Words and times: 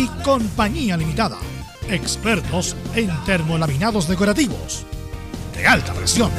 y 0.00 0.06
Compañía 0.22 0.96
Limitada. 0.96 1.38
Expertos 1.90 2.74
en 2.94 3.10
termolaminados 3.26 4.08
decorativos 4.08 4.86
de 5.54 5.66
alta 5.66 5.92
presión. 5.92 6.30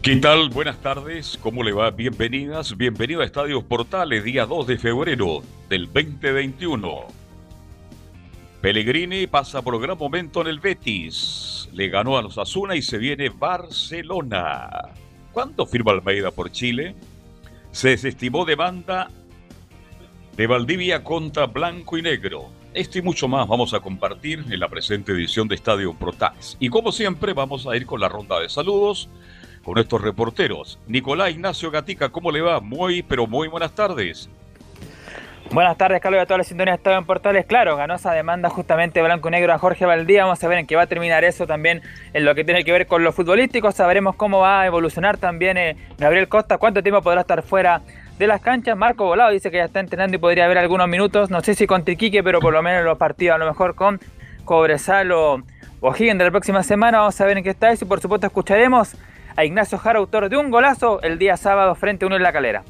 ¿Qué 0.00 0.16
tal? 0.16 0.48
Buenas 0.50 0.78
tardes, 0.78 1.36
¿cómo 1.42 1.64
le 1.64 1.72
va? 1.72 1.90
Bienvenidas, 1.90 2.76
bienvenido 2.76 3.20
a 3.22 3.24
Estadios 3.24 3.64
Portales, 3.64 4.22
día 4.22 4.46
2 4.46 4.66
de 4.68 4.78
febrero 4.78 5.42
del 5.68 5.86
2021. 5.86 7.06
Pellegrini 8.60 9.26
pasa 9.26 9.60
por 9.60 9.80
gran 9.80 9.98
momento 9.98 10.40
en 10.42 10.46
el 10.46 10.60
Betis, 10.60 11.68
le 11.72 11.88
ganó 11.88 12.16
a 12.16 12.22
los 12.22 12.38
Asuna 12.38 12.76
y 12.76 12.82
se 12.82 12.96
viene 12.96 13.28
Barcelona. 13.28 14.70
¿Cuánto 15.32 15.66
firma 15.66 15.92
Almeida 15.92 16.30
por 16.30 16.50
Chile? 16.50 16.94
Se 17.78 17.90
desestimó 17.90 18.44
demanda 18.44 19.08
de 20.36 20.48
Valdivia 20.48 21.04
contra 21.04 21.46
Blanco 21.46 21.96
y 21.96 22.02
Negro. 22.02 22.48
Esto 22.74 22.98
y 22.98 23.02
mucho 23.02 23.28
más 23.28 23.46
vamos 23.46 23.72
a 23.72 23.78
compartir 23.78 24.44
en 24.50 24.58
la 24.58 24.68
presente 24.68 25.12
edición 25.12 25.46
de 25.46 25.54
Estadio 25.54 25.94
Portales. 25.94 26.56
Y 26.58 26.70
como 26.70 26.90
siempre 26.90 27.34
vamos 27.34 27.68
a 27.68 27.76
ir 27.76 27.86
con 27.86 28.00
la 28.00 28.08
ronda 28.08 28.40
de 28.40 28.48
saludos 28.48 29.08
con 29.62 29.78
estos 29.78 30.00
reporteros. 30.00 30.80
Nicolás 30.88 31.30
Ignacio 31.30 31.70
Gatica, 31.70 32.08
¿cómo 32.08 32.32
le 32.32 32.40
va? 32.40 32.58
Muy, 32.58 33.04
pero 33.04 33.28
muy 33.28 33.46
buenas 33.46 33.72
tardes. 33.76 34.28
Buenas 35.50 35.78
tardes, 35.78 36.02
Carlos, 36.02 36.20
a 36.20 36.26
toda 36.26 36.38
la 36.38 36.44
sintonía 36.44 36.72
de 36.72 36.76
Estado 36.76 36.98
en 36.98 37.06
Portales. 37.06 37.46
Claro, 37.46 37.74
ganó 37.74 37.94
esa 37.94 38.12
demanda 38.12 38.50
justamente 38.50 39.00
Blanco 39.00 39.28
y 39.28 39.30
Negro 39.30 39.54
a 39.54 39.58
Jorge 39.58 39.86
Valdía. 39.86 40.24
Vamos 40.24 40.44
a 40.44 40.48
ver 40.48 40.58
en 40.58 40.66
qué 40.66 40.76
va 40.76 40.82
a 40.82 40.86
terminar 40.86 41.24
eso 41.24 41.46
también 41.46 41.80
en 42.12 42.26
lo 42.26 42.34
que 42.34 42.44
tiene 42.44 42.64
que 42.64 42.72
ver 42.72 42.86
con 42.86 43.02
lo 43.02 43.12
futbolístico. 43.12 43.72
Sabremos 43.72 44.14
cómo 44.14 44.40
va 44.40 44.60
a 44.60 44.66
evolucionar 44.66 45.16
también 45.16 45.56
eh, 45.56 45.76
Gabriel 45.96 46.28
Costa, 46.28 46.58
cuánto 46.58 46.82
tiempo 46.82 47.00
podrá 47.00 47.22
estar 47.22 47.42
fuera 47.42 47.80
de 48.18 48.26
las 48.26 48.42
canchas. 48.42 48.76
Marco 48.76 49.06
Volado 49.06 49.30
dice 49.30 49.50
que 49.50 49.56
ya 49.56 49.64
está 49.64 49.80
entrenando 49.80 50.16
y 50.16 50.18
podría 50.18 50.44
haber 50.44 50.58
algunos 50.58 50.86
minutos. 50.86 51.30
No 51.30 51.40
sé 51.40 51.54
si 51.54 51.66
con 51.66 51.82
Triquique, 51.82 52.22
pero 52.22 52.40
por 52.40 52.52
lo 52.52 52.62
menos 52.62 52.84
los 52.84 52.98
partidos 52.98 53.36
a 53.36 53.38
lo 53.38 53.46
mejor 53.46 53.74
con 53.74 54.00
Cobresal 54.44 55.10
o 55.12 55.42
O'Higgins 55.80 56.18
de 56.18 56.24
la 56.24 56.30
próxima 56.30 56.62
semana. 56.62 56.98
Vamos 56.98 57.18
a 57.22 57.24
ver 57.24 57.38
en 57.38 57.44
qué 57.44 57.50
está 57.50 57.70
eso 57.70 57.86
y 57.86 57.88
por 57.88 58.00
supuesto 58.00 58.26
escucharemos 58.26 58.96
a 59.34 59.46
Ignacio 59.46 59.78
Jara, 59.78 59.98
autor 59.98 60.28
de 60.28 60.36
un 60.36 60.50
golazo 60.50 61.00
el 61.00 61.18
día 61.18 61.38
sábado 61.38 61.74
frente 61.74 62.04
a 62.04 62.06
uno 62.06 62.16
en 62.16 62.22
la 62.22 62.32
calera. 62.32 62.64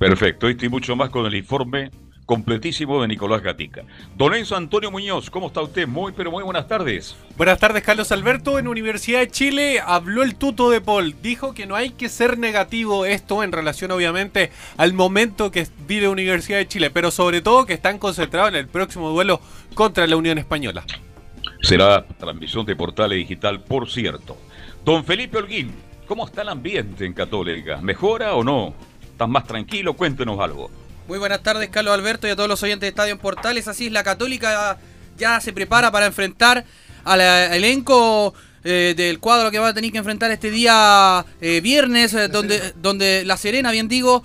Perfecto, 0.00 0.50
y 0.50 0.68
mucho 0.68 0.96
más 0.96 1.08
con 1.08 1.24
el 1.24 1.34
informe 1.36 1.90
completísimo 2.26 3.00
de 3.00 3.08
Nicolás 3.08 3.42
Gatica. 3.42 3.84
Don 4.16 4.34
Enzo 4.34 4.56
Antonio 4.56 4.90
Muñoz, 4.90 5.30
¿cómo 5.30 5.46
está 5.46 5.62
usted? 5.62 5.86
Muy, 5.86 6.12
pero 6.12 6.30
muy 6.30 6.42
buenas 6.42 6.68
tardes. 6.68 7.16
Buenas 7.36 7.58
tardes, 7.58 7.82
Carlos 7.82 8.12
Alberto. 8.12 8.58
En 8.58 8.68
Universidad 8.68 9.20
de 9.20 9.30
Chile 9.30 9.80
habló 9.84 10.22
el 10.22 10.34
tuto 10.34 10.68
de 10.68 10.80
Paul. 10.80 11.14
Dijo 11.22 11.54
que 11.54 11.66
no 11.66 11.76
hay 11.76 11.90
que 11.90 12.08
ser 12.08 12.38
negativo 12.38 13.06
esto 13.06 13.42
en 13.42 13.52
relación, 13.52 13.92
obviamente, 13.92 14.50
al 14.76 14.92
momento 14.92 15.50
que 15.50 15.66
vive 15.86 16.08
Universidad 16.08 16.58
de 16.58 16.68
Chile, 16.68 16.90
pero 16.90 17.10
sobre 17.10 17.40
todo 17.40 17.64
que 17.64 17.74
están 17.74 17.98
concentrados 17.98 18.50
en 18.50 18.56
el 18.56 18.68
próximo 18.68 19.08
duelo 19.10 19.40
contra 19.74 20.06
la 20.06 20.16
Unión 20.16 20.36
Española. 20.36 20.84
Será 21.62 22.04
transmisión 22.06 22.66
de 22.66 22.76
Portales 22.76 23.18
Digital, 23.18 23.62
por 23.62 23.88
cierto. 23.88 24.36
Don 24.84 25.04
Felipe 25.04 25.38
Holguín, 25.38 25.72
¿Cómo 26.06 26.24
está 26.24 26.42
el 26.42 26.50
ambiente 26.50 27.04
en 27.04 27.12
Católica? 27.12 27.78
¿Mejora 27.78 28.36
o 28.36 28.44
no? 28.44 28.74
¿Estás 29.02 29.28
más 29.28 29.44
tranquilo? 29.44 29.94
Cuéntenos 29.94 30.38
algo. 30.38 30.70
Muy 31.08 31.20
buenas 31.20 31.40
tardes, 31.40 31.68
Carlos 31.70 31.94
Alberto, 31.94 32.26
y 32.26 32.30
a 32.30 32.36
todos 32.36 32.48
los 32.48 32.60
oyentes 32.64 32.80
de 32.80 32.88
Estadio 32.88 33.12
en 33.12 33.18
Portales. 33.18 33.68
Así 33.68 33.86
es, 33.86 33.92
la 33.92 34.02
Católica 34.02 34.76
ya 35.16 35.40
se 35.40 35.52
prepara 35.52 35.92
para 35.92 36.06
enfrentar 36.06 36.64
al 37.04 37.20
elenco 37.20 38.34
eh, 38.64 38.94
del 38.96 39.20
cuadro 39.20 39.52
que 39.52 39.60
va 39.60 39.68
a 39.68 39.74
tener 39.74 39.92
que 39.92 39.98
enfrentar 39.98 40.32
este 40.32 40.50
día 40.50 41.24
eh, 41.40 41.60
viernes, 41.60 42.12
eh, 42.12 42.26
donde, 42.26 42.72
donde 42.74 43.24
La 43.24 43.36
Serena, 43.36 43.70
bien 43.70 43.86
digo, 43.86 44.24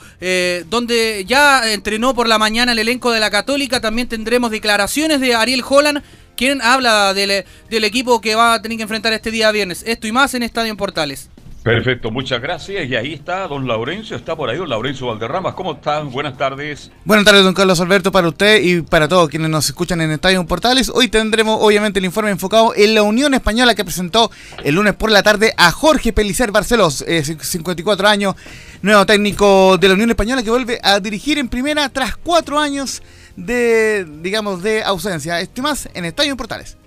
donde 0.69 1.23
ya 1.27 1.71
entrenó 1.71 2.15
por 2.15 2.27
la 2.27 2.39
mañana 2.39 2.71
el 2.71 2.79
elenco 2.79 3.11
de 3.11 3.19
la 3.19 3.29
Católica. 3.29 3.79
También 3.79 4.09
tendremos 4.09 4.49
declaraciones 4.49 5.19
de 5.19 5.35
Ariel 5.35 5.63
Holland, 5.67 6.01
quien 6.35 6.63
habla 6.63 7.13
del, 7.13 7.45
del 7.69 7.83
equipo 7.83 8.21
que 8.21 8.33
va 8.33 8.55
a 8.55 8.61
tener 8.63 8.77
que 8.77 8.83
enfrentar 8.83 9.13
este 9.13 9.29
día 9.29 9.51
viernes. 9.51 9.83
Esto 9.85 10.07
y 10.07 10.11
más 10.11 10.33
en 10.33 10.41
Estadio 10.41 10.71
en 10.71 10.77
Portales. 10.77 11.29
Perfecto, 11.63 12.09
muchas 12.09 12.41
gracias. 12.41 12.89
Y 12.89 12.95
ahí 12.95 13.13
está 13.13 13.47
don 13.47 13.67
Laurencio, 13.67 14.15
está 14.17 14.35
por 14.35 14.49
ahí 14.49 14.57
don 14.57 14.67
Laurencio 14.67 15.05
Valderramas. 15.07 15.53
¿Cómo 15.53 15.73
están? 15.73 16.11
Buenas 16.11 16.35
tardes. 16.35 16.91
Buenas 17.05 17.23
tardes, 17.23 17.43
don 17.43 17.53
Carlos 17.53 17.79
Alberto, 17.79 18.11
para 18.11 18.29
usted 18.29 18.61
y 18.63 18.81
para 18.81 19.07
todos 19.07 19.29
quienes 19.29 19.49
nos 19.49 19.67
escuchan 19.67 20.01
en 20.01 20.09
Estadio 20.09 20.43
Portales. 20.47 20.89
Hoy 20.89 21.07
tendremos 21.07 21.59
obviamente 21.61 21.99
el 21.99 22.05
informe 22.05 22.31
enfocado 22.31 22.73
en 22.75 22.95
la 22.95 23.03
Unión 23.03 23.35
Española 23.35 23.75
que 23.75 23.83
presentó 23.83 24.31
el 24.63 24.73
lunes 24.73 24.95
por 24.95 25.11
la 25.11 25.21
tarde 25.21 25.53
a 25.55 25.71
Jorge 25.71 26.13
Pelicer 26.13 26.51
Barcelos, 26.51 27.05
54 27.05 28.07
eh, 28.07 28.09
años, 28.09 28.35
nuevo 28.81 29.05
técnico 29.05 29.77
de 29.77 29.87
la 29.87 29.93
Unión 29.93 30.09
Española 30.09 30.41
que 30.41 30.49
vuelve 30.49 30.79
a 30.81 30.99
dirigir 30.99 31.37
en 31.37 31.47
primera 31.47 31.89
tras 31.89 32.17
cuatro 32.17 32.57
años 32.57 33.03
de, 33.35 34.07
digamos, 34.21 34.63
de 34.63 34.83
ausencia. 34.83 35.39
Este 35.39 35.61
más 35.61 35.87
en 35.93 36.05
Estadio 36.05 36.35
Portales. 36.35 36.80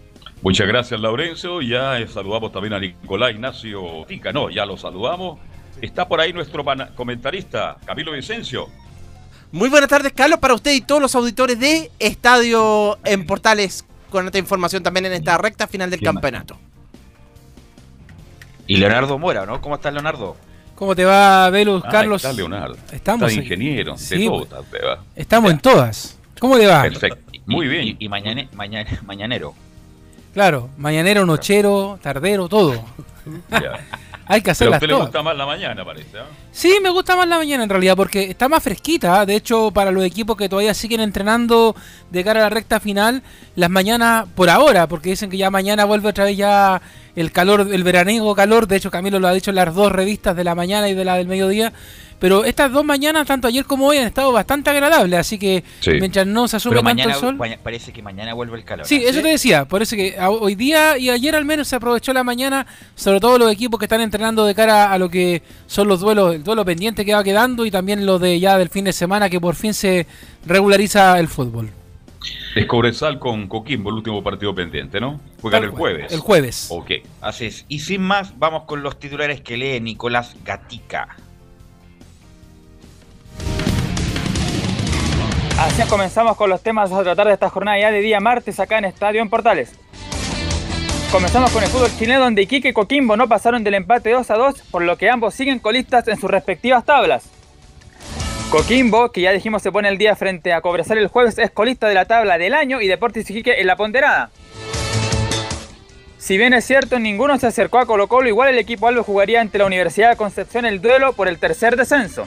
Muchas 0.45 0.69
gracias, 0.69 1.01
Laurencio. 1.01 1.63
Ya 1.63 1.99
eh, 1.99 2.07
saludamos 2.07 2.53
también 2.53 2.75
a 2.75 2.79
Nicolás 2.79 3.31
Ignacio 3.31 4.05
Tica. 4.07 4.31
No, 4.31 4.51
ya 4.51 4.67
lo 4.67 4.77
saludamos. 4.77 5.39
Está 5.81 6.07
por 6.07 6.21
ahí 6.21 6.35
nuestro 6.35 6.63
comentarista, 6.95 7.79
Camilo 7.87 8.13
Vicencio. 8.13 8.69
Muy 9.53 9.71
buenas 9.71 9.89
tardes, 9.89 10.13
Carlos, 10.13 10.39
para 10.41 10.53
usted 10.53 10.73
y 10.73 10.83
todos 10.83 11.01
los 11.01 11.15
auditores 11.15 11.59
de 11.59 11.91
Estadio 11.99 12.99
en 13.07 13.25
Portales, 13.25 13.87
con 14.11 14.27
esta 14.27 14.37
información 14.37 14.83
también 14.83 15.07
en 15.07 15.15
esta 15.15 15.39
recta 15.39 15.67
final 15.67 15.89
del 15.89 16.03
campeonato. 16.03 16.59
Y 18.67 18.77
Leonardo 18.77 19.19
Mora, 19.19 19.47
¿no? 19.47 19.63
¿Cómo 19.63 19.77
está 19.77 19.91
Leonardo? 19.91 20.37
¿Cómo 20.75 20.95
te 20.95 21.07
va, 21.07 21.49
Velus, 21.49 21.83
Carlos? 21.85 22.23
Está 22.23 22.35
Leonardo. 22.35 22.77
Estamos 22.93 23.31
está 23.31 23.43
ingeniero, 23.43 23.95
de 23.97 24.27
todo, 24.27 24.47
Estamos 25.17 25.53
en 25.53 25.59
todas. 25.59 26.19
¿Cómo 26.39 26.59
te 26.59 26.67
va? 26.67 26.83
Perfecto. 26.83 27.19
Muy 27.47 27.67
bien. 27.67 27.97
Y, 27.99 28.09
mañanero. 28.11 29.55
Claro, 30.35 30.69
mañanero, 30.77 31.25
nochero, 31.25 31.99
tardero, 32.03 32.49
todo. 32.49 32.85
Hay 34.27 34.41
que 34.41 34.51
hacerlas 34.51 34.81
Pero 34.81 34.97
a 34.97 34.99
usted 34.99 35.05
le 35.05 35.21
gusta 35.21 35.23
más 35.23 35.37
la 35.37 35.47
mañana, 35.47 35.85
parece. 35.85 36.17
¿eh? 36.17 36.23
Sí, 36.51 36.79
me 36.83 36.89
gusta 36.91 37.15
más 37.15 37.29
la 37.29 37.37
mañana 37.37 37.63
en 37.63 37.69
realidad, 37.69 37.95
porque 37.95 38.25
está 38.25 38.49
más 38.49 38.63
fresquita. 38.63 39.25
De 39.27 39.37
hecho, 39.37 39.71
para 39.71 39.91
los 39.91 40.03
equipos 40.03 40.37
que 40.37 40.49
todavía 40.49 40.73
siguen 40.75 41.01
entrenando 41.01 41.77
de 42.11 42.25
cara 42.25 42.41
a 42.41 42.45
la 42.45 42.51
recta 42.51 42.81
final, 42.81 43.23
las 43.55 43.71
mañanas 43.71 44.27
por 44.35 44.49
ahora, 44.49 44.89
porque 44.89 45.11
dicen 45.11 45.31
que 45.31 45.37
ya 45.37 45.51
mañana 45.51 45.85
vuelve 45.85 46.09
otra 46.09 46.25
vez 46.25 46.37
ya 46.37 46.81
el 47.17 47.33
calor, 47.33 47.69
el 47.73 47.85
veraniego 47.85 48.35
calor. 48.35 48.67
De 48.67 48.77
hecho, 48.77 48.91
Camilo 48.91 49.21
lo 49.21 49.29
ha 49.29 49.33
dicho 49.33 49.51
en 49.51 49.57
las 49.57 49.75
dos 49.75 49.93
revistas 49.93 50.37
de 50.37 50.45
la 50.45 50.55
mañana 50.55 50.89
y 50.89 50.95
de 50.95 51.05
la 51.05 51.17
del 51.17 51.29
mediodía. 51.29 51.73
Pero 52.19 52.45
estas 52.45 52.73
dos 52.73 52.85
mañanas, 52.85 53.27
tanto 53.27 53.49
ayer 53.49 53.65
como 53.67 53.89
hoy, 53.89 53.99
han 53.99 54.07
estado 54.07 54.33
bastante 54.33 54.71
agradables. 54.71 55.19
Así 55.19 55.39
que 55.39 55.63
mientras 55.87 56.27
no 56.27 56.49
se 56.49 56.57
asume 56.57 56.83
tanto 56.83 57.09
el 57.09 57.15
sol. 57.15 57.39
Parece 57.63 57.93
que 57.93 58.03
mañana 58.03 58.33
vuelve 58.35 58.57
el 58.57 58.65
calor. 58.65 58.87
Sí, 58.87 59.03
eso 59.05 59.21
te 59.21 59.29
decía. 59.29 59.67
Por 59.67 59.83
eso 59.83 59.95
que 59.97 60.17
hoy 60.19 60.55
día 60.55 60.97
y 60.97 61.11
ayer 61.11 61.37
al 61.37 61.45
menos 61.45 61.69
se 61.69 61.77
aprovechó 61.77 62.13
la 62.13 62.25
mañana, 62.25 62.67
sobre 62.95 63.21
todo 63.21 63.39
los 63.39 63.53
equipos 63.53 63.79
que 63.79 63.85
están 63.87 64.01
entrenando 64.01 64.45
de 64.47 64.55
cara 64.55 64.93
a 64.93 64.99
lo 64.99 65.11
que 65.11 65.43
son 65.67 65.89
los 65.89 66.01
duelos, 66.01 66.35
el 66.35 66.45
duelo 66.45 66.65
pendiente 66.65 67.05
que 67.05 67.15
va 67.15 67.23
quedando 67.23 67.67
y 67.67 67.71
también 67.71 68.07
lo 68.07 68.19
de 68.19 68.41
ya 68.41 68.57
del 68.59 68.71
fin 68.71 68.85
de 68.85 68.93
semana 68.93 69.29
que 69.29 69.41
por 69.41 69.55
fin 69.55 69.75
se 69.75 70.07
regulariza 70.47 71.19
el 71.19 71.29
fútbol. 71.29 71.71
Es 72.55 72.67
Cobresal 72.67 73.19
con 73.19 73.49
Coquimbo, 73.49 73.91
el 73.91 73.97
último 73.97 74.23
partido 74.23 74.55
pendiente, 74.55 75.01
¿no? 75.01 75.21
Juegan 75.41 75.65
el 75.65 75.71
jueves. 75.71 76.13
El 76.13 76.21
jueves. 76.21 76.69
Ok. 76.71 76.93
Así 77.21 77.47
es. 77.47 77.65
Y 77.69 77.81
sin 77.81 78.03
más, 78.03 78.39
vamos 78.39 78.65
con 78.65 78.83
los 78.83 78.99
titulares 78.99 79.41
que 79.41 79.57
lee 79.57 79.81
Nicolás 79.81 80.37
Gatica. 80.45 81.17
Así 85.59 85.83
comenzamos 85.89 86.37
con 86.37 86.51
los 86.51 86.63
temas 86.63 86.91
a 86.91 87.03
tratar 87.03 87.29
de 87.29 87.35
esta 87.35 87.49
jornada 87.49 87.79
ya 87.79 87.91
de 87.91 88.01
día 88.01 88.21
martes 88.21 88.59
acá 88.59 88.79
en 88.79 88.87
Estadio 88.87 89.23
en 89.23 89.31
Portales. 89.31 89.73
Comenzamos 91.13 91.53
con 91.53 91.63
el 91.63 91.69
fútbol 91.69 91.91
chileno 91.97 92.25
donde 92.25 92.43
Iquique 92.43 92.71
y 92.71 92.73
Coquimbo 92.73 93.17
no 93.17 93.29
pasaron 93.29 93.63
del 93.63 93.75
empate 93.75 94.11
2 94.11 94.31
a 94.33 94.35
2, 94.35 94.63
por 94.73 94.83
lo 94.83 94.99
que 94.99 95.09
ambos 95.09 95.33
siguen 95.33 95.61
colistas 95.61 96.09
en 96.09 96.19
sus 96.21 96.29
respectivas 96.29 96.85
tablas. 96.85 97.31
Coquimbo, 98.51 99.11
que 99.11 99.23
ya 99.23 99.33
dijimos 99.33 99.63
se 99.63 99.73
pone 99.73 99.89
el 99.89 99.99
día 99.99 100.15
frente 100.15 100.53
a 100.53 100.61
Cobresal 100.61 100.99
el 100.99 101.09
jueves, 101.09 101.39
es 101.39 101.51
colista 101.51 101.89
de 101.89 101.95
la 101.95 102.05
tabla 102.05 102.39
del 102.39 102.55
año 102.55 102.81
y 102.81 102.87
Deportes 102.87 103.29
Iquique 103.29 103.61
en 103.61 103.67
la 103.67 103.77
ponderada. 103.77 104.31
Si 106.19 106.39
bien 106.39 106.55
es 106.55 106.65
cierto, 106.65 106.99
ninguno 106.99 107.39
se 107.39 107.49
acercó 107.49 107.79
a 107.79 107.87
Colo 107.87 108.07
Colo, 108.07 108.29
igual 108.29 108.49
el 108.49 108.59
equipo 108.59 108.89
Albo 108.89 109.03
jugaría 109.03 109.41
ante 109.41 109.59
la 109.59 109.67
Universidad 109.67 110.11
de 110.11 110.17
Concepción 110.17 110.65
el 110.65 110.81
duelo 110.81 111.13
por 111.13 111.29
el 111.29 111.39
tercer 111.39 111.77
descenso. 111.77 112.25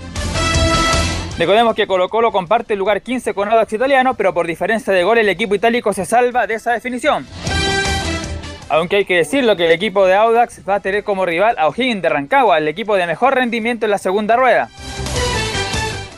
Recordemos 1.40 1.76
que 1.76 1.88
Colo 1.88 2.10
Colo 2.10 2.32
comparte 2.32 2.74
el 2.74 2.80
lugar 2.80 3.02
15 3.02 3.34
con 3.34 3.50
Audax 3.50 3.74
Italiano, 3.74 4.16
pero 4.16 4.34
por 4.34 4.48
diferencia 4.48 4.92
de 4.94 5.04
gol 5.04 5.18
el 5.20 5.30
equipo 5.30 5.56
itálico 5.56 5.94
se 5.94 6.06
salva 6.06 6.46
de 6.46 6.56
esa 6.56 6.74
definición. 6.74 7.26
Aunque 8.70 8.98
hay 8.98 9.06
que 9.06 9.16
decirlo 9.16 9.56
que 9.56 9.66
el 9.66 9.72
equipo 9.72 10.06
de 10.06 10.16
Audax 10.16 10.68
va 10.68 10.76
a 10.76 10.80
tener 10.80 11.04
como 11.04 11.26
rival 11.26 11.56
a 11.58 11.68
O'Higgins 11.68 12.02
de 12.02 12.10
Rancagua, 12.10 12.58
el 12.58 12.68
equipo 12.68 12.96
de 12.96 13.08
mejor 13.08 13.34
rendimiento 13.34 13.86
en 13.86 13.92
la 13.92 13.98
segunda 13.98 14.36
rueda. 14.36 14.70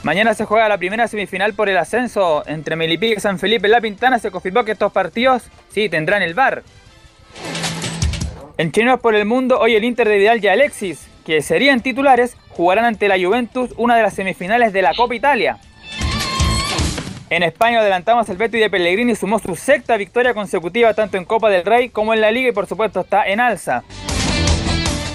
Mañana 0.04 0.34
se 0.34 0.46
juega 0.46 0.70
la 0.70 0.78
primera 0.78 1.10
semifinal 1.10 1.54
por 1.54 1.68
el 1.68 1.78
ascenso 1.78 2.44
entre 2.48 2.78
Melipilla 2.78 3.16
y 3.18 3.20
San 3.20 3.38
Felipe 3.38 3.68
La 3.68 3.82
Pintana. 3.82 4.18
Se 4.18 4.32
confirmó 4.32 4.64
que 4.64 4.72
estos 4.72 4.94
partidos 4.94 5.44
sí 5.70 5.90
tendrán 5.90 6.22
el 6.22 6.34
VAR. 6.34 6.64
En 8.58 8.72
Chinos 8.72 9.02
por 9.02 9.16
el 9.16 9.26
Mundo, 9.26 9.60
hoy 9.60 9.76
el 9.76 9.84
Inter 9.84 10.08
de 10.08 10.18
Vidal 10.18 10.44
y 10.44 10.48
Alexis, 10.48 11.08
que 11.26 11.42
serían 11.42 11.82
titulares, 11.82 12.38
jugarán 12.50 12.86
ante 12.86 13.10
la 13.10 13.18
Juventus 13.18 13.74
una 13.76 13.98
de 13.98 14.04
las 14.04 14.14
semifinales 14.14 14.72
de 14.72 14.82
la 14.82 14.94
Copa 14.94 15.16
Italia. 15.16 15.58
En 17.30 17.44
España 17.44 17.80
adelantamos 17.80 18.28
el 18.30 18.38
Betis 18.38 18.60
de 18.60 18.70
Pellegrini 18.70 19.16
sumó 19.16 19.38
su 19.38 19.56
sexta 19.56 19.98
victoria 19.98 20.34
consecutiva 20.34 20.94
tanto 20.94 21.18
en 21.18 21.26
Copa 21.26 21.50
del 21.50 21.64
Rey 21.64 21.90
como 21.90 22.14
en 22.14 22.22
la 22.22 22.32
Liga 22.32 22.50
y 22.50 22.54
por 22.54 22.68
supuesto 22.68 23.02
está 23.02 23.28
en 23.28 23.40
alza. 23.40 23.84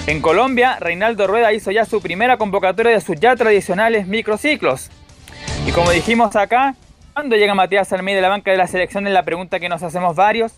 En 0.06 0.20
Colombia, 0.20 0.76
Reinaldo 0.80 1.26
Rueda 1.26 1.54
hizo 1.54 1.70
ya 1.70 1.86
su 1.86 2.02
primera 2.02 2.36
convocatoria 2.36 2.92
de 2.92 3.00
sus 3.00 3.18
ya 3.18 3.34
tradicionales 3.36 4.06
microciclos. 4.06 4.90
Y 5.66 5.72
como 5.72 5.90
dijimos 5.92 6.36
acá, 6.36 6.74
¿cuándo 7.14 7.36
llega 7.36 7.54
Matías 7.54 7.90
Almeida 7.90 8.16
de 8.16 8.22
la 8.22 8.28
banca 8.28 8.50
de 8.50 8.58
la 8.58 8.66
selección? 8.66 9.06
Es 9.06 9.14
la 9.14 9.22
pregunta 9.22 9.58
que 9.58 9.70
nos 9.70 9.82
hacemos 9.82 10.14
varios. 10.14 10.52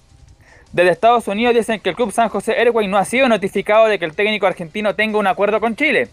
Desde 0.72 0.90
Estados 0.90 1.28
Unidos 1.28 1.54
dicen 1.54 1.78
que 1.78 1.90
el 1.90 1.94
club 1.94 2.10
San 2.10 2.28
José 2.28 2.54
Airways 2.58 2.88
no 2.88 2.98
ha 2.98 3.04
sido 3.04 3.28
notificado 3.28 3.86
de 3.86 4.00
que 4.00 4.04
el 4.04 4.14
técnico 4.16 4.48
argentino 4.48 4.96
tenga 4.96 5.16
un 5.16 5.28
acuerdo 5.28 5.60
con 5.60 5.76
Chile. 5.76 6.08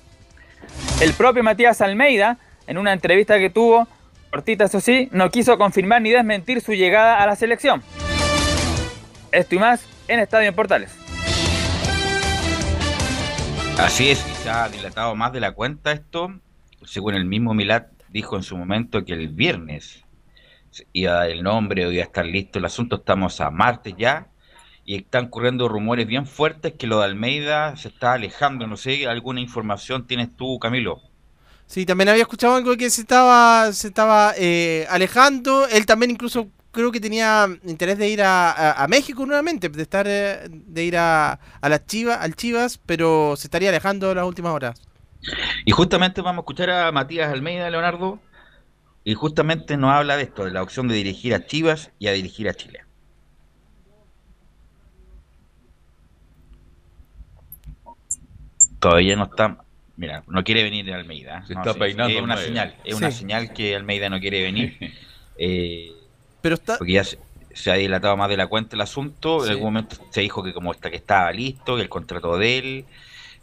El 1.01 1.13
propio 1.13 1.43
Matías 1.43 1.81
Almeida, 1.81 2.37
en 2.67 2.77
una 2.77 2.93
entrevista 2.93 3.39
que 3.39 3.49
tuvo, 3.49 3.87
cortita 4.29 4.65
eso 4.65 4.79
sí, 4.79 5.09
no 5.11 5.31
quiso 5.31 5.57
confirmar 5.57 6.03
ni 6.03 6.11
desmentir 6.11 6.61
su 6.61 6.73
llegada 6.73 7.17
a 7.17 7.25
la 7.25 7.35
selección. 7.35 7.81
Esto 9.31 9.55
y 9.55 9.57
más 9.57 9.83
en 10.07 10.19
Estadio 10.19 10.49
en 10.49 10.55
Portales. 10.55 11.02
Así 13.77 14.09
es, 14.09 14.19
se 14.19 14.49
ha 14.49 14.69
dilatado 14.69 15.15
más 15.15 15.33
de 15.33 15.39
la 15.39 15.51
cuenta 15.51 15.91
esto. 15.91 16.31
Según 16.85 17.15
el 17.15 17.25
mismo 17.25 17.53
Milat 17.53 17.87
dijo 18.09 18.35
en 18.37 18.43
su 18.43 18.55
momento 18.55 19.03
que 19.03 19.13
el 19.13 19.27
viernes 19.29 20.03
iba 20.93 21.27
el 21.27 21.43
nombre, 21.43 21.91
iba 21.91 22.01
a 22.01 22.05
estar 22.05 22.25
listo 22.25 22.59
el 22.59 22.65
asunto. 22.65 22.97
Estamos 22.97 23.41
a 23.41 23.49
martes 23.49 23.95
ya 23.97 24.27
y 24.85 24.95
están 24.95 25.27
corriendo 25.29 25.67
rumores 25.67 26.07
bien 26.07 26.25
fuertes 26.27 26.73
que 26.73 26.87
lo 26.87 26.99
de 26.99 27.05
Almeida 27.05 27.75
se 27.75 27.89
está 27.89 28.13
alejando. 28.13 28.67
No 28.67 28.77
sé, 28.77 29.07
¿alguna 29.07 29.41
información 29.41 30.07
tienes 30.07 30.35
tú, 30.35 30.59
Camilo? 30.59 31.01
Sí, 31.65 31.85
también 31.85 32.09
había 32.09 32.23
escuchado 32.23 32.55
algo 32.55 32.77
que 32.77 32.89
se 32.89 33.01
estaba, 33.01 33.71
se 33.73 33.87
estaba 33.87 34.33
eh, 34.37 34.85
alejando. 34.89 35.67
Él 35.67 35.85
también 35.85 36.11
incluso 36.11 36.47
creo 36.73 36.91
que 36.91 36.99
tenía 36.99 37.47
interés 37.63 37.97
de 37.97 38.09
ir 38.09 38.21
a, 38.21 38.51
a, 38.51 38.83
a 38.83 38.87
México 38.89 39.25
nuevamente, 39.25 39.69
de 39.69 39.81
estar 39.81 40.05
eh, 40.09 40.49
de 40.49 40.83
ir 40.83 40.97
a, 40.97 41.39
a 41.61 41.69
las 41.69 41.85
Chivas, 41.87 42.19
al 42.19 42.35
Chivas, 42.35 42.79
pero 42.85 43.35
se 43.37 43.47
estaría 43.47 43.69
alejando 43.69 44.13
las 44.13 44.25
últimas 44.25 44.51
horas. 44.53 44.81
Y 45.65 45.71
justamente 45.71 46.21
vamos 46.21 46.39
a 46.39 46.43
escuchar 46.43 46.69
a 46.69 46.91
Matías 46.91 47.31
Almeida, 47.31 47.69
Leonardo, 47.69 48.19
y 49.05 49.13
justamente 49.13 49.77
nos 49.77 49.91
habla 49.91 50.17
de 50.17 50.23
esto, 50.23 50.45
de 50.45 50.51
la 50.51 50.63
opción 50.63 50.87
de 50.87 50.95
dirigir 50.95 51.33
a 51.33 51.45
Chivas 51.45 51.91
y 51.99 52.07
a 52.07 52.13
dirigir 52.13 52.49
a 52.49 52.53
Chile. 52.53 52.81
Todavía 58.79 59.15
no 59.15 59.25
está, 59.25 59.63
mira, 59.95 60.23
no 60.27 60.43
quiere 60.43 60.63
venir 60.63 60.91
Almeida. 60.93 61.45
Se 61.45 61.53
no, 61.53 61.61
está 61.61 61.73
sí, 61.73 61.79
peinando 61.79 62.17
Es 62.17 62.21
una 62.21 62.35
Almeida. 62.35 62.47
señal, 62.47 62.75
es 62.83 62.95
una 62.95 63.11
señal 63.11 63.53
que 63.53 63.75
Almeida 63.75 64.09
no 64.09 64.19
quiere 64.19 64.43
venir. 64.43 64.77
Eh, 65.37 65.91
Pero 66.43 66.55
está, 66.55 66.77
porque 66.77 66.91
ya 66.91 67.05
se, 67.05 67.17
se 67.53 67.71
ha 67.71 67.75
dilatado 67.75 68.17
más 68.17 68.27
de 68.27 68.35
la 68.35 68.47
cuenta 68.47 68.75
el 68.75 68.81
asunto. 68.81 69.39
Sí. 69.39 69.45
En 69.45 69.51
algún 69.51 69.67
momento 69.67 69.95
se 70.09 70.19
dijo 70.19 70.43
que 70.43 70.53
como 70.53 70.73
está 70.73 70.91
que 70.91 70.97
estaba 70.97 71.31
listo, 71.31 71.77
que 71.77 71.83
el 71.83 71.87
contrato 71.87 72.37
de 72.37 72.57
él, 72.57 72.85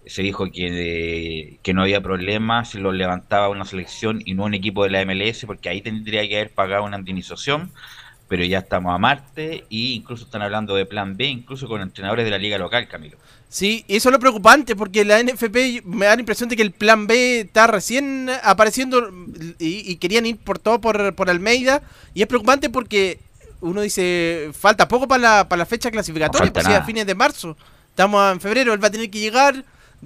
se 0.05 0.21
dijo 0.23 0.45
que, 0.53 1.59
que 1.63 1.73
no 1.73 1.81
había 1.81 2.03
problema 2.03 2.67
si 2.67 2.77
lo 2.77 2.93
levantaba 2.93 3.49
una 3.49 3.65
selección 3.65 4.21
y 4.27 4.35
no 4.35 4.45
un 4.45 4.53
equipo 4.53 4.85
de 4.85 4.91
la 4.91 5.03
MLS, 5.07 5.47
porque 5.47 5.71
ahí 5.71 5.81
tendría 5.81 6.29
que 6.29 6.37
haber 6.37 6.51
pagado 6.51 6.85
una 6.85 6.99
indemnización. 6.99 7.73
Pero 8.29 8.45
ya 8.45 8.59
estamos 8.59 8.95
a 8.95 8.99
Marte 8.99 9.65
y 9.71 9.95
incluso 9.95 10.25
están 10.25 10.43
hablando 10.43 10.75
de 10.75 10.85
plan 10.85 11.17
B, 11.17 11.25
incluso 11.25 11.67
con 11.69 11.81
entrenadores 11.81 12.27
de 12.27 12.31
la 12.31 12.39
liga 12.39 12.59
local, 12.59 12.87
Camilo. 12.87 13.17
Sí, 13.51 13.85
y 13.89 13.97
eso 13.97 14.09
es 14.09 14.13
lo 14.13 14.21
preocupante 14.21 14.77
porque 14.77 15.05
la 15.05 15.21
NFP 15.21 15.85
me 15.85 16.07
da 16.07 16.15
la 16.15 16.21
impresión 16.21 16.49
de 16.49 16.55
que 16.55 16.63
el 16.63 16.71
plan 16.71 17.09
B 17.09 17.41
está 17.41 17.67
recién 17.67 18.31
apareciendo 18.45 19.11
y, 19.59 19.91
y 19.91 19.97
querían 19.97 20.25
ir 20.25 20.39
por 20.39 20.61
todo 20.61 20.81
por, 20.81 21.17
por 21.17 21.29
Almeida. 21.29 21.83
Y 22.15 22.23
es 22.23 22.29
preocupante 22.29 22.71
porque 22.71 23.19
uno 23.61 23.81
dice, 23.81 24.51
falta 24.53 24.87
poco 24.87 25.09
para 25.09 25.21
la, 25.21 25.49
para 25.49 25.59
la 25.59 25.67
fecha 25.67 25.91
clasificatoria, 25.91 26.47
falta 26.47 26.61
pues 26.61 26.67
sí, 26.67 26.73
a 26.73 26.85
fines 26.85 27.07
de 27.07 27.15
marzo. 27.17 27.57
Estamos 27.89 28.33
en 28.33 28.41
febrero, 28.41 28.73
él 28.73 28.83
va 28.83 28.87
a 28.87 28.93
tener 28.93 29.11
que 29.11 29.19
llegar, 29.19 29.65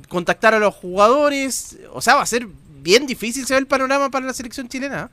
contactar 0.08 0.54
a 0.54 0.58
los 0.58 0.74
jugadores. 0.74 1.78
O 1.92 2.00
sea, 2.00 2.14
va 2.14 2.22
a 2.22 2.26
ser 2.26 2.48
bien 2.80 3.06
difícil 3.06 3.46
se 3.46 3.54
ve 3.54 3.60
el 3.60 3.66
panorama 3.66 4.10
para 4.10 4.26
la 4.26 4.32
selección 4.32 4.68
chilena. 4.68 5.10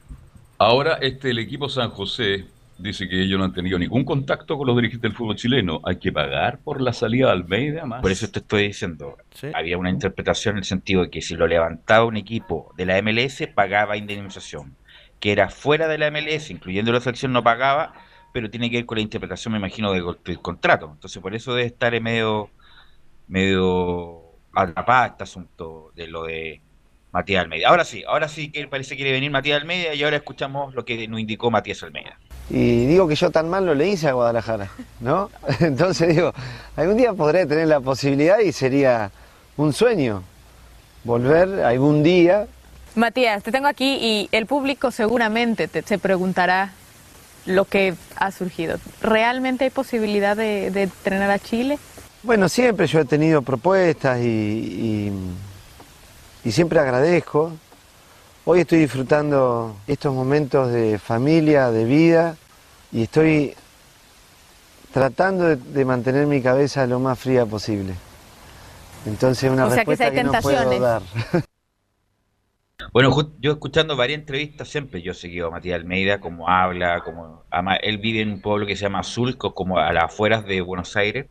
Ahora, 0.58 0.96
este, 1.02 1.32
el 1.32 1.40
equipo 1.40 1.68
San 1.68 1.90
José 1.90 2.46
dice 2.82 3.08
que 3.08 3.22
ellos 3.22 3.38
no 3.40 3.46
han 3.46 3.54
tenido 3.54 3.78
ningún 3.80 4.04
contacto 4.04 4.58
con 4.58 4.68
los 4.68 4.76
dirigentes 4.76 5.04
del 5.04 5.14
fútbol 5.18 5.36
chileno. 5.36 5.82
Hay 5.86 5.98
que 5.98 6.12
pagar 6.12 6.60
por 6.60 6.82
la 6.82 6.94
salida 6.94 7.28
de 7.28 7.32
Almeida 7.34 7.86
más. 7.86 8.02
Por 8.02 8.12
eso 8.12 8.30
te 8.30 8.40
estoy 8.40 8.68
diciendo, 8.68 9.18
Sí. 9.34 9.48
había 9.54 9.78
una 9.78 9.90
interpretación 9.90 10.56
en 10.56 10.60
el 10.60 10.64
sentido 10.66 11.04
de 11.04 11.10
que 11.10 11.22
si 11.22 11.36
lo 11.36 11.48
levantaba 11.48 12.06
un 12.06 12.18
equipo 12.18 12.74
de 12.78 12.86
la 12.86 12.98
MLS, 13.02 13.48
pagaba 13.48 13.98
indemnización. 13.98 14.76
Que 15.20 15.32
era 15.32 15.50
fuera 15.50 15.88
de 15.88 15.98
la 15.98 16.08
MLS, 16.12 16.50
incluyendo 16.52 16.92
la 16.92 17.00
selección, 17.00 17.32
no 17.32 17.44
pagaba, 17.44 17.94
pero 18.34 18.50
tiene 18.50 18.70
que 18.72 18.78
ver 18.78 18.86
con 18.86 18.96
la 18.98 19.02
interpretación, 19.04 19.52
me 19.52 19.58
imagino, 19.60 19.92
del, 19.92 20.06
del 20.26 20.40
contrato. 20.42 20.90
Entonces, 20.94 21.22
por 21.22 21.36
eso 21.36 21.54
debe 21.54 21.68
estar 21.68 21.94
en 21.94 22.02
medio, 22.04 22.50
medio 23.28 24.22
atrapada 24.54 25.08
este 25.08 25.24
asunto 25.24 25.92
de 25.96 26.08
lo 26.08 26.24
de 26.24 26.62
Matías 27.12 27.44
Almeida. 27.44 27.68
Ahora 27.70 27.84
sí, 27.86 28.04
ahora 28.08 28.28
sí 28.28 28.52
que 28.52 28.68
parece 28.68 28.92
que 28.92 28.98
quiere 29.04 29.12
venir 29.12 29.32
Matías 29.32 29.62
Almeida 29.62 29.94
y 29.94 30.04
ahora 30.04 30.18
escuchamos 30.18 30.74
lo 30.74 30.86
que 30.86 31.08
nos 31.08 31.20
indicó 31.20 31.52
Matías 31.52 31.84
Almeida. 31.84 32.18
Y 32.54 32.86
digo 32.86 33.08
que 33.08 33.16
yo 33.16 33.32
tan 33.32 33.50
mal 33.50 33.66
no 33.66 33.74
le 33.74 33.88
hice 33.88 34.10
a 34.10 34.14
Guadalajara, 34.14 34.68
¿no? 35.00 35.30
Entonces 35.62 36.10
digo, 36.16 36.34
algún 36.76 36.98
día 36.98 37.14
podré 37.14 37.46
tener 37.46 37.68
la 37.68 37.80
posibilidad 37.80 38.40
y 38.40 38.52
sería 38.52 39.10
un 39.56 39.72
sueño 39.72 40.24
volver 41.06 41.64
algún 41.64 42.04
día. 42.04 42.48
Matías, 42.96 43.42
te 43.42 43.54
tengo 43.54 43.68
aquí 43.68 43.98
y 44.02 44.30
el 44.34 44.48
público 44.48 44.92
seguramente 44.92 45.70
te, 45.70 45.82
se 45.82 45.98
preguntará 45.98 46.74
lo 47.46 47.64
que 47.64 47.96
ha 48.18 48.32
surgido. 48.32 48.78
¿Realmente 49.02 49.64
hay 49.64 49.70
posibilidad 49.70 50.36
de, 50.36 50.72
de 50.72 50.84
entrenar 50.84 51.32
a 51.32 51.40
Chile? 51.40 51.80
Bueno, 52.22 52.50
siempre 52.50 52.86
yo 52.86 53.00
he 53.00 53.06
tenido 53.06 53.42
propuestas 53.44 54.20
y, 54.20 54.26
y- 54.26 55.12
y 56.44 56.52
siempre 56.52 56.80
agradezco. 56.80 57.54
Hoy 58.44 58.62
estoy 58.62 58.80
disfrutando 58.80 59.76
estos 59.88 60.14
momentos 60.14 60.72
de 60.72 61.00
familia, 61.00 61.72
de 61.72 61.86
vida 61.86 62.36
y 62.92 63.04
estoy 63.04 63.56
tratando 64.94 65.46
de, 65.46 65.56
de 65.56 65.86
mantener 65.86 66.28
mi 66.28 66.42
cabeza 66.42 66.86
lo 66.86 67.00
más 67.00 67.18
fría 67.20 67.46
posible. 67.46 67.94
Entonces 69.06 69.50
una 69.52 69.66
O 69.66 69.70
sea 69.70 69.86
que 69.86 69.96
si 69.98 70.04
respuesta 70.04 70.06
hay 70.06 70.12
que, 70.12 70.24
no 70.24 70.32
puedo 70.42 70.80
dar. 70.80 71.02
Bueno, 72.94 73.16
yo 73.40 73.52
escuchando 73.52 73.96
varias 73.96 74.20
entrevistas 74.20 74.68
siempre 74.68 75.02
yo 75.02 75.12
he 75.12 75.16
seguido 75.16 75.48
a 75.48 75.52
Matías 75.52 75.76
Almeida, 75.80 76.20
como 76.20 76.50
habla, 76.50 77.02
como 77.04 77.44
ama- 77.52 77.76
él 77.78 78.00
vive 78.00 78.22
en 78.22 78.32
un 78.34 78.42
pueblo 78.42 78.66
que 78.66 78.76
se 78.76 78.84
llama 78.84 79.04
Sulco, 79.04 79.54
como 79.54 79.78
a 79.78 79.94
las 79.94 80.06
afueras 80.06 80.46
de 80.46 80.62
Buenos 80.62 80.96
Aires, 80.96 81.28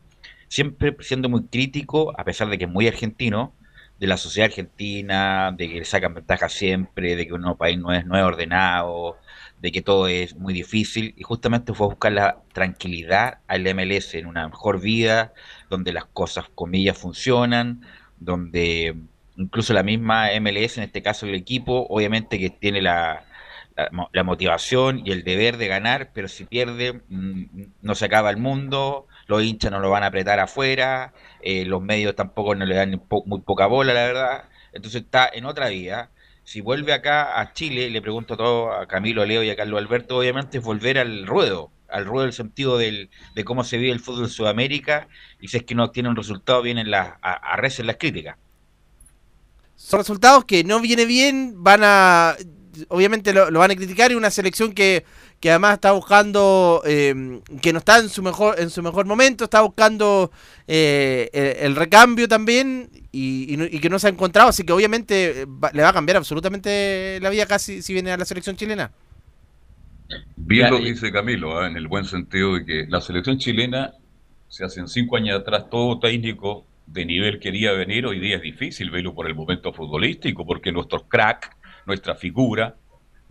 siempre 0.47 0.95
siendo 1.01 1.27
muy 1.29 1.45
crítico, 1.47 2.13
a 2.17 2.23
pesar 2.23 2.49
de 2.49 2.57
que 2.57 2.65
es 2.65 2.71
muy 2.71 2.87
argentino, 2.87 3.53
de 3.99 4.07
la 4.07 4.17
sociedad 4.17 4.47
argentina, 4.49 5.51
de 5.55 5.67
que 5.69 5.75
le 5.79 5.85
sacan 5.85 6.13
ventaja 6.13 6.49
siempre, 6.49 7.15
de 7.15 7.27
que 7.27 7.33
un 7.33 7.57
país 7.57 7.77
no 7.77 7.93
es, 7.93 8.05
no 8.05 8.17
es 8.17 8.23
ordenado, 8.23 9.17
de 9.61 9.71
que 9.71 9.81
todo 9.81 10.07
es 10.07 10.35
muy 10.35 10.53
difícil, 10.53 11.13
y 11.17 11.23
justamente 11.23 11.73
fue 11.73 11.85
a 11.87 11.89
buscar 11.89 12.11
la 12.11 12.41
tranquilidad 12.53 13.39
al 13.47 13.65
MLS 13.67 14.17
en 14.17 14.25
una 14.27 14.47
mejor 14.47 14.81
vida, 14.81 15.33
donde 15.69 15.93
las 15.93 16.05
cosas, 16.05 16.45
comillas, 16.55 16.97
funcionan, 16.97 17.81
donde 18.17 18.95
incluso 19.35 19.73
la 19.73 19.83
misma 19.83 20.31
MLS, 20.33 20.79
en 20.79 20.85
este 20.85 21.01
caso 21.01 21.25
el 21.25 21.35
equipo, 21.35 21.85
obviamente 21.89 22.39
que 22.39 22.49
tiene 22.49 22.81
la, 22.81 23.25
la, 23.75 23.89
mo- 23.91 24.09
la 24.13 24.23
motivación 24.23 25.01
y 25.05 25.11
el 25.11 25.23
deber 25.23 25.57
de 25.57 25.67
ganar, 25.67 26.11
pero 26.13 26.27
si 26.27 26.45
pierde, 26.45 27.01
mm, 27.07 27.45
no 27.81 27.95
se 27.95 28.05
acaba 28.05 28.29
el 28.29 28.37
mundo, 28.37 29.07
los 29.27 29.43
hinchas 29.43 29.71
no 29.71 29.79
lo 29.79 29.89
van 29.89 30.03
a 30.03 30.07
apretar 30.07 30.39
afuera, 30.39 31.13
eh, 31.41 31.65
los 31.65 31.81
medios 31.81 32.15
tampoco 32.15 32.55
no 32.55 32.65
le 32.65 32.75
dan 32.75 32.99
po- 33.07 33.23
muy 33.25 33.41
poca 33.41 33.67
bola, 33.67 33.93
la 33.93 34.05
verdad. 34.05 34.43
Entonces 34.73 35.03
está 35.03 35.29
en 35.33 35.45
otra 35.45 35.69
vía. 35.69 36.11
Si 36.51 36.59
vuelve 36.59 36.91
acá 36.91 37.39
a 37.39 37.53
Chile, 37.53 37.89
le 37.89 38.01
pregunto 38.01 38.35
todo 38.35 38.73
a 38.73 38.85
Camilo, 38.85 39.21
a 39.21 39.25
Leo 39.25 39.41
y 39.41 39.49
a 39.49 39.55
Carlos 39.55 39.79
Alberto, 39.79 40.17
obviamente 40.17 40.57
es 40.57 40.63
volver 40.65 40.97
al 40.97 41.25
ruedo, 41.25 41.71
al 41.87 42.03
ruedo 42.03 42.25
del 42.25 42.33
sentido 42.33 42.77
del, 42.77 43.09
de 43.35 43.45
cómo 43.45 43.63
se 43.63 43.77
vive 43.77 43.93
el 43.93 44.01
fútbol 44.01 44.25
en 44.25 44.29
Sudamérica, 44.29 45.07
y 45.39 45.47
si 45.47 45.55
es 45.55 45.63
que 45.63 45.75
no 45.75 45.85
obtiene 45.85 46.09
un 46.09 46.17
resultado, 46.17 46.61
vienen 46.61 46.91
las, 46.91 47.13
a, 47.21 47.53
a 47.53 47.61
las 47.61 47.95
críticas. 47.95 48.35
Son 49.77 50.01
resultados 50.01 50.43
que 50.43 50.65
no 50.65 50.81
viene 50.81 51.05
bien, 51.05 51.63
van 51.63 51.85
a. 51.85 52.35
Obviamente 52.89 53.31
lo, 53.31 53.49
lo 53.49 53.59
van 53.59 53.71
a 53.71 53.75
criticar 53.75 54.11
y 54.11 54.15
una 54.15 54.29
selección 54.29 54.73
que, 54.73 55.05
que 55.41 55.49
además 55.51 55.73
está 55.75 55.91
buscando, 55.93 56.83
eh, 56.85 57.41
que 57.61 57.73
no 57.73 57.79
está 57.79 57.99
en 57.99 58.09
su 58.09 58.23
mejor 58.23 58.59
en 58.59 58.69
su 58.69 58.83
mejor 58.83 59.05
momento, 59.07 59.45
está 59.45 59.61
buscando 59.61 60.31
eh, 60.67 61.29
el, 61.33 61.67
el 61.71 61.75
recambio 61.75 62.27
también 62.29 62.89
y, 63.11 63.53
y 63.53 63.57
no- 63.57 63.65
y 63.65 63.79
que 63.79 63.89
no 63.89 63.99
se 63.99 64.07
ha 64.07 64.11
encontrado, 64.11 64.49
así 64.49 64.63
que 64.63 64.73
obviamente 64.73 65.41
eh, 65.41 65.45
va- 65.47 65.71
le 65.73 65.83
va 65.83 65.89
a 65.89 65.93
cambiar 65.93 66.17
absolutamente 66.17 67.19
la 67.21 67.29
vida 67.31 67.45
casi 67.47 67.81
si 67.81 67.93
viene 67.93 68.11
a 68.11 68.17
la 68.17 68.25
selección 68.25 68.55
chilena. 68.55 68.91
Bien 70.35 70.69
lo 70.69 70.79
que 70.81 70.89
dice 70.89 71.11
Camilo, 71.11 71.57
¿ah? 71.59 71.67
en 71.67 71.77
el 71.77 71.87
buen 71.87 72.05
sentido 72.05 72.55
de 72.55 72.65
que 72.65 72.85
la 72.89 72.99
selección 73.01 73.37
chilena, 73.37 73.93
se 74.47 74.65
hacen 74.65 74.87
cinco 74.87 75.15
años 75.17 75.39
atrás, 75.39 75.69
todo 75.69 75.99
técnico 75.99 76.67
de 76.85 77.05
nivel 77.05 77.39
quería 77.39 77.71
venir, 77.73 78.05
hoy 78.05 78.19
día 78.19 78.35
es 78.37 78.41
difícil 78.41 78.89
verlo 78.91 79.13
por 79.15 79.27
el 79.27 79.35
momento 79.35 79.71
futbolístico, 79.73 80.45
porque 80.45 80.71
nuestros 80.73 81.03
crack, 81.07 81.55
nuestra 81.85 82.15
figura, 82.15 82.80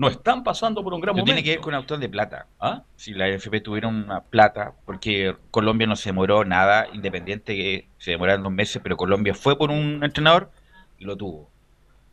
no 0.01 0.09
están 0.09 0.43
pasando 0.45 0.83
por 0.83 0.95
un 0.95 1.01
gran 1.03 1.15
Pero 1.15 1.25
momento. 1.25 1.35
tiene 1.35 1.45
que 1.45 1.51
ver 1.51 1.61
con 1.61 1.75
autor 1.75 1.99
de 1.99 2.09
plata. 2.09 2.47
¿Ah? 2.59 2.85
Si 2.97 3.13
la 3.13 3.29
FP 3.29 3.61
tuviera 3.61 3.87
una 3.87 4.23
plata, 4.23 4.73
porque 4.87 5.37
Colombia 5.51 5.87
no 5.87 5.95
se 5.95 6.09
demoró 6.09 6.43
nada, 6.47 6.87
independiente 6.95 7.55
que 7.55 7.87
se 7.99 8.13
demoraron 8.13 8.43
dos 8.43 8.53
meses, 8.53 8.81
pero 8.83 8.97
Colombia 8.97 9.35
fue 9.35 9.59
por 9.59 9.71
un 9.71 10.03
entrenador 10.03 10.51
y 10.99 11.05
lo 11.05 11.19
tuvo. 11.19 11.51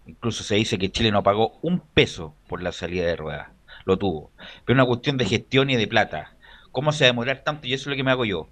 Incluso 0.05 0.43
se 0.43 0.55
dice 0.55 0.77
que 0.77 0.91
Chile 0.91 1.11
no 1.11 1.23
pagó 1.23 1.59
un 1.61 1.79
peso 1.79 2.35
por 2.49 2.61
la 2.61 2.73
salida 2.73 3.05
de 3.05 3.15
ruedas. 3.15 3.51
Lo 3.85 3.97
tuvo. 3.97 4.31
Pero 4.65 4.75
una 4.75 4.85
cuestión 4.85 5.15
de 5.15 5.23
gestión 5.23 5.69
y 5.69 5.77
de 5.77 5.87
plata. 5.87 6.35
¿Cómo 6.73 6.91
se 6.91 7.05
va 7.05 7.07
a 7.07 7.11
demorar 7.13 7.45
tanto? 7.45 7.67
Y 7.67 7.73
eso 7.73 7.83
es 7.83 7.87
lo 7.87 7.95
que 7.95 8.03
me 8.03 8.11
hago 8.11 8.25
yo. 8.25 8.39
O 8.39 8.49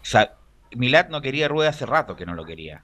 sea, 0.00 0.36
Milat 0.74 1.10
no 1.10 1.20
quería 1.20 1.48
ruedas 1.48 1.76
hace 1.76 1.84
rato 1.84 2.16
que 2.16 2.24
no 2.24 2.32
lo 2.32 2.46
quería. 2.46 2.82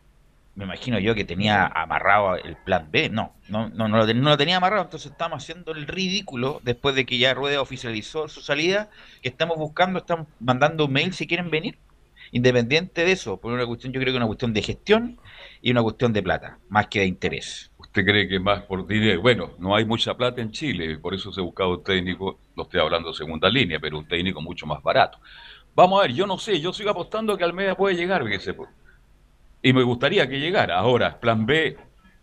Me 0.56 0.64
imagino 0.64 0.98
yo 0.98 1.14
que 1.14 1.24
tenía 1.26 1.66
amarrado 1.66 2.36
el 2.36 2.56
plan 2.56 2.90
B. 2.90 3.10
No, 3.10 3.36
no, 3.46 3.68
no, 3.68 3.88
lo, 3.88 4.06
ten- 4.06 4.20
no 4.22 4.30
lo 4.30 4.38
tenía 4.38 4.56
amarrado. 4.56 4.84
Entonces 4.84 5.12
estamos 5.12 5.42
haciendo 5.42 5.72
el 5.72 5.86
ridículo 5.86 6.60
después 6.64 6.94
de 6.94 7.04
que 7.06 7.18
ya 7.18 7.34
Rueda 7.34 7.60
oficializó 7.60 8.26
su 8.28 8.40
salida. 8.40 8.88
Que 9.22 9.28
estamos 9.28 9.58
buscando, 9.58 9.98
estamos 9.98 10.28
mandando 10.40 10.88
mail 10.88 11.12
si 11.12 11.26
quieren 11.26 11.50
venir. 11.50 11.78
Independiente 12.32 13.04
de 13.04 13.12
eso, 13.12 13.40
por 13.40 13.52
una 13.52 13.66
cuestión, 13.66 13.92
yo 13.92 14.00
creo 14.00 14.12
que 14.12 14.16
una 14.16 14.26
cuestión 14.26 14.52
de 14.54 14.62
gestión 14.62 15.20
y 15.60 15.70
una 15.70 15.82
cuestión 15.82 16.12
de 16.12 16.22
plata, 16.22 16.58
más 16.68 16.88
que 16.88 17.00
de 17.00 17.06
interés. 17.06 17.70
¿Usted 17.76 18.04
cree 18.04 18.26
que 18.28 18.40
más 18.40 18.62
por 18.64 18.86
dinero? 18.86 19.20
Bueno, 19.22 19.54
no 19.58 19.76
hay 19.76 19.84
mucha 19.84 20.16
plata 20.16 20.40
en 20.40 20.50
Chile, 20.50 20.98
por 20.98 21.14
eso 21.14 21.32
se 21.32 21.40
ha 21.40 21.44
buscado 21.44 21.70
un 21.78 21.84
técnico, 21.84 22.40
no 22.56 22.64
estoy 22.64 22.80
hablando 22.80 23.10
de 23.10 23.14
segunda 23.14 23.48
línea, 23.48 23.78
pero 23.78 23.98
un 23.98 24.08
técnico 24.08 24.40
mucho 24.42 24.66
más 24.66 24.82
barato. 24.82 25.18
Vamos 25.74 25.98
a 26.00 26.02
ver, 26.02 26.12
yo 26.14 26.26
no 26.26 26.38
sé, 26.38 26.60
yo 26.60 26.72
sigo 26.72 26.90
apostando 26.90 27.36
que 27.36 27.44
Almeida 27.44 27.76
puede 27.76 27.96
llegar, 27.96 28.24
fíjese, 28.24 28.54
pues. 28.54 28.70
Y 29.66 29.72
me 29.72 29.82
gustaría 29.82 30.28
que 30.28 30.38
llegara. 30.38 30.78
Ahora, 30.78 31.18
plan 31.18 31.44
B, 31.44 31.76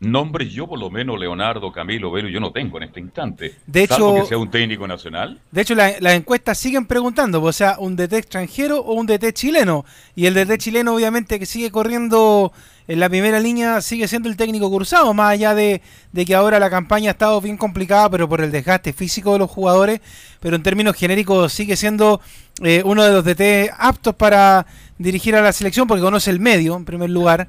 nombres 0.05 0.51
yo 0.51 0.67
por 0.67 0.79
lo 0.79 0.89
menos, 0.89 1.19
Leonardo, 1.19 1.71
Camilo, 1.71 2.11
Velo, 2.11 2.29
yo 2.29 2.39
no 2.39 2.51
tengo 2.51 2.77
en 2.77 2.83
este 2.83 2.99
instante. 2.99 3.55
De 3.67 3.87
Salvo 3.87 4.11
hecho- 4.15 4.21
que 4.23 4.29
sea 4.29 4.37
un 4.37 4.51
técnico 4.51 4.87
nacional. 4.87 5.39
De 5.51 5.61
hecho, 5.61 5.75
la- 5.75 5.93
las 5.99 6.13
encuestas 6.13 6.57
siguen 6.57 6.85
preguntando, 6.85 7.41
o 7.41 7.51
sea, 7.53 7.77
un 7.79 7.95
DT 7.95 8.17
extranjero 8.17 8.79
o 8.79 8.93
un 8.93 9.05
DT 9.05 9.33
chileno. 9.33 9.85
Y 10.15 10.25
el 10.25 10.33
DT 10.33 10.57
chileno, 10.57 10.93
obviamente, 10.95 11.39
que 11.39 11.45
sigue 11.45 11.71
corriendo 11.71 12.51
en 12.87 12.99
la 12.99 13.07
primera 13.09 13.39
línea, 13.39 13.79
sigue 13.81 14.07
siendo 14.09 14.27
el 14.27 14.35
técnico 14.35 14.69
cruzado, 14.69 15.13
más 15.13 15.31
allá 15.31 15.55
de, 15.55 15.81
de 16.11 16.25
que 16.25 16.35
ahora 16.35 16.59
la 16.59 16.69
campaña 16.69 17.09
ha 17.09 17.13
estado 17.13 17.39
bien 17.39 17.55
complicada, 17.55 18.09
pero 18.09 18.27
por 18.27 18.41
el 18.41 18.51
desgaste 18.51 18.91
físico 18.91 19.31
de 19.33 19.39
los 19.39 19.49
jugadores. 19.49 20.01
Pero 20.41 20.57
en 20.57 20.63
términos 20.63 20.95
genéricos 20.97 21.53
sigue 21.53 21.77
siendo 21.77 22.19
eh, 22.61 22.81
uno 22.85 23.03
de 23.03 23.13
los 23.13 23.23
DT 23.23 23.71
aptos 23.77 24.13
para 24.15 24.65
dirigir 24.97 25.35
a 25.35 25.41
la 25.41 25.53
selección, 25.53 25.87
porque 25.87 26.01
conoce 26.03 26.29
el 26.29 26.39
medio, 26.41 26.75
en 26.75 26.83
primer 26.85 27.09
lugar. 27.09 27.47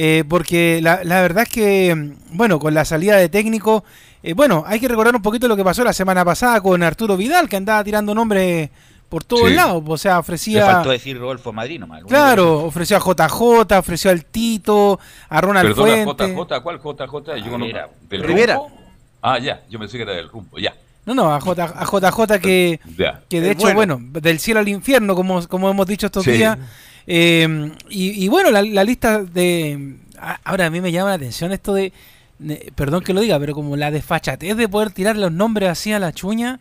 Eh, 0.00 0.22
porque 0.28 0.78
la, 0.80 1.02
la 1.02 1.20
verdad 1.22 1.42
es 1.42 1.48
que, 1.48 2.12
bueno, 2.30 2.60
con 2.60 2.72
la 2.72 2.84
salida 2.84 3.16
de 3.16 3.28
técnico, 3.28 3.82
eh, 4.22 4.32
bueno, 4.32 4.62
hay 4.64 4.78
que 4.78 4.86
recordar 4.86 5.12
un 5.16 5.22
poquito 5.22 5.48
lo 5.48 5.56
que 5.56 5.64
pasó 5.64 5.82
la 5.82 5.92
semana 5.92 6.24
pasada 6.24 6.60
con 6.60 6.84
Arturo 6.84 7.16
Vidal, 7.16 7.48
que 7.48 7.56
andaba 7.56 7.82
tirando 7.82 8.14
nombres 8.14 8.70
por 9.08 9.24
todos 9.24 9.48
Sí. 9.48 9.54
lados. 9.56 9.82
O 9.84 9.98
sea, 9.98 10.12
Le 10.14 10.18
ofrecía. 10.20 10.66
faltó 10.66 10.90
decir 10.90 11.18
Rodolfo 11.18 11.52
Madrid 11.52 11.80
nomás. 11.80 12.04
Claro, 12.04 12.60
ofreció 12.64 12.96
a 12.96 13.00
JJ, 13.00 13.76
ofreció 13.78 14.10
al 14.12 14.24
Tito, 14.24 15.00
a 15.28 15.40
Ronald 15.40 15.74
Perdona, 15.74 16.04
Fuente. 16.04 16.28
JJ, 16.32 16.60
¿cuál 16.62 16.78
JJ? 16.78 17.36
Yo 17.44 17.58
no- 17.58 17.64
Rivera. 17.64 17.88
¿Del 18.08 18.22
Rivera. 18.22 18.54
rumbo? 18.54 18.70
Ah, 19.20 19.38
ya, 19.40 19.62
yo 19.68 19.80
pensé 19.80 19.96
que 19.96 20.04
era 20.04 20.12
del 20.12 20.28
rumbo, 20.28 20.58
ya. 20.58 20.74
No, 21.06 21.14
no, 21.14 21.34
a, 21.34 21.40
J, 21.40 21.64
a 21.64 21.84
JJ 21.84 22.38
que, 22.38 22.78
que 23.28 23.40
de 23.40 23.48
Es 23.50 23.56
hecho, 23.56 23.72
bueno. 23.74 23.96
bueno. 23.98 24.20
del 24.20 24.38
cielo 24.38 24.60
al 24.60 24.68
infierno, 24.68 25.16
como, 25.16 25.44
como 25.48 25.68
hemos 25.70 25.86
dicho 25.88 26.06
estos 26.06 26.22
Sí. 26.22 26.32
días. 26.32 26.56
Eh, 27.10 27.72
y, 27.88 28.24
y 28.24 28.28
bueno, 28.28 28.50
la, 28.50 28.62
la 28.62 28.84
lista 28.84 29.22
de... 29.24 29.96
Ahora 30.44 30.66
a 30.66 30.70
mí 30.70 30.80
me 30.80 30.92
llama 30.92 31.08
la 31.10 31.14
atención 31.16 31.52
esto 31.52 31.72
de... 31.72 31.92
de- 32.38 32.70
Perdón 32.76 33.02
que 33.02 33.14
lo 33.14 33.20
diga, 33.22 33.38
pero 33.40 33.54
como 33.54 33.76
la 33.76 33.90
desfachatez 33.90 34.56
de 34.56 34.68
poder 34.68 34.90
tirar 34.90 35.16
los 35.16 35.32
nombres 35.32 35.70
así 35.70 35.92
a 35.92 35.98
la 35.98 36.12
chuña 36.12 36.60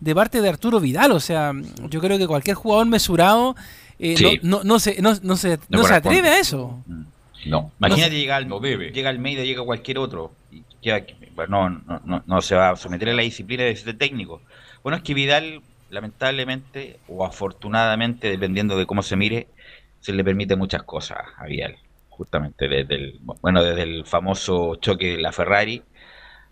de 0.00 0.14
parte 0.14 0.40
de 0.40 0.48
Arturo 0.48 0.78
Vidal. 0.78 1.10
O 1.12 1.20
sea, 1.20 1.52
yo 1.90 2.00
creo 2.00 2.16
que 2.16 2.26
cualquier 2.28 2.54
jugador 2.54 2.86
mesurado 2.86 3.56
eh, 3.98 4.16
Sí. 4.16 4.38
no, 4.42 4.58
no, 4.58 4.64
no 4.64 4.78
se, 4.78 5.02
no, 5.02 5.14
no 5.22 5.36
se, 5.36 5.58
no 5.68 5.82
se 5.82 5.94
atreve 5.94 6.28
a 6.28 6.38
eso. 6.38 6.82
No. 7.46 7.72
Imagínate 7.80 8.12
no, 8.12 8.16
llegar, 8.18 8.46
no 8.46 8.60
debe. 8.60 8.90
llega 8.92 9.10
Almeida, 9.10 9.42
llega 9.42 9.64
cualquier 9.64 9.98
otro. 9.98 10.32
Y 10.52 10.62
queda- 10.80 11.04
bueno, 11.34 11.68
no, 11.70 11.80
no, 11.86 12.00
no, 12.04 12.22
no 12.24 12.42
se 12.42 12.54
va 12.54 12.70
a 12.70 12.76
someter 12.76 13.08
a 13.08 13.14
la 13.14 13.22
disciplina 13.22 13.64
de 13.64 13.70
este 13.70 13.94
técnico. 13.94 14.40
Bueno, 14.84 14.98
es 14.98 15.02
que 15.02 15.14
Vidal, 15.14 15.62
lamentablemente, 15.90 16.98
o 17.08 17.24
afortunadamente, 17.24 18.28
dependiendo 18.28 18.76
de 18.78 18.86
cómo 18.86 19.02
se 19.02 19.16
mire, 19.16 19.48
se 20.00 20.12
le 20.12 20.24
permite 20.24 20.56
muchas 20.56 20.82
cosas 20.84 21.18
a 21.36 21.46
Vidal. 21.46 21.76
Justamente 22.08 22.68
desde 22.68 22.94
el, 22.96 23.18
bueno, 23.42 23.62
desde 23.62 23.82
el 23.82 24.04
famoso 24.06 24.76
choque 24.76 25.12
de 25.16 25.18
la 25.18 25.32
Ferrari 25.32 25.82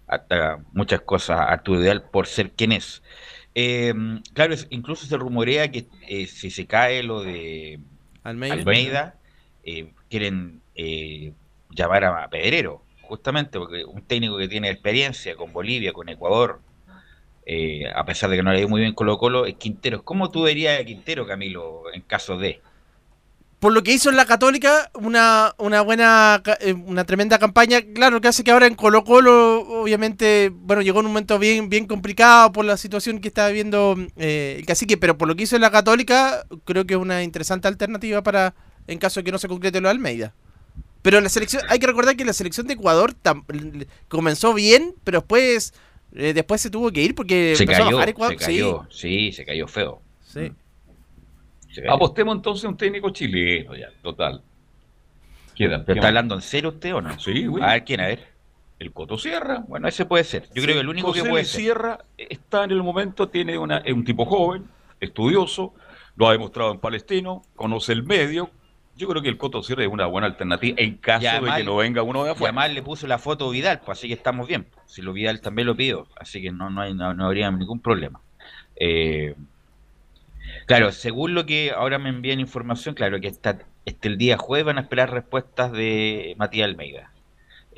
hasta 0.06 0.58
muchas 0.72 1.00
cosas 1.00 1.40
a 1.40 1.44
Arturo 1.52 1.80
Vidal 1.80 2.02
por 2.10 2.26
ser 2.26 2.52
quien 2.52 2.72
es. 2.72 3.02
Eh, 3.54 3.94
claro, 4.34 4.54
es- 4.54 4.66
incluso 4.70 5.06
se 5.06 5.16
rumorea 5.16 5.70
que 5.70 5.86
eh, 6.08 6.26
si 6.26 6.50
se 6.50 6.66
cae 6.66 7.02
lo 7.02 7.22
de 7.22 7.80
Almeida. 8.22 8.54
Almeida, 8.54 9.14
eh, 9.64 9.92
quieren 10.08 10.62
eh, 10.74 11.32
llamar 11.70 12.04
a 12.04 12.28
Pedrero, 12.28 12.84
justamente 13.02 13.58
porque 13.58 13.84
un 13.84 14.02
técnico 14.06 14.38
que 14.38 14.48
tiene 14.48 14.70
experiencia 14.70 15.34
con 15.36 15.52
Bolivia, 15.52 15.92
con 15.92 16.08
Ecuador, 16.08 16.60
eh, 17.46 17.88
a 17.94 18.04
pesar 18.04 18.30
de 18.30 18.36
que 18.36 18.42
no 18.42 18.52
le 18.52 18.58
dio 18.58 18.68
muy 18.68 18.80
bien 18.80 18.94
Colo 18.94 19.18
Colo, 19.18 19.46
es 19.46 19.54
Quintero. 19.56 20.02
¿Cómo 20.04 20.30
tú 20.30 20.42
verías 20.42 20.80
a 20.80 20.84
Quintero, 20.84 21.26
Camilo, 21.26 21.84
en 21.92 22.02
caso 22.02 22.36
de? 22.38 22.60
Por 23.66 23.72
lo 23.72 23.82
que 23.82 23.92
hizo 23.92 24.10
en 24.10 24.16
la 24.16 24.26
Católica, 24.26 24.92
una, 24.94 25.52
una 25.58 25.80
buena, 25.80 26.40
eh, 26.60 26.72
una 26.72 27.02
tremenda 27.04 27.36
campaña. 27.40 27.80
Claro, 27.82 28.20
que 28.20 28.28
hace 28.28 28.44
que 28.44 28.52
ahora 28.52 28.68
en 28.68 28.76
Colo 28.76 29.02
Colo, 29.02 29.58
obviamente, 29.82 30.52
bueno, 30.54 30.82
llegó 30.82 31.00
en 31.00 31.06
un 31.06 31.10
momento 31.10 31.36
bien, 31.40 31.68
bien 31.68 31.88
complicado 31.88 32.52
por 32.52 32.64
la 32.64 32.76
situación 32.76 33.18
que 33.20 33.26
está 33.26 33.48
viviendo 33.48 33.96
eh, 34.18 34.54
el 34.60 34.66
cacique, 34.66 34.96
pero 34.96 35.18
por 35.18 35.26
lo 35.26 35.34
que 35.34 35.42
hizo 35.42 35.56
en 35.56 35.62
la 35.62 35.72
Católica, 35.72 36.46
creo 36.64 36.86
que 36.86 36.94
es 36.94 37.00
una 37.00 37.24
interesante 37.24 37.66
alternativa 37.66 38.22
para, 38.22 38.54
en 38.86 39.00
caso 39.00 39.18
de 39.18 39.24
que 39.24 39.32
no 39.32 39.38
se 39.38 39.48
concrete 39.48 39.80
lo 39.80 39.88
de 39.88 39.94
Almeida. 39.94 40.32
Pero 41.02 41.20
la 41.20 41.28
selección, 41.28 41.64
hay 41.68 41.80
que 41.80 41.88
recordar 41.88 42.14
que 42.14 42.24
la 42.24 42.34
selección 42.34 42.68
de 42.68 42.74
Ecuador 42.74 43.14
tam- 43.20 43.44
comenzó 44.06 44.54
bien, 44.54 44.94
pero 45.02 45.18
después, 45.22 45.74
eh, 46.14 46.34
después 46.34 46.60
se 46.60 46.70
tuvo 46.70 46.92
que 46.92 47.02
ir 47.02 47.16
porque 47.16 47.54
Se 47.56 47.64
empezó 47.64 47.82
a 47.82 47.84
cayó, 47.86 47.96
bajar 47.96 48.10
Ecuador. 48.10 48.38
se 48.38 48.44
cayó, 48.46 48.86
sí, 48.92 49.32
se 49.32 49.44
cayó 49.44 49.66
feo. 49.66 50.00
Sí, 50.32 50.40
sí. 50.46 50.52
Apostemos 51.88 52.36
entonces 52.36 52.64
a 52.64 52.68
un 52.68 52.76
técnico 52.76 53.10
chileno, 53.10 53.74
ya, 53.76 53.88
total. 54.02 54.42
Queda. 55.54 55.84
¿Pero 55.84 55.96
está 55.96 56.08
hablando 56.08 56.34
en 56.34 56.42
serio 56.42 56.70
usted 56.70 56.94
o 56.94 57.00
no? 57.00 57.18
Sí, 57.18 57.46
güey. 57.46 57.64
A 57.64 57.68
ver, 57.68 57.84
¿quién? 57.84 58.00
A 58.00 58.06
ver. 58.08 58.36
El 58.78 58.92
Coto 58.92 59.16
Sierra. 59.16 59.64
Bueno, 59.66 59.88
ese 59.88 60.04
puede 60.04 60.24
ser. 60.24 60.48
Yo 60.54 60.62
creo 60.62 60.74
que 60.74 60.80
el 60.80 60.88
único 60.88 61.12
que 61.12 61.24
puede 61.24 61.44
ser. 61.44 61.60
Sierra 61.62 61.98
está 62.18 62.64
en 62.64 62.72
el 62.72 62.82
momento, 62.82 63.28
tiene 63.28 63.56
una, 63.56 63.78
es 63.78 63.94
un 63.94 64.04
tipo 64.04 64.26
joven, 64.26 64.66
estudioso, 65.00 65.72
lo 66.16 66.28
ha 66.28 66.32
demostrado 66.32 66.72
en 66.72 66.78
Palestino, 66.78 67.42
conoce 67.54 67.92
el 67.92 68.02
medio. 68.02 68.50
Yo 68.96 69.08
creo 69.08 69.22
que 69.22 69.28
el 69.28 69.36
Coto 69.36 69.62
Sierra 69.62 69.82
es 69.84 69.90
una 69.90 70.06
buena 70.06 70.26
alternativa 70.26 70.74
en 70.78 70.96
caso 70.96 71.44
de 71.44 71.50
que 71.56 71.64
no 71.64 71.76
venga 71.76 72.02
uno 72.02 72.24
de 72.24 72.30
Y 72.30 72.32
afuera. 72.32 72.50
además 72.50 72.74
le 72.74 72.82
puso 72.82 73.06
la 73.06 73.18
foto 73.18 73.50
Vidal, 73.50 73.80
pues 73.84 73.98
así 73.98 74.08
que 74.08 74.14
estamos 74.14 74.46
bien. 74.46 74.66
Si 74.86 75.02
lo 75.02 75.12
Vidal 75.12 75.40
también 75.40 75.66
lo 75.66 75.76
pidió, 75.76 76.06
así 76.16 76.40
que 76.40 76.50
no, 76.50 76.70
no, 76.70 76.80
hay, 76.80 76.94
no, 76.94 77.12
no 77.14 77.26
habría 77.26 77.50
ningún 77.50 77.80
problema. 77.80 78.20
Eh, 78.74 79.34
claro, 80.66 80.92
según 80.92 81.34
lo 81.34 81.46
que 81.46 81.70
ahora 81.70 81.98
me 81.98 82.10
envían 82.10 82.40
información, 82.40 82.94
claro 82.94 83.20
que 83.20 83.28
está, 83.28 83.58
este, 83.84 84.08
el 84.08 84.18
día 84.18 84.36
jueves 84.36 84.66
van 84.66 84.78
a 84.78 84.82
esperar 84.82 85.10
respuestas 85.10 85.72
de 85.72 86.34
Matías 86.38 86.66
Almeida. 86.66 87.12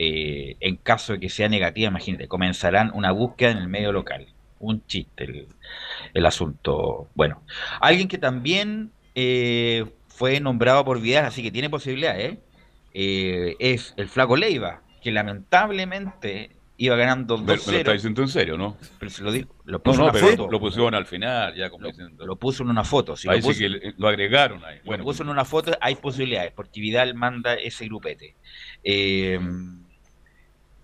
Eh, 0.01 0.57
en 0.61 0.77
caso 0.77 1.13
de 1.15 1.21
que 1.21 1.29
sea 1.29 1.49
negativa, 1.49 1.89
imagínate, 1.89 2.29
comenzarán 2.29 2.93
una 2.95 3.11
búsqueda 3.11 3.51
en 3.51 3.59
el 3.59 3.69
medio 3.69 3.93
local. 3.93 4.29
un 4.61 4.85
chiste 4.87 5.47
el, 6.15 6.27
asunto. 6.27 7.09
Bueno, 7.15 7.43
alguien 7.81 8.09
que 8.09 8.19
también 8.19 8.91
eh, 9.15 9.87
fue 10.09 10.41
nombrado 10.41 10.85
por 10.85 11.01
Vidal, 11.01 11.27
así 11.27 11.43
que 11.43 11.51
tiene 11.53 11.71
posibilidades, 11.71 12.39
eh, 12.95 13.57
es 13.61 13.95
el 13.97 14.09
Flaco 14.09 14.37
Leiva, 14.37 14.83
que 15.03 15.13
lamentablemente 15.13 16.58
iba 16.81 16.95
ganando 16.97 17.37
Me, 17.39 17.43
me 17.45 17.49
lo 17.49 17.55
está 17.57 17.73
2-0. 17.73 17.93
diciendo 17.93 18.23
en 18.23 18.29
serio, 18.29 18.57
¿no? 18.57 18.77
Pero 18.99 19.11
se 19.11 19.23
lo 19.25 19.33
digo, 19.33 19.55
lo 19.65 19.83
puso 19.83 19.99
no, 19.99 20.05
en 20.05 20.11
una 20.11 20.13
pero 20.13 20.27
foto. 20.29 20.51
lo 20.51 20.61
pusieron 20.61 20.95
al 20.95 21.07
final, 21.07 21.55
ya 21.55 21.69
como 21.71 21.83
Lo- 21.83 21.89
diciendo. 21.91 22.25
Lo 22.25 22.37
puso 22.37 22.63
en 22.63 22.71
una 22.71 22.85
foto. 22.85 23.17
Si 23.17 23.27
lo 23.29 23.35
puso- 23.41 23.59
que 23.59 23.95
lo 23.99 24.09
agregaron 24.09 24.59
ahí. 24.65 24.77
Bueno, 24.77 24.83
Bueno, 24.85 25.05
puso 25.05 25.23
en 25.25 25.29
una 25.29 25.45
foto, 25.45 25.73
hay 25.81 25.97
posibilidades, 25.97 26.53
porque 26.53 26.81
Vidal 26.81 27.15
manda 27.15 27.55
ese 27.55 27.85
grupete. 27.87 28.37
Eh, 28.85 29.39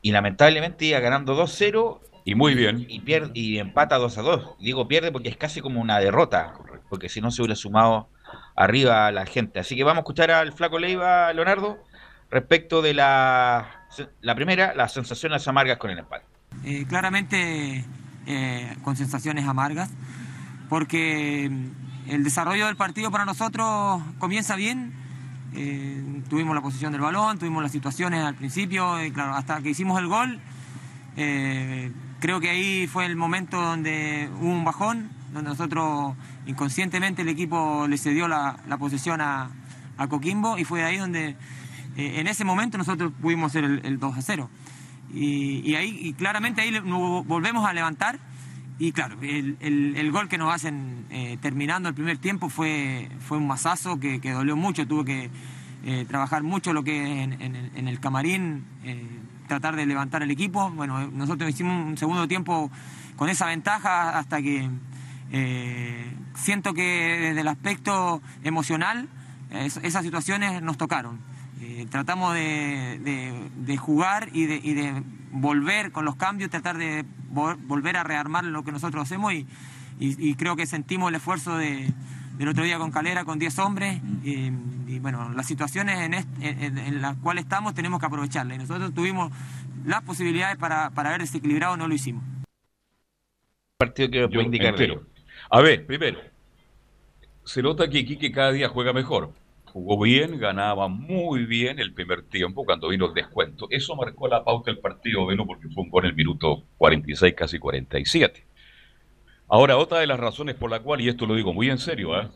y 0.02 0.12
lamentablemente 0.12 0.84
iba 0.84 1.00
ganando 1.00 1.34
2-0 1.34 2.00
y 2.24 2.34
muy 2.34 2.54
bien. 2.54 2.84
y, 2.88 3.00
pierde, 3.00 3.30
y 3.34 3.58
empata 3.58 3.98
2-2. 3.98 4.56
Digo 4.58 4.86
pierde 4.88 5.12
porque 5.12 5.28
es 5.28 5.36
casi 5.36 5.60
como 5.60 5.80
una 5.80 5.98
derrota, 6.00 6.54
porque 6.90 7.08
si 7.08 7.20
no 7.20 7.30
se 7.30 7.40
hubiera 7.42 7.54
sumado 7.54 8.08
arriba 8.56 9.06
a 9.06 9.12
la 9.12 9.26
gente. 9.26 9.60
Así 9.60 9.76
que 9.76 9.84
vamos 9.84 9.98
a 9.98 10.00
escuchar 10.02 10.30
al 10.30 10.52
Flaco 10.52 10.78
Leiva, 10.78 11.32
Leonardo, 11.32 11.78
respecto 12.30 12.82
de 12.82 12.94
la, 12.94 13.83
la 14.22 14.34
primera, 14.34 14.74
las 14.74 14.92
sensaciones 14.92 15.46
amargas 15.48 15.78
con 15.78 15.90
el 15.90 15.98
empate. 15.98 16.24
Eh, 16.64 16.84
claramente 16.88 17.84
eh, 18.26 18.76
con 18.82 18.96
sensaciones 18.96 19.46
amargas, 19.46 19.90
porque 20.68 21.48
mm, 21.50 22.10
el 22.10 22.24
desarrollo 22.24 22.66
del 22.66 22.76
partido 22.76 23.10
para 23.10 23.24
nosotros 23.24 24.02
comienza 24.18 24.56
bien. 24.56 24.92
eh, 25.54 26.22
tuvimos 26.28 26.54
la 26.54 26.62
posición 26.62 26.92
del 26.92 27.00
balón, 27.00 27.38
tuvimos 27.38 27.62
las 27.62 27.72
situaciones 27.72 28.24
al 28.24 28.34
principio, 28.34 29.02
y 29.04 29.10
claro, 29.12 29.34
hasta 29.34 29.60
que 29.62 29.70
hicimos 29.70 29.98
el 30.00 30.08
gol. 30.08 30.40
eh, 31.16 31.92
creo 32.20 32.40
que 32.40 32.50
ahí 32.50 32.86
fue 32.86 33.04
el 33.06 33.16
momento 33.16 33.60
donde 33.60 34.28
hubo 34.40 34.48
un 34.48 34.64
bajón, 34.64 35.10
donde 35.32 35.50
nosotros 35.50 36.14
inconscientemente 36.46 37.22
el 37.22 37.28
equipo 37.28 37.86
le 37.88 37.98
cedió 37.98 38.28
la, 38.28 38.56
la 38.66 38.78
posesión 38.78 39.20
a, 39.20 39.50
a 39.98 40.06
Coquimbo 40.08 40.56
y 40.58 40.64
fue 40.64 40.82
ahí 40.84 40.96
donde 40.96 41.36
eh, 41.96 42.20
en 42.20 42.26
ese 42.26 42.44
momento 42.44 42.78
nosotros 42.78 43.12
pudimos 43.20 43.52
hacer 43.52 43.64
el, 43.64 43.80
el 43.84 43.98
2 43.98 44.16
a 44.18 44.22
0. 44.22 44.50
Y, 45.12 45.74
ahí 45.76 45.96
y 46.00 46.12
claramente 46.14 46.60
ahí 46.60 46.72
volvemos 46.80 47.64
a 47.68 47.72
levantar 47.72 48.18
y 48.80 48.90
claro, 48.90 49.16
el, 49.22 49.56
el- 49.60 50.10
gol 50.10 50.28
que 50.28 50.36
nos 50.38 50.52
hacen 50.52 51.06
eh, 51.10 51.38
terminando 51.40 51.88
el 51.88 51.94
primer 51.94 52.18
tiempo 52.18 52.48
fue, 52.48 53.08
fue 53.20 53.38
un 53.38 53.46
masazo 53.46 54.00
que, 54.00 54.20
que 54.20 54.32
dolió 54.32 54.56
mucho, 54.56 54.88
tuve 54.88 55.04
que 55.04 55.30
eh, 55.84 56.04
trabajar 56.08 56.42
mucho 56.42 56.72
lo 56.72 56.82
que 56.82 57.22
en, 57.22 57.32
en 57.40 57.86
el, 57.88 58.00
camarín, 58.00 58.64
tratar 59.46 59.76
de 59.76 59.86
levantar 59.86 60.22
el 60.24 60.30
equipo. 60.32 60.70
Bueno, 60.72 61.06
nosotros 61.12 61.48
hicimos 61.48 61.86
un 61.86 61.96
segundo 61.96 62.26
tiempo 62.26 62.68
con 63.14 63.28
esa 63.28 63.46
ventaja 63.46 64.18
hasta 64.18 64.42
que 64.42 64.68
siento 66.34 66.74
que 66.74 66.82
desde 67.20 67.40
el 67.42 67.48
aspecto 67.48 68.20
emocional 68.42 69.08
es- 69.50 69.76
esas 69.82 70.02
situaciones 70.04 70.62
nos 70.62 70.76
tocaron. 70.76 71.18
Eh, 71.66 71.86
tratamos 71.90 72.34
de, 72.34 73.00
de- 73.02 73.50
de 73.56 73.76
jugar 73.78 74.28
y 74.34 74.44
de, 74.44 74.56
y 74.62 74.74
de 74.74 75.02
volver 75.32 75.92
con 75.92 76.04
los 76.04 76.14
cambios, 76.16 76.50
tratar 76.50 76.76
de 76.76 77.06
vol- 77.32 77.56
volver 77.66 77.96
a 77.96 78.02
rearmar 78.04 78.44
lo 78.44 78.62
que 78.64 78.70
nosotros 78.72 79.02
hacemos 79.02 79.32
y, 79.32 79.46
y- 79.98 80.28
y 80.28 80.34
creo 80.34 80.56
que 80.56 80.66
sentimos 80.66 81.08
el 81.08 81.14
esfuerzo 81.14 81.56
de- 81.56 81.90
del 82.36 82.48
otro 82.48 82.64
día 82.64 82.78
con 82.78 82.90
Calera, 82.90 83.24
con 83.24 83.38
10 83.38 83.58
hombres 83.60 84.00
y, 84.22 84.50
y, 84.88 84.98
bueno, 84.98 85.30
las 85.30 85.46
situaciones 85.46 85.98
en, 86.00 86.14
en- 86.42 86.76
en 86.78 87.00
las 87.00 87.16
cuales 87.16 87.44
estamos 87.44 87.72
tenemos 87.74 87.98
que 87.98 88.06
aprovecharlas 88.06 88.56
y 88.56 88.60
nosotros 88.60 88.92
tuvimos 88.92 89.32
las 89.86 90.02
posibilidades 90.02 90.58
para, 90.58 90.90
para 90.90 91.08
haber 91.10 91.22
desequilibrado, 91.22 91.76
no 91.78 91.88
lo 91.88 91.94
hicimos. 91.94 92.22
Partido 93.78 94.10
que 94.10 94.28
puede 94.28 94.44
indicar. 94.46 94.74
A 95.50 95.60
ver, 95.60 95.86
primero, 95.86 96.20
se 97.44 97.62
nota 97.62 97.88
que 97.88 98.04
Quique 98.04 98.30
cada 98.32 98.52
día 98.52 98.68
juega 98.68 98.92
mejor. 98.92 99.32
Jugó 99.74 100.00
bien, 100.04 100.38
ganaba 100.38 100.86
muy 100.86 101.46
bien 101.46 101.80
el 101.80 101.92
primer 101.92 102.22
tiempo 102.22 102.64
cuando 102.64 102.90
vino 102.90 103.06
el 103.06 103.12
descuento. 103.12 103.66
Eso 103.70 103.96
marcó 103.96 104.28
la 104.28 104.44
pauta 104.44 104.70
del 104.70 104.78
partido, 104.78 105.26
Veno, 105.26 105.44
porque 105.46 105.66
fue 105.68 105.82
un 105.82 105.90
gol 105.90 106.04
en 106.04 106.10
el 106.10 106.16
minuto 106.16 106.62
46, 106.78 107.34
casi 107.34 107.58
47. 107.58 108.46
Ahora, 109.48 109.76
otra 109.76 109.98
de 109.98 110.06
las 110.06 110.20
razones 110.20 110.54
por 110.54 110.70
la 110.70 110.78
cual, 110.78 111.00
y 111.00 111.08
esto 111.08 111.26
lo 111.26 111.34
digo 111.34 111.52
muy 111.52 111.70
en 111.70 111.78
serio, 111.78 112.16
¿eh? 112.16 112.28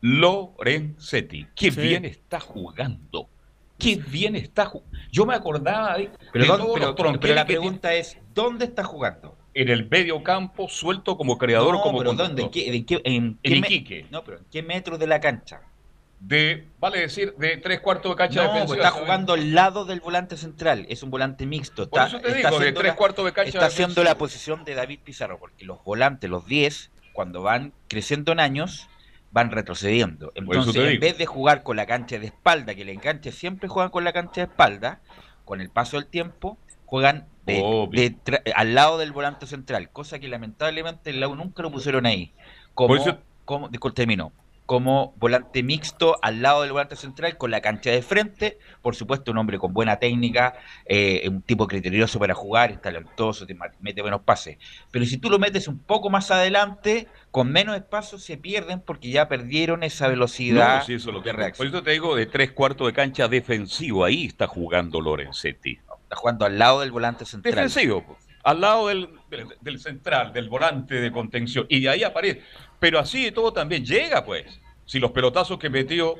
Lorenzetti, 0.00 1.48
qué 1.56 1.72
Sí. 1.72 1.80
bien 1.80 2.04
está 2.04 2.38
jugando. 2.38 3.28
Qué 3.76 3.96
bien 3.96 4.36
está 4.36 4.66
jugando. 4.66 4.96
Yo 5.10 5.26
me 5.26 5.34
acordaba 5.34 5.98
de, 5.98 6.10
Pero, 6.32 6.44
de 6.44 6.48
¿dónde- 6.48 6.64
todos 6.64 6.74
pero- 6.96 7.10
los 7.10 7.18
pero 7.18 7.34
la 7.34 7.46
que 7.46 7.52
pregunta 7.54 7.94
es, 7.94 8.16
¿dónde 8.32 8.64
está 8.66 8.84
jugando? 8.84 9.36
en 9.54 9.68
el 9.70 9.88
medio 9.88 10.22
campo, 10.22 10.68
suelto 10.68 11.16
como 11.16 11.36
creador, 11.36 11.74
No, 11.74 11.80
como 11.82 11.98
pero. 11.98 12.12
¿En 12.12 12.48
qué, 12.50 12.76
en 12.76 12.84
qué- 12.86 13.00
en 13.02 13.38
En 13.42 13.56
Iquique. 13.56 14.06
No, 14.08 14.22
pero 14.22 14.38
¿en 14.38 14.44
qué 14.52 14.62
metro 14.62 14.96
de 14.98 15.06
la 15.08 15.18
cancha? 15.18 15.62
De, 16.20 16.66
vale 16.80 17.00
decir, 17.00 17.34
de 17.38 17.56
tres 17.58 17.80
cuartos 17.80 18.10
de 18.12 18.16
cancha 18.16 18.42
No, 18.42 18.50
pues 18.50 18.54
defensiva. 18.62 18.76
está 18.78 18.88
¿sabes? 18.90 19.04
jugando 19.04 19.32
al 19.34 19.54
lado 19.54 19.84
del 19.84 20.00
volante 20.00 20.36
central. 20.36 20.84
Es 20.88 21.02
un 21.02 21.10
volante 21.10 21.46
mixto. 21.46 21.88
Por 21.88 22.00
Está, 22.00 22.08
eso 22.08 22.20
te 22.20 22.28
está 22.28 22.36
digo, 22.38 22.50
de 22.50 22.56
haciendo 22.56 22.80
tres 22.80 22.92
la- 22.92 22.96
cuartos 22.96 23.24
de 23.24 23.32
cancha 23.32 23.48
está 23.50 23.66
haciendo 23.66 24.02
la 24.04 24.16
posición 24.16 24.64
de 24.64 24.74
David 24.74 25.00
Pizarro, 25.04 25.38
porque 25.38 25.64
los 25.64 25.82
volantes, 25.84 26.28
los 26.28 26.44
10, 26.46 26.90
cuando 27.12 27.42
van 27.42 27.72
creciendo 27.88 28.32
en 28.32 28.40
años, 28.40 28.88
van 29.30 29.50
retrocediendo. 29.50 30.32
Entonces, 30.34 30.74
en 30.76 31.00
vez 31.00 31.18
de 31.18 31.26
jugar 31.26 31.62
con 31.62 31.76
la 31.76 31.86
cancha 31.86 32.18
de 32.18 32.26
espalda, 32.26 32.74
que 32.74 32.82
el 32.82 32.88
enganche 32.88 33.30
siempre 33.30 33.68
juegan 33.68 33.90
con 33.90 34.02
la 34.04 34.12
cancha 34.12 34.40
de 34.40 34.50
espalda, 34.50 35.00
con 35.44 35.60
el 35.60 35.70
paso 35.70 35.98
del 35.98 36.06
tiempo, 36.06 36.58
juegan 36.86 37.26
de- 37.46 37.60
tra- 38.24 38.42
al 38.54 38.74
lado 38.74 38.98
del 38.98 39.12
volante 39.12 39.46
central, 39.46 39.90
cosa 39.90 40.18
que 40.18 40.28
lamentablemente 40.28 41.10
el 41.10 41.20
lado 41.20 41.34
nunca 41.36 41.62
lo 41.62 41.70
pusieron 41.70 42.06
ahí. 42.06 42.32
Como, 42.74 42.96
eso- 42.96 43.18
como, 43.44 43.68
disculpe, 43.68 43.96
termino. 43.96 44.32
Como 44.68 45.14
volante 45.16 45.62
mixto 45.62 46.18
al 46.20 46.42
lado 46.42 46.60
del 46.60 46.72
volante 46.72 46.94
central 46.94 47.38
con 47.38 47.50
la 47.50 47.62
cancha 47.62 47.88
de 47.88 48.02
frente, 48.02 48.58
por 48.82 48.94
supuesto 48.94 49.30
un 49.30 49.38
hombre 49.38 49.58
con 49.58 49.72
buena 49.72 49.98
técnica, 49.98 50.58
eh, 50.84 51.26
un 51.26 51.40
tipo 51.40 51.66
criterioso 51.66 52.18
para 52.18 52.34
jugar, 52.34 52.72
es 52.72 52.82
talentoso, 52.82 53.46
te 53.46 53.56
mete 53.80 54.02
buenos 54.02 54.20
pases. 54.20 54.58
Pero 54.90 55.06
si 55.06 55.16
tú 55.16 55.30
lo 55.30 55.38
metes 55.38 55.68
un 55.68 55.78
poco 55.78 56.10
más 56.10 56.30
adelante, 56.30 57.08
con 57.30 57.50
menos 57.50 57.76
espacio 57.76 58.18
se 58.18 58.36
pierden 58.36 58.80
porque 58.80 59.08
ya 59.10 59.26
perdieron 59.26 59.84
esa 59.84 60.06
velocidad 60.06 60.80
No, 60.80 60.84
sí, 60.84 60.92
eso 60.92 61.08
es 61.08 61.14
lo 61.14 61.22
que 61.22 61.32
de 61.32 61.50
Por 61.52 61.66
eso 61.66 61.82
te 61.82 61.92
digo, 61.92 62.14
de 62.14 62.26
tres 62.26 62.52
cuartos 62.52 62.88
de 62.88 62.92
cancha 62.92 63.26
defensivo, 63.26 64.04
ahí 64.04 64.26
está 64.26 64.48
jugando 64.48 65.00
Lorenzetti. 65.00 65.78
Está 66.02 66.16
jugando 66.16 66.44
al 66.44 66.58
lado 66.58 66.80
del 66.80 66.92
volante 66.92 67.24
central. 67.24 67.54
Defensivo, 67.54 68.04
po. 68.04 68.18
Al 68.50 68.60
lado 68.60 68.88
del, 68.88 69.08
del, 69.30 69.46
del 69.60 69.78
central, 69.78 70.32
del 70.32 70.48
volante 70.48 70.94
de 71.00 71.12
contención. 71.12 71.66
Y 71.68 71.80
de 71.80 71.88
ahí 71.90 72.02
aparece. 72.04 72.42
Pero 72.78 72.98
así 72.98 73.26
y 73.26 73.30
todo 73.32 73.52
también 73.52 73.84
llega, 73.84 74.24
pues. 74.24 74.60
Si 74.84 74.98
los 74.98 75.10
pelotazos 75.12 75.58
que 75.58 75.68
metió, 75.68 76.14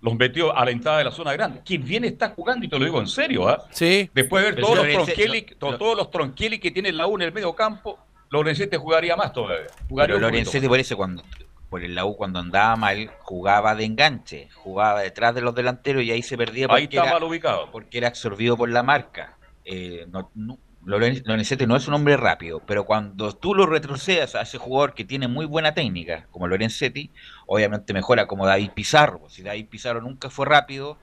los 0.00 0.14
metió 0.14 0.56
a 0.56 0.64
la 0.64 0.70
entrada 0.70 0.98
de 0.98 1.04
la 1.04 1.10
zona 1.10 1.32
grande. 1.32 1.62
Quien 1.64 1.84
bien 1.84 2.04
está 2.04 2.30
jugando, 2.30 2.64
y 2.64 2.68
te 2.68 2.78
lo 2.78 2.84
digo 2.84 3.00
en 3.00 3.08
serio, 3.08 3.48
¿ah? 3.48 3.64
Sí. 3.70 4.08
Después 4.14 4.44
de 4.44 4.52
ver 4.52 4.60
todos 4.60 4.76
los, 4.76 4.86
Lorenzetti- 4.86 5.04
tronqueli, 5.14 5.46
lo- 5.50 5.56
to- 5.56 5.70
lo- 5.72 5.78
todos 5.78 5.96
los 5.96 6.10
tronqueli 6.10 6.58
que 6.58 6.70
tiene 6.70 6.92
la 6.92 7.06
U 7.06 7.16
en 7.16 7.22
el 7.22 7.32
medio 7.32 7.54
campo, 7.54 7.98
Lorenzetti 8.30 8.76
jugaría 8.76 9.16
más 9.16 9.32
todavía. 9.32 9.66
Jugaría 9.88 10.14
Pero 10.16 10.28
Lorenzetti 10.28 10.68
por 10.68 10.78
eso 10.78 10.96
cuando 10.96 11.22
por 11.70 11.82
el 11.82 11.94
la 11.96 12.04
U 12.04 12.16
cuando 12.16 12.38
andaba 12.38 12.76
mal 12.76 13.10
jugaba 13.20 13.74
de 13.74 13.84
enganche, 13.84 14.48
jugaba 14.54 15.00
detrás 15.00 15.34
de 15.34 15.40
los 15.40 15.54
delanteros 15.56 16.04
y 16.04 16.12
ahí 16.12 16.22
se 16.22 16.36
perdía 16.36 16.66
Ahí 16.66 16.84
porque, 16.84 16.96
está 16.98 17.02
era, 17.08 17.12
mal 17.14 17.24
ubicado. 17.24 17.70
porque 17.72 17.98
era 17.98 18.06
absorbido 18.08 18.56
por 18.56 18.68
la 18.70 18.82
marca. 18.84 19.36
Eh, 19.64 20.06
no- 20.08 20.30
no- 20.36 20.58
Lorenzetti 20.86 21.66
no 21.66 21.76
es 21.76 21.88
un 21.88 21.94
hombre 21.94 22.16
rápido, 22.16 22.60
pero 22.66 22.84
cuando 22.84 23.32
tú 23.34 23.54
lo 23.54 23.66
retrocedas 23.66 24.34
a 24.34 24.42
ese 24.42 24.58
jugador 24.58 24.94
que 24.94 25.04
tiene 25.04 25.28
muy 25.28 25.46
buena 25.46 25.74
técnica, 25.74 26.26
como 26.30 26.46
Lorenzetti, 26.48 27.12
obviamente 27.46 27.92
mejora 27.92 28.26
como 28.26 28.46
David 28.46 28.70
Pizarro. 28.74 29.28
Si 29.28 29.42
David 29.42 29.68
Pizarro 29.68 30.00
nunca 30.02 30.30
fue 30.30 30.46
rápido, 30.46 30.98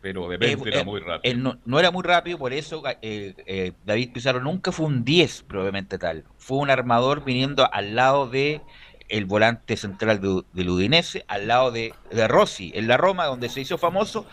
Pero 0.00 0.28
de 0.28 0.36
20 0.36 0.68
eh, 0.68 0.72
era 0.72 0.80
eh, 0.80 0.84
muy 0.84 1.00
rápido. 1.00 1.32
él 1.32 1.42
no, 1.42 1.58
no 1.64 1.80
era 1.80 1.90
muy 1.90 2.02
rápido, 2.02 2.38
por 2.38 2.52
eso 2.52 2.82
eh, 3.02 3.34
eh, 3.46 3.72
David 3.84 4.12
Pizarro 4.12 4.40
nunca 4.40 4.72
fue 4.72 4.86
un 4.86 5.04
10, 5.04 5.42
probablemente 5.44 5.98
tal. 5.98 6.24
Fue 6.36 6.58
un 6.58 6.70
armador 6.70 7.24
viniendo 7.24 7.68
al 7.72 7.94
lado 7.96 8.28
de 8.28 8.62
el 9.08 9.24
volante 9.26 9.76
central 9.76 10.20
de- 10.20 10.42
del 10.52 10.68
Udinese, 10.70 11.24
al 11.28 11.46
lado 11.48 11.70
de, 11.70 11.94
de 12.10 12.28
Rossi, 12.28 12.72
en 12.74 12.88
la 12.88 12.96
Roma, 12.96 13.26
donde 13.26 13.48
se 13.48 13.60
hizo 13.60 13.78
famoso, 13.78 14.26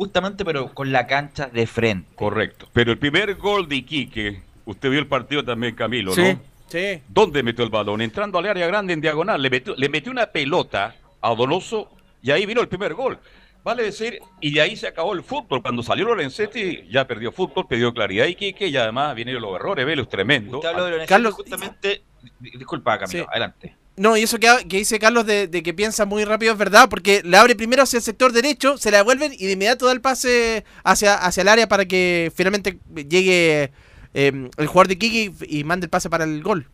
justamente 0.00 0.46
pero 0.46 0.72
con 0.72 0.90
la 0.92 1.06
cancha 1.06 1.48
de 1.52 1.66
frente. 1.66 2.08
Correcto. 2.16 2.66
Pero 2.72 2.90
el 2.90 2.96
primer 2.96 3.34
gol 3.34 3.68
de 3.68 3.76
Iquique, 3.76 4.40
usted 4.64 4.88
vio 4.88 4.98
el 4.98 5.06
partido 5.06 5.44
también, 5.44 5.74
Camilo, 5.74 6.14
Sí. 6.14 6.22
¿no? 6.22 6.40
Sí. 6.68 7.02
¿Dónde 7.06 7.42
metió 7.42 7.62
el 7.64 7.70
balón? 7.70 8.00
Entrando 8.00 8.38
al 8.38 8.46
área 8.46 8.66
grande 8.66 8.94
en 8.94 9.02
diagonal. 9.02 9.42
Le 9.42 9.50
metió, 9.50 9.74
le 9.76 9.90
metió 9.90 10.10
una 10.10 10.24
pelota 10.28 10.94
a 11.20 11.34
Donoso 11.34 11.90
y 12.22 12.30
ahí 12.30 12.46
vino 12.46 12.62
el 12.62 12.68
primer 12.68 12.94
gol. 12.94 13.18
Vale 13.62 13.82
decir, 13.82 14.20
y 14.40 14.54
de 14.54 14.62
ahí 14.62 14.74
se 14.74 14.86
acabó 14.88 15.12
el 15.12 15.22
fútbol. 15.22 15.60
Cuando 15.60 15.82
salió 15.82 16.06
Lorenzetti, 16.06 16.84
ya 16.90 17.06
perdió 17.06 17.30
fútbol, 17.30 17.66
perdió 17.68 17.92
claridad 17.92 18.24
y 18.24 18.34
Quique, 18.36 18.68
y 18.68 18.76
además 18.78 19.14
vinieron 19.14 19.42
los 19.42 19.54
errores, 19.54 19.84
Velo 19.84 20.00
es 20.00 20.08
tremendo. 20.08 20.56
Usted 20.60 20.70
habló 20.70 20.84
de 20.84 20.90
Lorenzetti, 20.92 21.12
Carlos- 21.12 21.34
justamente, 21.34 22.02
disculpa 22.40 22.98
Camilo, 22.98 23.24
Sí. 23.24 23.28
adelante. 23.30 23.76
No, 23.96 24.16
y 24.16 24.22
eso 24.22 24.38
que, 24.38 24.48
que 24.68 24.78
dice 24.78 24.98
Carlos 24.98 25.26
de, 25.26 25.46
de 25.46 25.62
que 25.62 25.74
piensa 25.74 26.06
muy 26.06 26.24
rápido 26.24 26.52
es 26.52 26.58
verdad, 26.58 26.88
porque 26.88 27.20
le 27.24 27.36
abre 27.36 27.54
primero 27.54 27.82
hacia 27.82 27.98
el 27.98 28.02
sector 28.02 28.32
derecho, 28.32 28.78
se 28.78 28.90
la 28.90 28.98
devuelven 28.98 29.32
y 29.34 29.46
de 29.46 29.52
inmediato 29.52 29.84
da 29.86 29.92
el 29.92 30.00
pase 30.00 30.64
hacia, 30.84 31.14
hacia 31.16 31.42
el 31.42 31.48
área 31.48 31.68
para 31.68 31.84
que 31.84 32.32
finalmente 32.34 32.78
llegue 32.94 33.72
eh, 34.14 34.48
el 34.56 34.66
jugador 34.66 34.88
de 34.88 34.96
Kiki 34.98 35.34
y 35.48 35.64
mande 35.64 35.84
el 35.86 35.90
pase 35.90 36.08
para 36.08 36.24
el 36.24 36.42
gol. 36.42 36.66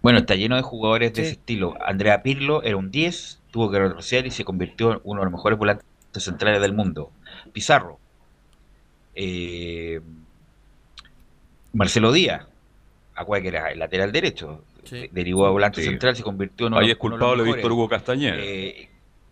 Bueno, 0.00 0.18
está 0.20 0.34
lleno 0.34 0.56
de 0.56 0.62
jugadores 0.62 1.12
de 1.12 1.16
Sí. 1.16 1.22
ese 1.22 1.32
estilo. 1.32 1.74
Andrea 1.84 2.22
Pirlo 2.22 2.62
era 2.62 2.76
un 2.76 2.90
10, 2.90 3.40
tuvo 3.50 3.70
que 3.70 3.78
retroceder 3.78 4.26
y 4.26 4.30
se 4.30 4.44
convirtió 4.44 4.92
en 4.92 5.00
uno 5.04 5.20
de 5.20 5.24
los 5.26 5.32
mejores 5.32 5.58
volantes 5.58 5.84
centrales 6.16 6.60
del 6.62 6.72
mundo. 6.72 7.12
Pizarro. 7.52 7.98
Eh, 9.14 10.00
Marcelo 11.72 12.12
Díaz, 12.12 12.46
acuérdate 13.14 13.50
que 13.50 13.56
era 13.56 13.72
el 13.72 13.78
lateral 13.78 14.10
derecho, 14.12 14.64
Sí. 14.84 15.08
derivó 15.12 15.46
a 15.46 15.50
volante 15.50 15.80
Sí. 15.82 15.88
central, 15.88 16.16
se 16.16 16.22
convirtió 16.22 16.66
en 16.66 16.72
uno, 16.72 16.80
Ahí 16.80 16.86
de 16.86 16.92
es 16.92 16.98
culpable. 16.98 17.42
Víctor 17.44 17.72
Hugo 17.72 17.88
Castañeda. 17.88 18.36
Eh, 18.38 18.88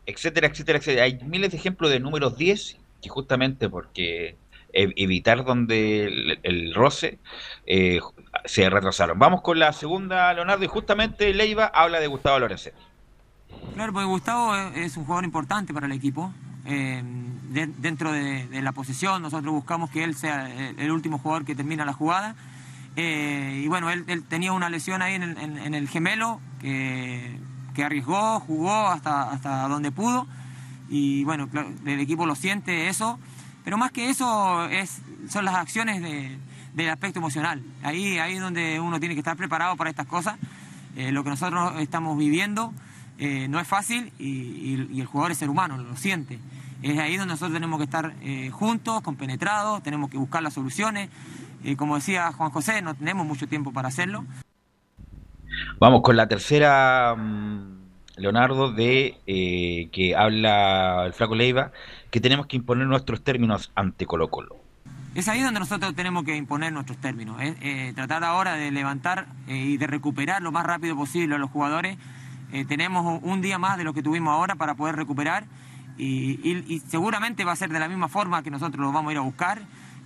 etcétera, 0.07 0.47
etcétera, 0.49 0.79
etcétera. 0.79 1.05
Hay 1.05 1.19
miles 1.25 1.51
de 1.51 1.57
ejemplos 1.59 1.91
de 1.91 2.01
números 2.01 2.37
10 2.37 2.79
que 3.03 3.09
justamente 3.09 3.69
porque 3.69 4.37
ev- 4.73 4.93
evitar 4.97 5.45
donde 5.45 6.05
el, 6.05 6.39
el 6.43 6.75
roce 6.75 7.19
eh, 7.67 8.01
se 8.45 8.69
retrasaron. 8.71 9.19
Vamos 9.19 9.41
con 9.43 9.59
la 9.59 9.73
segunda, 9.73 10.33
Leonardo, 10.35 10.65
y 10.65 10.69
justamente 10.69 11.33
Leiva 11.35 11.67
habla 11.67 11.99
de 12.01 12.07
Gustavo 12.07 12.39
Lorenzo. 12.39 12.71
Claro, 13.75 13.93
porque 13.93 14.07
Gustavo 14.07 14.55
es, 14.57 14.77
es 14.77 14.97
un 14.97 15.05
jugador 15.05 15.25
importante 15.25 15.73
para 15.75 15.87
el 15.87 15.93
equipo. 15.93 16.33
Eh, 16.67 17.03
de- 17.51 17.67
dentro 17.79 18.13
de, 18.13 18.47
de 18.47 18.63
la 18.63 18.73
posesión, 18.73 19.23
nosotros 19.23 19.53
buscamos 19.53 19.91
que 19.91 20.05
él 20.05 20.15
sea 20.15 20.49
el, 20.71 20.79
el 20.79 20.91
último 20.93 21.19
jugador 21.19 21.45
que 21.45 21.55
termina 21.55 21.85
la 21.85 21.93
jugada. 21.93 22.37
Eh, 22.97 23.63
y 23.65 23.69
bueno, 23.69 23.91
él, 23.91 24.05
él 24.09 24.25
tenía 24.25 24.53
una 24.53 24.69
lesión 24.69 25.01
ahí 25.03 25.15
en, 25.15 25.23
el- 25.23 25.39
en- 25.39 25.59
en 25.59 25.75
el 25.75 25.89
gemelo 25.89 26.41
que, 26.61 27.39
que 27.75 27.85
arriesgó, 27.85 28.41
jugó 28.41 28.89
hasta, 28.89 29.31
hasta 29.31 29.69
donde 29.69 29.93
pudo. 29.93 30.27
Y 30.89 31.25
bueno, 31.25 31.49
claro, 31.49 31.71
el 31.87 32.01
equipo 32.01 32.27
lo 32.27 32.35
siente 32.35 32.89
eso. 32.89 33.19
Pero 33.65 33.79
más 33.79 33.93
que 33.93 34.11
eso 34.11 34.65
es, 34.67 35.01
son 35.29 35.45
las 35.45 35.55
acciones 35.55 36.03
de- 36.03 36.37
del 36.75 36.89
aspecto 36.91 37.19
emocional. 37.21 37.63
Ahí, 37.83 38.19
ahí 38.19 38.35
es 38.35 38.41
donde 38.41 38.81
uno 38.81 38.99
tiene 39.01 39.15
que 39.15 39.21
estar 39.21 39.37
preparado 39.37 39.77
para 39.77 39.91
estas 39.91 40.07
cosas. 40.07 40.37
Eh, 40.97 41.13
lo 41.13 41.23
que 41.23 41.31
nosotros 41.31 41.75
estamos 41.79 42.19
viviendo 42.19 42.73
eh, 43.19 43.47
no 43.49 43.61
es 43.61 43.69
fácil 43.69 44.13
y, 44.19 44.25
y- 44.29 44.89
y 44.93 45.01
el 45.01 45.07
jugador 45.07 45.31
es 45.33 45.39
ser 45.39 45.51
humano, 45.51 45.77
lo 45.79 45.97
siente. 45.97 46.39
Es 46.83 46.99
ahí 46.99 47.17
donde 47.19 47.35
nosotros 47.35 47.53
tenemos 47.53 47.79
que 47.79 47.85
estar 47.85 48.15
eh, 48.23 48.51
juntos, 48.51 49.03
compenetrados, 49.03 49.83
tenemos 49.83 50.11
que 50.11 50.17
buscar 50.17 50.43
las 50.43 50.55
soluciones. 50.55 51.11
Eh, 51.65 51.77
como 51.77 51.97
decía 51.97 52.33
Juan 52.33 52.51
José, 52.51 52.83
no 52.83 52.95
tenemos 52.95 53.27
mucho 53.27 53.47
tiempo 53.47 53.73
para 53.73 53.89
hacerlo. 53.89 54.25
Vamos 55.79 56.03
con 56.03 56.17
la 56.17 56.27
tercera, 56.29 57.15
mm, 57.17 57.81
Leonardo, 58.17 58.73
de 58.73 59.19
eh, 59.27 59.89
que 59.93 60.15
habla 60.17 61.05
el 61.07 61.13
flaco 61.13 61.35
Leiva, 61.35 61.73
que 62.11 62.21
tenemos 62.21 62.47
que 62.47 62.57
imponer 62.57 62.87
nuestros 62.87 63.23
términos 63.23 63.71
ante 63.75 64.07
Colo 64.07 64.29
Colo. 64.29 64.57
Es 65.15 65.27
ahí 65.29 65.41
donde 65.43 65.59
nosotros 65.59 65.95
tenemos 65.97 66.25
que 66.25 66.37
imponer 66.37 66.73
nuestros 66.73 66.99
términos. 66.99 67.41
es, 67.43 67.57
eh, 67.61 67.93
tratar 67.97 68.23
ahora 68.25 68.55
de 68.55 68.71
levantar 68.71 69.27
eh, 69.49 69.57
y 69.57 69.77
de 69.77 69.87
recuperar 69.87 70.41
lo 70.41 70.53
más 70.53 70.65
rápido 70.65 70.95
posible 70.97 71.35
a 71.35 71.39
los 71.39 71.51
jugadores. 71.51 71.99
Eh, 72.53 72.65
tenemos 72.65 73.21
un 73.23 73.41
día 73.43 73.59
más 73.59 73.77
de 73.77 73.85
lo 73.85 73.93
que 73.93 74.03
tuvimos 74.03 74.33
ahora 74.33 74.55
para 74.55 74.75
poder 74.75 74.97
recuperar 74.97 75.45
y, 75.99 76.39
y- 76.49 76.65
y 76.69 76.79
seguramente 76.81 77.45
va 77.45 77.53
a 77.53 77.57
ser 77.57 77.71
de 77.71 77.79
la 77.81 77.89
misma 77.89 78.09
forma 78.09 78.43
que 78.43 78.51
nosotros 78.51 78.81
lo 78.85 78.93
vamos 78.93 79.11
a 79.11 79.13
ir 79.13 79.19
a 79.19 79.23
buscar. 79.23 79.63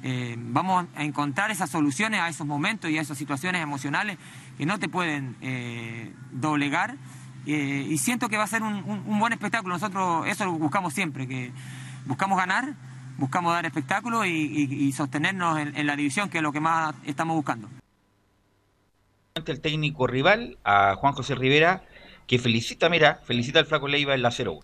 Eh, 0.07 0.37
vamos 0.39 0.85
a 0.95 1.03
encontrar 1.03 1.51
esas 1.51 1.71
soluciones 1.71 2.21
a 2.21 2.29
esos 2.29 2.47
momentos 2.47 2.91
y 2.91 2.99
a 2.99 3.01
esas 3.01 3.17
situaciones 3.17 3.63
emocionales 3.63 4.19
que 4.59 4.67
no 4.67 4.79
te 4.79 4.87
pueden 4.89 5.35
eh, 5.41 6.13
doblegar. 6.31 6.97
Eh, 7.47 7.87
y 7.89 7.97
siento 7.97 8.29
que 8.29 8.37
va 8.37 8.45
a 8.45 8.47
ser 8.47 8.63
un, 8.63 8.75
un- 8.85 9.19
buen 9.19 9.33
espectáculo. 9.33 9.75
Nosotros 9.75 10.27
eso 10.27 10.45
lo 10.45 10.53
buscamos 10.53 10.93
siempre, 10.93 11.27
que 11.27 11.53
buscamos 12.05 12.37
ganar, 12.39 12.75
buscamos 13.17 13.55
dar 13.55 13.65
espectáculo 13.65 14.27
y, 14.27 14.31
y- 14.31 14.93
sostenernos 14.93 15.59
en, 15.59 15.75
en 15.75 15.87
la 15.87 15.97
división, 15.97 16.29
que 16.29 16.39
es 16.39 16.43
lo 16.43 16.53
que 16.53 16.61
más 16.61 16.95
estamos 17.07 17.35
buscando. 17.37 17.69
El 19.35 19.61
técnico 19.61 20.07
rival, 20.07 20.59
a 20.65 20.95
Juan 20.97 21.15
José 21.15 21.35
Rivera, 21.35 21.83
que 22.27 22.39
felicita, 22.39 22.89
mira, 22.91 23.21
felicita 23.25 23.59
al 23.59 23.67
flaco 23.67 23.89
Leiva 23.89 24.15
en 24.15 24.23
la 24.23 24.31
0-1. 24.31 24.61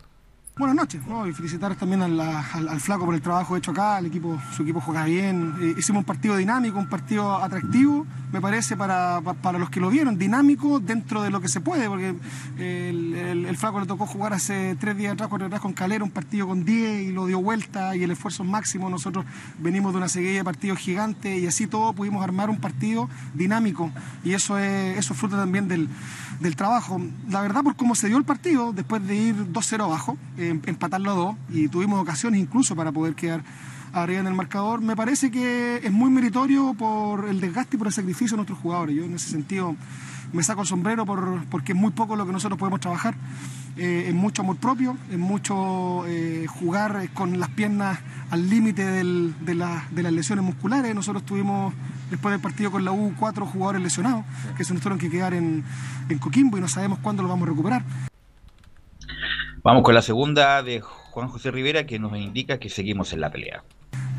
Buenas 0.61 0.77
noches, 0.77 1.01
¿no? 1.07 1.27
y 1.27 1.33
felicitar 1.33 1.75
también 1.75 2.03
al, 2.03 2.81
flaco 2.81 3.07
por 3.07 3.15
el 3.15 3.23
trabajo 3.23 3.57
hecho 3.57 3.71
acá, 3.71 3.99
el 3.99 4.05
equipo, 4.07 4.39
su 4.55 4.63
equipo 4.63 4.79
juega 4.83 5.05
bien, 5.07 5.55
Eh, 5.59 5.75
hicimos 5.79 6.01
un 6.01 6.05
partido 6.05 6.37
dinámico, 6.37 6.79
un 6.79 6.87
partido 6.87 7.35
atractivo, 7.43 8.07
me 8.31 8.43
parece, 8.43 8.77
para, 8.77 9.23
pa- 9.25 9.33
para 9.33 9.59
los 9.59 9.71
que 9.71 9.81
lo 9.81 9.89
vieron, 9.89 10.19
dinámico 10.19 10.79
dentro 10.79 11.23
de 11.23 11.31
lo 11.31 11.41
que 11.41 11.49
se 11.49 11.63
puede, 11.63 11.89
porque 11.89 12.15
el, 12.59 13.15
el- 13.47 13.57
flaco 13.57 13.81
le 13.81 13.87
tocó 13.87 14.05
jugar 14.07 14.35
hace 14.35 14.77
tres 14.79 14.99
días 14.99 15.15
atrás, 15.15 15.29
cuatro 15.31 15.47
atrás 15.47 15.63
con 15.63 15.73
Calera, 15.73 16.05
un 16.05 16.11
partido 16.11 16.47
con 16.47 16.63
10 16.63 17.09
y 17.09 17.13
lo 17.13 17.25
dio 17.25 17.41
vuelta 17.41 17.97
y 17.97 18.03
el 18.03 18.11
esfuerzo 18.11 18.43
es 18.43 18.49
máximo, 18.51 18.91
nosotros 18.91 19.25
venimos 19.61 19.93
de 19.93 19.97
una 19.99 20.09
seguida 20.11 20.33
de 20.35 20.45
partidos 20.45 20.79
gigantes 20.79 21.41
y 21.43 21.47
así 21.47 21.69
todo 21.69 21.95
pudimos 21.95 22.23
armar 22.23 22.51
un 22.51 22.59
partido 22.61 23.09
dinámico. 23.33 23.91
Y 24.25 24.35
eso 24.35 24.59
es, 24.59 24.99
eso 24.99 25.15
es 25.15 25.19
fruto 25.19 25.37
también 25.39 25.69
del, 25.69 25.89
del 26.41 26.57
trabajo. 26.57 27.01
La 27.29 27.43
verdad, 27.43 27.63
por 27.63 27.77
cómo 27.77 27.95
se 27.95 28.09
dio 28.09 28.17
el 28.17 28.25
partido, 28.25 28.73
después 28.73 29.07
de 29.07 29.15
ir 29.15 29.53
2-0 29.53 29.85
abajo, 29.85 30.17
eh, 30.39 30.59
empatarlo 30.67 31.11
a 31.11 31.15
2 31.15 31.37
y 31.51 31.69
tuvimos 31.69 32.01
ocasiones 32.01 32.41
incluso 32.41 32.75
para 32.75 32.91
poder 32.91 33.15
quedar 33.15 33.45
arriba 33.93 34.21
en 34.21 34.27
el 34.27 34.35
marcador, 34.35 34.81
me 34.81 34.97
parece 34.97 35.31
que 35.31 35.81
es 35.83 35.93
muy 35.93 36.11
meritorio 36.11 36.75
por 36.75 37.29
el 37.29 37.41
desgaste 37.41 37.77
y 37.77 37.79
por 37.79 37.89
el 37.89 37.93
sacrificio 37.93 38.37
de 38.37 38.37
nuestros 38.37 38.59
jugadores. 38.59 38.97
Yo 38.97 39.05
en 39.05 39.15
ese 39.15 39.31
sentido 39.31 39.77
me 40.33 40.43
saco 40.43 40.63
el 40.63 40.67
sombrero 40.67 41.05
por, 41.05 41.45
porque 41.47 41.73
es 41.73 41.79
muy 41.79 41.91
poco 41.91 42.17
lo 42.17 42.27
que 42.27 42.33
nosotros 42.33 42.59
podemos 42.59 42.81
trabajar. 42.81 43.15
Eh, 43.77 44.07
es 44.09 44.15
mucho 44.15 44.43
amor 44.43 44.57
propio, 44.57 44.97
es 45.11 45.19
mucho 45.19 46.05
eh, 46.07 46.47
jugar 46.49 47.09
con 47.15 47.41
las 47.41 47.49
piernas 47.51 47.99
al 48.31 48.49
límite 48.49 48.85
de 48.85 49.55
las 49.55 50.13
lesiones 50.13 50.45
musculares. 50.45 50.95
Nosotros 50.95 51.25
tuvimos, 51.25 51.75
después 52.11 52.33
del 52.33 52.41
partido 52.41 52.71
con 52.71 52.85
la 52.85 52.93
U, 52.93 53.15
cuatro 53.19 53.47
jugadores 53.47 53.83
lesionados, 53.83 54.25
que 54.57 54.65
se 54.65 54.75
nos 54.75 54.83
tuvieron 54.83 54.99
que 54.99 55.11
quedar 55.11 55.35
en, 55.35 55.65
Coquimbo 56.21 56.59
y 56.59 56.61
no 56.61 56.69
sabemos 56.69 56.99
cuándo 56.99 57.23
lo 57.23 57.29
vamos 57.29 57.47
a 57.47 57.51
recuperar. 57.51 57.85
Vamos 59.63 59.83
con 59.83 59.95
la 59.95 60.03
segunda 60.03 60.63
de 60.63 60.81
Juan 60.81 61.29
José 61.29 61.51
Rivera, 61.51 61.87
que 61.87 61.99
nos 61.99 62.17
indica 62.17 62.59
que 62.59 62.69
seguimos 62.69 63.13
en 63.13 63.21
la 63.21 63.31
pelea. 63.31 63.63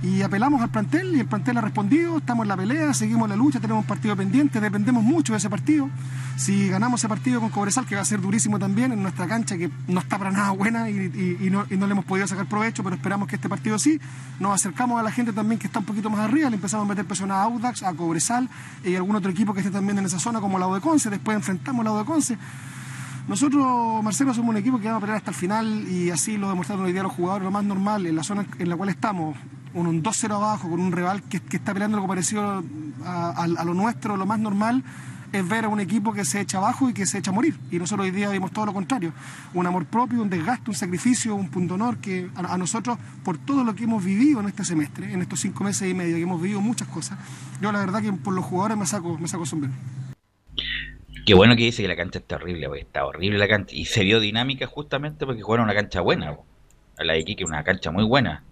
Y 0.03 0.23
apelamos 0.23 0.61
al 0.61 0.69
plantel 0.69 1.15
y 1.15 1.19
el 1.19 1.27
plantel 1.27 1.57
ha 1.57 1.61
respondido, 1.61 2.17
estamos 2.17 2.43
en 2.45 2.47
la 2.47 2.57
pelea, 2.57 2.91
seguimos 2.91 3.29
la 3.29 3.35
lucha, 3.35 3.59
tenemos 3.59 3.83
un 3.83 3.87
partido 3.87 4.15
pendiente, 4.15 4.59
dependemos 4.59 5.03
mucho 5.03 5.33
de 5.33 5.37
ese 5.37 5.47
partido. 5.47 5.89
Si 6.37 6.69
ganamos 6.69 6.99
ese 6.99 7.07
partido 7.07 7.39
con 7.39 7.49
Cobresal, 7.49 7.85
que 7.85 7.93
va 7.93 8.01
a 8.01 8.05
ser 8.05 8.19
durísimo 8.19 8.57
también 8.57 8.91
en 8.91 9.03
nuestra 9.03 9.27
cancha, 9.27 9.59
que 9.59 9.69
no 9.87 9.99
está 9.99 10.17
para 10.17 10.31
nada 10.31 10.49
buena 10.51 10.89
y, 10.89 11.49
no, 11.51 11.67
no 11.69 11.85
le 11.85 11.91
hemos 11.91 12.05
podido 12.05 12.25
sacar 12.25 12.47
provecho, 12.47 12.83
pero 12.83 12.95
esperamos 12.95 13.27
que 13.27 13.35
este 13.35 13.47
partido 13.47 13.77
sí. 13.77 14.01
Nos 14.39 14.55
acercamos 14.55 14.99
a 14.99 15.03
la 15.03 15.11
gente 15.11 15.33
también 15.33 15.59
que 15.59 15.67
está 15.67 15.79
un 15.79 15.85
poquito 15.85 16.09
más 16.09 16.21
arriba, 16.21 16.49
le 16.49 16.55
empezamos 16.55 16.87
a 16.87 16.89
meter 16.89 17.05
presión 17.05 17.29
a 17.29 17.43
Audax, 17.43 17.83
a 17.83 17.93
Cobresal 17.93 18.49
y 18.83 18.95
algún 18.95 19.15
otro 19.15 19.29
equipo 19.29 19.53
que 19.53 19.59
esté 19.59 19.71
también 19.71 19.99
en 19.99 20.05
esa 20.05 20.17
zona, 20.17 20.41
como 20.41 20.57
la 20.57 20.67
de 20.67 20.81
Conce, 20.81 21.11
después 21.11 21.37
enfrentamos 21.37 21.85
la 21.85 21.93
de 21.93 22.05
Conce. 22.05 22.39
Nosotros, 23.27 24.03
Marcelo, 24.03 24.33
somos 24.33 24.49
un 24.49 24.57
equipo 24.57 24.79
que 24.79 24.87
vamos 24.87 24.97
a 24.97 25.01
pelear 25.01 25.17
hasta 25.17 25.29
el 25.29 25.37
final 25.37 25.87
y 25.87 26.09
así 26.09 26.37
lo 26.37 26.49
demostraron 26.49 26.85
hoy 26.85 26.91
día 26.91 27.03
los 27.03 27.13
jugadores, 27.13 27.45
lo 27.45 27.51
más 27.51 27.63
normal, 27.63 28.07
en 28.07 28.15
la 28.15 28.23
zona 28.23 28.47
en 28.57 28.67
la 28.67 28.75
cual 28.75 28.89
estamos, 28.89 29.37
con 29.73 29.87
un 29.87 30.03
2-0 30.03 30.31
abajo, 30.35 30.69
con 30.69 30.79
un 30.79 30.91
rival 30.91 31.23
que, 31.23 31.39
que 31.39 31.57
está 31.57 31.73
peleando 31.73 31.97
algo 31.97 32.07
parecido 32.07 32.63
a, 33.05 33.29
a- 33.31 33.47
lo 33.65 33.73
nuestro, 33.73 34.17
lo 34.17 34.25
más 34.25 34.39
normal 34.39 34.83
es 35.31 35.47
ver 35.47 35.63
a 35.63 35.69
un 35.69 35.79
equipo 35.79 36.11
que 36.11 36.25
se 36.25 36.41
echa 36.41 36.57
abajo 36.57 36.89
y 36.89 36.93
que 36.93 37.05
se 37.05 37.17
echa 37.17 37.31
a 37.31 37.33
morir. 37.33 37.57
Y 37.71 37.79
nosotros 37.79 38.03
hoy 38.05 38.11
día 38.11 38.29
vimos 38.29 38.51
todo 38.51 38.65
lo 38.65 38.73
contrario, 38.73 39.13
un 39.53 39.65
amor 39.65 39.85
propio, 39.85 40.21
un 40.21 40.29
desgaste, 40.29 40.69
un 40.69 40.75
sacrificio, 40.75 41.35
un 41.35 41.49
punto 41.49 41.75
honor 41.75 41.99
que 41.99 42.29
a, 42.35 42.57
nosotros, 42.57 42.97
por 43.23 43.37
todo 43.37 43.63
lo 43.63 43.73
que 43.73 43.85
hemos 43.85 44.03
vivido 44.03 44.41
en 44.41 44.47
este 44.47 44.65
semestre, 44.65 45.13
en 45.13 45.21
estos 45.21 45.39
cinco 45.39 45.63
meses 45.63 45.89
y 45.89 45.93
medio, 45.93 46.17
que 46.17 46.21
hemos 46.23 46.41
vivido 46.41 46.59
muchas 46.59 46.89
cosas, 46.89 47.17
yo 47.61 47.71
la 47.71 47.79
verdad 47.79 48.01
que 48.01 48.11
por 48.11 48.33
los 48.33 48.43
jugadores 48.43 48.77
me 48.77 48.85
saco, 48.85 49.17
me 49.17 49.27
saco 49.29 49.45
sombrero. 49.45 49.73
Qué 51.25 51.33
bueno 51.33 51.55
que 51.55 51.63
dice 51.63 51.81
que 51.83 51.87
la 51.87 51.95
cancha 51.95 52.19
está 52.19 52.35
horrible, 52.35 52.67
porque 52.67 52.81
está 52.81 53.05
horrible 53.05 53.37
la 53.37 53.47
cancha. 53.47 53.75
Y 53.75 53.85
se 53.85 54.03
vio 54.03 54.19
dinámica 54.19 54.65
justamente 54.67 55.25
porque 55.25 55.41
jugaron 55.41 55.65
una 55.65 55.75
cancha 55.75 56.01
buena. 56.01 56.35
La 56.97 57.13
de 57.13 57.19
Iquique, 57.19 57.45
una 57.45 57.63
cancha 57.63 57.91
muy 57.91 58.03
buena. 58.03 58.43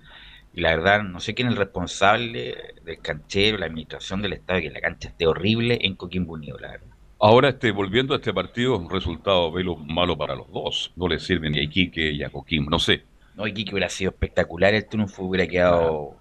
Y 0.54 0.62
la 0.62 0.70
verdad, 0.76 1.04
no 1.04 1.20
sé 1.20 1.34
quién 1.36 1.48
es 1.48 1.54
el 1.54 1.60
responsable 1.60 2.56
del 2.84 3.00
canchero, 3.02 3.58
la 3.58 3.68
administración 3.68 4.22
del 4.22 4.34
estadio, 4.34 4.64
que 4.70 4.72
la 4.74 4.82
cancha 4.82 5.10
esté 5.10 5.28
horrible 5.28 5.78
en 5.82 5.96
Coquimbo 5.96 6.34
Unido, 6.34 6.58
la 6.60 6.72
verdad. 6.72 6.88
Ahora, 7.22 7.50
este, 7.50 7.72
volviendo 7.72 8.14
a 8.14 8.18
este 8.18 8.34
partido, 8.34 8.78
un 8.78 8.90
resultado 8.90 9.52
velo 9.52 9.76
malo 9.76 10.18
para 10.18 10.36
los 10.36 10.52
dos. 10.52 10.92
No 10.96 11.08
le 11.08 11.20
sirve 11.20 11.50
ni 11.50 11.60
a 11.60 11.64
Iquique 11.64 12.14
ni 12.14 12.24
a 12.24 12.30
Coquimbo, 12.30 12.72
no 12.72 12.80
sé. 12.80 13.04
No, 13.36 13.46
Iquique 13.46 13.72
hubiera 13.74 13.90
sido 13.90 14.12
espectacular, 14.12 14.74
el 14.74 14.88
triunfo 14.88 15.24
hubiera 15.24 15.46
quedado 15.48 16.16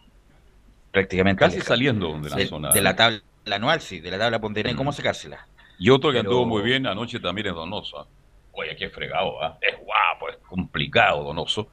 prácticamente 0.91 1.41
Casi 1.41 1.57
alejado. 1.57 1.75
saliendo 1.77 2.21
de 2.21 2.31
la 2.31 2.37
de, 2.37 2.47
zona. 2.47 2.73
de 2.73 2.81
la 2.81 2.97
tabla 2.97 3.21
anual, 3.53 3.81
sí, 3.81 4.01
de 4.01 4.11
la 4.11 4.19
tabla 4.19 4.41
ponderaria, 4.41 4.77
¿cómo 4.77 4.93
sacársela? 4.93 5.47
Y 5.79 5.91
otro 5.91 6.11
que 6.11 6.19
Pero- 6.19 6.31
anduvo 6.31 6.47
muy 6.47 6.63
bien 6.63 6.87
anoche 6.87 7.21
también 7.21 7.49
es 7.49 7.55
Donoso. 7.55 8.09
Oye, 8.53 8.75
qué 8.77 8.91
fregado, 8.91 9.41
¿ah? 9.43 9.57
Es 9.61 9.77
guapo, 9.79 10.29
es 10.31 10.37
complicado, 10.49 11.23
Donoso. 11.23 11.69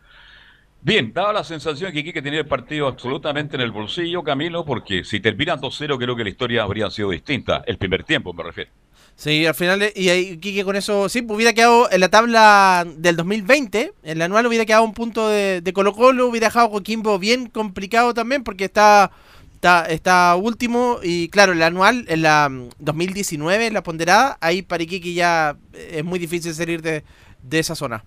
Bien, 0.85 1.11
daba 1.11 1.33
la 1.33 1.43
sensación 1.43 1.91
que 1.91 2.01
Iquique 2.01 2.21
tenía 2.21 2.41
el 2.41 2.45
partido 2.45 2.85
absolutamente 2.85 3.55
en 3.55 3.61
el 3.63 3.71
bolsillo, 3.71 4.21
Camilo, 4.21 4.63
porque 4.63 5.03
si 5.03 5.19
terminan 5.19 5.59
2-0 5.59 5.97
creo 5.97 6.15
que 6.15 6.23
la 6.23 6.29
historia 6.29 6.61
habría 6.61 6.91
sido 6.91 7.09
distinta. 7.09 7.63
El 7.65 7.79
primer 7.79 8.03
tiempo, 8.03 8.33
me 8.33 8.43
refiero. 8.43 8.69
Sí, 9.15 9.47
al 9.47 9.55
final, 9.55 9.91
y 9.95 10.09
ahí 10.09 10.37
Quique 10.37 10.63
con 10.63 10.75
eso, 10.75 11.09
sí, 11.09 11.23
pues 11.23 11.37
hubiera 11.37 11.53
quedado 11.53 11.89
en 11.91 12.01
la 12.01 12.09
tabla 12.09 12.85
del 12.97 13.15
2020, 13.15 13.93
en 14.03 14.19
la 14.19 14.25
anual 14.25 14.45
hubiera 14.45 14.63
quedado 14.63 14.83
un 14.83 14.93
punto 14.93 15.27
de, 15.27 15.63
Colo 15.73 15.91
Colo, 15.91 16.27
hubiera 16.27 16.49
dejado 16.49 16.69
Coquimbo 16.69 17.17
bien 17.17 17.49
complicado 17.49 18.13
también, 18.13 18.43
porque 18.43 18.65
está, 18.65 19.11
Está, 19.89 20.35
último 20.35 20.99
y 21.01 21.29
claro, 21.29 21.53
el 21.53 21.63
anual, 21.63 22.05
en 22.09 22.21
la 22.21 22.47
mm, 22.47 22.69
2019, 22.77 23.71
la 23.71 23.81
ponderada, 23.81 24.37
ahí 24.39 24.61
para 24.61 24.83
Iquique 24.83 25.15
ya 25.15 25.57
es 25.73 26.05
muy 26.05 26.19
difícil 26.19 26.53
salir 26.53 26.83
de 26.83 27.03
esa 27.49 27.73
zona. 27.73 28.03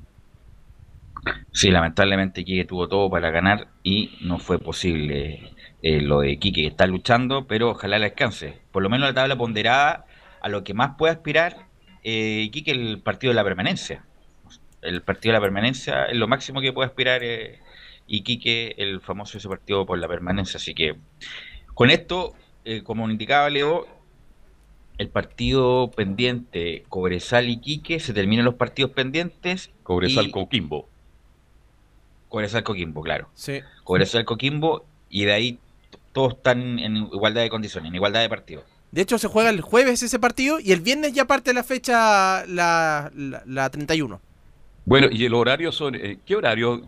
Sí, 1.52 1.70
lamentablemente 1.70 2.44
Quique 2.44 2.64
tuvo 2.64 2.88
todo 2.88 3.10
para 3.10 3.30
ganar 3.30 3.68
y 3.82 4.18
no 4.20 4.38
fue 4.38 4.58
posible 4.58 5.52
eh, 5.82 6.00
lo 6.00 6.20
de 6.20 6.38
Quique, 6.38 6.62
que 6.62 6.66
está 6.68 6.86
luchando, 6.86 7.46
pero 7.46 7.70
ojalá 7.70 7.98
le 7.98 8.06
alcance. 8.06 8.58
Por 8.72 8.82
lo 8.82 8.88
menos 8.90 9.08
la 9.08 9.14
tabla 9.14 9.36
ponderada 9.36 10.06
a 10.40 10.48
lo 10.48 10.64
que 10.64 10.74
más 10.74 10.96
puede 10.96 11.12
aspirar 11.14 11.66
eh, 12.04 12.48
Quique 12.52 12.70
el 12.70 13.00
partido 13.00 13.30
de 13.32 13.36
la 13.36 13.44
permanencia. 13.44 14.04
El 14.82 15.02
partido 15.02 15.32
de 15.32 15.38
la 15.38 15.42
permanencia 15.42 16.04
es 16.04 16.16
lo 16.16 16.28
máximo 16.28 16.60
que 16.60 16.72
puede 16.72 16.86
aspirar 16.88 17.22
eh, 17.24 17.58
Iquique, 18.06 18.74
el 18.78 19.00
famoso 19.00 19.36
ese 19.38 19.48
partido 19.48 19.84
por 19.84 19.98
la 19.98 20.08
permanencia. 20.08 20.56
Así 20.58 20.74
que 20.74 20.94
con 21.74 21.90
esto, 21.90 22.34
eh, 22.64 22.82
como 22.82 23.08
indicaba 23.10 23.50
Leo, 23.50 23.86
el 24.98 25.08
partido 25.10 25.90
pendiente 25.90 26.84
Cobresal 26.88 27.48
y 27.48 27.60
Quique, 27.60 28.00
se 28.00 28.12
terminan 28.12 28.44
los 28.44 28.54
partidos 28.54 28.92
pendientes. 28.92 29.70
Cobresal 29.82 30.26
y- 30.26 30.30
Coquimbo. 30.30 30.88
Cobresal 32.28 32.62
Coquimbo, 32.62 33.02
claro. 33.02 33.28
Sí. 33.34 33.60
Cobresal 33.84 34.24
Coquimbo 34.24 34.84
y 35.08 35.24
de 35.24 35.32
ahí 35.32 35.58
todos 36.12 36.34
están 36.34 36.78
en 36.78 36.96
igualdad 36.96 37.42
de 37.42 37.50
condiciones, 37.50 37.88
en 37.88 37.94
igualdad 37.94 38.20
de 38.20 38.28
partido. 38.28 38.64
De 38.90 39.02
hecho, 39.02 39.18
se 39.18 39.28
juega 39.28 39.50
el 39.50 39.60
jueves 39.60 40.02
ese 40.02 40.18
partido 40.18 40.58
y 40.60 40.72
el 40.72 40.80
viernes 40.80 41.12
ya 41.12 41.26
parte 41.26 41.52
la 41.52 41.62
fecha, 41.62 42.46
la, 42.46 43.10
la, 43.14 43.42
la 43.46 43.70
31. 43.70 44.20
Bueno, 44.86 45.08
¿y 45.10 45.26
el 45.26 45.34
horario 45.34 45.70
son, 45.70 45.94
eh, 45.94 46.18
qué 46.24 46.34
horario? 46.34 46.80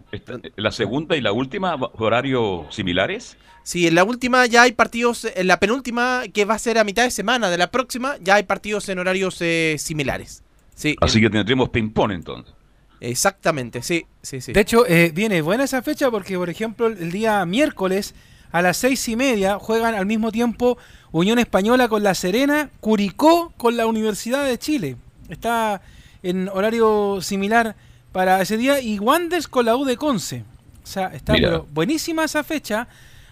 ¿La 0.57 0.73
segunda 0.73 1.17
y 1.17 1.21
la 1.21 1.33
última 1.33 1.77
horarios 1.99 2.75
similares? 2.75 3.37
Sí, 3.63 3.87
en 3.87 3.95
la 3.95 4.05
última 4.05 4.47
ya 4.47 4.63
hay 4.63 4.73
partidos, 4.73 5.27
en 5.27 5.47
la 5.47 5.61
penúltima, 5.61 6.23
que 6.33 6.47
va 6.47 6.55
a 6.55 6.59
ser 6.59 6.79
a 6.79 6.85
mitad 6.85 7.05
de 7.05 7.11
semana 7.11 7.51
de 7.51 7.59
la 7.59 7.71
próxima, 7.71 8.17
ya 8.23 8.37
hay 8.37 8.45
partidos 8.45 8.89
en 8.89 8.99
horarios 9.01 9.37
eh, 9.43 9.77
similares. 9.79 10.43
Sí, 10.75 10.97
Así 11.03 11.21
que 11.21 11.29
tendremos 11.29 11.69
ping-pong 11.69 12.13
entonces. 12.13 12.55
Exactamente, 13.01 13.83
sí, 13.83 14.07
sí, 14.23 14.41
sí. 14.41 14.53
De 14.53 14.61
hecho, 14.61 14.87
eh, 14.87 15.11
viene 15.15 15.43
buena 15.43 15.65
esa 15.65 15.83
fecha 15.83 16.11
porque, 16.11 16.37
por 16.37 16.51
ejemplo, 16.51 16.87
el 16.87 17.11
día 17.11 17.45
miércoles 17.47 18.15
a 18.53 18.63
las 18.63 18.77
seis 18.77 19.09
y 19.09 19.17
media 19.17 19.59
juegan 19.59 19.95
al 19.95 20.07
mismo 20.07 20.33
tiempo 20.33 20.79
Unión 21.13 21.39
Española 21.39 21.89
con 21.89 22.03
La 22.03 22.15
Serena, 22.15 22.71
Curicó 22.81 23.53
con 23.57 23.77
la 23.77 23.87
Universidad 23.87 24.45
de 24.45 24.59
Chile. 24.59 24.97
Está 25.29 25.83
en 26.23 26.49
horario 26.49 27.21
similar 27.23 27.77
para 28.13 28.43
ese 28.43 28.57
día 28.57 28.81
y 28.81 28.99
Wanders 28.99 29.49
con 29.49 29.67
la 29.67 29.77
U 29.77 29.85
de 29.85 29.97
Conce. 29.97 30.45
O 30.83 30.87
sea, 30.87 31.09
está 31.09 31.35
pero 31.35 31.67
buenísima 31.73 32.25
esa 32.25 32.43
fecha. 32.43 32.89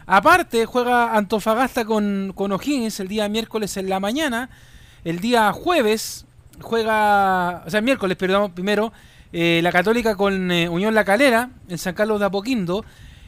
Aparte, 0.06 0.64
juega 0.64 1.14
Antofagasta 1.16 1.84
con, 1.84 2.32
con 2.34 2.52
O'Higgins 2.52 3.00
el 3.00 3.08
día 3.08 3.28
miércoles 3.28 3.76
en 3.76 3.88
la 3.88 4.00
mañana. 4.00 4.48
El 5.04 5.20
día 5.20 5.52
jueves 5.52 6.24
juega, 6.60 7.62
o 7.66 7.70
sea, 7.70 7.80
miércoles, 7.80 8.16
perdón, 8.16 8.52
primero, 8.52 8.92
eh, 9.32 9.60
la 9.62 9.72
Católica 9.72 10.16
con 10.16 10.50
eh, 10.50 10.68
Unión 10.68 10.94
La 10.94 11.04
Calera 11.04 11.50
en 11.68 11.78
San 11.78 11.94
Carlos 11.94 12.20
de 12.20 12.26
Apoquindo. 12.26 12.84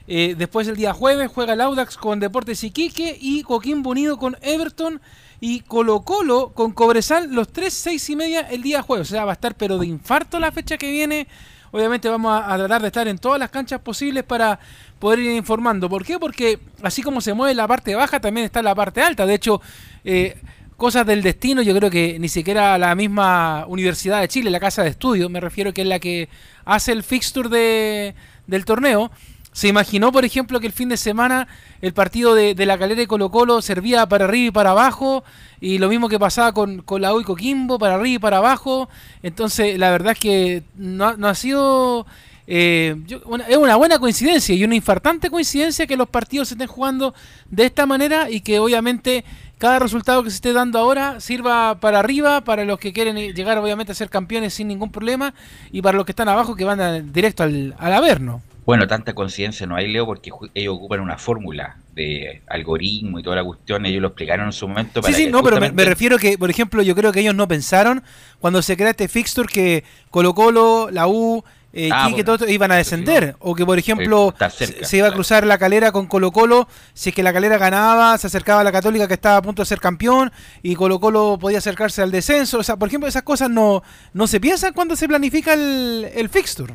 Eh, 0.07 0.35
después 0.37 0.67
el 0.67 0.77
día 0.77 0.93
jueves 0.93 1.31
juega 1.33 1.53
el 1.53 1.61
Audax 1.61 1.97
con 1.97 2.19
Deportes 2.19 2.65
Iquique 2.65 3.17
y 3.21 3.43
Coquimbo 3.43 3.91
Unido 3.91 4.19
con 4.19 4.37
Everton 4.41 5.01
y 5.41 5.61
Colo 5.61 6.01
Colo 6.01 6.53
con 6.53 6.73
Cobresal 6.73 7.33
los 7.33 7.53
3, 7.53 7.73
6 7.73 8.11
y 8.11 8.17
media 8.17 8.41
el 8.41 8.63
día 8.63 8.83
jueves. 8.83 9.09
O 9.09 9.11
sea, 9.13 9.25
va 9.25 9.33
a 9.33 9.35
estar 9.35 9.55
pero 9.55 9.79
de 9.79 9.87
infarto 9.87 10.41
la 10.41 10.51
fecha 10.51 10.77
que 10.79 10.91
viene. 10.91 11.29
Obviamente 11.71 12.09
vamos 12.09 12.43
a, 12.45 12.57
tratar 12.57 12.81
de 12.83 12.89
estar 12.89 13.07
en 13.07 13.19
todas 13.19 13.39
las 13.39 13.51
canchas 13.51 13.81
posibles 13.81 14.25
para 14.25 14.59
poder 14.99 15.21
ir 15.21 15.31
informando. 15.33 15.89
¿Por 15.89 16.05
qué? 16.05 16.19
Porque 16.19 16.59
así 16.83 17.03
como 17.03 17.21
se 17.21 17.33
mueve 17.33 17.55
la 17.55 17.69
parte 17.69 17.95
baja, 17.95 18.21
también 18.21 18.47
está 18.47 18.61
la 18.63 18.75
parte 18.75 19.03
alta. 19.03 19.25
De 19.25 19.35
hecho, 19.35 19.61
eh, 20.05 20.37
cosas 20.81 21.07
del 21.07 21.23
destino, 21.23 21.61
yo 21.63 21.75
creo 21.77 21.91
que 21.91 22.19
ni 22.19 22.29
siquiera 22.29 22.77
la 22.79 22.95
misma 22.95 23.67
Universidad 23.69 24.21
de 24.21 24.29
Chile, 24.29 24.51
la 24.51 24.59
casa 24.59 24.83
de 24.83 24.89
estudio, 24.89 25.29
me 25.29 25.39
refiero 25.39 25.73
que 25.75 25.83
es 25.83 25.87
la 25.87 25.99
que 26.01 26.29
hace 26.65 26.91
el 26.93 27.03
fixture 27.03 27.49
de, 27.51 28.15
del 28.47 28.65
torneo, 28.65 29.11
se 29.53 29.69
imaginó, 29.69 30.11
por 30.11 30.25
ejemplo, 30.25 30.59
que 30.59 30.69
el 30.69 30.73
fin 30.73 30.89
de 30.89 30.97
semana 30.97 31.49
el 31.83 31.93
partido 31.93 32.35
de, 32.35 32.55
de 32.55 32.67
la 32.67 32.79
calera 32.79 33.03
y 33.03 33.07
Colo 33.07 33.31
Colo 33.31 33.61
servía 33.61 34.07
para 34.07 34.25
arriba 34.25 34.47
y 34.49 34.51
para 34.53 34.71
abajo, 34.71 35.23
y 35.61 35.77
lo 35.79 35.89
mismo 35.91 36.09
que 36.09 36.19
pasaba 36.19 36.53
con, 36.53 36.81
con 36.83 37.03
la 37.03 37.13
U 37.15 37.21
y 37.21 37.25
Coquimbo, 37.25 37.79
para 37.79 37.97
arriba 37.97 38.15
y 38.17 38.19
para 38.19 38.39
abajo. 38.39 38.89
Entonces, 39.23 39.79
la 39.79 39.91
verdad 39.91 40.13
es 40.13 40.19
que 40.19 40.63
no, 40.77 41.17
no 41.17 41.29
ha 41.29 41.35
sido... 41.35 42.07
eh, 42.47 42.97
yo- 43.07 43.21
es 43.49 43.57
una 43.57 43.77
buena 43.77 43.99
coincidencia 43.99 44.55
y 44.55 44.65
una 44.65 44.77
infartante 44.77 45.29
coincidencia 45.29 45.87
que 45.87 45.97
los 45.97 46.09
partidos 46.09 46.49
se 46.49 46.55
estén 46.55 46.69
jugando 46.69 47.13
de 47.51 47.67
esta 47.67 47.85
manera 47.87 48.31
y 48.31 48.41
que 48.41 48.59
obviamente 48.61 49.25
cada 49.61 49.79
resultado 49.79 50.25
que 50.25 50.31
se 50.31 50.37
esté 50.37 50.53
dando 50.53 50.79
ahora 50.81 51.21
sirva 51.21 51.79
para 51.79 52.01
arriba, 52.01 52.41
para 52.41 52.65
los 52.65 52.81
que 52.81 52.93
quieren 52.93 53.17
eh, 53.19 53.33
llegar 53.33 53.59
obviamente 53.59 53.93
a 53.93 53.95
ser 53.95 54.09
campeones 54.11 54.55
sin 54.55 54.67
ningún 54.67 54.91
problema 54.91 55.35
y 55.71 55.83
para 55.83 55.97
los 55.97 56.05
que 56.07 56.13
están 56.13 56.29
abajo 56.29 56.57
que 56.57 56.65
van 56.65 56.81
a- 56.81 56.99
directo 57.01 57.43
al, 57.45 57.75
al 57.79 57.93
Averno. 57.93 58.43
Bueno, 58.67 58.87
tanta 58.87 59.15
conciencia 59.15 59.67
no 59.67 59.77
hay, 59.77 59.89
Leo, 59.89 60.07
porque 60.07 60.31
ellos 60.55 60.75
ocupan 60.77 61.01
una 61.01 61.19
fórmula 61.19 61.77
de 61.95 62.43
algoritmo 62.47 63.19
y 63.19 63.23
toda 63.23 63.37
la 63.37 63.45
cuestión, 63.45 63.85
ellos 63.85 64.01
lo 64.01 64.09
explicaron 64.09 64.47
en 64.47 64.53
su 64.53 64.69
momento. 64.69 65.01
Sí, 65.01 65.03
para 65.03 65.15
sí, 65.17 65.27
no, 65.27 65.43
pero 65.43 65.61
me, 65.61 65.73
me 65.73 65.85
refiero 65.85 66.19
que, 66.19 66.39
por 66.39 66.51
ejemplo, 66.51 66.83
yo 66.83 66.95
creo 66.95 67.11
que 67.13 67.21
ellos 67.21 67.35
no 67.35 67.49
pensaron 67.49 68.03
cuando 68.39 68.63
se 68.63 68.77
crea 68.77 68.91
este 68.91 69.09
fixture 69.09 69.49
que 69.49 69.85
Colo 70.11 70.35
Colo, 70.35 70.89
la 70.93 71.07
U, 71.09 71.43
eh, 71.73 71.89
Ah, 71.93 72.05
Quique, 72.09 72.13
bueno, 72.23 72.25
todo 72.25 72.35
esto 72.37 72.49
iban 72.49 72.73
a 72.73 72.77
descender. 72.77 73.37
O 73.39 73.55
que, 73.55 73.65
por 73.65 73.79
ejemplo, 73.79 74.35
cerca, 74.51 74.85
se, 74.85 74.97
iba 74.97 75.09
a 75.09 75.13
cruzar 75.13 75.47
la 75.47 75.57
calera 75.59 75.93
con 75.93 76.07
Colo 76.07 76.33
Colo. 76.33 76.67
Si 76.95 77.11
es 77.11 77.15
que 77.15 77.23
la 77.23 77.33
calera 77.33 77.59
ganaba, 77.59 78.17
se 78.19 78.27
acercaba 78.27 78.63
a 78.63 78.65
la 78.65 78.73
Católica 78.73 79.07
que 79.07 79.15
estaba 79.15 79.37
a 79.37 79.43
punto 79.43 79.63
de 79.63 79.67
ser 79.67 79.79
campeón 79.81 80.33
y 80.63 80.75
Colo 80.75 80.99
Colo 81.01 81.39
podía 81.41 81.59
acercarse 81.59 82.03
al 82.03 82.11
descenso. 82.11 82.59
O 82.59 82.63
sea, 82.63 82.77
por 82.77 82.89
ejemplo, 82.89 83.09
esas 83.09 83.23
cosas 83.23 83.51
no, 83.51 83.83
no 84.13 84.27
se 84.27 84.41
piensan 84.41 84.73
cuando 84.73 84.97
se 84.97 85.07
planifica 85.07 85.53
el, 85.55 86.09
el 86.15 86.29
fixture. 86.29 86.75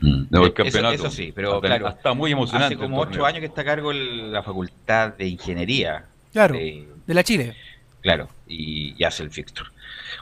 No, 0.00 0.44
el 0.44 0.52
campeonato. 0.52 0.94
Eso, 0.94 1.10
sí, 1.10 1.32
pero 1.34 1.54
Está- 1.56 1.68
claro. 1.68 1.88
está 1.88 2.12
muy 2.12 2.30
emocionante 2.30 2.74
Hace 2.74 2.82
como 2.84 3.00
ocho 3.00 3.24
años 3.24 3.40
que 3.40 3.46
está 3.46 3.62
a 3.62 3.64
cargo 3.64 3.90
el- 3.90 4.30
la 4.32 4.42
facultad 4.42 5.14
de 5.14 5.26
ingeniería. 5.28 6.04
Claro, 6.32 6.54
de- 6.54 6.86
de 7.06 7.14
la 7.14 7.24
Chile. 7.24 7.56
claro, 8.02 8.28
y, 8.46 8.94
y 8.98 9.04
hace 9.04 9.22
el 9.22 9.30
fixture. 9.30 9.70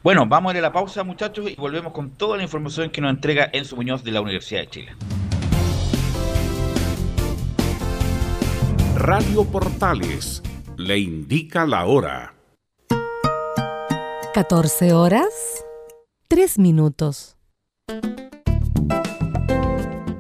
Bueno, 0.03 0.27
vamos 0.27 0.51
a 0.51 0.53
ir 0.55 0.59
a 0.59 0.69
la 0.69 0.73
pausa, 0.73 1.05
muchachos, 1.05 1.51
y 1.51 1.55
volvemos 1.55 1.93
con 1.93 2.11
toda 2.11 2.37
la 2.37 2.43
información 2.43 2.91
que 2.91 3.01
nos 3.01 3.11
entrega 3.11 3.51
Enzo 3.53 3.77
Muñoz 3.77 4.05
de 4.05 4.13
la 4.13 4.21
Universidad 4.21 4.61
de 4.61 4.67
Chile. 4.69 4.93
Radio 8.97 9.45
Portales 9.45 10.43
le 10.77 10.99
indica 10.99 11.67
la 11.67 11.85
hora. 11.87 12.35
14 14.33 14.93
horas, 14.93 15.65
3 16.29 16.59
minutos. 16.59 17.37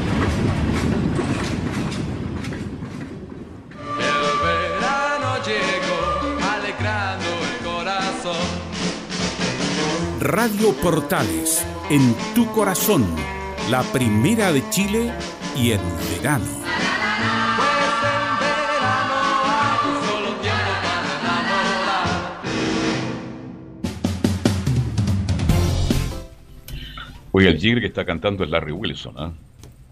Corazón. 8.21 8.47
Radio 10.19 10.73
Portales, 10.81 11.65
en 11.89 12.15
tu 12.35 12.45
corazón, 12.51 13.05
la 13.69 13.81
primera 13.83 14.51
de 14.51 14.67
Chile 14.69 15.11
y 15.55 15.71
en 15.71 15.81
verano. 16.15 16.45
Hoy 27.33 27.45
el 27.45 27.57
Jigre 27.57 27.79
que 27.79 27.87
está 27.87 28.03
cantando 28.05 28.43
es 28.43 28.49
Larry 28.49 28.73
Wilson, 28.73 29.15
¿ah? 29.17 29.31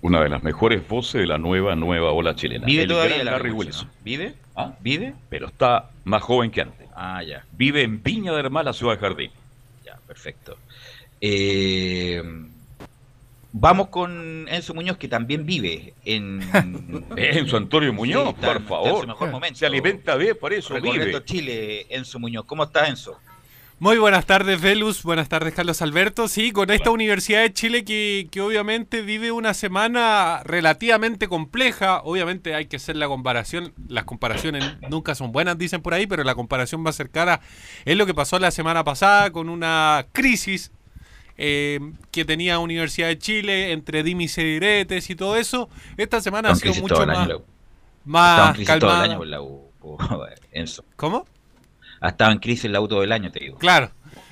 Una 0.01 0.21
de 0.21 0.29
las 0.29 0.43
mejores 0.43 0.87
voces 0.87 1.21
de 1.21 1.27
la 1.27 1.37
nueva, 1.37 1.75
nueva 1.75 2.11
ola 2.11 2.35
chilena. 2.35 2.65
¿Vive 2.65 2.83
el 2.83 2.89
todavía 2.89 3.15
gran 3.15 3.25
Larry 3.25 3.49
Larry 3.49 3.51
Wilson? 3.51 3.87
Wilson. 3.87 4.03
¿Vive? 4.03 4.33
¿Ah? 4.55 4.73
¿Vive? 4.81 5.13
Pero 5.29 5.47
está 5.47 5.89
más 6.05 6.21
joven 6.21 6.51
que 6.51 6.61
antes. 6.61 6.88
Ah, 7.01 7.23
ya. 7.23 7.45
Vive 7.53 7.81
en 7.83 8.03
Viña 8.03 8.33
del 8.33 8.49
Mar, 8.49 8.65
la 8.65 8.73
ciudad 8.73 8.93
de 8.95 8.99
Jardín. 8.99 9.31
Ya, 9.85 9.95
perfecto. 10.05 10.57
Eh, 11.21 12.21
vamos 13.53 13.87
con 13.87 14.47
Enzo 14.49 14.73
Muñoz, 14.73 14.97
que 14.97 15.07
también 15.07 15.45
vive 15.45 15.93
en... 16.03 16.41
Enzo 17.15 17.55
Antonio 17.57 17.93
Muñoz, 17.93 18.23
Sí, 18.23 18.29
está 18.35 18.47
por 18.47 18.57
en- 18.57 18.61
está 18.63 18.75
en 18.75 18.83
favor. 18.83 19.01
su 19.01 19.07
mejor 19.07 19.31
momento. 19.31 19.59
Se 19.59 19.65
alimenta 19.65 20.15
bien, 20.15 20.37
por 20.39 20.51
eso 20.51 20.73
Recorriendo 20.73 21.05
vive. 21.05 21.23
Chile, 21.25 21.85
Enzo 21.89 22.19
Muñoz. 22.19 22.43
¿Cómo 22.45 22.63
estás, 22.65 22.89
Enzo? 22.89 23.17
Muy 23.81 23.97
buenas 23.97 24.25
tardes, 24.25 24.59
Velus. 24.59 25.03
Buenas 25.03 25.29
tardes, 25.29 25.53
Carlos 25.53 25.81
Alberto. 25.81 26.27
Sí, 26.27 26.51
con 26.51 26.69
esta 26.69 26.91
Universidad 26.91 27.43
de 27.43 27.53
Chile 27.53 27.85
que, 27.85 28.27
que 28.29 28.41
obviamente 28.41 29.01
vive 29.01 29.31
una 29.31 29.53
semana 29.53 30.41
relativamente 30.43 31.29
compleja. 31.29 32.01
Obviamente 32.03 32.55
hay 32.55 32.65
que 32.65 32.75
hacer 32.75 32.97
la 32.97 33.07
comparación. 33.07 33.73
Las 33.87 34.03
comparaciones 34.03 34.65
nunca 34.89 35.15
son 35.15 35.31
buenas, 35.31 35.57
dicen 35.57 35.81
por 35.81 35.93
ahí, 35.93 36.07
pero 36.07 36.25
la 36.25 36.35
comparación 36.35 36.81
más 36.81 36.97
cercana 36.97 37.39
es 37.85 37.95
lo 37.95 38.05
que 38.05 38.13
pasó 38.13 38.37
la 38.37 38.51
semana 38.51 38.83
pasada 38.83 39.31
con 39.31 39.47
una 39.47 40.07
crisis 40.11 40.73
eh, 41.37 41.79
que 42.11 42.25
tenía 42.25 42.59
Universidad 42.59 43.07
de 43.07 43.17
Chile 43.17 43.71
entre 43.71 44.03
dimis 44.03 44.37
y 44.39 44.43
diretes 44.43 45.09
y 45.09 45.15
todo 45.15 45.37
eso. 45.37 45.69
Esta 45.95 46.19
semana 46.19 46.49
ha 46.49 46.55
sido 46.55 46.75
mucho 46.81 47.07
más, 47.07 47.17
año, 47.17 47.37
U. 47.37 47.43
Más 48.03 48.59
calmada. 48.59 49.03
año 49.03 49.23
la 49.23 49.41
U, 49.41 49.71
por 49.79 49.99
Enzo. 50.51 50.83
¿Cómo? 50.97 51.25
Ha 52.01 52.09
estado 52.09 52.31
en 52.31 52.39
crisis 52.39 52.69
la 52.71 52.81
U 52.81 52.87
todo 52.87 53.03
el 53.03 53.11
año, 53.11 53.31
te 53.31 53.39
digo. 53.41 53.57
Claro, 53.57 53.91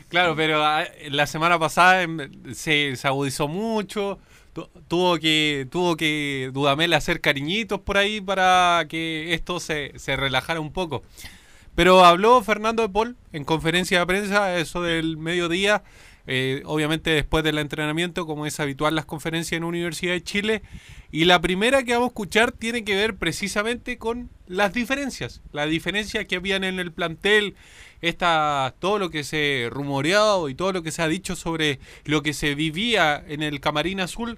claro, 0.10 0.36
pero 0.36 0.63
ah, 0.63 0.86
la 1.10 1.27
semana 1.27 1.58
pasada 1.60 2.01
em, 2.03 2.17
se, 2.53 2.95
se 2.95 3.08
agudizó 3.08 3.47
mucho. 3.47 4.19
tu- 4.53 4.69
Tuvo 4.88 5.17
que, 5.19 5.67
tuvo 5.71 5.95
que 5.97 6.49
Dudamel 6.53 6.93
hacer 6.93 7.21
cariñitos 7.21 7.80
por 7.82 7.97
ahí 7.97 8.21
para 8.21 8.86
que 8.89 9.34
esto 9.34 9.60
se, 9.60 9.91
se 9.99 10.15
relajara 10.15 10.60
un 10.60 10.71
poco. 10.71 11.03
Pero 11.75 12.03
habló 12.03 12.41
Fernando 12.43 12.82
de 12.82 12.89
Paul 12.89 13.15
en 13.34 13.43
conferencia 13.43 13.99
de 13.99 14.06
prensa, 14.08 14.58
eso 14.58 14.82
del 14.82 15.17
mediodía, 15.17 15.84
eh, 16.28 16.62
obviamente 16.66 17.10
después 17.10 17.44
del 17.44 17.58
entrenamiento, 17.58 18.28
como 18.28 18.46
es 18.46 18.60
habitual 18.60 18.96
las 18.96 19.06
conferencias 19.06 19.58
en 19.58 19.63
Universidad 19.63 20.13
de 20.13 20.24
Chile. 20.24 20.62
Y 21.10 21.24
la 21.24 21.40
primera 21.40 21.84
que 21.84 21.94
vamos 21.94 22.08
a 22.08 22.10
escuchar 22.10 22.52
tiene 22.52 22.84
que 22.84 22.96
ver 22.96 23.16
precisamente 23.16 23.98
con 23.98 24.30
las 24.46 24.74
diferencias, 24.74 25.42
las 25.54 25.70
diferencias 25.70 26.26
que 26.26 26.36
habían 26.36 26.66
en 26.66 26.80
el 26.80 26.92
plantel, 26.92 27.56
esta, 28.02 28.76
todo 28.80 29.00
lo 29.00 29.10
que 29.10 29.24
se 29.24 29.70
rumoreado 29.72 30.50
y 30.50 30.56
todo 30.56 30.74
lo 30.74 30.84
que 30.84 30.92
se 30.92 31.02
ha 31.02 31.08
dicho 31.08 31.36
sobre 31.38 31.80
lo 32.04 32.22
que 32.22 32.34
se 32.34 32.56
vivía 32.56 33.24
en 33.28 33.42
el 33.42 33.62
camarín 33.62 34.02
azul. 34.02 34.38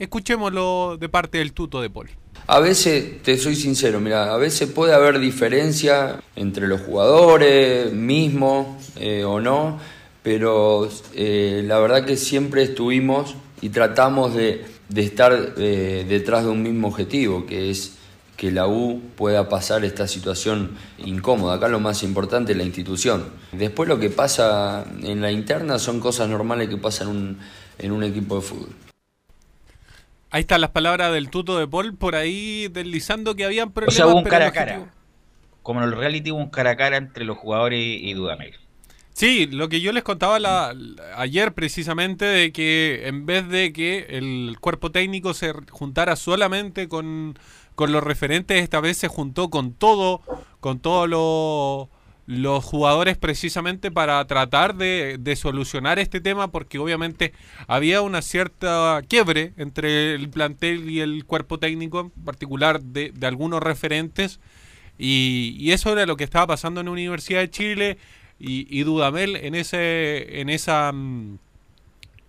Escuchémoslo 0.00 0.96
de 0.98 1.08
parte 1.08 1.38
del 1.38 1.52
tuto 1.52 1.80
de 1.80 1.90
Paul. 1.90 2.10
A 2.48 2.58
veces, 2.58 3.22
te 3.22 3.38
soy 3.38 3.54
sincero, 3.54 4.00
mira, 4.00 4.34
a 4.34 4.36
veces 4.36 4.68
puede 4.68 4.92
haber 4.92 5.18
diferencia 5.18 6.20
entre 6.36 6.66
los 6.66 6.80
jugadores 6.80 7.92
mismos 7.92 8.92
eh, 8.96 9.24
o 9.24 9.40
no, 9.40 9.78
pero 10.24 10.88
eh, 11.14 11.62
la 11.64 11.78
verdad 11.78 12.04
que 12.04 12.16
siempre 12.16 12.62
estuvimos 12.64 13.36
y 13.60 13.68
tratamos 13.68 14.34
de, 14.34 14.64
de 14.88 15.02
estar 15.02 15.54
eh, 15.58 16.04
detrás 16.08 16.42
de 16.44 16.50
un 16.50 16.62
mismo 16.64 16.88
objetivo, 16.88 17.46
que 17.46 17.70
es 17.70 17.98
que 18.36 18.50
la 18.50 18.66
U 18.66 19.00
pueda 19.16 19.48
pasar 19.48 19.84
esta 19.84 20.08
situación 20.08 20.72
incómoda. 20.98 21.54
Acá 21.54 21.68
lo 21.68 21.78
más 21.78 22.02
importante 22.02 22.50
es 22.52 22.58
la 22.58 22.64
institución. 22.64 23.26
Después 23.52 23.88
lo 23.88 24.00
que 24.00 24.10
pasa 24.10 24.84
en 25.02 25.20
la 25.20 25.30
interna 25.30 25.78
son 25.78 26.00
cosas 26.00 26.28
normales 26.28 26.68
que 26.68 26.76
pasan 26.76 27.08
en 27.10 27.16
un, 27.16 27.38
en 27.78 27.92
un 27.92 28.02
equipo 28.02 28.34
de 28.36 28.40
fútbol. 28.42 28.70
Ahí 30.30 30.40
están 30.40 30.60
las 30.62 30.70
palabras 30.70 31.12
del 31.12 31.30
tuto 31.30 31.58
de 31.58 31.68
Paul 31.68 31.94
por 31.96 32.16
ahí 32.16 32.66
deslizando 32.68 33.36
que 33.36 33.44
habían 33.44 33.68
O 33.68 33.72
problemas. 33.72 33.94
sea, 33.94 34.06
hubo 34.08 34.16
un 34.18 34.24
cara 34.24 34.48
a 34.48 34.52
cara. 34.52 34.72
objetivo- 34.78 34.92
Como 35.62 35.80
en 35.82 35.88
el 35.90 35.96
reality 35.96 36.32
hubo 36.32 36.40
un 36.40 36.50
cara 36.50 36.70
a 36.70 36.76
cara 36.76 36.96
entre 36.96 37.24
los 37.24 37.36
jugadores 37.38 37.78
y 37.80 38.12
Dudamel. 38.14 38.54
Sí, 39.14 39.46
lo 39.46 39.68
que 39.68 39.80
yo 39.80 39.92
les 39.92 40.02
contaba 40.02 40.40
la- 40.40 40.74
ayer 41.16 41.54
precisamente 41.54 42.24
de 42.24 42.52
que 42.52 43.06
en 43.06 43.26
vez 43.26 43.48
de 43.48 43.72
que 43.72 44.06
el 44.10 44.56
cuerpo 44.60 44.90
técnico 44.90 45.34
se 45.34 45.52
juntara 45.70 46.16
solamente 46.16 46.88
con, 46.88 47.38
con 47.76 47.92
los 47.92 48.02
referentes, 48.02 48.60
esta 48.62 48.80
vez 48.80 48.96
se 48.96 49.06
juntó 49.08 49.50
con 49.50 49.72
todo, 49.72 50.20
con 50.60 50.80
todos 50.80 51.08
lo- 51.08 51.88
los 52.26 52.64
jugadores 52.64 53.16
precisamente 53.16 53.90
para 53.92 54.24
tratar 54.26 54.74
de, 54.76 55.16
de 55.20 55.36
solucionar 55.36 55.98
este 56.00 56.20
tema 56.20 56.50
porque 56.50 56.78
obviamente 56.80 57.32
había 57.68 58.00
una 58.02 58.20
cierta 58.22 59.00
quiebre 59.08 59.52
entre 59.58 60.14
el 60.14 60.28
plantel 60.30 60.90
y 60.90 61.00
el 61.00 61.24
cuerpo 61.24 61.58
técnico, 61.60 62.00
en 62.00 62.10
particular 62.24 62.82
de, 62.82 63.12
de 63.14 63.26
algunos 63.28 63.62
referentes. 63.62 64.40
Y, 64.98 65.56
y 65.58 65.72
eso 65.72 65.92
era 65.92 66.06
lo 66.06 66.16
que 66.16 66.24
estaba 66.24 66.46
pasando 66.48 66.80
en 66.80 66.86
la 66.86 66.92
Universidad 66.92 67.40
de 67.40 67.50
Chile 67.50 67.98
y, 68.38 68.82
Dudamel 68.82 69.36
en 69.36 69.54
ese 69.54 70.40
en 70.40 70.48
esa 70.50 70.92
mm, 70.92 71.38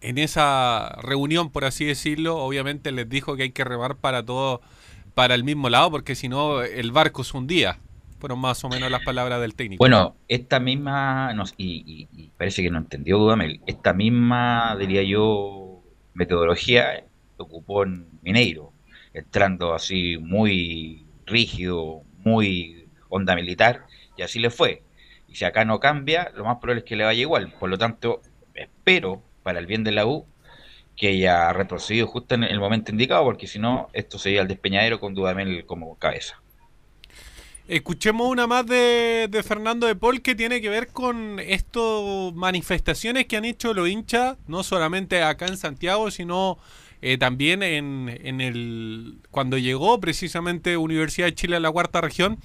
en 0.02 0.18
esa 0.18 0.98
reunión 1.02 1.50
por 1.50 1.66
así 1.66 1.86
decirlo 1.86 2.38
obviamente 2.38 2.92
les 2.92 3.10
dijo 3.10 3.36
que 3.36 3.44
hay 3.44 3.52
que 3.52 3.64
remar 3.64 3.96
para 3.98 4.24
todo 4.24 4.62
para 5.16 5.36
el 5.36 5.44
mismo 5.44 5.70
lado 5.70 5.92
porque 5.92 6.16
si 6.16 6.30
no 6.30 6.62
el 6.62 6.92
barco 6.92 7.24
se 7.24 7.38
hundía 7.38 7.80
fueron 8.20 8.40
más 8.40 8.64
o 8.64 8.70
menos 8.70 8.90
las 8.92 9.04
palabras 9.04 9.42
del 9.42 9.56
técnico 9.56 9.82
Bueno, 9.84 10.16
esta 10.28 10.60
misma, 10.60 11.34
no, 11.34 11.44
y, 11.58 12.08
y- 12.14 12.24
y 12.24 12.30
parece 12.38 12.64
que 12.64 12.72
no 12.72 12.78
entendió 12.80 13.18
Dudamel, 13.18 13.62
esta 13.68 13.94
misma, 13.94 14.76
diría 14.80 15.04
yo, 15.04 15.84
metodología 16.14 17.04
ocupó 17.38 17.84
en 17.84 18.08
Mineiro, 18.24 18.74
entrando 19.14 19.74
así 19.74 20.18
muy 20.18 21.06
rígido, 21.26 22.04
muy 22.24 22.88
onda 23.10 23.36
militar, 23.36 23.86
y 24.18 24.22
así 24.24 24.40
le 24.40 24.50
fue. 24.50 24.82
Si 25.36 25.44
acá 25.44 25.66
no 25.66 25.82
cambia, 25.82 26.32
lo 26.34 26.46
más 26.46 26.60
probable 26.60 26.80
es 26.80 26.86
que 26.86 26.96
le 26.96 27.04
vaya 27.04 27.20
igual. 27.20 27.54
Por 27.60 27.70
lo 27.70 27.78
tanto, 27.78 28.22
espero, 28.54 29.22
para 29.44 29.60
el 29.60 29.66
bien 29.66 29.84
de 29.84 29.92
la 29.92 30.06
U, 30.06 30.26
que 30.96 31.10
haya 31.10 31.52
retrocedido 31.52 32.08
justo 32.08 32.36
en 32.36 32.44
el 32.44 32.58
momento 32.60 32.92
indicado, 32.92 33.26
porque 33.26 33.46
si 33.46 33.60
no, 33.60 33.90
esto 33.92 34.18
sería 34.18 34.42
el 34.42 34.48
despeñadero 34.48 35.00
con 35.00 35.14
Dudamel 35.14 35.66
como 35.66 35.96
cabeza. 35.96 36.42
Escuchemos 37.68 38.30
una 38.30 38.48
más 38.48 38.66
de, 38.66 39.28
de 39.30 39.44
Fernando 39.44 39.88
de 39.88 39.96
Paul 39.96 40.22
que 40.22 40.36
tiene 40.36 40.62
que 40.62 40.70
ver 40.70 40.88
con 40.88 41.40
estas 41.40 42.34
manifestaciones 42.34 43.26
que 43.26 43.36
han 43.36 43.44
hecho 43.44 43.74
los 43.74 43.90
hinchas, 43.90 44.38
no 44.48 44.64
solamente 44.64 45.22
acá 45.22 45.48
en 45.48 45.58
Santiago, 45.58 46.12
sino 46.12 46.60
eh, 47.02 47.18
también 47.18 47.62
en, 47.62 48.20
en 48.24 48.40
el 48.40 49.18
cuando 49.32 49.58
llegó 49.58 50.00
precisamente 50.00 50.78
Universidad 50.78 51.28
de 51.28 51.36
Chile 51.36 51.56
a 51.56 51.60
la 51.60 51.72
cuarta 51.72 52.02
región, 52.02 52.38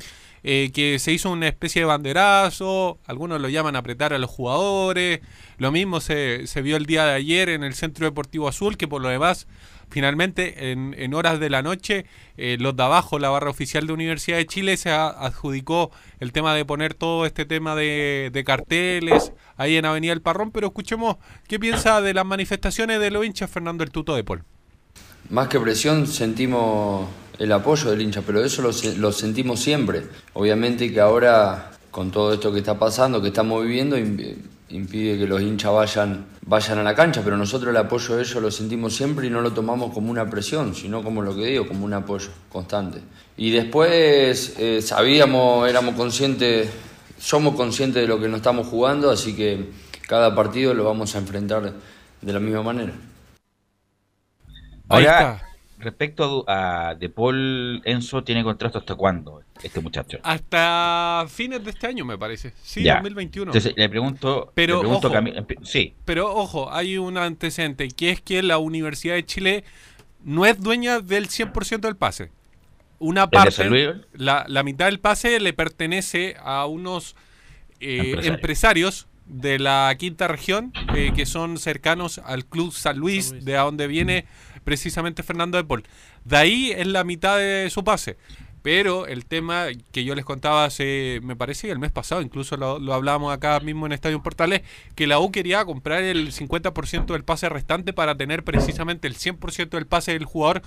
eh, 0.43 0.71
que 0.73 0.99
se 0.99 1.13
hizo 1.13 1.31
una 1.31 1.49
especie 1.49 1.83
de 1.83 1.87
banderazo, 1.87 2.99
algunos 3.07 3.41
lo 3.41 3.49
llaman 3.49 3.77
apretar 3.77 4.13
a 4.13 4.19
los 4.19 4.31
jugadores, 4.31 5.21
lo 5.59 5.73
mismo 5.73 6.01
se, 6.01 6.47
se 6.47 6.63
vio 6.63 6.77
el 6.77 6.87
día 6.87 7.05
de 7.05 7.15
ayer 7.15 7.49
en 7.49 7.65
el 7.65 7.75
Centro 7.75 8.07
Deportivo 8.07 8.49
Azul, 8.49 8.77
que 8.77 8.89
por 8.89 9.03
lo 9.03 9.09
demás 9.09 9.47
finalmente 9.91 10.71
en, 10.71 10.95
en 10.97 11.15
horas 11.15 11.41
de 11.41 11.51
la 11.51 11.63
noche 11.63 12.07
eh, 12.37 12.57
los 12.59 12.77
de 12.77 12.83
abajo, 12.83 13.19
la 13.19 13.29
barra 13.29 13.51
oficial 13.51 13.87
de 13.87 13.93
Universidad 13.93 14.39
de 14.39 14.47
Chile 14.47 14.77
se 14.77 14.91
adjudicó 14.91 15.91
el 16.21 16.33
tema 16.33 16.55
de 16.55 16.65
poner 16.65 16.95
todo 16.95 17.27
este 17.27 17.45
tema 17.45 17.75
de, 17.75 18.31
de 18.33 18.45
carteles 18.45 19.33
ahí 19.57 19.77
en 19.77 19.85
Avenida 19.85 20.13
El 20.13 20.23
Parrón, 20.23 20.53
pero 20.53 20.69
escuchemos 20.69 21.17
qué 21.49 21.59
piensa 21.59 22.01
de 22.01 22.15
las 22.15 22.25
manifestaciones 22.25 23.01
de 23.01 23.11
los 23.11 23.27
hinchas 23.27 23.51
Fernando 23.51 23.85
el 23.85 23.91
Tuto 23.91 24.15
de 24.15 24.25
Paul. 24.25 24.45
Más 25.29 25.49
que 25.49 25.61
presión 25.61 26.07
sentimos 26.07 27.09
el 27.41 27.51
apoyo 27.53 27.91
del 27.91 28.03
hincha, 28.03 28.23
pero 28.23 28.45
eso 28.45 28.61
lo, 28.63 28.73
se- 28.73 28.97
lo 28.97 29.11
sentimos 29.13 29.61
siempre. 29.61 30.05
Obviamente 30.35 30.93
que 30.93 31.01
ahora, 31.01 31.73
con 31.91 32.11
todo 32.13 32.35
esto 32.35 32.53
que 32.53 32.59
está 32.61 32.79
pasando, 32.79 33.21
que 33.21 33.29
estamos 33.29 33.63
viviendo, 33.65 33.97
im- 33.99 34.37
impide 34.69 35.19
que 35.19 35.27
los 35.27 35.41
hinchas 35.41 35.73
vayan, 35.73 36.27
vayan 36.47 36.79
a 36.79 36.83
la 36.83 36.95
cancha, 36.95 37.23
pero 37.25 37.37
nosotros 37.39 37.71
el 37.71 37.77
apoyo 37.79 38.15
de 38.17 38.23
ellos 38.23 38.43
lo 38.43 38.51
sentimos 38.51 38.95
siempre 38.95 39.27
y 39.27 39.31
no 39.31 39.41
lo 39.41 39.53
tomamos 39.53 39.93
como 39.93 40.11
una 40.11 40.29
presión, 40.31 40.75
sino 40.75 41.03
como 41.03 41.23
lo 41.23 41.35
que 41.35 41.47
digo, 41.47 41.67
como 41.67 41.85
un 41.87 41.95
apoyo 41.95 42.29
constante. 42.53 43.01
Y 43.39 43.51
después 43.51 44.55
eh, 44.59 44.83
sabíamos, 44.83 45.67
éramos 45.69 45.95
conscientes, 45.95 46.69
somos 47.19 47.55
conscientes 47.57 48.03
de 48.03 48.07
lo 48.07 48.21
que 48.21 48.29
nos 48.29 48.37
estamos 48.37 48.67
jugando, 48.69 49.11
así 49.11 49.35
que 49.35 49.71
cada 50.07 50.35
partido 50.35 50.75
lo 50.75 50.85
vamos 50.85 51.15
a 51.15 51.19
enfrentar 51.19 51.73
de 52.21 52.33
la 52.33 52.39
misma 52.39 52.63
manera. 52.63 52.93
Ahora, 54.89 55.43
respecto 55.81 56.25
a, 56.25 56.27
Du- 56.29 56.45
a 56.47 56.95
De 56.95 57.09
Paul, 57.09 57.83
Enzo 57.85 58.23
tiene 58.25 58.43
contrato 58.45 58.79
hasta 58.79 58.95
cuándo, 58.95 59.43
este 59.63 59.81
muchacho. 59.81 60.19
Hasta 60.23 61.25
fines 61.29 61.65
de 61.65 61.71
este 61.71 61.87
año 61.87 62.05
me 62.05 62.17
parece, 62.19 62.53
sí, 62.63 62.83
Ya. 62.83 62.95
2021. 62.97 63.51
Entonces 63.51 63.73
le 63.77 63.89
pregunto, 63.89 64.53
Pero, 64.55 64.77
le 64.77 64.81
pregunto 64.81 65.09
ojo. 65.09 65.65
Sí, 65.65 65.95
Pero 66.05 66.35
ojo, 66.35 66.73
hay 66.73 66.99
un 66.99 67.17
antecedente, 67.19 67.89
que 67.89 68.11
es 68.11 68.21
que 68.21 68.43
la 68.43 68.59
Universidad 68.59 69.15
de 69.15 69.25
Chile 69.27 69.65
no 70.25 70.47
es 70.47 70.61
dueña 70.61 71.01
del 71.01 71.29
100% 71.29 71.81
del 71.81 71.97
pase. 71.97 72.31
Una 72.99 73.23
¿El 73.25 73.31
de 73.31 73.37
parte, 73.37 73.51
San 73.53 73.69
Luis? 73.71 73.89
la, 74.13 74.45
la 74.49 74.63
mitad 74.63 74.85
del 74.87 75.01
pase 75.01 75.41
le 75.41 75.53
pertenece 75.55 76.37
a 76.43 76.67
unos 76.67 77.17
eh, 77.81 77.97
Empresarios. 78.13 78.27
empresarios 78.35 79.07
de 79.27 79.59
la 79.59 79.95
quinta 79.99 80.27
región 80.29 80.73
eh, 80.95 81.13
que 81.15 81.25
son 81.25 81.57
cercanos 81.57 82.19
al 82.19 82.45
Club 82.45 82.73
San 82.73 82.99
Luis, 82.99 83.45
de 83.45 83.57
a 83.57 83.63
donde 83.63 83.87
viene 83.87 84.27
precisamente 84.65 85.23
Fernando 85.23 85.59
de 85.59 85.65
Paul. 85.65 85.85
De 86.25 86.37
ahí 86.37 86.71
es 86.71 86.87
la 86.87 87.05
mitad 87.05 87.39
de 87.39 87.69
su 87.71 87.85
pase. 87.85 88.17
Pero 88.63 89.07
el 89.07 89.25
tema 89.25 89.69
que 89.91 90.05
yo 90.05 90.15
les 90.15 90.27
contaba 90.27 90.67
hace, 90.67 91.21
me 91.23 91.35
parece 91.35 91.71
el 91.71 91.79
mes 91.79 91.93
pasado, 91.93 92.21
incluso 92.21 92.59
lo, 92.59 92.79
lo 92.79 92.93
hablábamos 92.93 93.33
acá 93.33 93.59
mismo 93.61 93.87
en 93.87 93.93
Estadio 93.93 94.23
Portales, 94.23 94.61
que 94.95 95.07
la 95.07 95.19
U 95.19 95.33
quería 95.33 95.65
comprar 95.65 96.03
el 96.03 96.31
50% 96.31 97.07
del 97.07 97.25
pase 97.25 97.49
restante 97.49 97.95
para 97.95 98.17
tener 98.17 98.45
precisamente 98.45 99.09
el 99.09 99.15
100% 99.15 99.71
del 99.71 99.87
pase 99.87 100.13
del 100.13 100.27
jugador 100.27 100.61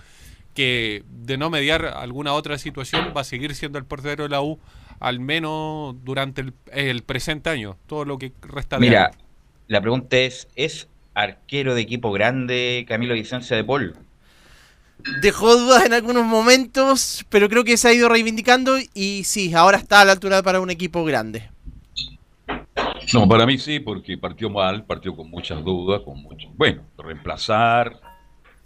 que 0.53 1.03
de 1.07 1.37
no 1.37 1.49
mediar 1.49 1.85
alguna 1.85 2.33
otra 2.33 2.57
situación 2.57 3.13
va 3.15 3.21
a 3.21 3.23
seguir 3.23 3.55
siendo 3.55 3.77
el 3.77 3.85
portero 3.85 4.23
de 4.23 4.29
la 4.29 4.41
U 4.41 4.59
al 4.99 5.19
menos 5.19 5.95
durante 6.03 6.41
el, 6.41 6.53
el 6.71 7.03
presente 7.03 7.49
año, 7.49 7.77
todo 7.87 8.05
lo 8.05 8.17
que 8.17 8.31
resta 8.41 8.77
de 8.77 8.81
mira, 8.81 9.07
año. 9.07 9.17
la 9.67 9.81
pregunta 9.81 10.17
es, 10.17 10.47
¿es 10.55 10.87
arquero 11.13 11.75
de 11.75 11.81
equipo 11.81 12.11
grande 12.11 12.85
Camilo 12.87 13.13
Vicencia 13.13 13.55
De 13.55 13.63
Paul? 13.63 13.95
Dejó 15.21 15.57
dudas 15.57 15.85
en 15.85 15.93
algunos 15.93 16.25
momentos, 16.25 17.25
pero 17.29 17.49
creo 17.49 17.63
que 17.63 17.77
se 17.77 17.89
ha 17.89 17.93
ido 17.93 18.07
reivindicando 18.09 18.77
y 18.93 19.23
sí, 19.25 19.53
ahora 19.53 19.77
está 19.77 20.01
a 20.01 20.05
la 20.05 20.13
altura 20.13 20.41
para 20.43 20.61
un 20.61 20.69
equipo 20.69 21.03
grande. 21.03 21.49
No, 23.13 23.27
para 23.27 23.45
mí 23.45 23.57
sí, 23.57 23.79
porque 23.79 24.17
partió 24.17 24.49
mal, 24.49 24.85
partió 24.85 25.15
con 25.15 25.29
muchas 25.29 25.63
dudas, 25.63 26.01
con 26.03 26.21
mucho. 26.21 26.47
Bueno, 26.55 26.83
reemplazar 26.97 27.99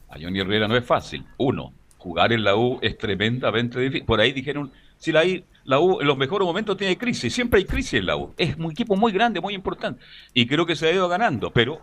a 0.10 0.20
Johnny 0.22 0.40
Herrera 0.40 0.68
no 0.68 0.78
es 0.78 0.86
fácil. 0.86 1.26
Uno, 1.38 1.74
jugar 1.98 2.32
en 2.32 2.44
la 2.44 2.56
U 2.56 2.78
es 2.82 2.98
tremendamente 2.98 3.80
difícil. 3.80 4.06
Por 4.06 4.22
ahí 4.22 4.32
dijeron, 4.32 4.72
si 4.98 5.12
la, 5.12 5.26
I- 5.26 5.44
la 5.66 5.80
U 5.80 6.02
en 6.02 6.08
los 6.08 6.18
mejores 6.18 6.46
momentos 6.46 6.78
tiene 6.78 6.98
crisis, 6.98 7.34
siempre 7.34 7.60
hay 7.60 7.66
crisis 7.66 7.96
en 7.96 8.06
la 8.06 8.16
U. 8.16 8.34
Es 8.38 8.56
un 8.58 8.72
equipo 8.72 8.96
muy 8.96 9.12
grande, 9.12 9.42
muy 9.42 9.56
importante. 9.56 10.04
Y 10.34 10.46
creo 10.46 10.66
que 10.68 10.76
se 10.76 10.88
ha 10.88 10.94
ido 10.94 11.10
ganando, 11.10 11.52
pero 11.52 11.82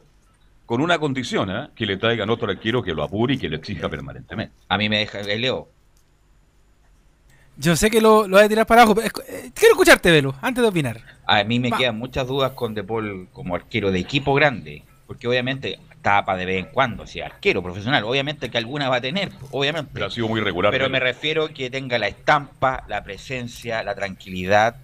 con 0.66 0.80
una 0.80 0.98
condición, 0.98 1.50
¿eh? 1.50 1.68
que 1.74 1.86
le 1.86 1.96
traigan 1.96 2.30
otro 2.30 2.50
arquero 2.50 2.82
que 2.82 2.94
lo 2.94 3.02
apure 3.02 3.34
y 3.34 3.38
que 3.38 3.48
lo 3.48 3.56
exija 3.56 3.88
permanentemente. 3.88 4.54
A 4.68 4.78
mí 4.78 4.88
me 4.88 4.98
deja, 4.98 5.20
eh, 5.20 5.38
Leo, 5.38 5.68
Yo 7.56 7.76
sé 7.76 7.90
que 7.90 8.00
lo, 8.00 8.26
lo 8.26 8.36
vas 8.36 8.46
a 8.46 8.48
tirar 8.48 8.66
para 8.66 8.82
abajo. 8.82 8.94
pero 8.94 9.08
eh, 9.28 9.50
quiero 9.54 9.74
escucharte, 9.74 10.10
Velo, 10.10 10.34
antes 10.42 10.62
de 10.62 10.68
opinar. 10.68 11.00
A 11.26 11.44
mí 11.44 11.58
me 11.60 11.70
Va. 11.70 11.76
quedan 11.78 11.98
muchas 11.98 12.26
dudas 12.26 12.52
con 12.52 12.74
De 12.74 12.82
Paul 12.82 13.28
como 13.32 13.54
arquero 13.54 13.92
de 13.92 13.98
equipo 14.00 14.34
grande, 14.34 14.82
porque 15.06 15.28
obviamente 15.28 15.78
tapa 16.02 16.36
de 16.36 16.44
vez 16.44 16.58
en 16.66 16.70
cuando, 16.72 17.06
si 17.06 17.20
es 17.20 17.26
arquero 17.26 17.62
profesional, 17.62 18.04
obviamente 18.04 18.50
que 18.50 18.58
alguna 18.58 18.88
va 18.90 18.96
a 18.96 19.00
tener, 19.00 19.30
obviamente. 19.52 19.90
Pero 19.94 20.06
ha 20.06 20.10
sido 20.10 20.28
muy 20.28 20.40
regular. 20.40 20.70
Pero 20.72 20.84
Pero 20.84 20.92
me 20.92 21.00
refiero 21.00 21.48
que 21.48 21.70
tenga 21.70 21.98
la 21.98 22.08
estampa, 22.08 22.84
la 22.88 23.04
presencia, 23.04 23.82
la 23.82 23.94
tranquilidad 23.94 24.76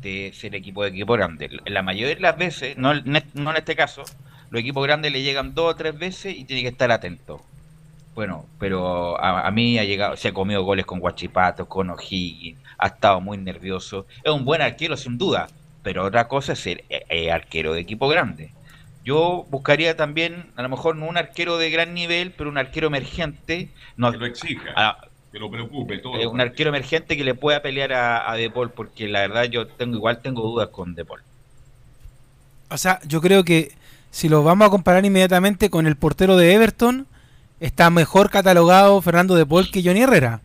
de 0.00 0.32
ser 0.34 0.54
equipo 0.54 0.82
de 0.82 0.90
equipo 0.90 1.12
grande. 1.14 1.48
La 1.66 1.82
mayoría 1.82 2.14
de 2.14 2.20
las 2.20 2.36
veces, 2.36 2.76
no, 2.76 2.94
no 2.94 3.50
en 3.50 3.56
este 3.56 3.76
caso, 3.76 4.02
los 4.50 4.60
equipos 4.60 4.84
grandes 4.84 5.12
le 5.12 5.22
llegan 5.22 5.54
dos 5.54 5.72
o 5.72 5.76
tres 5.76 5.98
veces 5.98 6.36
y 6.36 6.44
tiene 6.44 6.62
que 6.62 6.68
estar 6.68 6.90
atento. 6.90 7.42
Bueno, 8.14 8.46
pero 8.58 9.20
a, 9.20 9.46
a 9.46 9.50
mí 9.52 9.78
ha 9.78 9.84
llegado, 9.84 10.16
se 10.16 10.28
ha 10.28 10.32
comido 10.32 10.64
goles 10.64 10.86
con 10.86 10.98
Guachipato, 10.98 11.68
con 11.68 11.90
O'Higgins, 11.90 12.58
ha 12.78 12.88
estado 12.88 13.20
muy 13.20 13.38
nervioso. 13.38 14.06
Es 14.24 14.32
un 14.32 14.44
buen 14.44 14.60
arquero 14.60 14.96
sin 14.96 15.18
duda, 15.18 15.48
pero 15.82 16.04
otra 16.04 16.26
cosa 16.28 16.52
es 16.54 16.58
ser 16.60 16.84
eh, 16.90 17.04
eh, 17.08 17.30
arquero 17.30 17.72
de 17.74 17.80
equipo 17.80 18.08
grande. 18.08 18.52
Yo 19.04 19.46
buscaría 19.50 19.96
también, 19.96 20.50
a 20.56 20.62
lo 20.62 20.68
mejor 20.68 20.96
no 20.96 21.06
un 21.06 21.16
arquero 21.16 21.56
de 21.58 21.70
gran 21.70 21.94
nivel, 21.94 22.32
pero 22.32 22.50
un 22.50 22.58
arquero 22.58 22.88
emergente. 22.88 23.70
No, 23.96 24.10
que 24.12 24.18
lo 24.18 24.26
exija, 24.26 24.70
Ah, 24.76 24.98
que 25.32 25.38
lo 25.38 25.50
preocupe 25.50 25.98
todo. 25.98 26.16
eh, 26.16 26.26
un 26.26 26.40
arquero 26.40 26.70
emergente 26.70 27.16
que 27.16 27.24
le 27.24 27.34
pueda 27.34 27.62
pelear 27.62 27.92
a, 27.92 28.28
a 28.30 28.34
De 28.36 28.50
Paul, 28.50 28.70
porque 28.72 29.08
la 29.08 29.20
verdad 29.20 29.44
yo 29.44 29.66
tengo 29.68 29.96
igual 29.96 30.20
tengo 30.22 30.42
dudas 30.42 30.68
con 30.70 30.94
De 30.94 31.04
Paul. 31.04 31.22
O 32.70 32.76
sea, 32.76 33.00
yo 33.06 33.20
creo 33.20 33.44
que 33.44 33.72
si 34.10 34.28
lo 34.28 34.42
vamos 34.42 34.66
a 34.68 34.70
comparar 34.70 35.04
inmediatamente 35.04 35.70
con 35.70 35.86
el 35.86 35.96
portero 35.96 36.36
de 36.36 36.52
Everton, 36.54 37.06
está 37.60 37.90
mejor 37.90 38.30
catalogado 38.30 39.00
Fernando 39.02 39.34
de 39.34 39.46
Paul 39.46 39.70
que 39.70 39.82
Johnny 39.82 40.02
Herrera. 40.02 40.40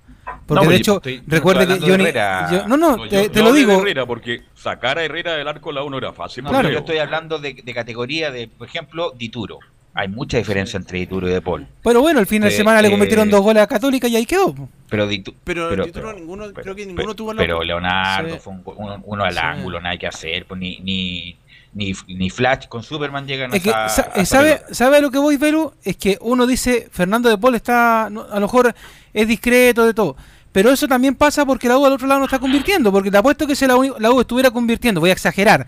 Porque 0.45 0.55
No, 0.65 0.69
de 0.69 0.75
oye, 0.75 0.77
hecho, 0.77 0.95
estoy- 0.97 1.21
recuerde 1.27 1.63
estoy 1.63 1.79
que 1.79 1.85
Johnny. 1.91 2.03
Herrera. 2.03 2.49
yo- 2.51 2.67
no, 2.67 2.75
no, 2.77 2.97
No, 2.97 3.07
te, 3.07 3.23
yo- 3.23 3.31
te 3.31 3.39
yo 3.39 3.45
lo 3.45 3.53
digo. 3.53 3.71
Herrera, 3.81 4.05
porque 4.05 4.41
sacar 4.55 4.97
a 4.97 5.03
Herrera 5.03 5.33
del 5.35 5.47
arco 5.47 5.71
la 5.71 5.83
uno 5.83 5.97
era 5.97 6.11
fácil. 6.11 6.43
Pero 6.43 6.69
yo 6.69 6.79
estoy 6.79 6.97
hablando 6.97 7.39
de, 7.39 7.53
de 7.53 7.73
categoría 7.73 8.29
de, 8.31 8.47
por 8.47 8.67
ejemplo, 8.67 9.11
Dituro. 9.17 9.59
Hay 9.95 10.07
mucha 10.07 10.37
diferencia 10.37 10.75
entre 10.77 10.99
Dituro 10.99 11.29
y 11.29 11.31
De 11.31 11.39
Paul. 11.41 11.67
Pero 11.83 12.01
bueno, 12.01 12.19
el 12.19 12.25
fin 12.25 12.41
de 12.41 12.47
Eh, 12.47 12.51
semana 12.51 12.81
le 12.81 12.87
eh, 12.87 12.91
convirtieron 12.91 13.29
dos 13.29 13.41
goles 13.41 13.61
a 13.63 13.67
Católica 13.67 14.07
y 14.07 14.15
ahí 14.15 14.25
quedó. 14.25 14.53
Pero, 14.89 15.07
Ditu- 15.09 15.35
Pero, 15.43 15.69
pero, 15.69 15.85
Dituro 15.85 16.07
pero- 16.07 16.19
ninguno, 16.19 16.51
creo 16.51 16.75
que 16.75 16.83
pero- 16.83 16.87
ninguno 16.95 17.13
tuvo 17.13 17.33
la 17.33 17.41
pero 17.41 17.63
Leonardo 17.63 18.33
Sí. 18.33 18.39
fue 18.41 18.53
un- 18.53 18.63
uno, 18.65 19.01
uno 19.05 19.23
al 19.23 19.33
Sí. 19.33 19.39
ángulo, 19.41 19.79
nada 19.79 19.95
que 19.97 20.07
hacer. 20.07 20.45
pues, 20.47 20.59
ni, 20.59 20.79
ni, 20.79 21.37
ni, 21.73 21.93
ni 22.07 22.29
Flash 22.29 22.67
con 22.67 22.83
Superman 22.83 23.25
llegan 23.27 23.53
Es 23.53 23.63
que, 23.63 23.71
a, 23.71 23.89
sa- 23.89 24.11
a 24.13 24.25
¿sabe, 24.25 24.61
¿sabe 24.71 24.97
a 24.97 25.01
lo 25.01 25.11
que 25.11 25.17
voy, 25.17 25.37
Velu? 25.37 25.73
Es 25.83 25.97
que 25.97 26.17
uno 26.21 26.45
dice, 26.45 26.87
Fernando 26.91 27.29
de 27.29 27.37
Paul 27.37 27.55
está, 27.55 28.09
no, 28.11 28.21
a 28.23 28.35
lo 28.35 28.41
mejor 28.41 28.73
es 29.13 29.27
discreto 29.27 29.85
de 29.85 29.93
todo. 29.93 30.15
Pero 30.51 30.69
eso 30.71 30.87
también 30.87 31.15
pasa 31.15 31.45
porque 31.47 31.67
la 31.67 31.79
U 31.79 31.85
al 31.85 31.93
otro 31.93 32.05
lado 32.07 32.19
no 32.19 32.25
está 32.25 32.37
convirtiendo. 32.37 32.91
Porque 32.91 33.09
te 33.09 33.17
apuesto 33.17 33.47
que 33.47 33.55
si 33.55 33.65
la 33.65 33.75
U, 33.75 33.95
la 33.97 34.11
U 34.11 34.21
estuviera 34.21 34.51
convirtiendo, 34.51 35.01
voy 35.01 35.09
a 35.09 35.13
exagerar, 35.13 35.65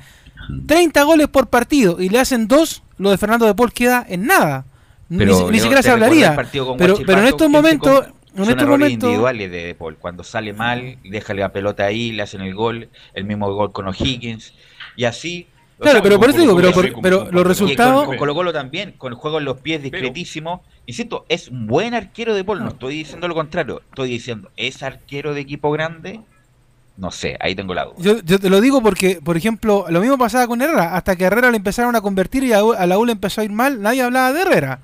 30 0.67 1.01
goles 1.03 1.27
por 1.27 1.47
partido 1.47 1.99
y 1.99 2.09
le 2.09 2.19
hacen 2.19 2.47
dos, 2.47 2.83
lo 2.97 3.09
de 3.09 3.17
Fernando 3.17 3.47
de 3.47 3.55
Paul 3.55 3.73
queda 3.73 4.05
en 4.07 4.27
nada. 4.27 4.65
Ni 5.09 5.17
Pero, 5.19 5.47
siquiera 5.51 5.77
¿te 5.77 5.83
se 5.83 5.91
hablaría. 5.91 6.35
Pero, 6.77 6.97
pero 7.05 7.19
en 7.21 7.25
estos 7.25 7.37
¿Quién 7.37 7.37
se 7.39 7.47
momentos, 7.49 8.05
en 8.05 8.13
Son 8.35 8.43
estos 8.43 8.61
errores 8.63 8.67
momentos, 8.67 8.91
individuales 9.09 9.51
de 9.51 9.65
De 9.65 9.75
Paul. 9.75 9.97
Cuando 9.97 10.23
sale 10.23 10.53
mal, 10.53 10.97
deja 11.03 11.33
la 11.33 11.51
pelota 11.51 11.85
ahí, 11.85 12.11
le 12.11 12.21
hacen 12.21 12.41
el 12.41 12.53
gol, 12.53 12.89
el 13.15 13.23
mismo 13.23 13.51
gol 13.53 13.71
con 13.71 13.87
O'Higgins, 13.87 14.53
y 14.95 15.05
así. 15.05 15.47
Claro, 15.79 16.01
pero 16.01 16.19
por 16.19 16.29
eso 16.29 16.39
digo, 16.39 16.55
pero, 16.55 16.71
por- 16.71 17.01
pero 17.01 17.27
los 17.31 17.45
resultados. 17.45 18.05
con, 18.05 18.07
con 18.09 18.17
Colo 18.17 18.33
Colo 18.33 18.53
también, 18.53 18.93
con 18.97 19.11
el 19.11 19.17
juego 19.17 19.39
en 19.39 19.45
los 19.45 19.57
pies 19.59 19.81
discretísimo, 19.83 20.63
Insisto, 20.87 21.25
es 21.29 21.47
un 21.49 21.65
buen 21.65 21.95
arquero 21.95 22.35
de 22.35 22.43
Paul, 22.43 22.59
no 22.63 22.69
estoy 22.69 22.97
diciendo 22.97 23.27
lo 23.27 23.33
contrario, 23.33 23.81
estoy 23.89 24.07
diciendo, 24.07 24.51
¿es 24.55 24.83
arquero 24.83 25.33
de 25.33 25.41
equipo 25.41 25.71
grande? 25.71 26.21
No 26.97 27.09
sé, 27.11 27.35
ahí 27.39 27.55
tengo 27.55 27.73
la 27.73 27.85
duda. 27.85 27.95
Yo, 27.97 28.19
yo 28.23 28.39
te 28.39 28.49
lo 28.51 28.61
digo 28.61 28.81
porque, 28.83 29.19
por 29.21 29.35
ejemplo, 29.35 29.85
lo 29.89 29.99
mismo 29.99 30.17
pasaba 30.17 30.45
con 30.47 30.61
Herrera. 30.61 30.95
Hasta 30.95 31.15
que 31.15 31.23
Herrera 31.25 31.49
le 31.49 31.57
empezaron 31.57 31.95
a 31.95 32.01
convertir 32.01 32.43
y 32.43 32.53
a, 32.53 32.61
la 32.85 32.97
U 32.99 33.05
le 33.05 33.13
empezó 33.13 33.41
a 33.41 33.43
ir 33.43 33.51
mal, 33.51 33.81
nadie 33.81 34.03
hablaba 34.03 34.31
de 34.31 34.41
Herrera. 34.43 34.79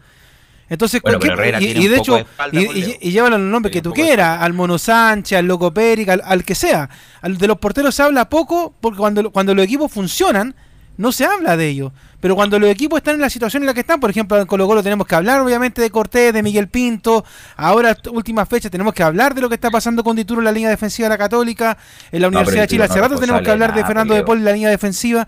Entonces, 0.70 1.02
Bueno, 1.02 1.20
¿con 1.20 1.28
pero 1.28 1.36
qué- 1.38 1.42
Herrera 1.44 1.62
y, 1.62 1.66
tiene 1.66 1.80
y 1.82 1.88
de 1.88 1.98
hecho, 1.98 2.16
de 2.16 2.26
y, 2.52 2.58
y- 2.80 2.98
y 3.00 3.12
llévalo 3.12 3.36
el 3.36 3.50
nombre 3.52 3.72
que 3.72 3.82
tú 3.82 3.92
quieras, 3.94 4.42
al 4.42 4.54
Mono 4.54 4.78
Sánchez, 4.80 5.38
al 5.38 5.46
Loco 5.46 5.72
Péric, 5.74 6.10
al, 6.10 6.22
al 6.26 6.44
que 6.44 6.56
sea. 6.56 6.90
Al 7.22 7.38
de 7.38 7.48
los 7.48 7.60
porteros 7.60 7.94
se 7.94 8.02
habla 8.04 8.28
poco 8.28 8.74
porque 8.82 8.98
cuando, 8.98 9.30
cuando 9.32 9.54
los 9.54 9.64
equipos 9.66 9.92
funcionan, 9.92 10.56
no 10.98 11.12
se 11.12 11.26
habla 11.26 11.58
de 11.58 11.68
ellos. 11.68 11.92
Pero 12.20 12.36
cuando 12.36 12.60
los 12.60 12.70
equipos 12.70 12.98
están 12.98 13.16
en 13.16 13.22
la 13.22 13.30
situación 13.32 13.64
en 13.64 13.68
la 13.68 13.74
que 13.74 13.80
están, 13.80 14.00
por 14.00 14.12
ejemplo, 14.12 14.40
en 14.40 14.46
Colo 14.46 14.68
Colo 14.68 14.84
tenemos 14.84 15.08
que 15.08 15.16
hablar 15.16 15.42
obviamente 15.42 15.82
de 15.82 15.90
Cortés, 15.90 16.32
de 16.32 16.44
Miguel 16.44 16.68
Pinto. 16.68 17.26
Ahora, 17.58 17.98
última 18.12 18.46
fecha, 18.46 18.70
tenemos 18.70 18.94
que 18.94 19.02
hablar 19.02 19.34
de 19.34 19.42
lo 19.42 19.50
que 19.50 19.56
está 19.56 19.72
pasando 19.72 20.04
con 20.04 20.16
Dituro 20.16 20.40
en 20.40 20.46
la 20.46 20.52
línea 20.52 20.70
defensiva 20.70 21.08
de 21.08 21.16
la 21.16 21.18
Católica, 21.18 21.78
en 22.12 22.22
la 22.22 22.28
Universidad 22.28 22.62
de 22.62 22.68
Chile. 22.68 22.84
Hace 22.84 22.98
no 22.98 23.02
rato 23.02 23.20
tenemos 23.20 23.42
que 23.42 23.50
hablar 23.50 23.74
de 23.74 23.84
Fernando 23.84 24.14
de. 24.14 24.24
Paul 24.24 24.38
en 24.38 24.46
la 24.46 24.52
línea 24.54 24.70
defensiva. 24.70 25.28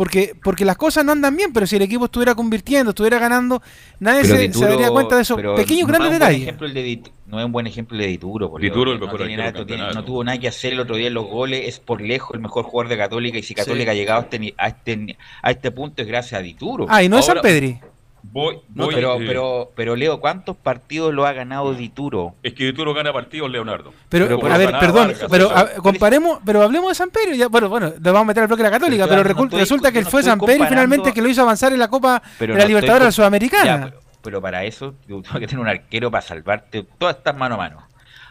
Porque, 0.00 0.34
porque 0.42 0.64
las 0.64 0.78
cosas 0.78 1.04
no 1.04 1.12
andan 1.12 1.36
bien, 1.36 1.52
pero 1.52 1.66
si 1.66 1.76
el 1.76 1.82
equipo 1.82 2.06
estuviera 2.06 2.34
convirtiendo, 2.34 2.92
estuviera 2.92 3.18
ganando, 3.18 3.60
nadie 3.98 4.24
se, 4.24 4.48
daría 4.48 4.88
cuenta 4.88 5.16
de 5.16 5.20
esos 5.22 5.36
pequeños 5.38 5.86
no 5.86 5.88
grandes 5.88 6.12
detalles. 6.12 6.40
ejemplo 6.40 6.66
el 6.66 6.72
de 6.72 6.86
Dit- 6.86 7.10
no 7.26 7.38
es 7.38 7.44
un 7.44 7.52
buen 7.52 7.66
ejemplo 7.66 7.96
el 7.98 8.00
de 8.04 8.06
Dituro. 8.08 8.50
por 8.50 8.62
Dituro 8.62 8.92
el 8.92 8.98
mejor 8.98 9.20
no, 9.20 9.26
tiene 9.26 9.36
nada- 9.36 9.52
no 9.52 9.66
tiene- 9.66 9.82
campeonato. 9.82 10.00
no 10.00 10.04
tuvo 10.06 10.24
nada 10.24 10.38
que 10.38 10.48
hacer 10.48 10.72
el 10.72 10.80
otro 10.80 10.96
día 10.96 11.08
en 11.08 11.12
los 11.12 11.26
goles, 11.26 11.68
es 11.68 11.80
por 11.80 12.00
lejos 12.00 12.30
el 12.34 12.40
mejor 12.40 12.64
jugador 12.64 12.88
de 12.88 12.96
Católica 12.96 13.36
y 13.36 13.42
si 13.42 13.54
Católica 13.54 13.90
ha 13.90 13.94
llegado 13.94 14.20
a 14.20 14.22
este, 14.22 14.38
ni- 14.38 14.54
a 14.56 14.68
este, 14.68 15.18
a 15.42 15.50
este 15.50 15.70
punto 15.70 16.00
es 16.00 16.08
gracias 16.08 16.40
a 16.40 16.42
Dituro. 16.42 16.86
Ah, 16.88 17.02
y 17.02 17.10
no 17.10 17.18
es 17.18 17.26
San 17.26 17.42
Pedri. 17.42 17.78
Voy, 18.22 18.60
No, 18.74 18.84
voy, 18.86 18.94
pero, 18.94 19.14
eh, 19.20 19.24
pero, 19.26 19.72
pero 19.74 19.96
Leo, 19.96 20.20
¿cuántos 20.20 20.56
partidos 20.56 21.12
lo 21.14 21.26
ha 21.26 21.32
ganado 21.32 21.74
Dituro? 21.74 22.34
Es 22.42 22.52
que 22.54 22.64
Dituro 22.64 22.92
gana 22.94 23.12
partidos, 23.12 23.50
Leonardo. 23.50 23.92
Pero, 24.08 24.26
Pero 24.28 24.52
a 24.54 24.58
ver, 24.58 24.70
perdón, 24.78 25.08
Vargas, 25.08 25.26
pero 25.30 25.50
a- 25.50 25.74
comparemos, 25.76 26.38
pero 26.44 26.62
hablemos 26.62 26.90
de 26.90 26.94
San 26.94 27.10
Pedro. 27.10 27.34
Ya, 27.34 27.48
bueno, 27.48 27.68
bueno, 27.68 27.88
le 27.88 28.10
vamos 28.10 28.22
a 28.22 28.24
meter 28.26 28.42
al 28.42 28.46
bloque 28.48 28.62
de 28.62 28.68
la 28.70 28.78
Católica, 28.78 29.06
Pero 29.08 29.24
no 29.24 29.44
estoy- 29.44 29.58
resulta 29.60 29.90
que 29.92 30.02
no 30.02 30.10
fue 30.10 30.22
San 30.22 30.38
Pedro 30.38 30.66
finalmente 30.66 31.12
que 31.12 31.22
lo 31.22 31.28
hizo 31.28 31.42
avanzar 31.42 31.72
en 31.72 31.78
la 31.78 31.88
Copa 31.88 32.22
Pero 32.38 32.52
de 32.52 32.54
no 32.54 32.54
la 32.54 32.58
estoy 32.60 32.68
Libertadores 32.74 33.06
con- 33.06 33.12
Sudamericana. 33.12 33.64
Ya, 33.64 33.84
pero, 33.86 34.00
pero 34.22 34.42
para 34.42 34.64
eso 34.64 34.94
tú 35.08 35.22
tienes 35.22 35.40
que 35.40 35.46
tener 35.46 35.60
un 35.60 35.68
arquero 35.68 36.10
para 36.10 36.22
salvarte. 36.22 36.86
Todas 36.98 37.16
están 37.16 37.38
mano 37.38 37.54
a 37.56 37.58
mano. 37.58 37.82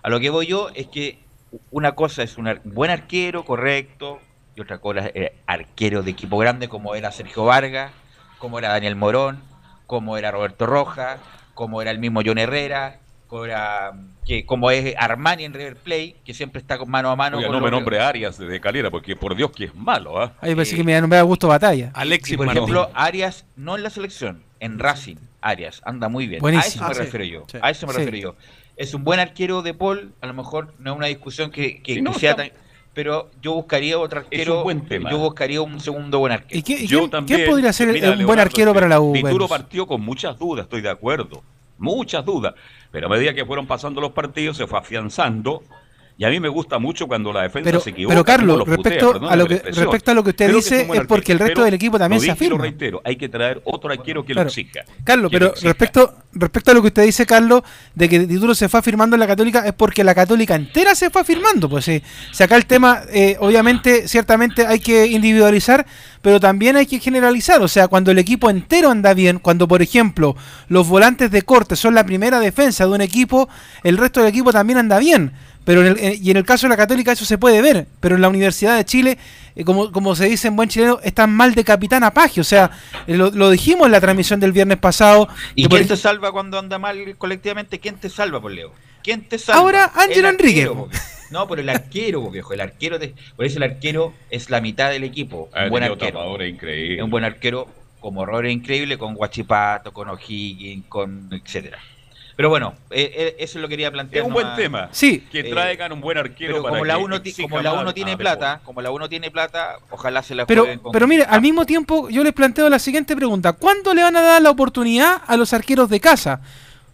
A 0.03 0.09
lo 0.09 0.19
que 0.19 0.29
voy 0.29 0.45
yo 0.47 0.69
es 0.75 0.87
que 0.87 1.19
una 1.71 1.93
cosa 1.93 2.23
es 2.23 2.37
un 2.37 2.47
ar- 2.47 2.61
buen 2.63 2.91
arquero, 2.91 3.43
correcto, 3.43 4.19
y 4.55 4.61
otra 4.61 4.77
cosa 4.77 5.07
es 5.07 5.11
eh, 5.15 5.33
arquero 5.47 6.03
de 6.03 6.11
equipo 6.11 6.37
grande 6.37 6.69
como 6.69 6.93
era 6.95 7.11
Sergio 7.11 7.43
Vargas, 7.45 7.91
como 8.37 8.59
era 8.59 8.69
Daniel 8.69 8.95
Morón, 8.95 9.41
como 9.89 10.17
era 10.17 10.29
Roberto 10.29 10.67
Rojas, 10.67 11.19
como 11.55 11.81
era 11.81 11.89
el 11.89 11.97
mismo 11.97 12.21
John 12.23 12.37
Herrera, 12.37 12.99
como, 13.25 13.45
era, 13.45 13.91
que, 14.23 14.45
como 14.45 14.69
es 14.69 14.93
Armani 14.99 15.45
en 15.45 15.53
River 15.55 15.77
Plate, 15.77 16.15
que 16.23 16.35
siempre 16.35 16.61
está 16.61 16.77
con 16.77 16.91
mano 16.91 17.09
a 17.09 17.15
mano. 17.15 17.37
Oiga, 17.37 17.47
con 17.47 17.57
no 17.57 17.63
me 17.65 17.71
nombre 17.71 17.99
a 17.99 18.07
Arias 18.07 18.37
de, 18.37 18.61
Calera, 18.61 18.91
porque 18.91 19.15
por 19.15 19.35
Dios 19.35 19.49
que 19.49 19.63
es 19.65 19.73
malo, 19.73 20.21
¿ah? 20.21 20.33
Ahí 20.41 20.53
pensé 20.53 20.75
que 20.75 20.83
me 20.83 21.01
nombraba 21.01 21.23
Gusto 21.23 21.47
Batalla. 21.47 21.91
Y 22.27 22.37
por 22.37 22.47
ejemplo, 22.47 22.91
Arias, 22.93 23.45
no 23.55 23.75
en 23.77 23.81
la 23.81 23.89
selección, 23.89 24.43
en 24.59 24.77
Racing, 24.77 25.15
Arias, 25.41 25.81
anda 25.85 26.07
muy 26.07 26.27
bien. 26.27 26.39
Buenísimo. 26.39 26.85
A 26.85 26.89
Ah, 26.89 26.91
eso 26.91 26.99
me 27.01 27.05
sí. 27.05 27.11
refiero 27.11 27.25
yo. 27.25 27.45
Sí. 27.51 27.57
A 27.59 27.69
eso 27.71 27.87
me 27.87 27.93
Sí. 27.93 27.99
refiero 27.99 28.17
yo. 28.17 28.35
Es 28.77 28.93
un 28.93 29.03
buen 29.03 29.19
arquero 29.19 29.63
de 29.63 29.73
Paul, 29.73 30.13
a 30.21 30.27
lo 30.27 30.35
mejor 30.35 30.75
no 30.77 30.91
es 30.91 30.97
una 30.97 31.07
discusión 31.07 31.49
que, 31.49 31.81
que- 31.81 31.99
no, 31.99 32.13
que 32.13 32.19
sea 32.19 32.31
está- 32.31 32.43
tan... 32.43 32.51
Pero 32.93 33.29
yo 33.41 33.53
buscaría 33.53 33.97
otro 33.99 34.19
arquero, 34.21 34.57
un 34.57 34.63
buen 34.63 34.85
tema. 34.87 35.09
yo 35.11 35.17
buscaría 35.19 35.61
un 35.61 35.79
segundo 35.79 36.19
buen 36.19 36.33
arquero. 36.33 36.59
¿Y 36.59 36.63
qué- 36.63 36.73
y 36.83 36.87
Yo 36.87 36.99
quién, 36.99 37.09
también, 37.11 37.39
quién 37.39 37.49
podría 37.49 37.71
ser 37.71 37.87
mira, 37.89 38.07
un 38.09 38.15
buen 38.15 38.19
Leonardo, 38.27 38.41
arquero 38.41 38.73
para 38.73 38.87
la 38.87 38.99
U? 38.99 39.13
Velus? 39.13 39.47
partió 39.49 39.85
con 39.87 40.01
muchas 40.01 40.37
dudas, 40.37 40.63
estoy 40.65 40.81
de 40.81 40.89
acuerdo. 40.89 41.43
Muchas 41.77 42.25
dudas. 42.25 42.55
Pero 42.91 43.07
a 43.07 43.09
medida 43.09 43.33
que 43.33 43.45
fueron 43.45 43.67
pasando 43.67 44.01
los 44.01 44.11
partidos, 44.11 44.57
se 44.57 44.67
fue 44.67 44.79
afianzando. 44.79 45.63
Y 46.20 46.26
a 46.26 46.30
mí 46.30 46.38
me 46.41 46.49
gusta 46.49 46.80
mucho 46.80 47.07
cuando 47.07 47.32
la 47.32 47.43
defensa 47.43 47.63
Pero, 47.63 47.80
se 47.80 47.91
equivoca. 47.91 48.13
pero 48.13 48.26
Carlos, 48.26 48.57
putea, 48.65 48.76
respecto, 48.76 49.30
a 49.30 49.36
lo 49.38 49.47
que, 49.47 49.55
respecto 49.59 50.11
a 50.11 50.13
lo 50.13 50.22
que 50.22 50.32
usted 50.32 50.45
Creo 50.47 50.57
dice, 50.57 50.82
es 50.93 51.07
porque 51.07 51.32
el 51.32 51.39
resto 51.39 51.63
del 51.63 51.74
equipo 51.76 51.97
también 51.97 52.20
se 52.20 52.26
y 52.26 52.28
lo 52.28 52.34
afirma. 52.34 52.61
reitero, 52.61 53.01
hay 53.05 53.15
que 53.15 53.30
traer 53.30 53.61
otro 53.63 53.89
arquero 53.89 54.26
que 54.26 54.34
Claro. 54.34 54.47
lo 54.47 54.49
exija. 54.49 54.82
Carlos, 55.05 55.32
pero 55.32 55.45
exija. 55.47 55.70
respecto, 55.70 56.13
respecto 56.34 56.72
a 56.72 56.74
lo 56.74 56.82
que 56.82 56.88
usted 56.88 57.03
dice, 57.05 57.26
Carlos, 57.26 57.61
de 57.95 58.09
que 58.09 58.20
Dituro 58.20 58.53
se 58.53 58.67
fue 58.67 58.82
afirmando 58.82 59.15
en 59.15 59.22
la 59.22 59.28
Católica, 59.28 59.65
es 59.65 59.72
porque 59.72 60.03
la 60.03 60.13
Católica 60.13 60.55
entera 60.55 60.93
se 60.93 61.09
fue 61.09 61.22
afirmando. 61.22 61.70
Pues 61.70 61.86
sí. 61.86 62.03
Si 62.34 62.43
acá 62.43 62.57
el 62.57 62.65
tema, 62.65 63.03
eh, 63.13 63.38
obviamente, 63.39 64.05
ciertamente 64.09 64.67
hay 64.67 64.80
que 64.82 65.07
individualizar, 65.07 65.86
pero 66.22 66.41
también 66.41 66.76
hay 66.76 66.86
que 66.86 66.99
generalizar. 66.99 67.61
O 67.61 67.70
sea, 67.70 67.88
cuando 67.88 68.11
el 68.11 68.20
equipo 68.20 68.49
entero 68.49 68.91
anda 68.91 69.13
bien, 69.13 69.39
cuando, 69.39 69.70
por 69.70 69.82
ejemplo, 69.82 70.36
los 70.67 70.86
volantes 70.86 71.32
de 71.32 71.43
corte 71.43 71.78
son 71.78 71.95
la 71.95 72.05
primera 72.05 72.41
defensa 72.41 72.86
de 72.86 72.91
un 72.91 72.99
equipo, 72.99 73.47
el 73.84 73.97
resto 73.97 74.20
del 74.20 74.28
equipo 74.28 74.51
también 74.51 74.80
anda 74.80 74.99
bien. 74.99 75.32
Pero 75.70 75.82
en 75.82 75.88
el- 75.88 75.99
eh, 75.99 76.20
y 76.20 76.32
en 76.32 76.38
el 76.38 76.45
caso 76.45 76.65
de 76.65 76.72
la 76.72 76.78
Católica 76.78 77.11
eso 77.11 77.26
se 77.26 77.38
puede 77.38 77.61
ver. 77.61 77.86
Pero 77.99 78.15
en 78.15 78.22
la 78.24 78.28
Universidad 78.30 78.76
de 78.76 78.84
Chile, 78.86 79.20
eh, 79.55 79.63
como, 79.63 79.91
como 79.91 80.15
se 80.15 80.26
dice 80.26 80.47
en 80.47 80.55
buen 80.55 80.67
chileno, 80.67 80.99
están 81.03 81.32
mal 81.32 81.53
de 81.53 81.63
capitán 81.63 82.03
Apaje. 82.03 82.41
O 82.41 82.43
sea, 82.43 82.72
eh, 83.05 83.15
lo, 83.15 83.30
lo 83.30 83.51
dijimos 83.51 83.86
en 83.86 83.91
la 83.91 84.01
transmisión 84.01 84.39
del 84.39 84.51
viernes 84.51 84.80
pasado. 84.80 85.28
¿Y 85.53 85.67
quién 85.67 85.88
te 85.88 85.95
salva 85.95 86.32
cuando 86.32 86.57
anda 86.57 86.80
mal 86.80 87.15
colectivamente? 87.20 87.78
¿Quién 87.80 87.97
te 87.97 88.09
salva, 88.09 88.41
por 88.41 88.51
Leo? 88.51 88.74
¿Quién 89.03 89.22
te 89.30 89.38
salva? 89.38 89.61
Ahora, 89.61 89.91
Ángelo 89.93 90.28
El 90.30 90.34
Enrique. 90.36 90.72
No, 91.30 91.47
pero 91.47 91.61
el 91.61 91.70
arquero, 91.70 92.32
viejo. 92.32 92.51
El 92.53 92.61
arquero, 92.61 92.97
te- 92.99 93.13
por 93.36 93.45
eso 93.45 93.57
el 93.57 93.63
arquero 93.63 94.15
es 94.32 94.49
la 94.49 94.61
mitad 94.61 94.89
del 94.89 95.03
equipo. 95.03 95.49
Un 95.65 95.70
buen 95.70 95.84
arquero. 95.84 96.20
Es 96.97 97.03
un 97.03 97.11
buen 97.11 97.24
arquero 97.26 97.67
como 97.99 98.26
Robert 98.26 98.49
increíble 98.49 98.97
con 98.97 99.13
Guachipato, 99.13 99.93
con 99.93 100.09
O'Higgins, 100.09 100.86
con 100.89 101.30
etcétera. 101.32 101.78
Pero 102.39 102.47
bueno, 102.47 102.73
eh, 102.89 103.11
eh, 103.13 103.35
eso 103.39 103.59
lo 103.59 103.67
quería 103.67 103.91
plantear. 103.91 104.21
Es 104.21 104.25
un 104.29 104.33
buen 104.33 104.45
nomás. 104.45 104.57
tema. 104.57 104.87
Sí. 104.93 105.27
Que 105.29 105.41
Eh, 105.41 105.49
traigan 105.51 105.91
un 105.91 105.99
buen 105.99 106.17
arquero 106.17 106.53
Pero 106.53 106.63
para 106.63 106.71
como 106.75 106.85
la 106.85 106.93
que 106.95 107.03
uno 107.03 107.21
como 107.49 107.61
la 107.61 107.73
uno 107.73 107.93
tiene 107.93 108.11
De 108.11 108.17
plata, 108.17 108.61
como 108.63 108.81
la 108.81 108.91
uno 108.91 109.09
tiene 109.09 109.29
plata, 109.29 109.75
ojalá 109.89 110.23
se 110.23 110.35
la 110.35 110.45
Pero, 110.45 110.61
jueguen 110.61 110.79
con- 110.79 110.93
pero 110.93 111.05
mire, 111.05 111.23
al 111.25 111.41
mismo 111.41 111.65
tiempo 111.65 112.07
yo 112.09 112.23
les 112.23 112.31
planteo 112.31 112.69
la 112.69 112.79
siguiente 112.79 113.13
pregunta. 113.13 113.51
¿Cuándo 113.51 113.93
le 113.93 114.03
van 114.03 114.15
a 114.15 114.21
dar 114.21 114.41
la 114.41 114.51
oportunidad 114.51 115.21
a 115.27 115.35
los 115.35 115.51
arqueros 115.51 115.89
de 115.89 115.99
casa? 115.99 116.39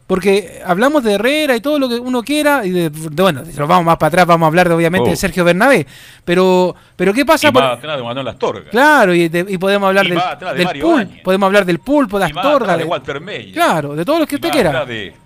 Porque 0.08 0.62
hablamos 0.64 1.04
de 1.04 1.14
Herrera 1.14 1.56
y 1.56 1.62
todo 1.62 1.80
lo 1.80 1.90
que 1.90 1.96
uno 1.96 2.22
quiera, 2.22 2.64
y 2.64 2.70
de, 2.70 2.92
de- 2.92 3.22
bueno, 3.24 3.44
si 3.44 3.58
nos 3.58 3.68
vamos 3.68 3.86
más 3.86 3.98
para 3.98 4.10
atrás, 4.10 4.28
vamos 4.28 4.46
a 4.46 4.48
hablar 4.50 4.70
de, 4.70 4.76
obviamente 4.76 5.08
Oh. 5.08 5.10
de 5.10 5.16
Sergio 5.16 5.44
Bernabé. 5.44 5.88
Pero, 6.24 6.76
pero 6.96 7.12
¿qué 7.12 7.26
pasa? 7.26 7.48
Y 7.48 7.52
por- 7.52 7.64
más 7.64 7.80
atrás 7.80 7.98
de 7.98 8.04
Manuel 8.04 8.28
Astorga. 8.28 8.70
Claro, 8.70 9.16
y, 9.16 9.30
de- 9.30 9.48
y 9.50 9.58
podemos 9.58 9.88
hablar 9.88 10.06
Y 10.06 10.10
del, 10.10 10.20
de 10.40 10.54
del 10.58 10.66
Mario 10.66 10.84
pulpo, 10.86 11.14
podemos 11.24 11.48
hablar 11.48 11.66
del 11.66 11.80
pulpo, 11.80 12.20
de 12.20 12.30
Y 12.30 12.34
más 12.34 12.46
Astorga, 12.46 12.66
atrás 12.66 12.78
de 12.78 12.84
de- 12.84 12.90
Walter 12.90 13.20
Meyer. 13.22 13.54
claro, 13.56 13.96
de 13.96 14.06
todos 14.06 14.20
los 14.20 14.28
que 14.30 14.36
Y 14.36 14.38
usted 14.38 14.50
más 14.50 14.56
quiera. 14.56 14.86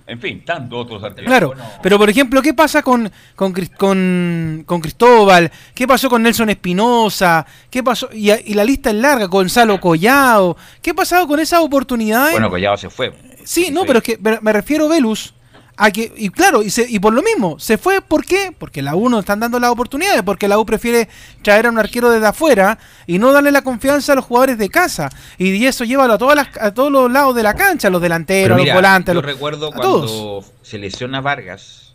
En 0.10 0.20
fin, 0.20 0.43
tantos 0.43 0.86
otros 0.86 1.03
arqueros. 1.03 1.28
Claro, 1.28 1.53
pero 1.82 1.97
por 1.97 2.10
ejemplo, 2.10 2.41
¿qué 2.41 2.53
pasa 2.53 2.82
con, 2.82 3.12
con, 3.36 3.53
con, 3.78 4.64
con 4.66 4.82
Cristóbal? 4.82 5.51
¿Qué 5.74 5.88
pasó 5.88 6.10
con 6.10 6.24
Nelson 6.24 6.49
Espinosa? 6.49 7.45
¿Qué 7.70 7.84
pasó? 7.84 8.10
Y, 8.14 8.32
y 8.32 8.53
la 8.53 8.64
lista 8.64 8.89
es 8.89 8.95
larga, 8.95 9.26
Gonzalo 9.26 9.80
Collado. 9.80 10.57
¿Qué 10.82 10.91
ha 10.91 10.93
pasado 10.93 11.28
con 11.28 11.39
esas 11.39 11.62
oportunidades? 11.62 12.32
Bueno, 12.34 12.49
Collado 12.49 12.78
se 12.78 12.89
fue. 12.89 13.14
sí, 13.43 13.70
no, 13.72 13.86
pero 13.86 13.99
es 13.99 14.03
que 14.03 14.20
me 14.41 14.53
refiero, 14.53 14.88
Velus, 14.89 15.34
a 15.82 15.92
que, 15.92 16.12
y 16.18 16.30
claro, 16.30 16.62
y, 16.62 16.70
se- 16.70 16.88
y 16.90 17.00
por 17.00 17.14
lo 17.14 17.22
mismo, 17.24 17.58
se 17.58 17.78
fue, 17.78 18.02
¿por 18.02 18.26
qué? 18.26 18.54
Porque 18.58 18.82
la 18.82 18.96
U 18.96 19.08
no 19.10 19.20
están 19.20 19.40
dando 19.40 19.60
las 19.60 19.72
oportunidades, 19.72 20.22
porque 20.24 20.48
la 20.50 20.60
U 20.60 20.66
prefiere 20.66 21.08
traer 21.42 21.68
a 21.68 21.70
un 21.70 21.80
arquero 21.80 22.10
desde 22.10 22.28
afuera 22.28 22.78
y 23.08 23.18
no 23.18 23.32
darle 23.32 23.52
la 23.52 23.62
confianza 23.62 24.12
a 24.12 24.16
los 24.16 24.26
jugadores 24.26 24.58
de 24.58 24.70
casa. 24.70 25.10
Y 25.38 25.66
eso 25.66 25.86
llévalo 25.86 26.14
a, 26.14 26.18
todas 26.18 26.36
las, 26.36 26.50
a 26.58 26.74
todos 26.74 26.92
los 26.92 27.10
lados 27.12 27.34
de 27.34 27.44
la 27.44 27.54
cancha, 27.54 27.88
a 27.88 27.92
los 27.92 28.02
delanteros, 28.02 28.60
a 28.60 28.64
los 28.64 28.74
volantes, 28.74 29.14
yo 29.16 29.22
los- 29.22 29.32
recuerdo 29.32 29.72
cuando 29.72 30.06
todos. 30.06 30.52
se 30.62 30.78
lesiona 30.78 31.22
Vargas 31.22 31.94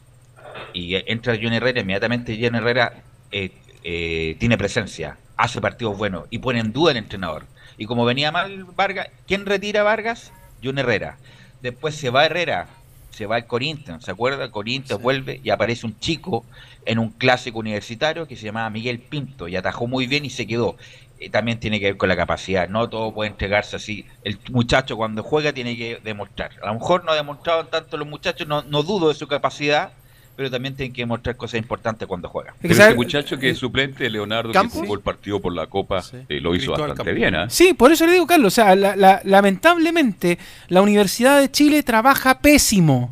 y 0.73 0.95
entra 1.11 1.37
John 1.41 1.53
Herrera, 1.53 1.81
inmediatamente 1.81 2.39
John 2.43 2.55
Herrera 2.55 3.03
eh, 3.33 3.51
eh, 3.85 4.37
tiene 4.41 4.57
presencia, 4.57 5.19
hace 5.37 5.61
partidos 5.61 5.99
buenos 5.99 6.25
y 6.31 6.39
pone 6.39 6.61
en 6.61 6.73
duda 6.73 6.93
el 6.93 6.97
entrenador. 6.97 7.45
Y 7.77 7.87
como 7.87 8.05
venía 8.05 8.33
mal 8.33 8.65
Vargas, 8.77 9.09
¿quién 9.27 9.45
retira 9.47 9.81
a 9.83 9.85
Vargas? 9.85 10.33
John 10.63 10.79
Herrera. 10.79 11.19
Después 11.61 11.95
se 11.97 12.09
va 12.11 12.25
Herrera, 12.25 12.69
se 13.15 13.27
va 13.27 13.37
al 13.37 13.47
Corinthians, 13.47 14.05
¿se 14.05 14.11
acuerda? 14.11 14.51
Corinthians 14.51 15.01
vuelve 15.01 15.41
y 15.43 15.51
aparece 15.51 15.87
un 15.87 15.99
chico 15.99 16.45
en 16.85 16.99
un 16.99 17.11
clásico 17.11 17.59
universitario 17.59 18.27
que 18.27 18.37
se 18.37 18.45
llamaba 18.45 18.69
Miguel 18.71 18.99
Pinto 18.99 19.49
y 19.49 19.57
atajó 19.57 19.87
muy 19.87 20.07
bien 20.07 20.25
y 20.25 20.31
se 20.31 20.47
quedó. 20.47 20.77
Eh, 21.21 21.31
también 21.31 21.61
tiene 21.61 21.79
que 21.79 21.87
ver 21.87 21.97
con 21.97 22.09
la 22.09 22.17
capacidad, 22.17 22.69
no 22.69 22.89
todo 22.89 23.15
puede 23.15 23.31
entregarse 23.31 23.77
así. 23.77 24.05
El 24.25 24.39
muchacho 24.51 24.97
cuando 24.97 25.23
juega 25.23 25.53
tiene 25.53 25.77
que 25.77 26.01
demostrar. 26.03 26.51
A 26.63 26.67
lo 26.67 26.75
mejor 26.75 27.05
no 27.05 27.13
ha 27.13 27.17
demostrado 27.17 27.67
tanto 27.67 27.97
los 27.97 28.09
muchachos, 28.09 28.49
no, 28.49 28.63
no 28.63 28.83
dudo 28.83 29.09
de 29.09 29.15
su 29.15 29.29
capacidad, 29.29 29.93
pero 30.37 30.51
también 30.51 30.75
tienen 30.75 30.93
que 30.93 31.03
demostrar 31.03 31.37
cosas 31.37 31.59
importantes 31.59 32.07
cuando 32.09 32.29
juega. 32.29 32.55
Pero 32.61 32.75
este 32.75 32.95
muchacho 32.95 33.39
que 33.39 33.51
es 33.51 33.59
suplente, 33.59 34.09
Leonardo, 34.11 34.53
¿Campo? 34.53 34.75
que 34.75 34.81
jugó 34.81 34.95
el 34.95 35.01
partido 35.01 35.41
por 35.41 35.55
la 35.55 35.67
Copa, 35.67 36.03
eh, 36.29 36.41
lo 36.41 36.55
hizo 36.55 36.67
Cristóbal 36.73 36.81
bastante 36.91 37.11
Campo. 37.11 37.15
bien. 37.21 37.35
¿ah? 37.35 37.47
Sí, 37.51 37.73
por 37.75 37.93
eso 37.93 38.07
le 38.07 38.13
digo, 38.13 38.27
Carlos, 38.27 38.53
o 38.53 38.55
sea, 38.55 38.75
la- 38.77 38.97
la- 38.97 39.21
lamentablemente 39.25 40.39
la 40.69 40.83
Universidad 40.83 41.41
de 41.41 41.51
Chile 41.51 41.83
trabaja 41.83 42.39
pésimo. 42.39 43.11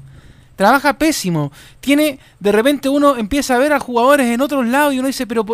trabaja 0.55 0.93
pésimo. 0.97 1.51
Tiene, 1.81 2.21
de 2.39 2.53
repente 2.53 2.89
uno 2.89 3.17
empieza 3.17 3.57
a 3.57 3.59
ver 3.59 3.73
a 3.73 3.81
jugadores 3.81 4.27
en 4.29 4.41
otros 4.43 4.65
lados 4.67 4.95
y 4.95 4.99
uno 5.01 5.09
dice, 5.09 5.27
pero 5.27 5.45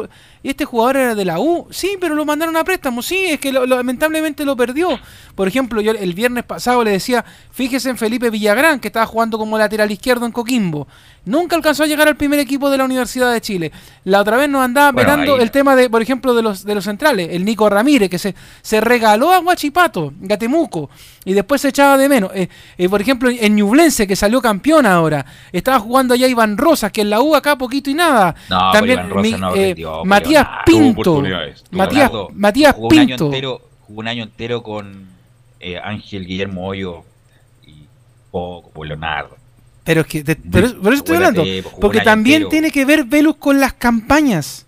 este 0.43 0.67
jugador 0.67 0.97
era 0.97 1.15
de 1.15 1.25
la 1.25 1.39
U, 1.39 1.67
sí, 1.71 1.97
pero 1.99 2.15
lo 2.15 2.27
mandaron 2.27 2.55
a 2.59 2.65
préstamo, 2.65 3.01
sí, 3.01 3.17
es 3.27 3.41
que 3.41 3.51
lo- 3.53 3.65
lo- 3.65 3.77
lamentablemente 3.77 4.45
lo 4.45 4.55
perdió. 4.55 4.99
Por 5.35 5.49
ejemplo, 5.49 5.81
yo 5.81 5.93
el 5.93 6.13
viernes 6.13 6.45
pasado 6.45 6.85
le 6.85 6.91
decía, 6.91 7.25
fíjese 7.53 7.89
en 7.89 7.97
Felipe 7.97 8.29
Villagrán, 8.29 8.81
que 8.81 8.89
estaba 8.89 9.07
jugando 9.07 9.39
como 9.39 9.57
lateral 9.57 9.91
izquierdo 9.91 10.27
en 10.27 10.33
Coquimbo. 10.33 10.87
Nunca 11.25 11.57
alcanzó 11.57 11.83
a 11.83 11.87
llegar 11.87 12.09
al 12.09 12.17
primer 12.17 12.39
equipo 12.41 12.71
de 12.71 12.79
la 12.79 12.85
Universidad 12.85 13.31
de 13.33 13.41
Chile. 13.43 13.71
La 14.05 14.21
otra 14.23 14.37
vez 14.39 14.49
nos 14.49 14.63
andaba 14.65 14.93
Bueno, 14.93 15.13
ahí- 15.13 15.43
el 15.43 15.51
tema 15.51 15.77
de, 15.77 15.91
por 15.91 16.01
ejemplo, 16.01 16.33
de 16.35 16.43
los 16.43 16.65
de 16.65 16.75
los 16.75 16.85
centrales, 16.85 17.29
el 17.33 17.45
Nico 17.45 17.69
Ramírez, 17.69 18.09
que 18.09 18.19
se, 18.19 18.35
se 18.63 18.81
regaló 18.81 19.31
a 19.33 19.39
Guachipato, 19.39 20.13
Gatemuco, 20.21 20.89
y 21.27 21.35
después 21.35 21.61
se 21.61 21.69
echaba 21.69 21.99
de 21.99 22.09
menos. 22.09 22.31
Eh, 22.35 22.49
eh, 22.79 22.89
por 22.89 23.01
ejemplo, 23.03 23.29
en 23.31 23.57
Ñublense, 23.57 24.07
que 24.07 24.17
salió 24.17 24.41
campeón 24.41 24.87
ahora, 24.87 25.27
estaba 25.53 25.79
jugando 25.81 26.15
allá 26.15 26.27
Iván 26.27 26.57
Rosas, 26.57 26.91
que 26.93 27.03
en 27.03 27.11
la 27.11 27.21
U 27.21 27.35
acá 27.37 27.57
poquito 27.59 27.91
y 27.91 27.95
nada. 27.95 28.35
No, 28.49 28.71
También 28.73 28.99
Iván 29.01 29.11
Rosas 29.11 29.23
mi- 29.33 29.39
no 29.39 29.55
eh, 29.55 29.75
Matías 30.05 30.45
nada. 30.45 30.63
Pinto. 30.65 31.23
Matías, 31.73 32.11
Matías 32.35 32.75
jugó 32.75 32.89
un 32.89 32.99
año 32.99 33.07
Pinto. 33.09 33.25
entero, 33.27 33.61
jugó 33.87 34.01
un 34.01 34.09
año 34.09 34.23
entero 34.23 34.63
con 34.63 35.07
eh, 35.61 35.79
Ángel 35.83 36.25
Guillermo 36.27 36.67
Hoyo 36.69 37.03
y 37.67 37.87
poco 38.31 38.71
por 38.71 38.87
Leonardo. 38.87 39.37
Pero 39.89 40.03
es 40.03 40.07
que, 40.07 40.23
de- 40.23 40.37
pero, 40.37 40.69
por 40.83 40.93
eso 40.93 40.99
estoy 41.03 41.17
hablando. 41.17 41.43
un 41.45 41.63
Porque 41.81 42.03
también 42.03 42.43
entero. 42.43 42.51
tiene 42.51 42.71
que 42.71 42.85
ver 42.85 43.05
Velus 43.05 43.37
con 43.37 43.59
las 43.59 43.73
campañas. 43.73 44.67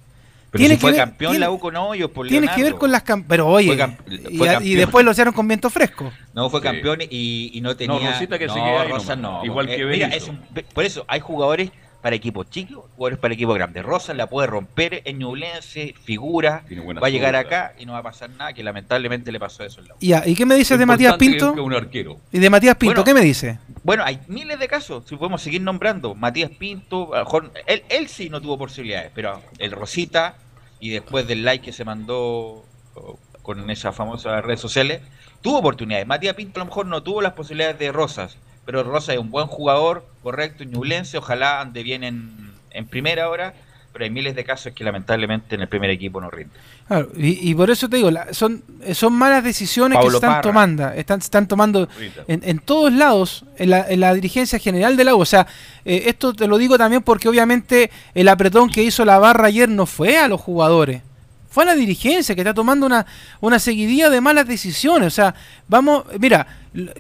Pero 0.51 0.61
tiene 0.63 0.75
si 0.77 0.81
fue 0.81 0.93
que 0.93 0.97
ver- 0.97 1.07
campeón 1.09 1.33
tiene- 1.33 1.45
la 1.45 1.51
U 1.51 1.59
con 1.59 1.77
Hoyo 1.77 2.11
por 2.11 2.27
Tiene 2.27 2.49
que 2.49 2.63
ver 2.63 2.75
con 2.77 2.91
las 2.91 3.03
campañas. 3.03 3.29
Pero 3.29 3.47
oye, 3.49 3.67
Fue 3.69 3.77
cam- 3.77 3.97
y, 4.31 4.39
fue 4.39 4.49
a- 4.49 4.53
y 4.53 4.55
campeón. 4.55 4.77
después 4.79 5.05
lo 5.05 5.11
hicieron 5.13 5.35
con 5.35 5.47
viento 5.47 5.69
fresco. 5.69 6.11
No, 6.33 6.49
fue 6.49 6.61
Sí. 6.61 6.65
campeón 6.65 7.01
y, 7.03 7.51
y 7.53 7.61
no 7.61 7.77
tenía. 7.77 8.13
Rosita 8.13 8.39
que 8.39 8.47
no, 8.47 8.55
se 8.55 8.61
ahí 8.61 8.89
Rosas 8.91 9.19
nomás, 9.19 9.41
no. 9.41 9.45
igual 9.45 9.69
Eh, 9.69 9.77
que 9.77 9.85
mira, 9.85 10.09
Berizzo. 10.09 10.33
es 10.33 10.39
un- 10.57 10.65
por 10.73 10.85
eso 10.87 11.05
hay 11.07 11.21
jugadores 11.21 11.71
para 12.01 12.17
equipos 12.17 12.49
chicos, 12.49 12.83
jugadores 12.97 13.19
para 13.19 13.35
equipos 13.35 13.55
grandes. 13.57 13.85
Rosas 13.85 14.17
la 14.17 14.27
puede 14.27 14.47
romper 14.47 15.03
en 15.05 15.19
Ñublense, 15.19 15.95
figura, 16.03 16.65
va 17.01 17.07
a 17.07 17.11
llegar 17.11 17.37
acá 17.37 17.75
y 17.79 17.85
no 17.85 17.93
va 17.93 17.99
a 17.99 18.03
pasar 18.03 18.31
nada, 18.31 18.55
que 18.55 18.63
lamentablemente 18.65 19.31
le 19.31 19.39
pasó 19.39 19.65
eso 19.65 19.83
en 19.83 19.89
la 19.89 19.95
U. 19.95 19.99
Ya, 20.01 20.23
¿y 20.27 20.35
qué 20.35 20.47
me 20.47 20.55
dices 20.55 20.79
de 20.79 20.87
Matías 20.87 21.17
Pinto? 21.19 21.49
es 21.49 21.53
que 21.53 21.61
es 21.61 21.67
un 21.67 21.75
arquero. 21.75 22.17
¿Y 22.33 22.39
de 22.39 22.49
Matías 22.49 22.75
Pinto? 22.77 22.95
Bueno, 22.95 23.05
¿Qué 23.05 23.13
me 23.13 23.21
dice? 23.21 23.59
Bueno, 23.83 24.05
hay 24.05 24.21
miles 24.27 24.59
de 24.59 24.69
casos, 24.69 25.05
si 25.09 25.17
podemos 25.17 25.41
seguir 25.43 25.63
nombrando. 25.63 26.15
Matías 26.15 26.51
Pinto, 26.51 27.15
a 27.15 27.19
lo 27.21 27.25
mejor- 27.25 27.53
él, 27.67 27.83
él 27.89 28.09
sí 28.09 28.29
no 28.29 28.41
tuvo 28.41 28.59
posibilidades, 28.59 29.11
pero 29.15 29.41
el 29.59 29.71
Rosita, 29.73 30.37
y 30.81 30.91
después 30.91 31.27
del 31.27 31.45
like 31.45 31.65
que 31.65 31.73
se 31.73 31.85
mandó 31.85 32.65
oh, 32.95 33.19
con 33.43 33.71
esas 33.71 33.97
famosas 33.97 34.45
redes 34.45 34.61
sociales, 34.61 35.01
tuvo 35.41 35.59
oportunidades. 35.59 36.07
Matías 36.07 36.35
Pinto 36.35 36.61
a 36.61 36.65
lo 36.65 36.67
mejor 36.67 36.87
no 36.87 37.03
tuvo 37.03 37.23
las 37.23 37.33
posibilidades 37.33 37.79
de 37.79 37.91
Rosas, 37.91 38.37
pero 38.67 38.83
Rosas 38.83 39.15
es 39.15 39.21
un 39.21 39.31
buen 39.31 39.47
jugador, 39.47 40.07
correcto, 40.23 40.65
ñublense, 40.65 41.17
ojalá 41.17 41.61
ande 41.63 41.83
bien 41.83 42.05
en, 42.05 42.53
en 42.71 42.87
primera 42.87 43.31
hora, 43.31 43.55
pero 43.93 44.05
hay 44.05 44.11
miles 44.11 44.37
de 44.37 44.45
casos 44.45 44.73
que 44.73 44.85
lamentablemente 44.85 45.55
en 45.57 45.63
el 45.63 45.69
primer 45.69 45.91
equipo 45.91 46.21
no 46.21 46.31
rinde. 46.31 46.53
Claro, 46.87 47.09
y, 47.17 47.51
y 47.51 47.55
por 47.55 47.71
eso 47.71 47.89
te 47.89 47.97
digo, 47.97 48.11
la- 48.11 48.33
son, 48.33 48.63
son 48.95 49.13
malas 49.15 49.43
decisiones 49.43 49.99
que 49.99 50.09
se 50.11 50.15
están 50.17 50.31
Parra. 50.31 50.43
tomando. 50.43 50.89
Están, 50.91 51.19
están 51.19 51.49
tomando 51.49 51.89
en, 52.29 52.41
en 52.45 52.59
todos 52.61 52.93
lados, 52.93 53.45
en 53.57 53.71
la, 53.71 53.87
en 53.89 54.01
la 54.01 54.15
dirigencia 54.15 54.59
general 54.59 54.97
de 54.97 55.05
la 55.05 55.15
U. 55.15 55.21
O 55.21 55.25
sea, 55.27 55.47
eh, 55.85 56.05
esto 56.07 56.33
te 56.33 56.47
lo 56.47 56.57
digo 56.59 56.79
también 56.79 57.03
porque 57.03 57.29
obviamente 57.29 57.91
el 58.15 58.29
apretón 58.29 58.71
que 58.71 58.83
hizo 58.83 59.05
la 59.05 59.19
barra 59.19 59.47
ayer 59.49 59.69
no 59.69 59.87
fue 59.87 60.19
a 60.19 60.29
los 60.29 60.41
jugadores. 60.41 61.03
Fue 61.49 61.65
a 61.65 61.67
la 61.67 61.75
dirigencia 61.75 62.37
que 62.37 62.43
está 62.43 62.55
tomando 62.55 62.87
una, 62.87 63.05
una 63.41 63.59
seguidilla 63.59 64.09
de 64.09 64.21
malas 64.21 64.47
decisiones. 64.47 65.09
O 65.09 65.11
sea, 65.11 65.35
vamos, 65.67 66.05
mira, 66.21 66.47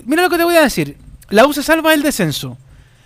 mira 0.04 0.22
lo 0.22 0.28
que 0.28 0.38
te 0.38 0.42
voy 0.44 0.56
a 0.56 0.62
decir. 0.62 0.96
La 1.28 1.46
U 1.46 1.52
se 1.52 1.62
salva 1.62 1.92
del 1.92 2.02
descenso. 2.02 2.58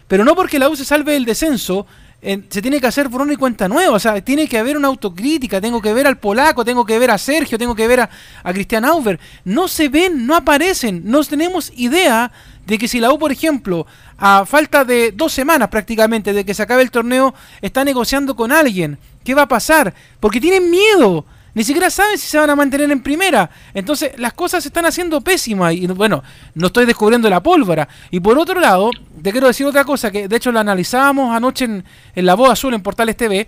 Pero 0.08 0.24
no 0.24 0.34
porque 0.34 0.58
la 0.58 0.68
U 0.70 0.76
se 0.76 0.84
salve 0.86 1.12
del 1.12 1.24
descenso, 1.26 1.86
en- 1.86 1.86
se 2.24 2.62
tiene 2.62 2.80
que 2.80 2.86
hacer 2.86 3.08
borrón 3.08 3.32
y 3.32 3.36
cuenta 3.36 3.68
nueva. 3.68 3.96
O 3.96 3.98
sea, 3.98 4.20
tiene 4.22 4.48
que 4.48 4.58
haber 4.58 4.76
una 4.76 4.88
autocrítica. 4.88 5.60
Tengo 5.60 5.82
que 5.82 5.92
ver 5.92 6.06
al 6.06 6.18
polaco, 6.18 6.64
tengo 6.64 6.84
que 6.86 6.98
ver 6.98 7.10
a 7.10 7.18
Sergio, 7.18 7.58
tengo 7.58 7.74
que 7.74 7.86
ver 7.86 8.00
a, 8.00 8.10
a 8.42 8.52
Cristian 8.52 8.84
Auber. 8.84 9.20
No 9.44 9.68
se 9.68 9.88
ven, 9.88 10.26
no 10.26 10.34
aparecen. 10.34 11.02
No 11.04 11.22
tenemos 11.24 11.72
idea 11.76 12.32
de 12.66 12.78
que 12.78 12.88
si 12.88 13.00
la 13.00 13.12
U, 13.12 13.18
por 13.18 13.30
ejemplo, 13.30 13.86
a 14.18 14.46
falta 14.46 14.84
de 14.84 15.12
dos 15.12 15.32
semanas 15.32 15.68
prácticamente 15.68 16.32
de 16.32 16.44
que 16.44 16.54
se 16.54 16.62
acabe 16.62 16.82
el 16.82 16.90
torneo, 16.90 17.34
está 17.60 17.84
negociando 17.84 18.34
con 18.36 18.52
alguien, 18.52 18.98
¿qué 19.22 19.34
va 19.34 19.42
a 19.42 19.48
pasar? 19.48 19.94
Porque 20.20 20.40
tienen 20.40 20.70
miedo. 20.70 21.26
Ni 21.54 21.62
siquiera 21.62 21.88
saben 21.88 22.18
si 22.18 22.26
se 22.26 22.38
van 22.38 22.50
a 22.50 22.56
mantener 22.56 22.90
en 22.90 23.02
primera. 23.02 23.48
Entonces, 23.72 24.12
las 24.18 24.32
cosas 24.32 24.64
se 24.64 24.68
están 24.68 24.86
haciendo 24.86 25.20
pésimas. 25.20 25.72
Y 25.72 25.86
bueno, 25.86 26.22
no 26.54 26.66
estoy 26.66 26.84
descubriendo 26.84 27.30
la 27.30 27.42
pólvora. 27.42 27.88
Y 28.10 28.20
por 28.20 28.36
otro 28.38 28.60
lado, 28.60 28.90
te 29.22 29.30
quiero 29.30 29.46
decir 29.46 29.66
otra 29.66 29.84
cosa 29.84 30.10
que 30.10 30.26
de 30.26 30.36
hecho 30.36 30.50
la 30.50 30.60
analizábamos 30.60 31.34
anoche 31.34 31.64
en, 31.64 31.84
en 32.14 32.26
La 32.26 32.34
Voz 32.34 32.50
Azul 32.50 32.74
en 32.74 32.82
Portales 32.82 33.16
TV. 33.16 33.46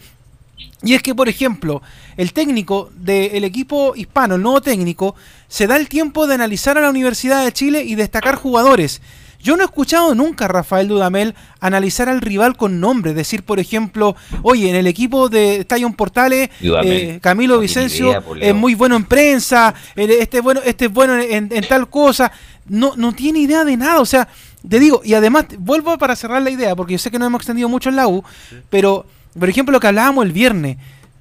Y 0.83 0.95
es 0.95 1.03
que, 1.03 1.15
por 1.15 1.29
ejemplo, 1.29 1.83
el 2.17 2.33
técnico 2.33 2.91
del 2.95 3.45
equipo 3.45 3.95
hispano, 3.97 4.37
el 4.37 4.43
nuevo 4.43 4.61
técnico, 4.61 5.17
se 5.49 5.67
da 5.67 5.77
el 5.77 5.89
tiempo 5.89 6.27
de 6.27 6.35
analizar 6.35 6.79
a 6.79 6.83
la 6.83 6.91
Universidad 6.91 7.45
de 7.45 7.53
Chile 7.53 7.83
y 7.83 7.95
destacar 7.95 8.37
jugadores. 8.37 9.01
Yo 9.41 9.57
no 9.57 9.63
he 9.63 9.67
escuchado 9.67 10.15
nunca 10.15 10.47
a 10.47 10.49
Rafael 10.49 10.89
Dudamel 10.89 11.35
analizar 11.61 12.09
al 12.09 12.21
rival 12.21 12.57
con 12.57 12.81
nombre, 12.81 13.15
decir, 13.15 13.43
por 13.43 13.61
ejemplo, 13.61 14.17
oye, 14.43 14.69
en 14.69 14.77
el 14.77 14.87
equipo 14.87 15.29
de 15.29 15.57
Estadio 15.57 15.91
Portales, 15.93 16.51
eh, 16.61 17.19
Camilo 17.23 17.55
no 17.55 17.61
Vicencio 17.61 18.09
idea, 18.09 18.23
es 18.41 18.55
muy 18.55 18.75
bueno 18.75 18.97
en 18.97 19.05
prensa, 19.05 19.75
este 19.95 20.39
es 20.39 20.43
bueno, 20.43 20.61
este 20.65 20.87
es 20.87 20.93
bueno 20.93 21.19
en, 21.19 21.49
en 21.51 21.69
tal 21.69 21.89
cosa, 21.89 22.33
no, 22.67 22.95
no 22.97 23.13
tiene 23.13 23.41
idea 23.41 23.65
de 23.65 23.77
nada, 23.77 24.01
o 24.01 24.07
sea, 24.07 24.29
te 24.69 24.81
digo, 24.81 25.01
y 25.05 25.15
además, 25.15 25.47
vuelvo 25.59 25.97
para 25.99 26.17
cerrar 26.17 26.43
la 26.43 26.51
idea, 26.51 26.75
porque 26.75 26.95
yo 26.95 26.99
sé 26.99 27.11
que 27.11 27.19
no 27.19 27.27
hemos 27.27 27.41
extendido 27.41 27.69
mucho 27.69 27.89
en 27.89 27.97
la 27.97 28.09
U, 28.09 28.25
pero, 28.69 29.07
por 29.39 29.49
ejemplo, 29.49 29.73
lo 29.73 29.81
que 29.81 29.87
hablábamos 29.87 30.25
el 30.25 30.33
viernes, 30.33 30.77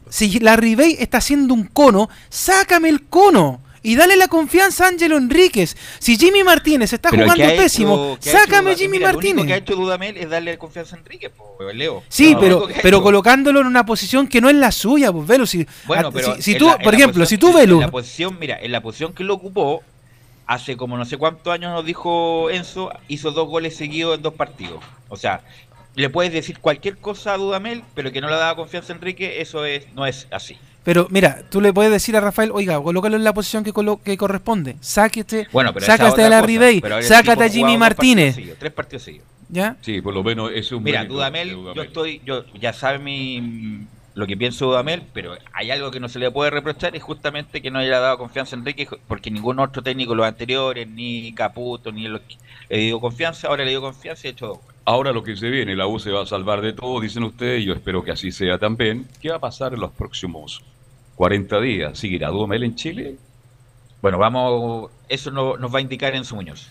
si 0.09 0.39
la 0.39 0.55
Ribey 0.55 0.95
está 0.99 1.18
haciendo 1.18 1.53
un 1.53 1.66
cono, 1.66 2.09
sácame 2.30 2.89
el 2.89 3.03
cono. 3.03 3.61
Y 3.86 3.96
dale 3.96 4.16
la 4.18 4.28
confianza 4.28 4.86
a 4.86 4.88
Ángelo 4.88 5.16
Enríquez. 5.18 5.78
Si 6.00 6.18
Jimmy 6.18 6.44
Martínez 6.44 6.92
está 6.92 7.12
Pero 7.12 7.24
jugando 7.24 7.44
¿qué 7.44 7.50
ha 7.50 7.54
hecho- 7.54 7.62
pésimo, 7.64 8.18
hecho 8.20 8.32
sácame? 8.32 8.76
Jimmy 8.76 8.98
Mira, 8.98 9.12
Lo 9.12 9.18
único 9.20 9.22
que 9.22 9.32
ha 9.32 9.36
Martínez. 9.36 9.62
hecho 9.62 9.76
Dudamel 9.76 10.18
es 10.18 10.30
darle 10.30 10.58
confianza 10.58 10.96
a 10.96 11.00
Enrique, 11.00 11.30
po, 11.30 11.58
Leo. 11.72 12.04
Sí, 12.10 12.36
pero, 12.40 12.68
pero 12.82 13.04
colocándolo 13.04 13.62
en 13.62 13.68
una 13.68 13.86
posición 13.86 14.28
que 14.28 14.42
no 14.42 14.50
es 14.50 14.56
la 14.56 14.72
suya, 14.72 15.12
pues 15.12 15.28
Velo. 15.28 15.46
Si, 15.46 15.68
Bueno, 15.86 16.12
pero 16.12 16.36
si, 16.36 16.42
si 16.42 16.52
en 16.54 16.58
tú, 16.58 16.66
la- 16.68 16.74
en 16.76 16.82
por 16.82 16.96
ejemplo, 16.96 17.26
si 17.28 17.38
tú, 17.38 17.50
en 17.50 17.56
Velu, 17.56 17.80
la 17.82 17.92
posición, 17.92 18.38
mira, 18.40 18.58
en 18.60 18.72
la 18.72 18.82
posición 18.82 19.14
que 19.14 19.24
lo 19.24 19.36
ocupó, 19.36 19.84
hace 20.48 20.78
como 20.78 20.98
no 20.98 21.06
sé 21.06 21.18
cuántos 21.18 21.54
años 21.54 21.72
nos 21.72 21.86
dijo 21.86 22.50
Enzo, 22.50 22.92
hizo 23.08 23.32
dos 23.32 23.48
goles 23.48 23.76
seguidos 23.76 24.16
en 24.18 24.22
dos 24.24 24.34
partidos. 24.34 24.84
O 25.10 25.18
sea, 25.18 25.42
le 25.96 26.10
puedes 26.10 26.34
decir 26.34 26.60
cualquier 26.60 26.98
cosa 26.98 27.34
a 27.34 27.38
Dudamel, 27.38 27.84
pero 27.94 28.12
que 28.12 28.22
no 28.22 28.30
le 28.30 28.36
daba 28.36 28.56
confianza 28.56 28.94
a 28.94 28.96
Enrique, 28.96 29.42
eso 29.42 29.64
es 29.66 29.86
no 29.94 30.06
es 30.08 30.28
así. 30.32 30.58
Pero 30.86 31.08
mira, 31.10 31.42
tú 31.50 31.60
le 31.60 31.74
puedes 31.74 31.92
decir 31.92 32.16
a 32.16 32.22
Rafael, 32.22 32.52
oiga, 32.54 32.82
colócalo 32.82 33.18
en 33.18 33.26
la 33.26 33.34
posición 33.34 33.66
que, 33.66 33.74
colo- 33.74 34.00
que 34.02 34.16
corresponde. 34.16 34.78
Sáquete, 34.80 35.48
Bueno, 35.52 35.74
pero 35.74 35.84
esa 35.84 35.96
es 35.96 36.00
sácate 36.00 36.24
a 36.24 36.30
la 36.30 36.42
Ribey, 36.42 36.82
sácate 37.02 37.44
a 37.44 37.50
Jimmy 37.50 37.78
Martínez. 37.78 38.28
partidos 38.28 38.36
seguidos, 38.36 38.60
tres 38.60 38.72
partidos 38.72 39.04
seguidos. 39.04 39.28
¿Ya? 39.50 39.76
Sí, 39.82 40.00
por 40.02 40.14
lo 40.14 40.24
menos 40.24 40.52
es 40.56 40.72
un 40.72 40.82
Mira, 40.84 41.04
Dudamel, 41.06 41.50
de 41.50 41.54
yo 41.56 41.62
Dudamel. 41.62 41.86
estoy, 41.88 42.22
yo 42.26 42.46
ya 42.60 42.72
sabe 42.72 43.00
mi 43.00 43.82
lo 44.16 44.26
que 44.28 44.38
pienso 44.38 44.64
de 44.66 44.70
Dudamel, 44.72 45.04
pero 45.14 45.36
hay 45.52 45.72
algo 45.72 45.92
que 45.92 46.00
no 46.00 46.08
se 46.08 46.20
le 46.20 46.32
puede 46.32 46.50
reprochar 46.50 46.96
es 46.96 47.04
justamente 47.04 47.62
que 47.62 47.70
no 47.70 47.80
haya 47.80 48.00
dado 48.00 48.18
confianza 48.18 48.56
a 48.56 48.60
Enrique, 48.60 48.88
porque 49.10 49.30
ningún 49.30 49.60
otro 49.60 49.84
técnico 49.84 50.12
de 50.12 50.16
los 50.18 50.26
anteriores, 50.26 50.88
ni 50.88 51.34
Caputo, 51.34 51.92
ni 51.92 52.08
los 52.08 52.22
que 52.22 52.38
le 52.70 52.78
dio 52.78 53.00
confianza, 53.02 53.50
ahora 53.50 53.66
le 53.66 53.72
dio 53.72 53.82
confianza 53.82 54.26
y 54.26 54.30
ha 54.30 54.32
hecho. 54.32 54.62
Ahora 54.86 55.12
lo 55.12 55.22
que 55.22 55.36
se 55.36 55.50
viene, 55.50 55.76
la 55.76 55.86
U 55.88 56.00
se 56.00 56.12
va 56.12 56.24
a 56.24 56.26
salvar 56.26 56.62
de 56.62 56.72
todo, 56.72 57.02
dicen 57.02 57.24
ustedes, 57.24 57.62
y 57.62 57.66
yo 57.66 57.74
espero 57.74 58.04
que 58.06 58.12
así 58.12 58.32
sea 58.32 58.58
también. 58.58 59.06
¿Qué 59.22 59.32
va 59.32 59.36
a 59.36 59.40
pasar 59.40 59.74
en 59.74 59.82
los 59.82 59.92
próximos 59.92 60.64
40 61.16 61.59
días? 61.61 61.97
¿Seguirá 61.97 62.30
Dudamel 62.30 62.63
en 62.63 62.76
Chile? 62.76 63.16
Bueno, 64.01 64.18
vamos, 64.18 64.91
eso 65.09 65.32
no- 65.32 65.57
nos 65.57 65.74
va 65.74 65.80
a 65.80 65.82
indicar 65.82 66.16
Enzo 66.16 66.36
Muñoz. 66.36 66.68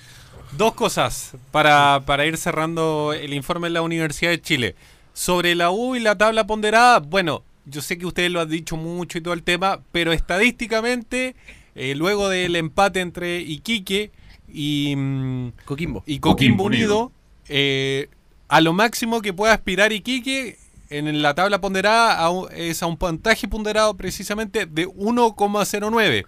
Dos 0.56 0.74
cosas 0.74 1.34
para, 1.50 2.02
para 2.06 2.26
ir 2.26 2.36
cerrando 2.36 3.12
el 3.12 3.34
informe 3.34 3.68
de 3.68 3.74
la 3.74 3.82
Universidad 3.82 4.30
de 4.30 4.40
Chile. 4.40 4.74
Sobre 5.12 5.54
la 5.54 5.70
U 5.70 5.96
y 5.96 6.00
la 6.00 6.16
tabla 6.16 6.46
ponderada, 6.46 6.98
bueno, 7.00 7.42
yo 7.66 7.80
sé 7.80 7.98
que 7.98 8.06
ustedes 8.06 8.30
lo 8.30 8.40
han 8.40 8.48
dicho 8.48 8.76
mucho 8.76 9.18
y 9.18 9.20
todo 9.20 9.34
el 9.34 9.42
tema, 9.42 9.80
pero 9.90 10.12
estadísticamente, 10.12 11.34
eh, 11.74 11.94
luego 11.96 12.28
del 12.28 12.56
empate 12.56 13.00
entre 13.00 13.40
Iquique 13.40 14.10
y 14.52 14.94
mm, 14.96 15.48
Coquimbo. 15.64 16.02
y 16.06 16.18
Coquimbo 16.18 16.64
Coquimbo 16.64 16.64
Unido, 16.64 17.12
eh, 17.48 18.08
a 18.48 18.60
lo 18.60 18.72
máximo 18.72 19.22
que 19.22 19.32
pueda 19.32 19.54
aspirar 19.54 19.92
Iquique 19.92 20.58
en 20.98 21.22
la 21.22 21.34
tabla 21.34 21.60
ponderada 21.60 22.18
a 22.18 22.30
un- 22.30 22.48
es 22.54 22.82
a 22.82 22.86
un 22.86 22.96
puntaje 22.96 23.48
ponderado 23.48 23.94
precisamente 23.96 24.66
de 24.66 24.86
1,09. 24.86 26.26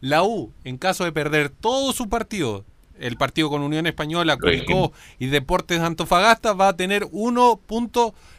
La 0.00 0.22
U, 0.22 0.52
en 0.64 0.78
caso 0.78 1.04
de 1.04 1.12
perder 1.12 1.50
todo 1.50 1.92
su 1.92 2.08
partido, 2.08 2.64
el 2.98 3.16
partido 3.16 3.48
con 3.50 3.62
Unión 3.62 3.86
Española, 3.86 4.36
Curicó 4.36 4.92
y 5.18 5.26
Deportes 5.26 5.80
de 5.80 5.86
Antofagasta, 5.86 6.52
va 6.54 6.68
a 6.68 6.76
tener 6.76 7.06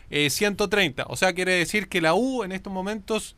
1.130. 0.10 1.06
O 1.08 1.16
sea, 1.16 1.34
quiere 1.34 1.54
decir 1.54 1.88
que 1.88 2.02
la 2.02 2.14
U 2.14 2.44
en 2.44 2.52
estos 2.52 2.72
momentos, 2.72 3.36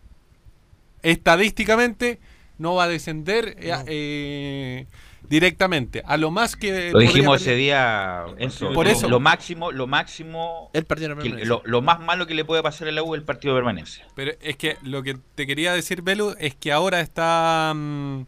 estadísticamente, 1.01 2.19
no 2.57 2.75
va 2.75 2.85
a 2.85 2.87
descender. 2.87 3.55
eh, 3.59 3.73
eh, 3.87 4.85
directamente. 5.33 6.03
A 6.05 6.15
lo 6.17 6.29
más 6.31 6.55
que. 6.55 6.91
Lo 6.91 6.99
dijimos 6.99 7.41
ese 7.41 7.55
día, 7.55 8.25
Enzo. 8.37 8.71
Por 8.71 8.85
lo- 8.85 8.91
eso. 8.91 9.09
Lo 9.09 9.19
máximo, 9.19 9.71
lo 9.71 9.87
máximo. 9.87 10.69
El 10.73 10.85
partido 10.85 11.15
de 11.15 11.23
que- 11.23 11.45
lo, 11.45 11.61
lo 11.65 11.81
más 11.81 11.99
malo 11.99 12.27
que 12.27 12.35
le 12.35 12.45
puede 12.45 12.61
pasar 12.61 12.87
a 12.87 12.91
la 12.91 13.01
U 13.03 13.15
es 13.15 13.19
el 13.19 13.25
partido 13.25 13.53
de 13.55 13.57
permanencia. 13.59 14.05
Pero 14.15 14.31
es 14.41 14.55
que 14.57 14.77
lo 14.83 15.01
que 15.01 15.17
te 15.35 15.47
quería 15.47 15.73
decir, 15.73 16.01
Belu, 16.03 16.35
es 16.39 16.53
que 16.55 16.71
ahora 16.71 17.01
está. 17.01 17.73
mm, 17.75 18.25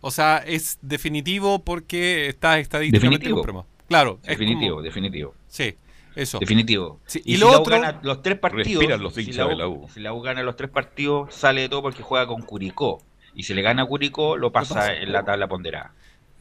o 0.00 0.10
sea, 0.10 0.38
es 0.46 0.78
definitivo 0.80 1.64
porque 1.64 2.28
está 2.28 2.58
estadísticamente 2.58 3.26
Definitivo. 3.28 3.66
Claro, 3.88 4.20
Definitivo, 4.22 4.70
como- 4.76 4.82
definitivo. 4.82 5.34
Sí, 5.48 5.74
eso. 6.14 6.38
Definitivo. 6.38 7.00
Sí, 7.06 7.20
Y, 7.24 7.32
y 7.32 7.34
si 7.34 7.40
lo 7.40 7.50
la 7.50 7.58
U 7.58 7.60
otro- 7.62 7.80
gana 7.80 8.00
los 8.02 8.22
tres 8.22 8.38
partidos. 8.38 9.00
Los 9.00 9.14
si 9.14 9.22
hinchas 9.22 9.48
de 9.48 9.56
la 9.56 9.66
U. 9.66 9.88
Si 9.92 10.00
la 10.00 10.12
U 10.12 10.20
gana 10.20 10.42
los 10.42 10.56
tres 10.56 10.70
partidos, 10.70 11.34
sale 11.34 11.62
de 11.62 11.68
todo 11.68 11.82
porque 11.82 12.02
juega 12.02 12.26
con 12.28 12.42
Curicó. 12.42 13.02
Y 13.34 13.42
si 13.42 13.52
le 13.54 13.62
gana 13.62 13.82
a 13.82 13.86
Curicó, 13.86 14.36
lo 14.36 14.52
pasa, 14.52 14.74
pasa. 14.76 14.94
en 14.94 15.10
la 15.12 15.24
tabla 15.24 15.48
ponderada. 15.48 15.92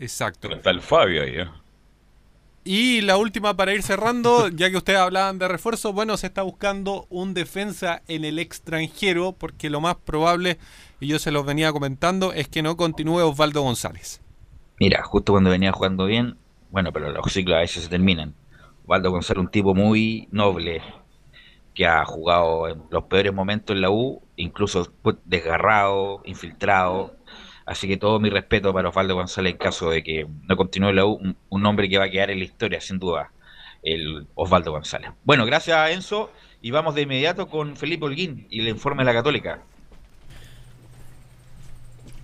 Exacto. 0.04 0.52
Está 0.52 0.70
el 0.70 0.82
Fabio 0.82 1.24
ahí, 1.24 1.38
¿eh? 1.38 1.48
Y 2.66 3.02
la 3.02 3.16
última 3.16 3.56
para 3.56 3.74
ir 3.74 3.84
cerrando, 3.84 4.48
ya 4.54 4.70
que 4.70 4.76
ustedes 4.76 5.00
hablaban 5.00 5.40
de 5.40 5.48
refuerzo, 5.48 5.94
bueno, 5.94 6.18
se 6.18 6.28
está 6.28 6.42
buscando 6.42 7.08
un 7.10 7.34
defensa 7.34 8.02
en 8.10 8.26
el 8.26 8.38
extranjero, 8.38 9.32
porque 9.32 9.70
lo 9.70 9.80
más 9.80 9.96
probable, 9.96 10.58
y 11.00 11.08
yo 11.08 11.20
se 11.20 11.32
los 11.32 11.46
venía 11.46 11.72
comentando, 11.72 12.34
es 12.34 12.50
que 12.50 12.62
no 12.62 12.76
continúe 12.76 13.20
Osvaldo 13.20 13.62
González. 13.62 14.22
Mira, 14.78 15.04
justo 15.04 15.32
cuando 15.32 15.50
venía 15.50 15.72
jugando 15.72 16.06
bien, 16.06 16.36
bueno, 16.70 16.92
pero 16.92 17.10
los 17.10 17.32
ciclos 17.32 17.56
a 17.56 17.62
veces 17.62 17.84
se 17.84 17.90
terminan. 17.90 18.34
Osvaldo 18.84 19.12
González, 19.12 19.40
un 19.40 19.52
tipo 19.52 19.74
muy 19.74 20.28
noble, 20.32 20.82
que 21.74 21.88
ha 21.88 22.04
jugado 22.04 22.68
en 22.68 22.84
los 22.90 23.06
peores 23.06 23.34
momentos 23.34 23.74
en 23.74 23.82
la 23.82 23.90
U, 23.90 24.22
incluso 24.36 24.92
desgarrado, 25.24 26.22
infiltrado. 26.26 27.16
Así 27.66 27.88
que 27.88 27.98
todo 27.98 28.20
mi 28.20 28.30
respeto 28.30 28.74
para 28.74 28.90
Osvaldo 28.90 29.16
González 29.16 29.54
en 29.54 29.58
caso 29.58 29.90
de 29.90 30.04
que 30.04 30.28
no 30.50 30.58
continúe 30.58 30.92
la 30.92 31.06
U, 31.06 31.14
un, 31.14 31.38
un 31.50 31.66
hombre 31.66 31.88
que 31.90 31.98
va 31.98 32.06
a 32.06 32.10
quedar 32.10 32.30
en 32.32 32.40
la 32.40 32.46
historia, 32.46 32.82
sin 32.82 33.00
duda, 33.00 33.32
el 33.84 34.28
Osvaldo 34.36 34.72
González. 34.72 35.12
Bueno, 35.24 35.46
gracias 35.46 35.92
Enzo, 35.92 36.32
y 36.62 36.72
vamos 36.72 36.96
de 36.96 37.02
inmediato 37.04 37.48
con 37.48 37.76
Felipe 37.78 38.06
Holguín 38.06 38.48
y 38.50 38.60
el 38.62 38.68
informe 38.68 39.04
de 39.04 39.06
la 39.06 39.14
Católica. 39.14 39.60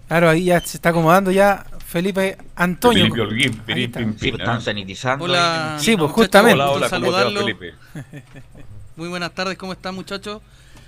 Claro, 0.07 0.29
ahí 0.29 0.45
ya 0.45 0.59
se 0.61 0.77
está 0.77 0.89
acomodando 0.89 1.29
ya 1.31 1.65
Felipe 1.85 2.37
Antonio. 2.55 3.03
Felipe 3.03 3.21
Holguín, 3.21 3.61
Ahí 3.67 3.75
pim, 3.75 3.77
está. 3.85 3.99
pim, 3.99 4.17
Sí, 4.17 4.29
están 4.29 4.61
sanitizando. 4.61 5.25
Hola. 5.25 5.77
Sí, 5.79 5.95
pues 5.95 6.11
justamente. 6.11 6.53
Hola, 6.55 6.71
hola, 6.71 6.89
¿cómo 6.89 7.05
te 7.05 7.11
va, 7.11 7.17
saludarlo. 7.21 7.39
Felipe? 7.41 7.73
Muy 8.95 9.07
buenas 9.07 9.31
tardes, 9.33 9.57
¿cómo 9.57 9.73
están 9.73 9.95
muchachos? 9.95 10.41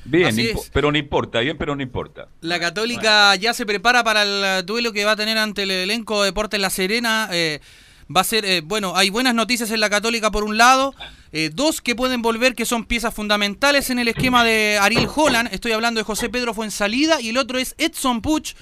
Bien, 0.04 0.36
pero 0.74 0.92
no 0.92 0.98
importa, 0.98 1.40
bien, 1.40 1.58
pero 1.58 1.76
no 1.76 1.82
importa. 1.82 2.28
La 2.42 2.60
Católica 2.60 3.36
ya 3.36 3.54
se 3.54 3.66
prepara 3.66 4.04
para 4.04 4.24
el 4.24 4.66
duelo 4.66 4.94
que 4.94 5.06
va 5.06 5.12
a 5.12 5.16
tener 5.16 5.38
ante 5.38 5.64
el 5.64 5.72
elenco 5.72 6.22
de 6.22 6.28
Deportes 6.28 6.60
La 6.60 6.70
Serena. 6.70 7.30
eh, 7.32 7.60
va 8.16 8.22
a 8.22 8.26
ser, 8.26 8.46
eh, 8.46 8.62
bueno, 8.62 8.96
hay 8.96 9.10
buenas 9.10 9.34
noticias 9.34 9.72
en 9.72 9.80
la 9.80 9.90
Católica 9.90 10.32
por 10.32 10.44
un 10.44 10.58
lado, 10.58 10.94
eh, 11.32 11.50
dos 11.54 11.82
que 11.82 11.96
pueden 11.96 12.22
volver 12.22 12.56
que 12.56 12.66
son 12.66 12.86
piezas 12.86 13.14
fundamentales 13.14 13.90
en 13.90 14.00
el 14.00 14.08
esquema 14.08 14.44
de 14.44 14.78
Ariel 14.82 15.08
Holland. 15.14 15.50
Estoy 15.52 15.72
hablando 15.72 16.00
de 16.00 16.04
José 16.04 16.30
Pedro 16.30 16.54
Fuensalida 16.54 17.22
y 17.22 17.30
el 17.30 17.38
otro 17.38 17.58
es 17.58 17.76
Edson 17.78 18.22
Puch, 18.22 18.54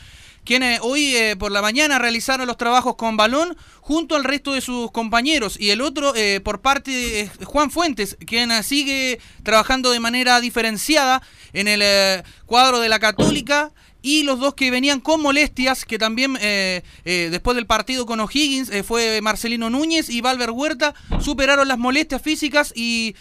quienes 0.44 0.80
hoy 0.82 1.16
eh, 1.16 1.36
por 1.38 1.52
la 1.52 1.62
mañana 1.62 2.00
realizaron 2.00 2.48
los 2.48 2.58
trabajos 2.58 2.96
con 2.96 3.18
balón 3.18 3.56
junto 3.90 4.16
al 4.16 4.24
resto 4.24 4.54
de 4.54 4.62
sus 4.62 4.92
compañeros. 4.92 5.58
Y 5.60 5.72
el 5.72 5.82
otro 5.82 6.14
eh, 6.16 6.42
por 6.42 6.62
parte 6.62 6.92
de 6.92 7.22
eh, 7.22 7.32
Juan 7.44 7.72
Fuentes, 7.72 8.18
quien 8.26 8.52
sigue 8.64 9.20
trabajando 9.42 9.90
de 9.92 10.00
manera 10.00 10.40
diferenciada 10.42 11.24
en 11.54 11.68
el 11.68 12.24
cuadro 12.46 12.80
de 12.80 12.88
la 12.88 13.00
Católica. 13.00 13.72
Y 14.02 14.24
los 14.24 14.40
dos 14.40 14.54
que 14.54 14.72
venían 14.72 15.02
con 15.02 15.22
molestias, 15.22 15.84
que 15.84 15.98
también 15.98 16.38
eh, 16.40 16.84
eh, 17.04 17.30
después 17.32 17.56
del 17.56 17.66
partido 17.66 18.06
con 18.06 18.22
O'Higgins 18.22 18.72
fue 18.86 19.20
Marcelino 19.22 19.70
Núñez 19.70 20.10
y 20.10 20.22
Valver 20.22 20.52
Huerta, 20.52 20.94
superaron 21.20 21.68
las 21.68 21.78
molestias 21.78 22.22
físicas 22.22 22.72
y 22.74 23.16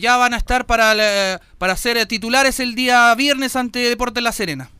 ya 0.00 0.16
van 0.18 0.34
a 0.34 0.36
estar 0.36 0.66
para, 0.66 1.40
para 1.56 1.76
ser 1.76 2.04
titulares 2.06 2.60
el 2.60 2.74
día 2.74 3.14
viernes 3.14 3.56
ante 3.56 3.78
Deportes 3.78 4.22
La 4.22 4.32
Serena. 4.32 4.70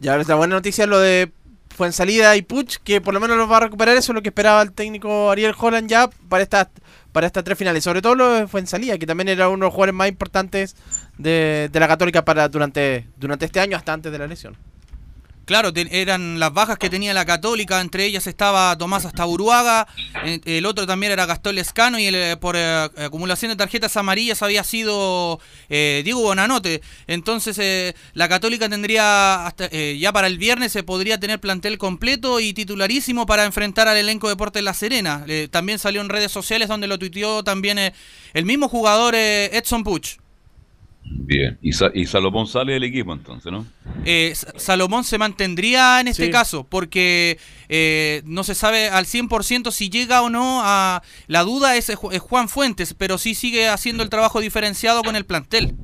Ya 0.00 0.16
la 0.16 0.34
buena 0.34 0.56
noticia 0.56 0.84
es 0.84 0.90
lo 0.90 0.98
de 0.98 1.30
Fuensalida 1.70 2.36
y 2.36 2.42
Puch, 2.42 2.76
que 2.84 3.00
por 3.00 3.14
lo 3.14 3.20
menos 3.20 3.36
los 3.36 3.50
va 3.50 3.58
a 3.58 3.60
recuperar. 3.60 3.96
Eso 3.96 4.12
es 4.12 4.14
lo 4.14 4.22
que 4.22 4.28
esperaba 4.28 4.62
el 4.62 4.72
técnico 4.72 5.30
Ariel 5.30 5.54
Holland 5.58 5.88
ya 5.88 6.08
para 6.28 6.42
estas 6.42 6.68
para 7.12 7.26
estas 7.26 7.44
tres 7.44 7.56
finales. 7.56 7.84
Sobre 7.84 8.02
todo 8.02 8.14
lo 8.14 8.32
de 8.32 8.48
Fuensalida, 8.48 8.98
que 8.98 9.06
también 9.06 9.28
era 9.28 9.48
uno 9.48 9.58
de 9.58 9.66
los 9.66 9.72
jugadores 9.72 9.94
más 9.94 10.08
importantes 10.08 10.76
de, 11.16 11.70
de 11.72 11.80
la 11.80 11.88
Católica 11.88 12.24
para 12.24 12.48
durante, 12.48 13.06
durante 13.16 13.44
este 13.44 13.60
año 13.60 13.76
hasta 13.76 13.92
antes 13.92 14.10
de 14.10 14.18
la 14.18 14.26
lesión. 14.26 14.56
Claro, 15.44 15.72
eran 15.74 16.38
las 16.40 16.52
bajas 16.52 16.78
que 16.78 16.88
tenía 16.88 17.12
la 17.12 17.26
Católica, 17.26 17.80
entre 17.80 18.06
ellas 18.06 18.26
estaba 18.26 18.76
Tomás 18.78 19.04
Astaburuaga, 19.04 19.86
eh, 20.24 20.40
el 20.44 20.64
otro 20.64 20.86
también 20.86 21.12
era 21.12 21.26
Gastón 21.26 21.56
Lescano 21.56 21.98
y 21.98 22.06
el, 22.06 22.14
eh, 22.14 22.36
por 22.36 22.56
eh, 22.56 22.88
acumulación 22.96 23.50
de 23.50 23.56
tarjetas 23.56 23.96
amarillas 23.96 24.42
había 24.42 24.64
sido 24.64 25.40
eh, 25.68 26.00
Diego 26.04 26.22
Bonanote. 26.22 26.80
Entonces 27.06 27.58
eh, 27.58 27.94
la 28.14 28.28
Católica 28.28 28.68
tendría, 28.68 29.46
hasta, 29.46 29.68
ya 29.70 30.12
para 30.12 30.28
el 30.28 30.38
viernes 30.38 30.72
se 30.72 30.82
podría 30.82 31.20
tener 31.20 31.40
plantel 31.40 31.76
completo 31.78 32.40
y 32.40 32.54
titularísimo 32.54 33.26
para 33.26 33.44
enfrentar 33.44 33.86
al 33.86 33.96
elenco 33.96 34.28
Deportes 34.28 34.62
La 34.62 34.74
Serena. 34.74 35.26
También 35.50 35.78
salió 35.78 36.00
en 36.00 36.08
redes 36.08 36.32
sociales 36.32 36.68
donde 36.68 36.86
lo 36.86 36.98
tuiteó 36.98 37.44
también 37.44 37.78
el 37.78 38.44
mismo 38.44 38.68
jugador 38.68 39.14
Edson 39.14 39.84
Puch. 39.84 40.23
Bien. 41.06 41.58
Y, 41.62 41.72
Sa- 41.72 41.90
y 41.94 42.06
Salomón 42.06 42.46
sale 42.46 42.72
del 42.74 42.84
equipo 42.84 43.12
entonces, 43.12 43.50
¿no? 43.52 43.66
eh, 44.04 44.34
Salomón 44.56 45.04
se 45.04 45.18
mantendría 45.18 46.00
en 46.00 46.08
este 46.08 46.26
Sí. 46.26 46.30
caso, 46.30 46.64
porque 46.64 47.38
eh, 47.68 48.22
no 48.24 48.42
se 48.44 48.54
sabe 48.54 48.88
al 48.88 49.04
100% 49.06 49.70
si 49.70 49.90
llega 49.90 50.22
o 50.22 50.30
no 50.30 50.60
a... 50.64 51.02
La 51.26 51.42
duda 51.42 51.76
es, 51.76 51.90
Ju- 51.94 52.12
es 52.12 52.20
Juan 52.20 52.48
Fuentes, 52.48 52.94
pero 52.94 53.18
sí 53.18 53.34
sigue 53.34 53.68
haciendo 53.68 54.02
el 54.02 54.08
trabajo 54.10 54.40
diferenciado 54.40 55.02
con 55.02 55.14
el 55.16 55.24
plantel. 55.24 55.74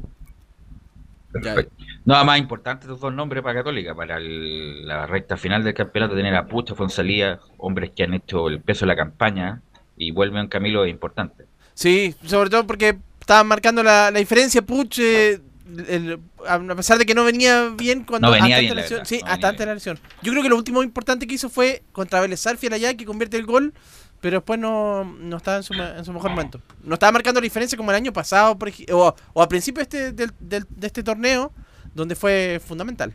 Perfecto. 1.33 1.73
Nada 2.05 2.25
más 2.25 2.39
importante 2.39 2.87
estos 2.87 3.01
dos 3.01 3.13
nombres 3.15 3.43
para 3.43 3.61
Católica, 3.61 3.95
para 3.95 4.17
el- 4.17 4.87
la 4.87 5.07
recta 5.07 5.37
final 5.37 5.63
del 5.63 5.75
campeonato, 5.75 6.17
tener 6.17 6.35
a 6.35 6.47
Pucha, 6.47 6.75
Fonsalía, 6.75 7.39
hombres 7.59 7.91
que 7.95 8.03
han 8.03 8.15
hecho 8.15 8.49
el 8.49 8.61
peso 8.61 8.81
de 8.81 8.89
la 8.89 8.97
campaña 8.97 9.63
y 9.97 10.11
vuelven 10.11 10.49
Camilo 10.49 10.85
es 10.85 10.91
importante. 10.91 11.45
Sí, 11.75 12.15
sobre 12.25 12.51
todo 12.51 12.67
porque 12.67 12.99
estaban 13.31 13.47
marcando 13.47 13.83
la, 13.85 14.11
la 14.11 14.19
diferencia. 14.19 14.61
Puch, 14.61 14.99
eh, 14.99 15.41
el- 15.87 16.19
a 16.49 16.59
pesar 16.75 16.99
de 16.99 17.07
que 17.07 17.15
no 17.15 17.23
venía 17.23 17.69
bien 17.77 18.03
cuando 18.03 18.27
No 18.27 18.33
venía 18.33 18.57
hasta 18.57 18.61
bien, 18.61 18.71
antes 18.71 18.71
de 18.71 18.75
la 18.75 18.75
la 18.75 18.83
lesión. 18.83 18.99
verdad, 18.99 19.09
Sí, 19.09 19.21
no 19.25 19.31
hasta 19.33 19.49
antes 19.49 19.59
de 19.61 19.67
la 19.67 19.75
lesión. 19.75 19.99
Yo 20.23 20.33
creo 20.33 20.43
que 20.43 20.49
lo 20.49 20.57
último 20.57 20.83
importante 20.83 21.27
que 21.29 21.35
hizo 21.35 21.49
fue 21.49 21.83
contra 21.93 22.21
Vélez 22.21 22.41
Sarfield 22.41 22.75
allá, 22.75 22.95
que 22.97 23.05
convierte 23.05 23.37
el 23.37 23.47
gol, 23.47 23.73
pero 24.21 24.39
después 24.39 24.59
no, 24.59 25.05
no 25.05 25.37
estaba 25.37 25.59
en 25.59 25.63
su, 25.63 25.75
en 25.75 26.05
su 26.05 26.13
mejor 26.13 26.31
momento. 26.31 26.61
No 26.83 26.95
estaba 26.95 27.13
marcando 27.13 27.41
la 27.41 27.45
diferencia 27.45 27.79
como 27.79 27.93
el 27.93 27.97
año 27.97 28.13
pasado, 28.13 28.59
por 28.59 28.73
o, 28.93 29.15
o 29.33 29.43
a 29.43 29.49
principio 29.49 29.79
de 29.79 29.83
este, 29.85 30.13
del- 30.13 30.33
del- 30.41 30.67
de 30.69 30.87
este 30.89 31.05
torneo, 31.05 31.53
donde 31.95 32.17
fue 32.17 32.61
fundamental. 32.67 33.15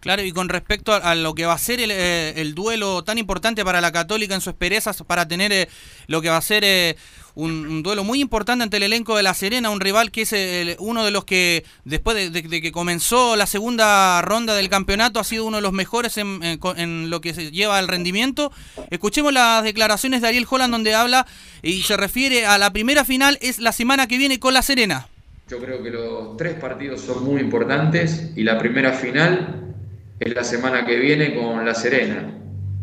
Claro, 0.00 0.22
y 0.22 0.32
con 0.32 0.50
respecto 0.50 0.92
a, 0.92 0.98
a 0.98 1.14
lo 1.14 1.34
que 1.34 1.46
va 1.46 1.54
a 1.54 1.58
ser 1.58 1.80
el, 1.80 1.90
eh, 1.90 2.34
el 2.36 2.54
duelo 2.54 3.02
tan 3.04 3.16
importante 3.16 3.64
para 3.64 3.80
la 3.80 3.90
Católica 3.90 4.34
en 4.34 4.42
sus 4.42 4.52
perezas, 4.52 5.02
para 5.06 5.26
tener 5.26 5.50
eh, 5.50 5.68
lo 6.08 6.20
que 6.20 6.28
va 6.28 6.36
a 6.36 6.42
ser 6.42 6.62
eh, 6.62 6.96
un, 7.34 7.82
duelo 7.82 8.04
muy 8.04 8.20
importante 8.20 8.62
ante 8.62 8.76
el 8.76 8.84
elenco 8.84 9.16
de 9.16 9.22
La 9.22 9.34
Serena, 9.34 9.70
un 9.70 9.80
rival 9.80 10.10
que 10.10 10.22
es 10.22 10.32
el- 10.32 10.76
uno 10.78 11.04
de 11.04 11.10
los 11.10 11.24
que, 11.24 11.64
después 11.84 12.32
de, 12.32 12.42
que 12.60 12.72
comenzó 12.72 13.36
la 13.36 13.46
segunda 13.46 14.22
ronda 14.22 14.54
del 14.54 14.68
campeonato, 14.68 15.18
ha 15.20 15.24
sido 15.24 15.44
uno 15.44 15.56
de 15.58 15.62
los 15.62 15.72
mejores 15.72 16.16
en, 16.18 16.40
en 16.42 17.10
lo 17.10 17.20
que 17.20 17.34
se 17.34 17.50
lleva 17.50 17.78
al 17.78 17.88
rendimiento. 17.88 18.52
Escuchemos 18.90 19.32
las 19.32 19.64
declaraciones 19.64 20.22
de 20.22 20.28
Ariel 20.28 20.46
Holland, 20.48 20.72
donde 20.72 20.94
habla 20.94 21.26
y 21.62 21.82
se 21.82 21.96
refiere 21.96 22.46
a 22.46 22.58
la 22.58 22.72
primera 22.72 23.04
final, 23.04 23.38
es 23.40 23.58
la 23.58 23.72
semana 23.72 24.06
que 24.06 24.18
viene 24.18 24.38
con 24.38 24.54
La 24.54 24.62
Serena. 24.62 25.08
Yo 25.48 25.58
creo 25.58 25.82
que 25.82 25.90
los 25.90 26.36
tres 26.36 26.54
partidos 26.54 27.02
son 27.02 27.24
muy 27.24 27.40
importantes 27.40 28.30
y 28.36 28.44
la 28.44 28.58
primera 28.58 28.92
final 28.92 29.74
es 30.20 30.34
la 30.34 30.44
semana 30.44 30.86
que 30.86 30.96
viene 30.96 31.34
con 31.34 31.64
La 31.66 31.74
Serena. 31.74 32.32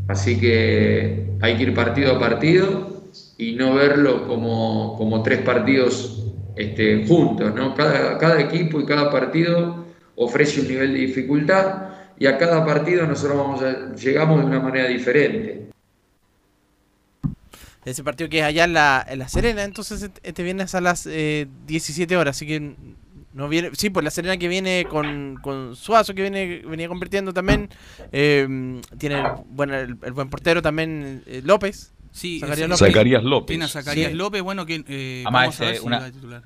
Así 0.08 0.39
que 0.39 1.26
hay 1.41 1.56
que 1.58 1.64
ir 1.64 1.74
partido 1.74 2.16
a 2.16 2.20
partido 2.20 3.01
y 3.42 3.54
no 3.54 3.74
verlo 3.74 4.28
como, 4.28 4.96
como 5.00 5.24
tres 5.24 5.39
partidos 5.39 6.24
este, 6.56 7.08
juntos. 7.08 7.54
¿no? 7.56 7.74
Cada, 7.74 8.20
cada 8.20 8.39
equipo 8.39 8.80
y 8.80 8.86
cada 8.86 9.10
partido 9.10 9.84
ofrece 10.16 10.62
un 10.62 10.68
nivel 10.68 10.94
de 10.94 11.00
dificultad 11.00 11.89
y 12.20 12.28
a 12.28 12.38
cada 12.38 12.64
partido 12.64 13.08
nosotros 13.08 13.38
vamos 13.38 13.62
a- 13.64 13.96
llegamos 13.96 14.42
de 14.42 14.46
una 14.46 14.60
manera 14.60 14.88
diferente. 14.88 15.70
Ese 17.84 18.04
partido 18.04 18.30
que 18.30 18.39
es 18.39 18.46
allá 18.46 18.66
en 18.66 18.74
la, 18.74 19.08
la 19.16 19.28
Serena, 19.28 19.64
entonces 19.64 20.04
este- 20.04 20.22
este 20.24 20.44
viernes 20.44 20.76
a 20.76 20.82
las 20.82 21.08
eh, 21.08 21.48
17 21.66 22.16
horas, 22.16 22.38
así 22.38 22.46
que 22.46 22.76
no 23.34 23.50
viene, 23.50 23.72
sí, 23.74 23.89
pues 23.89 24.04
la 24.04 24.12
Serena 24.12 24.38
que 24.38 24.48
viene 24.50 24.86
con, 24.88 25.39
con 25.42 25.76
Suazo, 25.76 26.14
que 26.14 26.22
viene 26.22 26.62
venía 26.64 26.88
convirtiendo 26.88 27.34
también, 27.34 27.70
eh, 28.12 28.80
tiene 29.00 29.24
bueno, 29.50 29.74
el, 29.76 29.98
el 30.04 30.12
buen 30.14 30.30
portero 30.30 30.62
también 30.62 31.24
eh, 31.26 31.42
López. 31.44 31.92
Sí, 32.12 32.39
Zacarías 32.39 32.70
López. 32.70 32.88
Zacarías 32.88 33.24
López. 33.24 33.47
Tiene 33.47 33.66
a 33.66 33.68
Zacarías 33.68 34.12
Sí. 34.12 34.18
López, 34.18 34.41
bueno, 34.41 34.66
que 34.66 34.84
eh, 34.88 35.24
Además, 35.26 35.41
vamos 35.43 35.62
a 35.62 35.66
ver 35.66 35.74
es 35.74 35.80
si 35.82 35.86
una- 35.88 35.99
va 35.99 36.05
a 36.05 36.12
titular. 36.12 36.43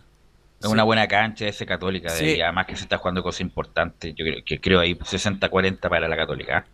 Es 0.62 0.70
una 0.70 0.84
buena 0.84 1.08
cancha 1.08 1.48
ese 1.48 1.66
Católica, 1.66 2.14
de- 2.14 2.36
Sí. 2.36 2.42
además 2.42 2.66
que 2.66 2.76
se 2.76 2.84
está 2.84 2.98
jugando 2.98 3.22
cosas 3.22 3.42
importantes. 3.42 4.14
Yo 4.16 4.26
creo 4.26 4.44
que 4.46 4.60
creo 4.62 4.80
ahí 4.80 4.96
60-40 4.96 5.90
para 5.90 6.08
la 6.08 6.16
Católica. 6.16 6.60
¿eh? 6.60 6.72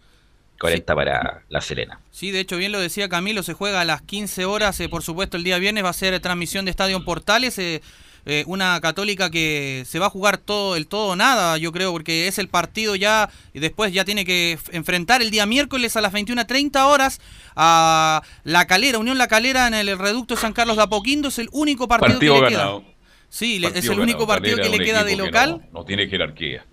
40 0.59 0.93
para 0.93 1.41
La 1.49 1.59
Serena. 1.59 1.99
Sí, 2.11 2.29
de 2.29 2.39
hecho, 2.41 2.55
bien 2.57 2.71
lo 2.71 2.79
decía 2.79 3.09
Camilo, 3.09 3.41
se 3.41 3.53
juega 3.53 3.81
a 3.81 3.85
las 3.85 4.03
15 4.03 4.45
horas, 4.45 4.79
eh, 4.79 4.89
por 4.89 5.01
supuesto, 5.01 5.35
el 5.35 5.43
día 5.43 5.57
viernes 5.57 5.83
va 5.83 5.89
a 5.89 5.93
ser 5.93 6.19
transmisión 6.19 6.65
de 6.65 6.71
Estadio 6.71 6.95
en 6.97 7.03
Portales, 7.03 7.57
eh, 7.57 7.81
eh, 8.25 8.43
una 8.47 8.79
católica 8.81 9.29
que 9.29 9.83
se 9.87 9.99
va 9.99 10.07
a 10.07 10.09
jugar 10.09 10.37
todo 10.37 10.75
el 10.75 10.87
todo 10.87 11.15
nada, 11.15 11.57
yo 11.57 11.71
creo, 11.71 11.91
porque 11.91 12.27
es 12.27 12.37
el 12.37 12.47
partido 12.47 12.95
ya, 12.95 13.29
y 13.53 13.59
después 13.59 13.91
ya 13.93 14.05
tiene 14.05 14.25
que 14.25 14.57
enfrentar 14.71 15.21
el 15.21 15.31
día 15.31 15.45
miércoles 15.45 15.95
a 15.95 16.01
las 16.01 16.13
21.30 16.13 16.85
horas 16.85 17.19
a 17.55 18.21
La 18.43 18.67
Calera, 18.67 18.99
Unión 18.99 19.17
La 19.17 19.27
Calera 19.27 19.67
en 19.67 19.73
el 19.73 19.97
reducto 19.97 20.35
San 20.37 20.53
Carlos 20.53 20.77
de 20.77 20.83
Apoquindo, 20.83 21.29
es 21.29 21.39
el 21.39 21.49
único 21.51 21.87
partido, 21.87 22.13
Partido 22.13 22.35
que 22.35 22.41
le 22.41 22.51
ganado. 22.51 22.79
queda. 22.81 22.91
Sí, 23.29 23.61
es 23.63 23.85
el 23.85 23.99
único 23.99 24.25
ganado. 24.25 24.27
partido 24.27 24.57
Calera 24.57 24.71
que 24.71 24.77
le 24.77 24.85
queda 24.85 25.03
de 25.03 25.15
local. 25.15 25.61
No, 25.71 25.79
no 25.79 25.85
tiene 25.85 26.07
jerarquía. 26.07 26.65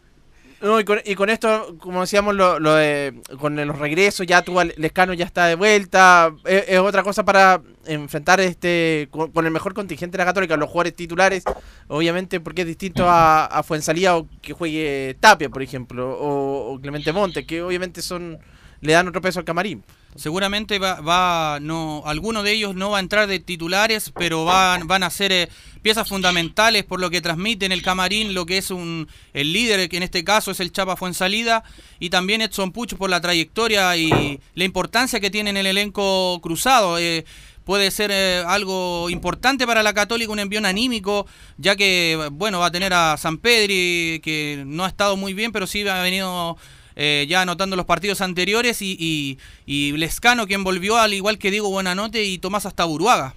No, 0.60 0.80
y, 0.80 0.84
con, 0.84 1.28
esto, 1.30 1.76
como 1.78 2.00
decíamos, 2.00 2.34
lo, 2.34 2.58
lo 2.58 2.74
de- 2.74 3.14
con 3.38 3.54
los 3.54 3.78
regresos, 3.78 4.26
ya 4.26 4.42
tú, 4.42 4.58
Lescano 4.76 5.12
ya 5.14 5.24
está 5.24 5.46
de 5.46 5.54
vuelta. 5.54 6.34
Es, 6.44 6.64
es 6.68 6.78
otra 6.80 7.04
cosa 7.04 7.24
para 7.24 7.62
enfrentar 7.86 8.40
este 8.40 9.08
con, 9.10 9.46
el 9.46 9.52
mejor 9.52 9.72
contingente 9.72 10.16
de 10.18 10.22
la 10.22 10.30
Católica, 10.30 10.56
los 10.56 10.68
jugadores 10.68 10.96
titulares, 10.96 11.44
obviamente, 11.86 12.40
porque 12.40 12.62
es 12.62 12.66
distinto 12.68 13.08
a, 13.08 13.46
a 13.46 13.62
Fuensalía 13.62 14.16
o 14.16 14.26
que 14.42 14.52
juegue 14.52 15.16
Tapia, 15.20 15.48
por 15.48 15.62
ejemplo, 15.62 16.10
o, 16.18 16.72
o 16.74 16.80
Clemente 16.80 17.12
Monte, 17.12 17.46
que 17.46 17.62
obviamente 17.62 18.02
son 18.02 18.38
le 18.80 18.92
dan 18.92 19.06
otro 19.08 19.20
peso 19.20 19.38
al 19.38 19.44
camarín. 19.44 19.84
Seguramente 20.16 20.78
va, 20.78 21.00
va 21.00 21.58
no, 21.60 22.02
alguno 22.04 22.42
de 22.42 22.52
ellos 22.52 22.74
no 22.74 22.90
va 22.90 22.96
a 22.96 23.00
entrar 23.00 23.28
de 23.28 23.38
titulares, 23.38 24.10
pero 24.18 24.44
van, 24.44 24.86
van 24.86 25.02
a 25.02 25.10
ser 25.10 25.30
eh, 25.30 25.48
piezas 25.82 26.08
fundamentales 26.08 26.84
por 26.84 26.98
lo 26.98 27.08
que 27.10 27.20
transmiten 27.20 27.70
el 27.70 27.82
camarín, 27.82 28.34
lo 28.34 28.44
que 28.44 28.58
es 28.58 28.70
un 28.70 29.06
el 29.32 29.52
líder, 29.52 29.88
que 29.88 29.96
en 29.96 30.02
este 30.02 30.24
caso 30.24 30.50
es 30.50 30.60
el 30.60 30.72
Chapa 30.72 30.96
Fuensalida, 30.96 31.62
y 32.00 32.10
también 32.10 32.42
Edson 32.42 32.72
Pucho 32.72 32.96
por 32.96 33.10
la 33.10 33.20
trayectoria 33.20 33.96
y 33.96 34.40
la 34.54 34.64
importancia 34.64 35.20
que 35.20 35.30
tiene 35.30 35.50
en 35.50 35.56
el 35.56 35.66
elenco 35.66 36.40
cruzado. 36.42 36.98
eh, 36.98 37.24
puede 37.68 37.90
ser 37.90 38.10
eh, 38.10 38.42
algo 38.46 39.10
importante 39.10 39.66
para 39.66 39.82
la 39.82 39.92
Católica, 39.92 40.32
un 40.32 40.38
envión 40.38 40.64
anímico, 40.64 41.26
ya 41.58 41.76
que, 41.76 42.30
bueno, 42.32 42.60
va 42.60 42.68
a 42.68 42.70
tener 42.70 42.94
a 42.94 43.18
San 43.18 43.36
Pedri, 43.36 44.20
que 44.24 44.64
no 44.66 44.86
ha 44.86 44.88
estado 44.88 45.18
muy 45.18 45.34
bien, 45.34 45.52
pero 45.52 45.66
sí 45.66 45.86
ha 45.86 46.00
venido 46.00 46.56
eh, 46.98 47.26
ya 47.28 47.42
anotando 47.42 47.76
los 47.76 47.86
partidos 47.86 48.20
anteriores, 48.20 48.82
y, 48.82 48.96
y, 48.98 49.38
y 49.64 49.96
Lescano, 49.96 50.48
quien 50.48 50.64
volvió, 50.64 50.96
al 50.96 51.14
igual 51.14 51.38
que 51.38 51.52
Diego 51.52 51.70
Buenanote 51.70 52.24
y 52.24 52.38
Tomás 52.38 52.66
hasta 52.66 52.84
Buruaga. 52.84 53.34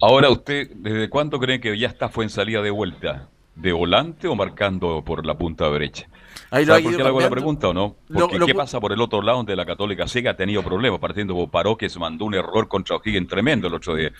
Ahora, 0.00 0.30
¿usted 0.30 0.70
desde 0.76 1.08
cuándo 1.08 1.40
cree 1.40 1.58
que 1.58 1.76
ya 1.76 1.88
está 1.88 2.08
fue 2.08 2.24
en 2.24 2.30
salida 2.30 2.62
de 2.62 2.70
vuelta? 2.70 3.28
¿De 3.56 3.72
volante 3.72 4.28
o 4.28 4.36
marcando 4.36 5.02
por 5.04 5.26
la 5.26 5.36
punta 5.36 5.68
derecha? 5.70 6.06
Ahí 6.50 6.64
lo 6.64 6.74
¿Sabe 6.74 6.82
por 6.84 6.92
qué 6.92 7.02
le 7.02 7.08
hago 7.08 7.20
la 7.20 7.30
pregunta 7.30 7.68
o 7.68 7.74
no? 7.74 7.96
Porque 8.12 8.38
lo 8.38 8.46
¿qué 8.46 8.54
pasa 8.54 8.78
por 8.78 8.92
el 8.92 9.00
otro 9.00 9.22
lado 9.22 9.38
donde 9.38 9.56
la 9.56 9.66
Católica 9.66 10.06
Siga 10.06 10.32
ha 10.32 10.36
tenido 10.36 10.62
problemas? 10.62 11.00
Partiendo 11.00 11.34
por 11.34 11.50
Paró, 11.50 11.76
que 11.76 11.88
se 11.88 11.98
mandó 11.98 12.26
un 12.26 12.34
error 12.34 12.68
contra 12.68 12.96
O'Higgins 12.96 13.26
tremendo 13.26 13.66
el 13.66 13.74
otro 13.74 13.96
día. 13.96 14.12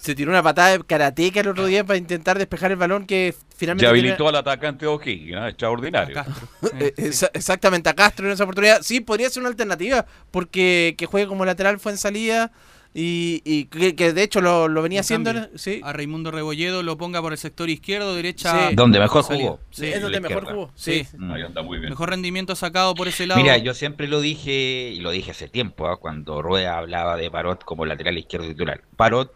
Se 0.00 0.14
tiró 0.14 0.30
una 0.30 0.42
patada 0.42 0.70
de 0.78 0.84
karateca 0.84 1.40
el 1.40 1.48
otro 1.48 1.66
día 1.66 1.84
para 1.84 1.96
intentar 1.98 2.38
despejar 2.38 2.70
el 2.70 2.76
balón 2.76 3.04
que 3.06 3.34
finalmente... 3.56 3.84
Ya 3.84 3.90
habilitó 3.90 4.28
al 4.28 4.36
atacante 4.36 4.86
de 4.86 4.92
O'Higgins, 4.92 5.36
¿ah? 5.36 5.48
extraordinario. 5.48 6.22
Eh, 6.80 6.94
exa- 6.96 7.30
Exactamente, 7.34 7.88
a 7.88 7.94
Castro 7.94 8.26
en 8.26 8.32
esa 8.32 8.44
oportunidad. 8.44 8.80
Sí, 8.82 9.00
podría 9.00 9.28
ser 9.28 9.40
una 9.42 9.50
alternativa, 9.50 10.06
porque 10.30 10.94
que 10.96 11.06
juegue 11.06 11.26
como 11.26 11.44
lateral 11.44 11.78
fue 11.80 11.92
en 11.92 11.98
salida 11.98 12.52
y, 12.94 13.42
y 13.44 13.66
que, 13.66 13.94
que 13.94 14.12
de 14.12 14.22
hecho 14.22 14.40
lo, 14.40 14.66
lo 14.68 14.82
venía 14.82 15.00
haciendo. 15.00 15.32
Sí. 15.56 15.80
A 15.84 15.92
Raimundo 15.92 16.30
Rebolledo 16.30 16.82
lo 16.82 16.96
ponga 16.96 17.20
por 17.20 17.32
el 17.32 17.38
sector 17.38 17.68
izquierdo, 17.68 18.14
derecha. 18.14 18.70
Sí. 18.70 18.74
Donde 18.76 18.98
mejor 18.98 19.22
jugó. 19.24 19.60
Sí. 19.70 19.86
Es 19.88 20.00
donde 20.00 20.20
mejor 20.20 20.44
jugó. 20.46 20.72
Sí. 20.74 21.06
Ahí 21.32 21.42
anda 21.42 21.62
muy 21.62 21.78
bien. 21.78 21.90
Mejor 21.90 22.10
rendimiento 22.10 22.54
sacado 22.56 22.94
por 22.94 23.08
ese 23.08 23.26
lado. 23.26 23.40
Mira, 23.42 23.58
yo 23.58 23.74
siempre 23.74 24.08
lo 24.08 24.20
dije, 24.20 24.90
y 24.92 25.00
lo 25.00 25.10
dije 25.10 25.32
hace 25.32 25.48
tiempo, 25.48 25.86
¿ah? 25.88 25.98
cuando 25.98 26.40
Rueda 26.40 26.78
hablaba 26.78 27.16
de 27.16 27.30
Parot 27.30 27.62
como 27.64 27.84
lateral 27.84 28.16
izquierdo 28.16 28.48
titular. 28.48 28.80
Parot, 28.96 29.34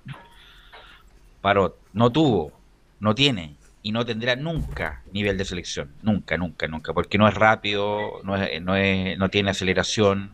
Parot 1.42 1.76
no 1.92 2.10
tuvo, 2.10 2.52
no 3.00 3.14
tiene 3.14 3.56
y 3.82 3.92
no 3.92 4.06
tendrá 4.06 4.36
nunca 4.36 5.02
nivel 5.12 5.36
de 5.36 5.44
selección. 5.44 5.92
Nunca, 6.02 6.38
nunca, 6.38 6.68
nunca. 6.68 6.94
Porque 6.94 7.18
no 7.18 7.28
es 7.28 7.34
rápido, 7.34 8.20
no, 8.22 8.36
es, 8.36 8.62
no, 8.62 8.76
es, 8.76 9.18
no 9.18 9.28
tiene 9.28 9.50
aceleración. 9.50 10.30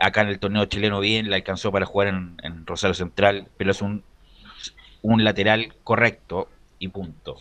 Acá 0.00 0.22
en 0.22 0.28
el 0.28 0.38
torneo 0.38 0.64
chileno 0.66 1.00
bien, 1.00 1.28
le 1.28 1.36
alcanzó 1.36 1.70
para 1.72 1.84
jugar 1.84 2.08
en, 2.08 2.66
Rosario 2.66 2.94
Central, 2.94 3.48
pero 3.56 3.72
es 3.72 3.82
un, 3.82 4.04
un 5.02 5.24
lateral 5.24 5.74
correcto 5.82 6.48
y 6.78 6.88
punto. 6.88 7.38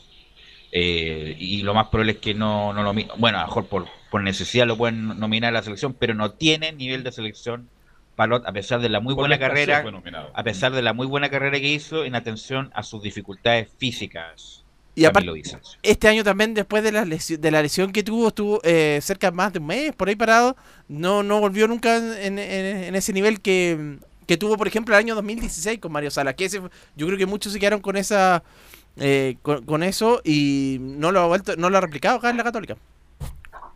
Eh, 0.71 1.35
y 1.39 1.61
lo 1.61 1.73
más 1.73 1.87
probable 1.87 2.13
es 2.13 2.17
que 2.17 2.33
no, 2.33 2.73
no 2.73 2.81
lo 2.81 2.93
bueno, 3.17 3.37
a 3.37 3.41
lo 3.41 3.47
mejor 3.47 3.67
por, 3.67 3.87
por 4.09 4.23
necesidad 4.23 4.65
lo 4.65 4.77
pueden 4.77 5.19
nominar 5.19 5.49
a 5.49 5.53
la 5.53 5.63
selección, 5.63 5.93
pero 5.93 6.15
no 6.15 6.31
tiene 6.31 6.71
nivel 6.71 7.03
de 7.03 7.11
selección 7.11 7.69
Palot, 8.21 8.45
a 8.45 8.51
pesar 8.53 8.79
de 8.81 8.89
la 8.89 8.99
muy 8.99 9.13
buena 9.15 9.35
carrera, 9.49 9.77
a 10.33 10.43
pesar 10.43 10.71
de 10.73 10.81
la 10.81 10.93
muy 10.93 11.07
buena 11.07 11.29
carrera 11.29 11.59
que 11.59 11.67
hizo 11.67 12.05
en 12.05 12.15
atención 12.15 12.69
a 12.73 12.83
sus 12.83 13.01
dificultades 13.01 13.67
físicas. 13.77 14.63
Y 14.93 15.05
aparte, 15.05 15.25
este 15.83 16.07
año 16.09 16.23
también, 16.23 16.53
después 16.53 16.83
de 16.83 16.91
la, 16.91 17.05
lesión, 17.05 17.39
de 17.39 17.49
la 17.49 17.61
lesión 17.61 17.91
que 17.91 18.03
tuvo, 18.03 18.27
estuvo 18.27 18.59
eh, 18.63 18.99
cerca 19.01 19.31
más 19.31 19.53
de 19.53 19.59
un 19.59 19.67
mes 19.67 19.93
por 19.95 20.09
ahí 20.09 20.15
parado. 20.15 20.55
No, 20.87 21.23
no 21.23 21.39
volvió 21.39 21.67
nunca 21.67 21.95
en, 21.97 22.37
en- 22.37 22.83
en 22.83 22.95
ese 22.95 23.13
nivel 23.13 23.39
que, 23.41 23.97
que 24.27 24.35
tuvo, 24.37 24.57
por 24.57 24.67
ejemplo, 24.67 24.93
el 24.93 24.99
año 24.99 25.15
2016 25.15 25.79
con 25.79 25.91
Mario 25.93 26.11
Sala. 26.11 26.33
Que 26.33 26.45
ese, 26.45 26.61
yo 26.95 27.07
creo 27.07 27.17
que 27.17 27.25
muchos 27.25 27.53
se 27.53 27.59
quedaron 27.59 27.79
con 27.81 27.95
esa 27.95 28.43
eh, 28.97 29.37
con, 29.41 29.63
con 29.65 29.81
eso 29.83 30.21
y 30.25 30.77
no 30.81 31.11
lo 31.11 31.21
ha 31.21 31.25
vuelto, 31.27 31.55
no 31.55 31.69
lo 31.69 31.77
ha 31.77 31.81
replicado 31.81 32.17
acá 32.17 32.29
en 32.29 32.37
la 32.37 32.43
Católica. 32.43 32.75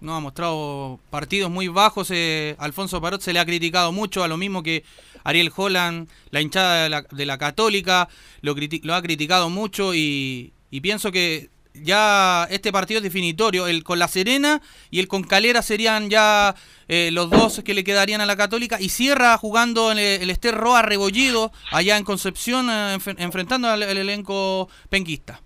No, 0.05 0.15
ha 0.15 0.19
mostrado 0.19 0.99
partidos 1.09 1.49
muy 1.49 1.67
bajos. 1.67 2.11
eh, 2.11 2.55
Alfonso 2.59 3.01
Parot 3.01 3.21
se 3.21 3.33
le 3.33 3.39
ha 3.39 3.45
criticado 3.45 3.91
mucho, 3.91 4.23
a 4.23 4.27
lo 4.27 4.37
mismo 4.37 4.61
que 4.61 4.83
Ariel 5.23 5.51
Holland, 5.55 6.07
la 6.29 6.41
hinchada 6.41 6.83
de 6.83 6.89
la, 6.89 7.01
de 7.01 7.25
la 7.25 7.39
Católica, 7.39 8.07
lo, 8.41 8.55
ha 8.93 9.01
criticado 9.01 9.49
mucho 9.49 9.95
y, 9.95 10.53
pienso 10.81 11.11
que 11.11 11.49
ya 11.73 12.47
este 12.51 12.71
partido 12.71 12.99
es 12.99 13.03
definitorio. 13.03 13.65
El 13.65 13.83
con 13.83 13.97
La 13.97 14.07
Serena 14.07 14.61
y 14.91 14.99
el 14.99 15.07
con 15.07 15.23
Calera 15.23 15.63
serían 15.63 16.11
ya 16.11 16.53
eh, 16.87 17.09
los 17.11 17.31
dos 17.31 17.61
que 17.65 17.73
le 17.73 17.83
quedarían 17.83 18.21
a 18.21 18.27
la 18.27 18.37
Católica 18.37 18.79
y 18.79 18.89
cierra 18.89 19.35
jugando 19.39 19.91
en 19.91 19.97
el, 19.97 20.21
el 20.21 20.29
Ester 20.29 20.53
Roa 20.53 20.83
Rebollido 20.83 21.51
allá 21.71 21.97
en 21.97 22.03
Concepción, 22.03 22.69
eh, 22.69 22.97
enf- 22.99 23.15
enfrentando 23.17 23.69
al 23.69 23.81
elenco 23.81 24.69
penquista. 24.87 25.41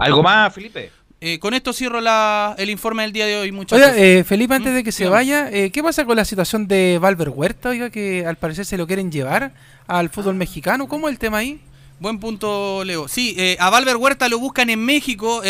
¿Algo 0.00 0.22
más, 0.22 0.54
Felipe? 0.54 0.90
Eh, 1.20 1.40
con 1.40 1.52
esto 1.52 1.72
cierro 1.72 2.00
la, 2.00 2.54
el 2.58 2.70
informe 2.70 3.02
del 3.02 3.12
día 3.12 3.26
de 3.26 3.36
hoy, 3.36 3.50
muchachos. 3.50 3.84
Oiga, 3.84 3.98
eh, 3.98 4.22
Felipe, 4.22 4.54
antes 4.54 4.72
de 4.72 4.84
que 4.84 4.92
se 4.92 5.08
vaya, 5.08 5.50
eh, 5.50 5.70
¿qué 5.72 5.82
pasa 5.82 6.04
con 6.04 6.16
la 6.16 6.24
situación 6.24 6.68
de 6.68 6.98
Valver 7.00 7.30
Huerta? 7.30 7.70
Oiga, 7.70 7.90
que 7.90 8.24
al 8.24 8.36
parecer 8.36 8.64
se 8.64 8.76
lo 8.76 8.86
quieren 8.86 9.10
llevar 9.10 9.52
al 9.88 10.10
fútbol 10.10 10.36
mexicano. 10.36 10.86
¿Cómo 10.86 11.08
es 11.08 11.12
el 11.14 11.18
tema 11.18 11.38
ahí? 11.38 11.60
Buen 11.98 12.20
punto, 12.20 12.84
Leo. 12.84 13.08
Sí, 13.08 13.34
eh, 13.36 13.56
a 13.58 13.68
Valver 13.68 13.96
Huerta 13.96 14.28
lo 14.28 14.38
buscan 14.38 14.70
en 14.70 14.78
México. 14.84 15.42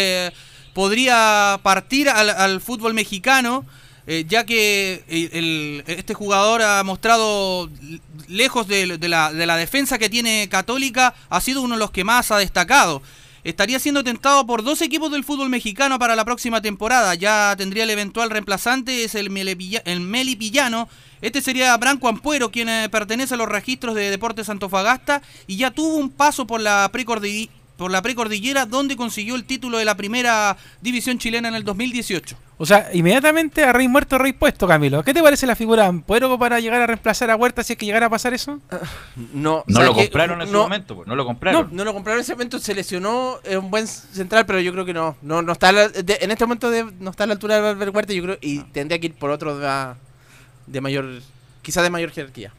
podría 0.75 1.59
partir 1.63 2.09
al, 2.09 2.31
al 2.31 2.61
fútbol 2.61 2.95
mexicano, 2.95 3.65
eh, 4.07 4.25
ya 4.29 4.45
que 4.47 5.03
el- 5.09 5.31
el- 5.33 5.85
este 5.89 6.15
jugador 6.15 6.63
ha 6.63 6.83
mostrado, 6.85 7.69
lejos 8.29 8.69
de, 8.69 8.97
de 8.97 9.09
la, 9.09 9.33
de 9.33 9.45
la 9.45 9.57
defensa 9.57 9.99
que 9.99 10.09
tiene 10.09 10.49
Católica, 10.49 11.15
ha 11.31 11.41
sido 11.41 11.63
uno 11.63 11.75
de 11.75 11.81
los 11.81 11.91
que 11.91 12.05
más 12.05 12.31
ha 12.31 12.39
destacado. 12.39 13.03
Estaría 13.49 13.79
siendo 13.79 14.05
tentado 14.05 14.47
por 14.47 14.63
dos 14.63 14.83
equipos 14.83 15.11
del 15.11 15.25
fútbol 15.25 15.49
mexicano 15.49 15.99
para 15.99 16.15
la 16.15 16.27
próxima 16.27 16.61
temporada. 16.61 17.15
Ya 17.15 17.55
tendría 17.57 17.85
el 17.85 17.91
eventual 17.91 18.29
reemplazante, 18.29 19.05
es 19.05 19.15
el, 19.15 19.31
Melepilla- 19.31 19.81
el 19.87 20.01
Melipillano. 20.01 20.87
Este 21.23 21.41
sería 21.41 21.75
Branco 21.79 22.09
Ampuero, 22.09 22.51
quien 22.51 22.69
eh, 22.69 22.91
pertenece 22.91 23.33
a 23.33 23.37
los 23.39 23.49
registros 23.49 23.95
de 23.95 24.11
Deportes 24.11 24.51
Antofagasta 24.51 25.23
y 25.47 25.57
ya 25.57 25.71
tuvo 25.71 25.97
un 25.97 26.11
paso 26.11 26.47
por 26.47 26.61
la 26.61 26.93
precordi- 26.93 27.49
por 27.79 27.91
la 27.93 28.03
precordillera 28.03 28.67
donde 28.67 28.97
consiguió 28.97 29.37
el 29.37 29.45
título 29.45 29.79
de 29.79 29.85
la 29.87 29.97
primera 29.97 30.57
división 30.83 31.17
chilena 31.19 31.49
en 31.49 31.55
el 31.55 31.63
2018. 31.65 32.37
O 32.61 32.67
sea, 32.67 32.91
inmediatamente 32.93 33.63
a 33.63 33.73
rey 33.73 33.87
muerto, 33.87 34.19
rey 34.19 34.33
puesto, 34.33 34.67
Camilo. 34.67 35.05
¿Qué 35.05 35.15
te 35.15 35.23
parece 35.23 35.47
la 35.47 35.55
figura 35.55 35.85
de 35.85 35.91
Ampuero 35.91 36.37
para 36.41 36.59
llegar 36.59 36.83
a 36.83 36.89
reemplazar 36.89 37.31
a 37.31 37.37
Huerta 37.37 37.63
si 37.63 37.75
es 37.75 37.79
que 37.79 37.87
llegara 37.87 38.07
a 38.07 38.11
pasar 38.11 38.35
eso? 38.35 38.59
No, 39.33 39.63
No 39.69 39.75
¿sabes 39.75 39.89
lo 39.91 39.95
compraron 39.95 40.43
en 40.43 40.51
No, 40.51 40.63
momento, 40.65 40.97
pues, 40.97 41.07
no 41.07 41.15
lo 41.15 41.25
compraron. 41.25 41.69
No, 41.71 41.77
no 41.77 41.85
lo 41.85 41.95
compraron 41.95 42.19
en 42.19 42.23
ese 42.25 42.33
momento, 42.35 42.59
se 42.59 42.75
lesionó, 42.75 43.39
es 43.45 43.57
un 43.57 43.71
buen 43.71 43.87
central, 43.87 44.45
pero 44.45 44.59
yo 44.59 44.73
creo 44.73 44.85
que 44.85 44.93
no. 44.93 45.17
No, 45.23 45.41
no 45.41 45.53
está 45.53 45.69
a 45.69 45.73
la- 45.73 45.89
de- 45.89 46.19
en 46.21 46.33
este 46.33 46.45
momento 46.47 46.69
de- 46.71 46.85
no 46.99 47.11
está 47.13 47.23
a 47.25 47.27
la 47.29 47.35
altura 47.35 47.55
de 47.55 47.61
Valver 47.61 47.91
Huerta, 47.91 48.13
yo 48.13 48.25
creo, 48.25 48.39
y 48.41 48.59
tendría 48.59 48.99
que 48.99 49.07
ir 49.07 49.15
por 49.15 49.31
otro 49.31 49.57
de, 49.57 49.95
de 50.67 50.81
mayor, 50.81 51.07
quizás 51.63 51.85
de 51.85 51.91
mayor 51.91 52.11
jerarquía. 52.11 52.53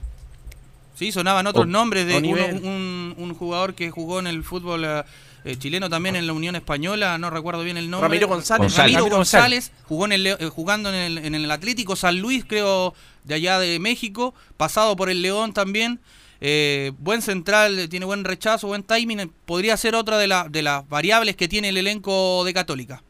Sí, 1.00 1.14
sonaban 1.14 1.48
otros 1.48 1.64
O- 1.64 1.66
nombres 1.66 2.06
de 2.06 2.18
uno- 2.18 2.46
un, 2.68 3.16
un 3.18 3.34
jugador 3.34 3.74
que 3.74 3.90
jugó 3.90 4.20
en 4.20 4.28
el 4.28 4.44
fútbol 4.44 4.84
eh, 4.84 5.04
eh, 5.46 5.56
chileno 5.56 5.90
también 5.90 6.18
en 6.18 6.28
la 6.28 6.34
Unión 6.34 6.58
Española, 6.58 7.18
no 7.18 7.30
recuerdo 7.30 7.64
bien 7.64 7.78
el 7.78 7.90
nombre. 7.90 8.10
Ramiro 8.10 8.28
González. 8.28 8.76
Ramiro 8.76 8.98
Ramiro 9.00 9.16
González, 9.16 9.72
jugó 9.88 10.04
en 10.06 10.12
el, 10.12 10.24
Leo- 10.24 10.38
eh, 10.42 10.50
jugando 10.50 10.90
en 10.90 10.96
el, 10.96 11.18
en 11.20 11.36
el 11.36 11.50
Atlético 11.52 11.96
San 11.96 12.20
Luis, 12.20 12.44
creo, 12.46 12.94
de 13.24 13.36
allá 13.36 13.60
de 13.60 13.80
México, 13.80 14.34
pasado 14.58 14.98
por 14.98 15.10
el 15.10 15.22
León 15.22 15.54
también. 15.54 16.02
Eh, 16.42 16.92
buen 17.00 17.22
central, 17.22 17.88
tiene 17.90 18.06
buen 18.06 18.26
rechazo, 18.26 18.68
buen 18.68 18.84
timing. 18.84 19.32
Podría 19.46 19.78
ser 19.78 19.96
otra 19.96 20.18
de, 20.18 20.28
la- 20.28 20.50
de 20.50 20.62
las 20.64 20.88
variables 20.90 21.38
que 21.38 21.48
tiene 21.48 21.70
el 21.70 21.78
elenco 21.78 22.44
de 22.44 22.54
Católica 22.54 23.02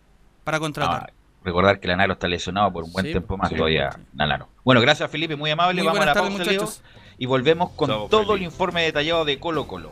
para 0.44 0.60
contratar. 0.60 1.10
Ah, 1.10 1.14
Recordar 1.44 1.80
que 1.80 1.88
Lanaro 1.88 2.14
está 2.14 2.28
lesionado 2.28 2.72
por 2.72 2.84
un 2.84 2.92
buen 2.92 3.06
Sí, 3.06 3.12
tiempo 3.14 3.38
más 3.38 3.50
sí. 3.50 3.56
todavía. 3.56 3.90
Lanaro. 4.14 4.48
Bueno, 4.64 4.82
gracias 4.82 5.10
Felipe, 5.10 5.36
muy 5.36 5.50
amable. 5.50 5.82
Muy 5.82 5.88
Vamos 5.88 6.02
a 6.04 6.06
la 6.08 6.14
pausa. 6.14 6.82
Y 7.20 7.26
volvemos 7.26 7.72
con 7.72 7.90
Chao, 7.90 8.08
todo 8.08 8.36
el 8.36 8.44
informe 8.44 8.84
detallado 8.84 9.26
de 9.26 9.40
Colo 9.40 9.68
Colo. 9.68 9.92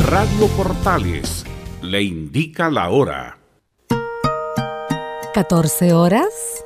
Radio 0.00 0.48
Portales 0.56 1.46
le 1.80 2.02
indica 2.02 2.68
la 2.70 2.90
hora. 2.90 3.38
14 5.32 5.92
horas 5.92 6.64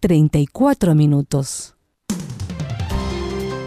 34 0.00 0.94
minutos. 0.94 1.73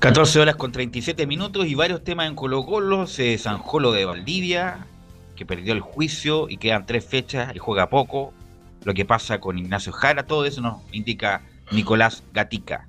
14 0.00 0.40
horas 0.40 0.56
con 0.56 0.72
37 0.72 1.26
minutos 1.26 1.66
y 1.66 1.74
varios 1.74 2.02
temas 2.02 2.26
en 2.26 2.34
Colo 2.34 2.64
Colo. 2.64 3.06
Se 3.06 3.36
zanjó 3.36 3.80
lo 3.80 3.92
de 3.92 4.06
Valdivia, 4.06 4.86
que 5.36 5.44
perdió 5.44 5.74
el 5.74 5.80
juicio 5.80 6.48
y 6.48 6.56
quedan 6.56 6.86
tres 6.86 7.04
fechas 7.04 7.54
y 7.54 7.58
juega 7.58 7.90
poco. 7.90 8.32
Lo 8.84 8.94
que 8.94 9.04
pasa 9.04 9.40
con 9.40 9.58
Ignacio 9.58 9.92
Jara, 9.92 10.22
todo 10.22 10.46
eso 10.46 10.62
nos 10.62 10.78
indica 10.92 11.42
Nicolás 11.70 12.22
Gatica. 12.32 12.88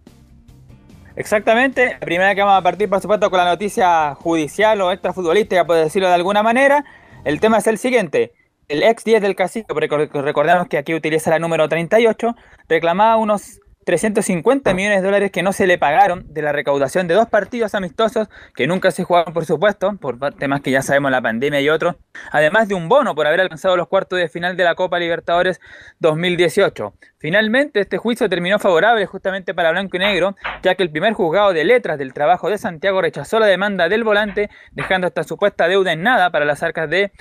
Exactamente, 1.18 1.98
la 2.00 2.00
primera 2.00 2.34
que 2.34 2.44
vamos 2.44 2.58
a 2.58 2.64
partir 2.64 2.90
por 2.90 3.02
supuesto 3.02 3.30
con 3.30 3.40
la 3.40 3.46
noticia 3.46 4.16
judicial 4.16 4.80
o 4.80 4.90
extrafutbolística, 4.94 5.66
por 5.66 5.76
decirlo 5.76 6.08
de 6.08 6.14
alguna 6.14 6.44
manera. 6.44 6.86
El 7.26 7.42
tema 7.42 7.58
es 7.58 7.68
el 7.68 7.78
siguiente. 7.78 8.32
El 8.70 8.84
ex 8.84 9.04
10 9.04 9.22
del 9.22 9.36
casino, 9.36 9.66
porque 9.68 9.90
recordamos 10.14 10.70
que 10.70 10.78
aquí 10.78 10.94
utiliza 10.94 11.30
la 11.30 11.40
número 11.40 11.68
38, 11.68 12.38
reclamaba 12.70 13.18
unos 13.18 13.61
350 13.86 14.74
millones 14.74 15.02
de 15.02 15.06
dólares 15.06 15.32
que 15.32 15.44
no 15.44 15.54
se 15.54 15.66
le 15.66 15.78
pagaron 15.78 16.26
de 16.28 16.42
la 16.42 16.52
recaudación 16.52 17.08
de 17.08 17.16
dos 17.16 17.28
partidos 17.28 17.74
amistosos 17.74 18.28
que 18.56 18.68
nunca 18.68 18.92
se 18.92 19.04
jugaron, 19.04 19.34
por 19.34 19.46
supuesto, 19.46 19.96
por 19.98 20.18
temas 20.36 20.62
que 20.62 20.72
ya 20.72 20.82
sabemos, 20.82 21.12
la 21.12 21.22
pandemia 21.22 21.62
y 21.62 21.70
otros, 21.70 21.96
además 22.32 22.68
de 22.68 22.76
un 22.76 22.90
bono 22.90 23.16
por 23.16 23.28
haber 23.28 23.42
alcanzado 23.42 23.76
los 23.76 23.88
cuartos 23.88 24.20
de 24.20 24.30
final 24.30 24.56
de 24.56 24.64
la 24.64 24.76
Copa 24.76 25.00
Libertadores 25.00 25.60
2018. 26.00 26.94
Finalmente, 27.18 27.80
este 27.80 27.98
juicio 27.98 28.28
terminó 28.30 28.58
favorable 28.58 29.06
justamente 29.06 29.54
para 29.54 29.72
Blanco 29.72 29.96
y 29.98 30.00
Negro, 30.00 30.36
ya 30.64 30.74
que 30.76 30.84
el 30.84 30.90
primer 30.90 31.14
juzgado 31.14 31.54
de 31.54 31.64
letras 31.64 32.00
del 32.00 32.14
trabajo 32.14 32.50
de 32.50 32.58
Santiago 32.58 33.02
rechazó 33.02 33.40
la 33.40 33.46
demanda 33.46 33.90
del 33.90 34.04
volante, 34.04 34.50
dejando 34.72 35.08
esta 35.08 35.24
supuesta 35.24 35.68
deuda 35.68 35.92
en 35.92 36.02
nada 36.02 36.32
para 36.32 36.46
las 36.46 36.64
arcas 36.64 36.90
de 36.90 37.12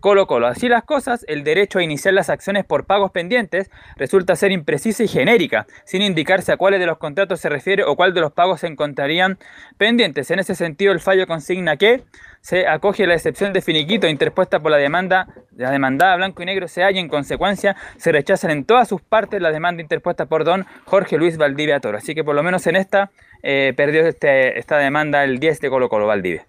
Colo 0.00 0.26
Colo. 0.26 0.46
Así 0.46 0.68
las 0.68 0.84
cosas, 0.84 1.24
el 1.28 1.44
derecho 1.44 1.78
a 1.78 1.82
iniciar 1.82 2.14
las 2.14 2.30
acciones 2.30 2.64
por 2.64 2.86
pagos 2.86 3.10
pendientes 3.10 3.70
resulta 3.96 4.34
ser 4.34 4.50
imprecisa 4.50 5.04
y 5.04 5.08
genérica, 5.08 5.66
sin 5.84 6.02
indicarse 6.02 6.52
a 6.52 6.56
cuáles 6.56 6.80
de 6.80 6.86
los 6.86 6.98
contratos 6.98 7.40
se 7.40 7.48
refiere 7.48 7.84
o 7.84 7.96
cuál 7.96 8.14
de 8.14 8.20
los 8.20 8.32
pagos 8.32 8.60
se 8.60 8.66
encontrarían 8.66 9.38
pendientes. 9.76 10.30
En 10.30 10.38
ese 10.38 10.54
sentido, 10.54 10.92
el 10.92 11.00
fallo 11.00 11.26
consigna 11.26 11.76
que 11.76 12.02
se 12.40 12.66
acoge 12.66 13.06
la 13.06 13.14
excepción 13.14 13.52
de 13.52 13.60
finiquito 13.60 14.08
interpuesta 14.08 14.60
por 14.60 14.70
la 14.70 14.78
demanda, 14.78 15.28
la 15.56 15.70
demandada 15.70 16.16
Blanco 16.16 16.42
y 16.42 16.46
Negro 16.46 16.68
se 16.68 16.82
halla, 16.82 16.98
en 16.98 17.08
consecuencia 17.08 17.76
se 17.96 18.12
rechazan 18.12 18.50
en 18.50 18.64
todas 18.64 18.88
sus 18.88 19.02
partes 19.02 19.42
la 19.42 19.52
demanda 19.52 19.82
interpuesta 19.82 20.26
por 20.26 20.44
don 20.44 20.66
Jorge 20.86 21.18
Luis 21.18 21.36
Valdivia 21.36 21.80
Toro. 21.80 21.98
Así 21.98 22.14
que 22.14 22.24
por 22.24 22.34
lo 22.34 22.42
menos 22.42 22.66
en 22.66 22.76
esta 22.76 23.10
eh, 23.42 23.74
perdió 23.76 24.06
este, 24.06 24.58
esta 24.58 24.78
demanda 24.78 25.24
el 25.24 25.38
10 25.38 25.60
de 25.60 25.70
Colo 25.70 25.88
Colo 25.88 26.06
Valdivia. 26.06 26.46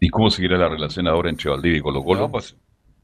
¿Y 0.00 0.10
cómo 0.10 0.30
seguirá 0.30 0.58
la 0.58 0.68
relación 0.68 1.08
ahora 1.08 1.30
entre 1.30 1.50
Valdivia 1.50 1.78
y 1.78 1.80
Colo 1.80 2.04
Colo? 2.04 2.20
No, 2.20 2.30
pues, 2.30 2.56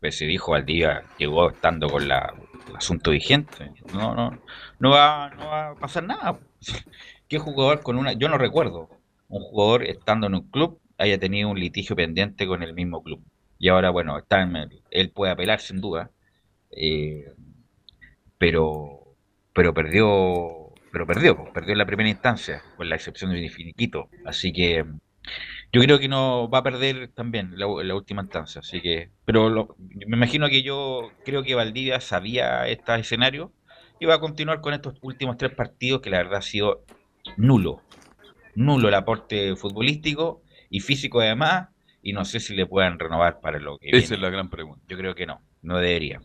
pues 0.03 0.19
se 0.19 0.27
dijo 0.27 0.53
Valdivia, 0.53 1.05
llegó 1.19 1.51
estando 1.53 1.89
con 1.91 2.09
la, 2.09 2.35
el 2.69 2.77
asunto 2.77 3.13
vigente. 3.13 3.73
No, 3.95 4.15
no, 4.17 4.43
no 4.81 4.91
va, 4.91 5.31
no 5.31 5.47
va 5.49 5.71
a 5.71 5.77
pasar 5.77 6.05
nada. 6.05 6.41
¿Qué 7.29 7.39
jugador 7.39 7.83
con 7.83 7.97
una, 7.99 8.15
yo 8.15 8.29
no 8.29 8.39
recuerdo, 8.39 8.91
un 9.29 9.43
jugador 9.43 9.85
estando 9.85 10.29
en 10.29 10.37
un 10.37 10.51
club 10.51 10.81
haya 10.99 11.19
tenido 11.19 11.51
un 11.51 11.61
litigio 11.61 11.97
pendiente 11.97 12.47
con 12.49 12.63
el 12.65 12.75
mismo 12.75 13.03
club? 13.05 13.25
Y 13.59 13.71
ahora, 13.71 13.91
bueno, 13.91 14.19
está 14.19 14.43
en 14.43 14.57
el- 14.57 14.83
él 14.91 15.13
puede 15.13 15.33
apelar 15.33 15.61
sin 15.61 15.81
duda, 15.81 16.13
eh, 16.73 17.27
pero, 18.39 19.17
pero 19.53 19.75
perdió 19.75 20.69
pero 20.93 21.07
perdió, 21.07 21.37
pues, 21.37 21.51
perdió 21.55 21.73
en 21.73 21.79
la 21.79 21.87
primera 21.87 22.11
instancia, 22.11 22.63
con 22.77 22.89
la 22.89 22.97
excepción 22.97 23.33
de 23.33 23.49
Finiquito. 23.49 24.11
Así 24.27 24.53
que 24.53 24.85
yo 25.73 25.81
creo 25.81 25.99
que 25.99 26.09
no 26.09 26.49
va 26.51 26.59
a 26.59 26.63
perder 26.63 27.13
también 27.15 27.53
la, 27.57 27.67
la 27.83 27.95
última 27.95 28.23
instancia. 28.23 28.61
Así 28.61 28.81
que, 28.83 29.13
pero 29.25 29.49
lo- 29.51 29.77
me 29.79 30.17
imagino 30.17 30.49
que 30.49 30.63
yo 30.63 31.17
creo 31.25 31.43
que 31.43 31.55
Valdivia 31.55 32.01
sabía 32.01 32.69
este 32.69 32.95
escenario 33.01 33.55
y 33.99 34.07
va 34.07 34.15
a 34.17 34.21
continuar 34.21 34.61
con 34.61 34.75
estos 34.75 34.95
últimos 35.03 35.37
tres 35.37 35.53
partidos 35.55 36.01
que 36.03 36.11
la 36.11 36.19
verdad 36.19 36.37
ha 36.39 36.43
sido 36.43 36.85
nulo. 37.37 37.85
Nulo 38.55 38.89
el 38.89 38.95
aporte 38.95 39.57
futbolístico 39.57 40.43
y 40.71 40.81
físico 40.81 41.21
además, 41.21 41.69
y 42.03 42.13
no 42.13 42.25
sé 42.25 42.41
si 42.41 42.55
le 42.55 42.67
puedan 42.67 42.99
renovar 42.99 43.41
para 43.41 43.59
lo 43.61 43.79
que 43.79 43.93
Esa 43.93 44.15
viene. 44.15 44.17
es 44.17 44.21
la 44.21 44.29
gran 44.31 44.51
pregunta. 44.51 44.85
Yo 44.89 44.97
creo 44.99 45.15
que 45.15 45.25
no, 45.27 45.41
no 45.61 45.79
debería. 45.79 46.21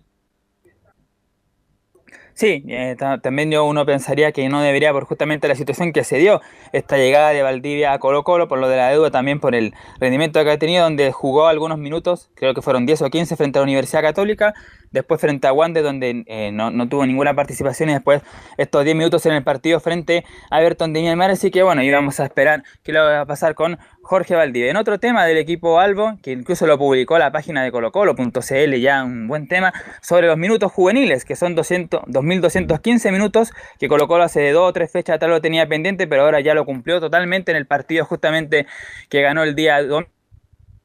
Sí, 2.40 2.64
eh, 2.68 2.96
ta- 3.00 3.18
también 3.18 3.50
yo 3.50 3.66
uno 3.66 3.84
pensaría 3.84 4.32
que 4.32 4.48
no 4.48 4.62
debería 4.62 4.94
por 4.94 5.06
justamente 5.06 5.48
la 5.48 5.56
situación 5.56 5.92
que 5.92 6.04
se 6.04 6.20
dio, 6.20 6.40
esta 6.72 6.96
llegada 6.96 7.30
de 7.32 7.42
Valdivia 7.42 7.94
a 7.94 7.98
Colo 7.98 8.24
Colo, 8.24 8.48
por 8.48 8.60
lo 8.60 8.70
de 8.70 8.78
la 8.78 8.90
deuda, 8.92 9.10
también 9.10 9.40
por 9.40 9.56
el 9.56 9.74
rendimiento 10.00 10.44
que 10.44 10.52
ha 10.52 10.60
tenido, 10.60 10.84
donde 10.84 11.12
jugó 11.12 11.48
algunos 11.48 11.80
minutos, 11.80 12.30
creo 12.36 12.54
que 12.54 12.62
fueron 12.62 12.86
10 12.86 13.02
o 13.02 13.10
15 13.10 13.36
frente 13.38 13.58
a 13.58 13.62
la 13.62 13.64
Universidad 13.64 14.04
Católica, 14.04 14.54
después 14.92 15.20
frente 15.20 15.48
a 15.48 15.52
Wander, 15.52 15.82
donde 15.82 16.26
eh, 16.28 16.52
no, 16.54 16.70
no 16.70 16.88
tuvo 16.88 17.08
ninguna 17.08 17.34
participación, 17.34 17.90
y 17.90 17.94
después 17.94 18.22
estos 18.58 18.84
10 18.84 18.96
minutos 18.96 19.26
en 19.26 19.34
el 19.34 19.44
partido 19.44 19.80
frente 19.80 20.24
a 20.52 20.62
Everton 20.62 20.94
de 20.94 21.02
Miamar, 21.02 21.32
así 21.32 21.50
que 21.50 21.64
bueno, 21.64 21.82
íbamos 21.82 22.20
a 22.20 22.26
esperar 22.26 22.62
qué 22.84 22.92
le 22.94 23.00
va 23.00 23.22
a 23.22 23.26
pasar 23.26 23.56
con 23.56 23.80
Jorge 24.08 24.36
Valdivia. 24.36 24.72
En 24.72 24.78
otro 24.78 25.00
tema 25.00 25.26
del 25.26 25.38
equipo 25.38 25.82
Albo, 25.82 26.18
que 26.24 26.32
incluso 26.32 26.66
lo 26.66 26.78
publicó 26.78 27.20
la 27.20 27.32
página 27.32 27.62
de 27.62 27.72
colocolo.cl, 27.72 28.76
ya 28.80 29.04
un 29.04 29.28
buen 29.28 29.50
tema, 29.50 29.74
sobre 30.02 30.28
los 30.28 30.38
minutos 30.38 30.72
juveniles, 30.72 31.26
que 31.26 31.36
son 31.36 31.56
200, 31.56 32.04
2.215 32.04 33.12
minutos, 33.12 33.52
que 33.78 33.90
Colo 33.90 34.08
Colo 34.08 34.24
hace 34.24 34.50
dos 34.52 34.70
o 34.70 34.74
tres 34.74 34.92
fechas 34.92 35.18
atrás 35.18 35.30
lo 35.30 35.42
tenía 35.42 35.68
pendiente, 35.68 36.08
pero 36.08 36.24
ahora 36.24 36.40
ya 36.40 36.54
lo 36.54 36.66
cumplió 36.66 37.02
totalmente 37.02 37.52
en 37.52 37.58
el 37.58 37.68
partido 37.68 38.06
justamente 38.06 38.66
que 39.10 39.22
ganó 39.22 39.44
el 39.44 39.56
día 39.56 39.84
domingo 39.84 40.10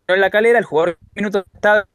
en 0.08 0.20
la 0.20 0.30
calera, 0.30 0.58
el 0.58 0.64
jugador 0.64 0.98
minutos 1.14 1.44
está 1.54 1.86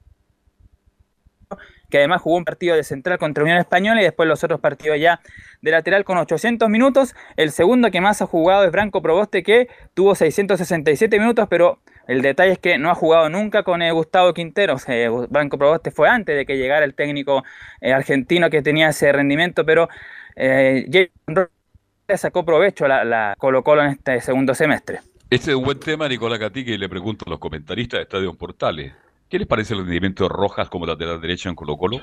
que 1.89 1.99
además 1.99 2.21
jugó 2.21 2.38
un 2.38 2.45
partido 2.45 2.75
de 2.75 2.84
central 2.84 3.17
contra 3.17 3.43
Unión 3.43 3.57
Española 3.59 4.01
y 4.01 4.03
después 4.03 4.28
los 4.28 4.43
otros 4.43 4.59
partidos 4.59 4.99
ya 4.99 5.21
de 5.62 5.72
lateral 5.72 6.03
con 6.03 6.18
800 6.18 6.70
minutos. 6.70 7.16
El 7.36 7.51
segundo 7.51 7.91
que 7.91 8.01
más 8.01 8.22
ha 8.22 8.26
jugado 8.26 8.66
es 8.66 8.72
Branco 8.72 9.01
Proboste 9.01 9.43
que 9.43 9.68
tuvo 9.93 10.16
667 10.16 11.20
minutos, 11.20 11.47
pero 11.49 11.80
el 12.08 12.22
detalle 12.22 12.53
es 12.53 12.60
que 12.60 12.78
no 12.78 12.89
ha 12.89 12.95
jugado 12.95 13.30
nunca 13.30 13.64
con 13.64 13.82
eh, 13.82 13.91
Gustavo 13.91 14.34
Quinteros. 14.34 14.88
Eh, 14.88 15.10
Branco 15.30 15.58
Proboste 15.58 15.91
fue 15.91 16.10
antes 16.10 16.36
de 16.36 16.45
que 16.45 16.58
llegara 16.58 16.86
el 16.86 16.93
técnico 16.93 17.43
eh, 17.82 17.93
argentino 17.93 18.49
que 18.49 18.62
tenía 18.62 18.89
ese 18.89 19.12
rendimiento, 19.12 19.66
pero 19.66 19.89
eh, 20.36 20.86
Jason 20.91 21.49
sacó 22.16 22.45
provecho 22.45 22.86
a 22.86 22.88
la, 22.88 23.03
la 23.03 23.36
Colo 23.38 23.64
Colo 23.64 23.84
en 23.84 23.89
este 23.91 24.22
segundo 24.22 24.55
semestre. 24.55 25.01
Este 25.30 25.51
es 25.51 25.58
un 25.58 25.66
buen 25.66 25.80
tema, 25.80 26.08
Nicolás 26.08 26.39
Catique, 26.39 26.72
y 26.72 26.78
le 26.78 26.88
pregunto 26.88 27.26
a 27.28 27.30
los 27.32 27.39
comentaristas 27.39 27.97
de 27.97 28.03
Estadio 28.03 28.34
Portales. 28.34 28.93
¿Qué 29.30 29.38
les 29.38 29.47
parece 29.47 29.74
el 29.74 29.82
rendimiento 29.82 30.24
de 30.24 30.30
Rojas 30.30 30.70
como 30.70 30.86
lateral 30.86 31.20
derecho 31.20 31.49
en 31.49 31.55
Colo 31.55 31.76
Colo? 31.76 31.99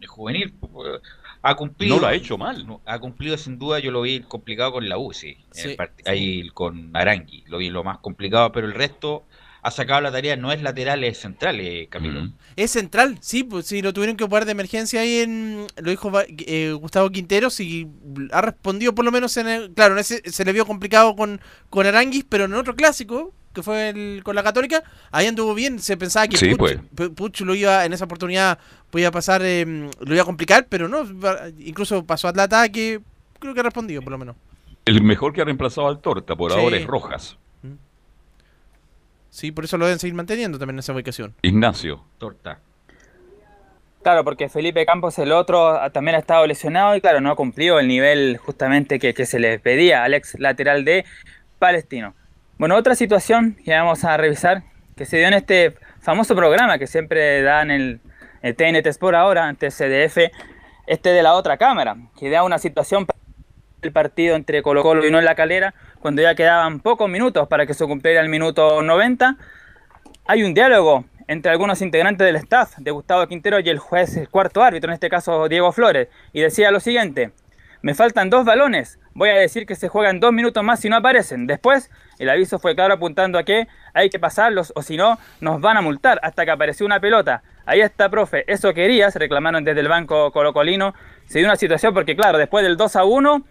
Es 0.00 0.08
juvenil, 0.08 0.54
pues, 0.58 1.02
ha 1.42 1.54
cumplido. 1.54 1.96
No 1.96 2.02
lo 2.02 2.08
ha 2.08 2.14
hecho 2.14 2.38
mal. 2.38 2.66
No, 2.66 2.80
ha 2.84 2.98
cumplido 2.98 3.36
sin 3.36 3.58
duda, 3.58 3.78
yo 3.78 3.90
lo 3.90 4.02
vi 4.02 4.20
complicado 4.20 4.72
con 4.72 4.88
la 4.88 4.98
U, 4.98 5.12
sí. 5.12 5.38
El 5.54 5.76
Ahí 6.06 6.48
con 6.50 6.94
Arangui, 6.94 7.44
lo 7.46 7.58
vi 7.58 7.70
lo 7.70 7.84
más 7.84 7.98
complicado, 7.98 8.52
pero 8.52 8.66
el 8.66 8.74
resto 8.74 9.24
ha 9.62 9.70
sacado 9.70 10.00
la 10.00 10.12
tarea, 10.12 10.36
no 10.36 10.52
es 10.52 10.62
lateral, 10.62 11.04
es 11.04 11.18
central, 11.18 11.60
eh, 11.60 11.86
Camilo. 11.90 12.30
Es 12.56 12.70
central, 12.70 13.18
sí, 13.20 13.44
pues 13.44 13.66
sí, 13.66 13.82
lo 13.82 13.92
tuvieron 13.92 14.16
que 14.16 14.24
ocupar 14.24 14.44
de 14.44 14.52
emergencia 14.52 15.02
ahí 15.02 15.20
en. 15.20 15.66
Lo 15.76 15.90
dijo 15.90 16.10
eh, 16.46 16.72
Gustavo 16.72 17.10
Quinteros 17.10 17.60
y 17.60 17.86
ha 18.32 18.40
respondido 18.40 18.94
por 18.94 19.04
lo 19.04 19.12
menos 19.12 19.36
en 19.36 19.48
el. 19.48 19.72
Claro, 19.72 19.94
en 19.94 20.00
ese 20.00 20.22
se 20.30 20.44
le 20.44 20.52
vio 20.52 20.66
complicado 20.66 21.14
con, 21.14 21.40
con 21.68 21.86
Aranguis, 21.86 22.24
pero 22.28 22.44
en 22.44 22.54
otro 22.54 22.74
clásico, 22.74 23.34
que 23.52 23.62
fue 23.62 23.88
el, 23.90 24.22
con 24.24 24.34
la 24.36 24.42
Católica, 24.42 24.82
ahí 25.10 25.26
anduvo 25.26 25.54
bien. 25.54 25.78
Se 25.78 25.96
pensaba 25.96 26.28
que 26.28 26.36
Sí, 26.36 26.54
Puch, 26.54 26.78
pues. 26.94 27.10
Puch 27.10 27.40
lo 27.40 27.54
iba, 27.54 27.84
en 27.84 27.92
esa 27.92 28.04
oportunidad, 28.04 28.58
podía 28.90 29.10
pasar, 29.10 29.42
eh, 29.44 29.64
lo 29.66 30.14
iba 30.14 30.22
a 30.22 30.26
complicar, 30.26 30.66
pero 30.68 30.88
no, 30.88 31.04
incluso 31.58 32.04
pasó 32.04 32.28
al 32.28 32.38
ataque. 32.38 33.00
Creo 33.38 33.54
que 33.54 33.60
ha 33.60 33.64
respondido, 33.64 34.02
por 34.02 34.12
lo 34.12 34.18
menos. 34.18 34.36
El 34.84 35.02
mejor 35.02 35.32
que 35.32 35.40
ha 35.42 35.44
reemplazado 35.44 35.88
al 35.88 36.00
Torta 36.00 36.36
por 36.36 36.52
Sí. 36.52 36.58
ahora 36.58 36.76
es 36.76 36.86
Rojas. 36.86 37.36
Sí, 39.30 39.52
por 39.52 39.64
eso 39.64 39.78
lo 39.78 39.84
deben 39.86 39.98
seguir 40.00 40.14
manteniendo 40.14 40.58
también 40.58 40.74
en 40.76 40.80
esa 40.80 40.92
ubicación. 40.92 41.34
Ignacio. 41.42 42.02
Torta. 42.18 42.58
Claro, 44.02 44.24
porque 44.24 44.48
Felipe 44.48 44.84
Campos, 44.86 45.18
el 45.18 45.30
otro, 45.30 45.68
ah, 45.68 45.90
también 45.90 46.16
ha 46.16 46.18
estado 46.18 46.46
lesionado 46.46 46.96
y 46.96 47.00
claro, 47.00 47.20
no 47.20 47.30
ha 47.30 47.36
cumplido 47.36 47.78
el 47.78 47.86
nivel 47.86 48.38
justamente 48.38 48.98
que, 48.98 49.12
que 49.14 49.26
se 49.26 49.38
le 49.38 49.58
pedía 49.58 50.02
al 50.04 50.14
ex 50.14 50.38
lateral 50.40 50.84
de 50.84 51.04
Palestino. 51.58 52.14
Bueno, 52.60 52.76
otra 52.76 52.94
situación 52.94 53.56
que 53.64 53.72
vamos 53.72 54.04
a 54.04 54.18
revisar, 54.18 54.64
que 54.94 55.06
se 55.06 55.16
dio 55.16 55.28
en 55.28 55.32
este 55.32 55.76
famoso 56.02 56.36
programa 56.36 56.76
que 56.76 56.86
siempre 56.86 57.40
dan 57.40 57.70
el, 57.70 58.02
el 58.42 58.54
TNT 58.54 58.86
Sport 58.88 59.16
ahora, 59.16 59.46
ante 59.46 59.70
CDF, 59.70 60.30
este 60.86 61.08
de 61.08 61.22
la 61.22 61.32
otra 61.32 61.56
cámara, 61.56 61.96
que 62.18 62.28
da 62.28 62.42
una 62.42 62.58
situación 62.58 63.06
el 63.80 63.92
partido 63.92 64.36
entre 64.36 64.60
Colo 64.60 64.82
Colo 64.82 65.02
y 65.02 65.08
Unión 65.08 65.24
La 65.24 65.34
Calera, 65.34 65.72
cuando 66.00 66.20
ya 66.20 66.34
quedaban 66.34 66.80
pocos 66.80 67.08
minutos 67.08 67.48
para 67.48 67.64
que 67.64 67.72
se 67.72 67.86
cumpliera 67.86 68.20
el 68.20 68.28
minuto 68.28 68.82
90, 68.82 69.38
hay 70.26 70.42
un 70.42 70.52
diálogo 70.52 71.06
entre 71.28 71.52
algunos 71.52 71.80
integrantes 71.80 72.26
del 72.26 72.36
staff 72.36 72.76
de 72.76 72.90
Gustavo 72.90 73.26
Quintero 73.26 73.58
y 73.60 73.70
el 73.70 73.78
juez, 73.78 74.18
el 74.18 74.28
cuarto 74.28 74.62
árbitro, 74.62 74.90
en 74.90 74.94
este 74.96 75.08
caso 75.08 75.48
Diego 75.48 75.72
Flores, 75.72 76.08
y 76.34 76.42
decía 76.42 76.70
lo 76.70 76.80
siguiente, 76.80 77.32
me 77.80 77.94
faltan 77.94 78.28
dos 78.28 78.44
balones, 78.44 78.98
voy 79.14 79.30
a 79.30 79.34
decir 79.36 79.64
que 79.64 79.74
se 79.74 79.88
juegan 79.88 80.20
dos 80.20 80.34
minutos 80.34 80.62
más 80.62 80.80
si 80.80 80.90
no 80.90 80.96
aparecen. 80.96 81.46
Después, 81.46 81.90
el 82.22 82.30
aviso 82.30 82.58
fue 82.58 82.74
claro 82.74 82.94
apuntando 82.94 83.38
a 83.38 83.42
que 83.44 83.66
hay 83.94 84.08
que 84.10 84.18
pasarlos 84.18 84.72
o 84.76 84.82
si 84.82 84.96
no, 84.96 85.18
nos 85.40 85.60
van 85.60 85.76
a 85.76 85.80
multar 85.80 86.20
hasta 86.22 86.44
que 86.44 86.50
apareció 86.50 86.86
una 86.86 87.00
pelota. 87.00 87.42
Ahí 87.66 87.80
está, 87.80 88.08
profe, 88.08 88.44
eso 88.46 88.72
querías, 88.74 89.14
reclamaron 89.16 89.64
desde 89.64 89.80
el 89.80 89.88
banco 89.88 90.30
colocolino. 90.32 90.94
Se 91.26 91.38
dio 91.38 91.46
una 91.48 91.56
situación 91.56 91.94
porque, 91.94 92.16
claro, 92.16 92.38
después 92.38 92.64
del 92.64 92.76
2 92.76 92.96
a 92.96 93.04
1, 93.04 93.42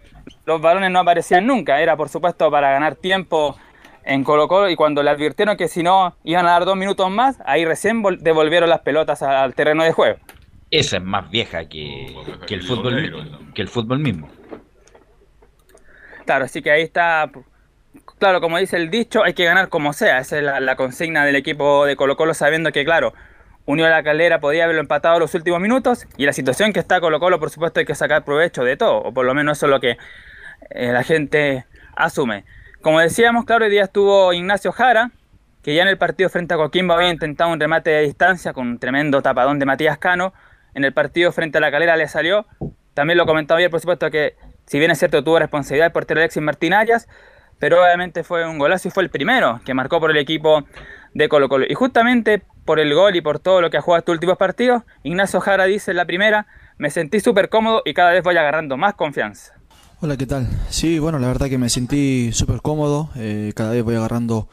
los 0.46 0.60
balones 0.60 0.90
no 0.90 1.00
aparecían 1.00 1.46
nunca. 1.46 1.80
Era, 1.80 1.96
por 1.96 2.08
supuesto, 2.08 2.50
para 2.50 2.70
ganar 2.70 2.96
tiempo 2.96 3.56
en 4.04 4.24
Colo 4.24 4.48
Colo 4.48 4.68
y 4.70 4.76
cuando 4.76 5.02
le 5.02 5.10
advirtieron 5.10 5.56
que 5.56 5.68
si 5.68 5.82
no 5.82 6.16
iban 6.24 6.46
a 6.46 6.50
dar 6.52 6.64
dos 6.64 6.76
minutos 6.76 7.10
más, 7.10 7.38
ahí 7.44 7.64
recién 7.64 8.02
vol- 8.02 8.18
devolvieron 8.18 8.68
las 8.68 8.80
pelotas 8.80 9.22
al 9.22 9.54
terreno 9.54 9.84
de 9.84 9.92
juego. 9.92 10.18
Esa 10.70 10.98
es 10.98 11.02
más 11.02 11.28
vieja 11.30 11.68
que, 11.68 12.14
que 12.46 12.54
el 12.54 12.62
fútbol 12.62 13.52
que 13.54 13.62
el 13.62 13.68
fútbol 13.68 13.98
mismo. 13.98 14.30
Claro, 16.24 16.44
así 16.44 16.62
que 16.62 16.70
ahí 16.70 16.82
está, 16.82 17.28
claro, 18.18 18.40
como 18.40 18.58
dice 18.58 18.76
el 18.76 18.90
dicho, 18.90 19.24
hay 19.24 19.34
que 19.34 19.44
ganar 19.44 19.68
como 19.68 19.92
sea. 19.92 20.18
Esa 20.18 20.38
es 20.38 20.44
la, 20.44 20.76
consigna 20.76 21.24
del 21.24 21.36
equipo 21.36 21.86
de 21.86 21.96
Colo 21.96 22.16
Colo, 22.16 22.34
sabiendo 22.34 22.72
que, 22.72 22.84
claro, 22.84 23.14
Unión 23.66 23.88
a 23.88 23.90
la 23.90 24.02
Calera 24.02 24.40
podía 24.40 24.64
haberlo 24.64 24.80
empatado 24.80 25.18
los 25.18 25.34
últimos 25.34 25.60
minutos 25.60 26.06
y 26.16 26.26
la 26.26 26.32
situación 26.32 26.72
que 26.72 26.80
está 26.80 27.00
Colo 27.00 27.20
Colo, 27.20 27.38
por 27.38 27.50
supuesto, 27.50 27.80
hay 27.80 27.86
que 27.86 27.94
sacar 27.94 28.24
provecho 28.24 28.64
de 28.64 28.76
todo, 28.76 28.98
o 28.98 29.14
por 29.14 29.26
lo 29.26 29.34
menos 29.34 29.58
eso 29.58 29.66
es 29.66 29.70
lo 29.70 29.80
que 29.80 29.96
eh, 30.70 30.92
la 30.92 31.02
gente 31.02 31.66
asume. 31.96 32.44
Como 32.80 33.00
decíamos, 33.00 33.44
claro, 33.44 33.64
hoy 33.64 33.70
día 33.70 33.84
estuvo 33.84 34.32
Ignacio 34.32 34.72
Jara, 34.72 35.10
que 35.62 35.74
ya 35.74 35.82
en 35.82 35.88
el 35.88 35.98
partido 35.98 36.30
frente 36.30 36.54
a 36.54 36.56
Coquimbo 36.56 36.94
había 36.94 37.10
intentado 37.10 37.52
un 37.52 37.60
remate 37.60 37.90
de 37.90 38.02
distancia 38.02 38.52
con 38.52 38.66
un 38.66 38.78
tremendo 38.78 39.20
tapadón 39.20 39.58
de 39.58 39.66
Matías 39.66 39.98
Cano. 39.98 40.32
En 40.74 40.84
el 40.84 40.92
partido 40.92 41.32
frente 41.32 41.58
a 41.58 41.60
la 41.60 41.70
Calera 41.70 41.96
le 41.96 42.08
salió. 42.08 42.46
También 42.94 43.18
lo 43.18 43.26
comentaba 43.26 43.58
ayer, 43.58 43.70
por 43.70 43.80
supuesto, 43.80 44.10
que 44.10 44.36
si 44.66 44.78
bien 44.78 44.90
es 44.90 44.98
cierto 44.98 45.22
tuvo 45.22 45.38
responsabilidad 45.38 45.86
el 45.86 45.92
portero 45.92 46.20
Alexis 46.20 46.42
Martín 46.42 46.72
Arias, 46.72 47.08
pero 47.60 47.80
obviamente 47.80 48.24
fue 48.24 48.48
un 48.48 48.58
golazo 48.58 48.88
y 48.88 48.90
fue 48.90 49.04
el 49.04 49.10
primero 49.10 49.60
que 49.64 49.74
marcó 49.74 50.00
por 50.00 50.10
el 50.10 50.16
equipo 50.16 50.64
de 51.14 51.28
Colo 51.28 51.48
Colo. 51.48 51.66
Y 51.68 51.74
justamente 51.74 52.42
por 52.64 52.80
el 52.80 52.92
gol 52.94 53.14
y 53.14 53.20
por 53.20 53.38
todo 53.38 53.60
lo 53.60 53.70
que 53.70 53.76
ha 53.76 53.82
jugado 53.82 54.00
estos 54.00 54.14
últimos 54.14 54.38
partidos, 54.38 54.82
Ignacio 55.04 55.40
Jara 55.40 55.66
dice 55.66 55.92
en 55.92 55.98
la 55.98 56.06
primera, 56.06 56.46
me 56.78 56.90
sentí 56.90 57.20
súper 57.20 57.48
cómodo 57.48 57.82
y 57.84 57.94
cada 57.94 58.12
vez 58.12 58.24
voy 58.24 58.36
agarrando 58.36 58.76
más 58.76 58.94
confianza. 58.94 59.54
Hola, 60.00 60.16
¿qué 60.16 60.26
tal? 60.26 60.48
Sí, 60.70 60.98
bueno, 60.98 61.18
la 61.18 61.26
verdad 61.26 61.48
que 61.48 61.58
me 61.58 61.68
sentí 61.68 62.32
súper 62.32 62.62
cómodo, 62.62 63.10
eh, 63.16 63.52
cada 63.54 63.72
vez 63.72 63.84
voy 63.84 63.96
agarrando 63.96 64.48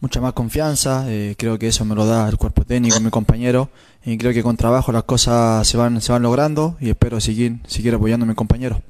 mucha 0.00 0.20
más 0.20 0.34
confianza, 0.34 1.04
eh, 1.08 1.34
creo 1.38 1.58
que 1.58 1.68
eso 1.68 1.86
me 1.86 1.94
lo 1.94 2.04
da 2.04 2.28
el 2.28 2.36
cuerpo 2.36 2.64
técnico, 2.64 3.00
mi 3.00 3.08
compañero, 3.08 3.70
y 4.04 4.18
creo 4.18 4.34
que 4.34 4.42
con 4.42 4.58
trabajo 4.58 4.92
las 4.92 5.04
cosas 5.04 5.66
se 5.66 5.78
van, 5.78 6.02
se 6.02 6.12
van 6.12 6.22
logrando 6.22 6.76
y 6.80 6.90
espero 6.90 7.20
seguir, 7.20 7.60
seguir 7.66 7.94
apoyando 7.94 8.24
a 8.24 8.28
mi 8.28 8.34
compañero. 8.34 8.82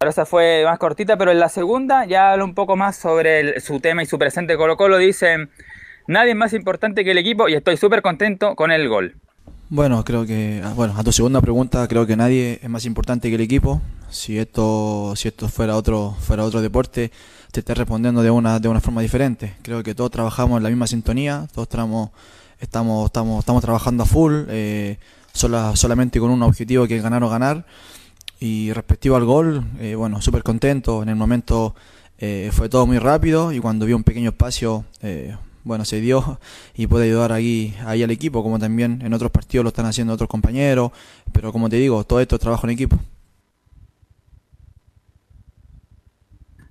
Ahora 0.00 0.10
esa 0.10 0.26
fue 0.26 0.64
más 0.64 0.78
cortita, 0.78 1.16
pero 1.16 1.30
en 1.30 1.38
la 1.38 1.48
segunda 1.48 2.04
ya 2.04 2.32
habla 2.32 2.44
un 2.44 2.54
poco 2.54 2.76
más 2.76 2.96
sobre 2.96 3.60
su 3.60 3.80
tema 3.80 4.02
y 4.02 4.06
su 4.06 4.18
presente 4.18 4.56
Colo 4.56 4.76
Colo. 4.76 4.98
Dice, 4.98 5.48
nadie 6.06 6.30
es 6.32 6.36
más 6.36 6.52
importante 6.52 7.04
que 7.04 7.12
el 7.12 7.18
equipo 7.18 7.48
y 7.48 7.54
estoy 7.54 7.76
súper 7.76 8.02
contento 8.02 8.54
con 8.54 8.70
el 8.70 8.88
gol. 8.88 9.14
Bueno, 9.70 10.04
creo 10.04 10.26
que, 10.26 10.60
ah, 10.62 10.72
bueno, 10.76 10.94
a 10.96 11.02
tu 11.02 11.10
segunda 11.10 11.40
pregunta, 11.40 11.88
creo 11.88 12.06
que 12.06 12.16
nadie 12.16 12.60
es 12.62 12.68
más 12.68 12.84
importante 12.84 13.28
que 13.30 13.36
el 13.36 13.40
equipo. 13.40 13.80
Si 14.10 14.38
esto, 14.38 15.14
si 15.16 15.28
esto 15.28 15.48
fuera 15.48 15.74
otro, 15.74 16.14
fuera 16.20 16.44
otro 16.44 16.60
deporte, 16.60 17.10
te 17.50 17.60
esté 17.60 17.74
respondiendo 17.74 18.22
de 18.22 18.30
una, 18.30 18.58
de 18.60 18.68
una 18.68 18.80
forma 18.80 19.00
diferente. 19.00 19.54
Creo 19.62 19.82
que 19.82 19.94
todos 19.94 20.10
trabajamos 20.10 20.58
en 20.58 20.64
la 20.64 20.68
misma 20.68 20.86
sintonía, 20.86 21.46
todos 21.52 21.66
estamos, 21.66 22.10
estamos, 22.60 23.08
estamos, 23.08 23.62
trabajando 23.62 24.02
a 24.02 24.06
full, 24.06 24.44
eh, 24.48 24.98
sola- 25.32 25.74
solamente 25.76 26.20
con 26.20 26.30
un 26.30 26.42
objetivo 26.42 26.86
que 26.86 26.96
es 26.98 27.02
ganar 27.02 27.22
o 27.24 27.30
ganar. 27.30 27.64
Y 28.44 28.74
respectivo 28.74 29.16
al 29.16 29.24
gol, 29.24 29.64
eh, 29.80 29.94
bueno, 29.94 30.20
súper 30.20 30.42
contento. 30.42 31.02
En 31.02 31.08
el 31.08 31.16
momento 31.16 31.74
eh, 32.18 32.50
fue 32.52 32.68
todo 32.68 32.86
muy 32.86 32.98
rápido 32.98 33.52
y 33.52 33.58
cuando 33.58 33.86
vio 33.86 33.96
un 33.96 34.04
pequeño 34.04 34.28
espacio, 34.28 34.84
eh, 35.00 35.34
bueno, 35.62 35.86
se 35.86 35.98
dio 36.02 36.38
y 36.74 36.86
puede 36.86 37.06
ayudar 37.06 37.32
ahí, 37.32 37.74
ahí 37.86 38.02
al 38.02 38.10
equipo, 38.10 38.42
como 38.42 38.58
también 38.58 39.00
en 39.02 39.14
otros 39.14 39.30
partidos 39.30 39.64
lo 39.64 39.68
están 39.68 39.86
haciendo 39.86 40.12
otros 40.12 40.28
compañeros. 40.28 40.92
Pero 41.32 41.52
como 41.52 41.70
te 41.70 41.76
digo, 41.76 42.04
todo 42.04 42.20
esto 42.20 42.36
es 42.36 42.42
trabajo 42.42 42.66
en 42.66 42.74
equipo. 42.74 42.98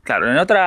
Claro, 0.04 0.30
en 0.30 0.38
otro 0.38 0.60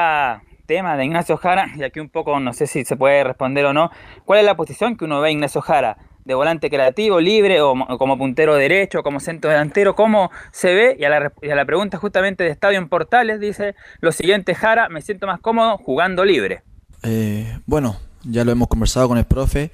tema 0.66 0.96
de 0.96 1.04
Ignacio 1.04 1.36
Jara, 1.36 1.68
y 1.76 1.84
aquí 1.84 2.00
un 2.00 2.08
poco 2.08 2.40
no 2.40 2.52
sé 2.52 2.66
si 2.66 2.84
se 2.84 2.96
puede 2.96 3.22
responder 3.22 3.64
o 3.66 3.72
no, 3.72 3.92
¿cuál 4.24 4.40
es 4.40 4.44
la 4.44 4.56
posición 4.56 4.96
que 4.96 5.04
uno 5.04 5.20
ve 5.20 5.28
a 5.28 5.30
Ignacio 5.30 5.60
Jara? 5.60 5.98
¿De 6.26 6.34
volante 6.34 6.68
creativo, 6.68 7.20
libre 7.20 7.60
o, 7.60 7.76
mo- 7.76 7.86
como 7.98 8.18
puntero 8.18 8.56
derecho, 8.56 9.02
como 9.04 9.20
centro 9.20 9.48
delantero? 9.48 9.94
¿Cómo 9.94 10.30
se 10.50 10.74
ve? 10.74 10.96
Y 10.98 11.04
a, 11.04 11.08
la, 11.08 11.16
a 11.40 11.54
la 11.54 11.64
pregunta 11.64 11.98
justamente 11.98 12.42
de 12.42 12.50
Estadio 12.50 12.78
en 12.78 12.88
Portales 12.88 13.38
dice 13.38 13.76
lo 14.00 14.10
siguiente, 14.10 14.52
Jara, 14.56 14.88
me 14.88 15.02
siento 15.02 15.28
más 15.28 15.38
cómodo 15.38 15.78
jugando 15.78 16.24
libre. 16.24 16.62
Eh, 17.04 17.58
bueno, 17.64 17.96
ya 18.24 18.44
lo 18.44 18.50
hemos 18.50 18.66
conversado 18.66 19.06
con 19.06 19.18
el 19.18 19.24
profe. 19.24 19.70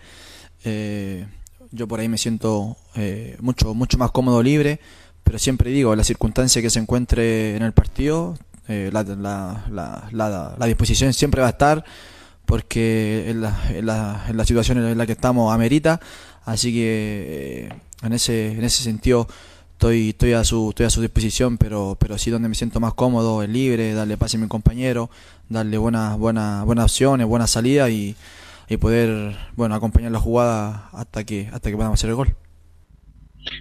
eh, 0.64 1.26
yo 1.70 1.88
por 1.88 2.00
ahí 2.00 2.08
me 2.10 2.18
siento 2.18 2.76
eh, 2.96 3.38
mucho, 3.40 3.72
mucho 3.72 3.96
más 3.96 4.10
cómodo 4.10 4.42
libre, 4.42 4.78
pero 5.24 5.38
siempre 5.38 5.70
digo, 5.70 5.96
la 5.96 6.04
circunstancia 6.04 6.60
que 6.60 6.68
se 6.68 6.78
encuentre 6.80 7.56
en 7.56 7.62
el 7.62 7.72
partido, 7.72 8.36
eh, 8.68 8.90
la- 8.92 9.02
la- 9.70 10.54
la 10.58 10.66
disposición 10.66 11.14
siempre 11.14 11.40
va 11.40 11.46
a 11.46 11.50
estar, 11.50 11.82
porque 12.44 13.30
en 13.30 13.40
la, 13.40 13.56
en 13.70 13.86
la- 13.86 14.24
en 14.28 14.36
la 14.36 14.44
situación 14.44 14.76
en 14.78 14.98
la 14.98 15.06
que 15.06 15.12
estamos 15.12 15.54
amerita, 15.54 15.98
así 16.44 16.72
que 16.72 17.68
eh, 17.68 17.68
en 18.02 18.12
ese, 18.12 18.52
en 18.52 18.64
ese 18.64 18.82
sentido 18.82 19.26
estoy, 19.72 20.10
estoy 20.10 20.32
a 20.32 20.44
su, 20.44 20.70
estoy 20.70 20.86
a 20.86 20.90
su 20.90 21.00
disposición, 21.00 21.58
pero, 21.58 21.96
pero 21.98 22.18
sí 22.18 22.30
donde 22.30 22.48
me 22.48 22.54
siento 22.54 22.80
más 22.80 22.94
cómodo, 22.94 23.42
es 23.42 23.48
libre, 23.48 23.94
darle 23.94 24.16
pase 24.16 24.36
a 24.36 24.40
mi 24.40 24.48
compañero, 24.48 25.10
darle 25.48 25.78
buenas, 25.78 26.18
buenas, 26.18 26.64
buenas 26.64 26.84
opciones, 26.84 27.26
buenas 27.26 27.50
salidas 27.50 27.90
y, 27.90 28.14
y 28.68 28.76
poder 28.76 29.36
bueno 29.56 29.74
acompañar 29.74 30.12
la 30.12 30.20
jugada 30.20 30.88
hasta 30.92 31.24
que, 31.24 31.48
hasta 31.52 31.70
que 31.70 31.76
podamos 31.76 31.98
hacer 31.98 32.10
el 32.10 32.16
gol. 32.16 32.36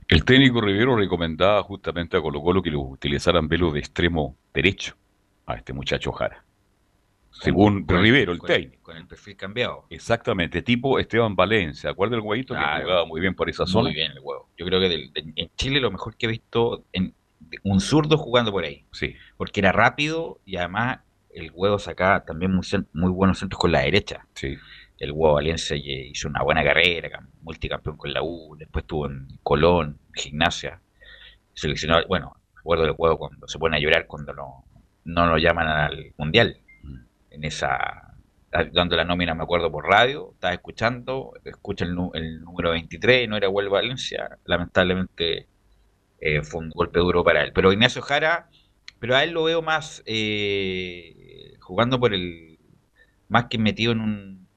El 0.08 0.24
técnico 0.26 0.62
Rivero 0.62 0.96
recomendaba 0.96 1.64
justamente 1.64 2.18
a 2.18 2.22
Colo 2.22 2.42
Colo 2.42 2.62
que 2.62 2.70
lo 2.70 2.82
utilizaran 2.82 3.48
velo 3.48 3.72
de 3.72 3.80
extremo 3.80 4.36
derecho 4.54 4.96
a 5.48 5.56
este 5.56 5.74
muchacho 5.74 6.12
Jara. 6.12 6.44
Según 7.32 7.86
Con 7.86 8.02
Rivero, 8.02 8.34
el 8.34 8.38
con 8.40 8.48
técnico. 8.48 8.84
Con 8.84 8.98
el 8.98 9.08
perfil 9.08 9.36
cambiado. 9.38 9.86
Exactamente, 9.90 10.62
tipo 10.62 11.00
Esteban 11.00 11.36
Valencia. 11.36 11.90
¿Acuerda 11.90 12.16
el 12.16 12.22
huevito 12.22 12.54
Claro. 12.54 12.78
que 12.78 12.84
jugaba 12.84 13.06
muy 13.06 13.22
bien 13.22 13.34
por 13.36 13.50
esa 13.50 13.66
zona? 13.66 13.86
Muy 13.90 13.94
bien 13.94 14.12
el 14.12 14.20
huevo. 14.22 14.50
Yo 14.58 14.66
creo 14.66 14.80
que 14.80 14.90
del- 14.90 15.14
de- 15.14 15.34
en 15.36 15.50
Chile 15.56 15.80
lo 15.80 15.92
mejor 15.92 16.16
que 16.18 16.26
he 16.26 16.30
visto 16.30 16.84
en 16.94 17.14
un 17.64 17.80
zurdo 17.82 18.18
jugando 18.18 18.52
por 18.52 18.64
ahí. 18.66 18.86
Sí. 18.92 19.16
Porque 19.38 19.60
era 19.62 19.72
rápido 19.72 20.40
y 20.46 20.58
además 20.58 21.00
el 21.34 21.52
huevo 21.54 21.80
sacaba 21.80 22.26
también 22.26 22.52
muy, 22.54 23.10
buenos 23.12 23.40
centros 23.40 23.60
con 23.60 23.72
la 23.72 23.80
derecha. 23.82 24.26
Sí. 24.36 24.58
El 25.00 25.12
huevo 25.14 25.36
Valencia 25.36 25.76
hizo 25.78 26.28
una 26.28 26.44
buena 26.44 26.64
carrera, 26.64 27.10
cam- 27.10 27.28
multicampeón 27.42 27.98
con 27.98 28.14
la 28.14 28.22
U, 28.22 28.56
después 28.58 28.84
estuvo 28.84 29.08
en 29.08 29.28
Colón, 29.42 29.98
Gimnasia. 30.14 30.80
Seleccionado, 31.54 32.06
bueno, 32.08 32.36
recuerdo 32.56 32.86
el 32.86 32.94
huevo 32.98 33.18
cuando 33.18 33.48
se 33.48 33.58
pone 33.58 33.78
a 33.78 33.80
llorar 33.80 34.06
cuando 34.08 34.34
no, 34.34 34.64
no 35.06 35.26
lo 35.26 35.38
llaman 35.38 35.68
al 35.68 36.14
mundial. 36.18 36.58
En 37.32 37.44
esa 37.44 38.12
dando 38.74 38.96
la 38.96 39.06
nómina, 39.06 39.34
me 39.34 39.44
acuerdo 39.44 39.72
por 39.72 39.86
radio, 39.88 40.32
estaba 40.34 40.54
escuchando, 40.54 41.34
escucha 41.46 41.86
el, 41.86 41.96
número 41.96 42.72
23, 42.72 43.30
no 43.30 43.38
era 43.38 43.50
Huelva 43.50 43.80
Valencia, 43.80 44.38
lamentablemente 44.46 45.48
eh, 46.20 46.42
fue 46.44 46.62
un 46.62 46.70
golpe 46.70 47.00
duro 47.00 47.24
para 47.24 47.44
él. 47.44 47.52
Pero 47.54 47.72
Ignacio 47.72 48.02
Jara, 48.02 48.50
pero 49.00 49.16
a 49.16 49.24
él 49.24 49.32
lo 49.32 49.44
veo 49.44 49.62
más 49.62 50.04
eh, 50.06 51.54
jugando 51.62 52.00
por 52.00 52.14
el, 52.14 52.60
más 53.30 53.46
que 53.46 53.58
metido 53.58 53.94
en 53.94 54.02
un, 54.02 54.48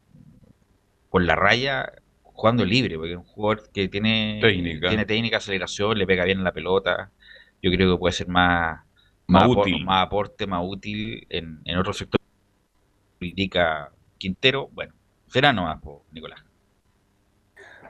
por 1.08 1.22
la 1.22 1.36
raya, 1.36 1.92
jugando 2.22 2.64
libre, 2.64 2.96
porque 2.96 3.12
es 3.12 3.18
un 3.18 3.24
jugador 3.24 3.70
que 3.72 3.88
tiene 3.88 4.40
Técnica. 4.42 4.88
tiene 4.88 5.06
técnica, 5.06 5.36
aceleración, 5.36 5.96
le 5.96 6.06
pega 6.06 6.24
bien 6.24 6.38
en 6.38 6.44
la 6.44 6.52
pelota, 6.52 7.12
yo 7.62 7.70
creo 7.70 7.94
que 7.94 7.98
puede 7.98 8.12
ser 8.12 8.26
más, 8.26 8.80
Más 9.28 9.46
útil. 9.46 9.84
más 9.84 10.04
aporte, 10.04 10.48
más 10.48 10.62
útil 10.64 11.24
en, 11.30 11.60
en 11.64 11.78
otro 11.78 11.92
sector 11.92 12.23
critica 13.18 13.90
Quintero, 14.18 14.68
bueno, 14.72 14.94
será 15.28 15.52
nomás, 15.52 15.80
Nicolás. 16.12 16.44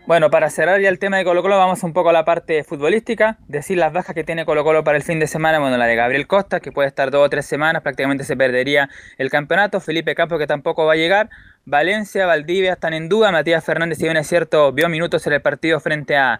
Bueno, 0.06 0.30
para 0.30 0.50
cerrar 0.50 0.82
ya 0.82 0.90
el 0.90 0.98
tema 0.98 1.16
de 1.16 1.24
Colo 1.24 1.40
Colo, 1.40 1.56
vamos 1.56 1.82
un 1.82 1.94
poco 1.94 2.10
a 2.10 2.12
la 2.12 2.26
parte 2.26 2.62
futbolística. 2.62 3.38
Decir 3.48 3.78
las 3.78 3.90
bajas 3.90 4.14
que 4.14 4.22
tiene 4.22 4.44
Colo 4.44 4.62
Colo 4.62 4.84
para 4.84 4.98
el 4.98 5.02
fin 5.02 5.18
de 5.18 5.26
semana. 5.26 5.58
Bueno, 5.58 5.78
la 5.78 5.86
de 5.86 5.96
Gabriel 5.96 6.26
Costa, 6.26 6.60
que 6.60 6.72
puede 6.72 6.88
estar 6.88 7.10
dos 7.10 7.24
o 7.24 7.30
tres 7.30 7.46
semanas, 7.46 7.80
prácticamente 7.80 8.22
se 8.24 8.36
perdería 8.36 8.90
el 9.16 9.30
campeonato. 9.30 9.80
Felipe 9.80 10.14
Campos, 10.14 10.38
que 10.38 10.46
tampoco 10.46 10.84
va 10.84 10.92
a 10.92 10.96
llegar. 10.96 11.30
Valencia, 11.64 12.26
Valdivia 12.26 12.74
están 12.74 12.92
en 12.92 13.08
duda. 13.08 13.32
Matías 13.32 13.64
Fernández, 13.64 13.96
si 13.96 14.04
bien 14.04 14.18
es 14.18 14.26
cierto, 14.26 14.72
vio 14.72 14.90
minutos 14.90 15.26
en 15.26 15.32
el 15.32 15.40
partido 15.40 15.80
frente 15.80 16.18
a 16.18 16.38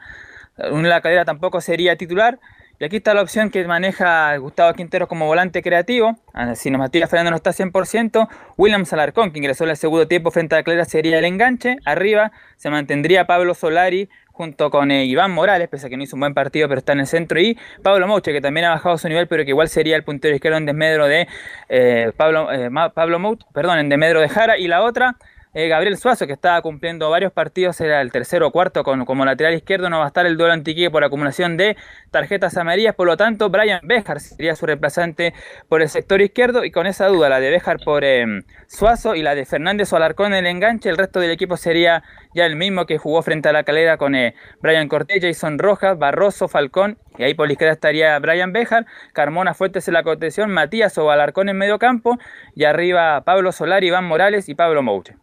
una 0.70 0.88
la 0.88 1.00
cadera, 1.00 1.24
tampoco 1.24 1.62
sería 1.62 1.96
titular. 1.96 2.38
Aquí 2.84 2.96
está 2.96 3.14
la 3.14 3.22
opción 3.22 3.48
que 3.48 3.64
maneja 3.64 4.36
Gustavo 4.36 4.74
Quintero 4.74 5.08
como 5.08 5.26
volante 5.26 5.62
creativo. 5.62 6.18
Ah, 6.34 6.54
Si 6.54 6.70
Matías 6.70 7.08
Fernández 7.08 7.30
no 7.30 7.36
está 7.36 7.52
100%, 7.52 8.28
William 8.58 8.84
Salarcón, 8.84 9.32
que 9.32 9.38
ingresó 9.38 9.64
en 9.64 9.70
el 9.70 9.76
segundo 9.78 10.06
tiempo 10.06 10.30
frente 10.30 10.54
a 10.54 10.62
Calera, 10.62 10.84
sería 10.84 11.18
el 11.18 11.24
enganche. 11.24 11.78
Arriba 11.86 12.30
se 12.56 12.68
mantendría 12.68 13.26
Pablo 13.26 13.54
Solari 13.54 14.10
junto 14.32 14.68
con 14.68 14.90
eh, 14.90 15.06
Iván 15.06 15.30
Morales, 15.30 15.68
pese 15.68 15.86
a 15.86 15.88
que 15.88 15.96
no 15.96 16.02
hizo 16.02 16.16
un 16.16 16.20
buen 16.20 16.34
partido, 16.34 16.68
pero 16.68 16.80
está 16.80 16.92
en 16.92 17.00
el 17.00 17.06
centro. 17.06 17.40
Y 17.40 17.56
Pablo 17.82 18.06
Mouche, 18.06 18.32
que 18.32 18.42
también 18.42 18.66
ha 18.66 18.70
bajado 18.70 18.98
su 18.98 19.08
nivel, 19.08 19.28
pero 19.28 19.44
que 19.44 19.50
igual 19.50 19.68
sería 19.68 19.96
el 19.96 20.04
puntero 20.04 20.34
izquierdo 20.34 20.58
en 20.58 20.66
desmedro 20.66 21.06
de 21.06 21.26
eh, 21.70 22.12
Pablo, 22.16 22.52
eh, 22.52 22.68
Pablo 22.92 23.18
Mouche, 23.18 23.46
perdón, 23.54 23.78
en 23.78 23.88
desmedro 23.88 24.20
de 24.20 24.28
Jara. 24.28 24.58
Y 24.58 24.68
la 24.68 24.82
otra, 24.82 25.16
eh, 25.54 25.68
Gabriel 25.68 25.96
Suazo, 25.96 26.26
que 26.26 26.32
estaba 26.32 26.60
cumpliendo 26.62 27.08
varios 27.10 27.32
partidos, 27.32 27.80
era 27.80 28.00
el 28.00 28.10
tercero 28.10 28.48
o 28.48 28.50
cuarto 28.50 28.82
como 28.82 29.24
lateral 29.24 29.54
izquierdo, 29.54 29.88
no 29.88 29.98
va 29.98 30.04
a 30.04 30.08
estar 30.08 30.26
el 30.26 30.36
duelo 30.36 30.52
antiquique 30.52 30.90
por 30.90 31.04
acumulación 31.04 31.56
de 31.56 31.76
tarjetas 32.10 32.56
amarillas, 32.56 32.94
por 32.94 33.06
lo 33.06 33.16
tanto, 33.16 33.50
Brian 33.50 33.80
Bejar 33.84 34.20
sería 34.20 34.56
su 34.56 34.66
reemplazante 34.66 35.32
por 35.68 35.80
el 35.80 35.88
sector 35.88 36.20
izquierdo, 36.20 36.64
y 36.64 36.70
con 36.70 36.86
esa 36.86 37.06
duda, 37.06 37.28
la 37.28 37.40
de 37.40 37.50
Bejar 37.50 37.78
por 37.84 38.04
eh, 38.04 38.42
Suazo 38.66 39.14
y 39.14 39.22
la 39.22 39.34
de 39.34 39.44
Fernández 39.44 39.92
o 39.92 39.96
Alarcón 39.96 40.34
en 40.34 40.44
el 40.44 40.46
enganche, 40.46 40.90
el 40.90 40.96
resto 40.96 41.20
del 41.20 41.30
equipo 41.30 41.56
sería 41.56 42.02
ya 42.34 42.46
el 42.46 42.56
mismo 42.56 42.84
que 42.86 42.98
jugó 42.98 43.22
frente 43.22 43.48
a 43.48 43.52
la 43.52 43.62
calera 43.62 43.96
con 43.96 44.14
eh, 44.14 44.34
Brian 44.60 44.88
Cortés, 44.88 45.20
Jason 45.22 45.58
Rojas, 45.58 45.96
Barroso, 45.96 46.48
Falcón, 46.48 46.98
y 47.16 47.22
ahí 47.22 47.34
por 47.34 47.46
la 47.46 47.52
izquierda 47.52 47.74
estaría 47.74 48.18
Brian 48.18 48.52
Bejar, 48.52 48.86
Carmona 49.12 49.54
Fuentes 49.54 49.86
en 49.86 49.94
la 49.94 50.02
contención, 50.02 50.50
Matías 50.50 50.98
o 50.98 51.10
Alarcón 51.10 51.48
en 51.48 51.56
medio 51.56 51.78
campo, 51.78 52.18
y 52.56 52.64
arriba 52.64 53.22
Pablo 53.24 53.52
Solari, 53.52 53.86
Iván 53.86 54.04
Morales 54.04 54.48
y 54.48 54.54
Pablo 54.56 54.82
Mouche. 54.82 55.14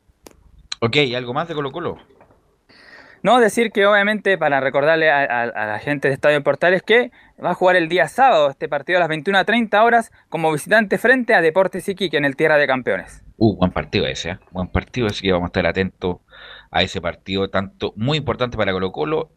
Ok, 0.84 0.98
¿algo 1.16 1.34
más 1.34 1.48
de 1.48 1.53
Colo 1.53 1.72
Colo? 1.72 1.98
No 3.24 3.40
decir 3.40 3.72
que 3.72 3.86
obviamente 3.86 4.36
para 4.40 4.60
recordarle 4.60 5.12
a, 5.12 5.20
a- 5.20 5.44
a 5.44 5.66
la 5.68 5.80
gente 5.80 6.08
de 6.08 6.16
Estadio 6.16 6.41
Portales 6.44 6.82
que 6.82 7.12
va 7.44 7.52
a 7.52 7.53
jugar 7.53 7.76
el 7.76 7.88
día 7.88 8.08
sábado 8.08 8.49
este 8.49 8.68
partido 8.68 8.98
a 8.98 9.02
las 9.02 9.10
21.30 9.10 9.84
horas 9.84 10.12
como 10.30 10.52
visitante 10.52 10.98
frente 10.98 11.36
a 11.36 11.41
Deportes 11.41 11.88
Iquique 11.88 12.18
en 12.18 12.26
el 12.26 12.36
Tierra 12.36 12.58
de 12.58 12.66
Campeones. 12.66 13.24
Uh, 13.38 13.56
buen 13.58 13.72
partido 13.72 14.08
ese, 14.08 14.32
¿eh? 14.32 14.40
Buen 14.49 14.70
partido, 14.70 15.06
así 15.08 15.22
que 15.22 15.32
vamos 15.32 15.45
a 15.45 15.49
estar 15.49 15.68
atentos 15.68 16.18
a 16.72 16.82
ese 16.82 16.99
partido, 16.99 17.48
tanto 17.52 17.94
muy 17.95 18.18
importante 18.18 18.58
para 18.58 18.72
Colo 18.72 18.91
Colo 18.91 19.30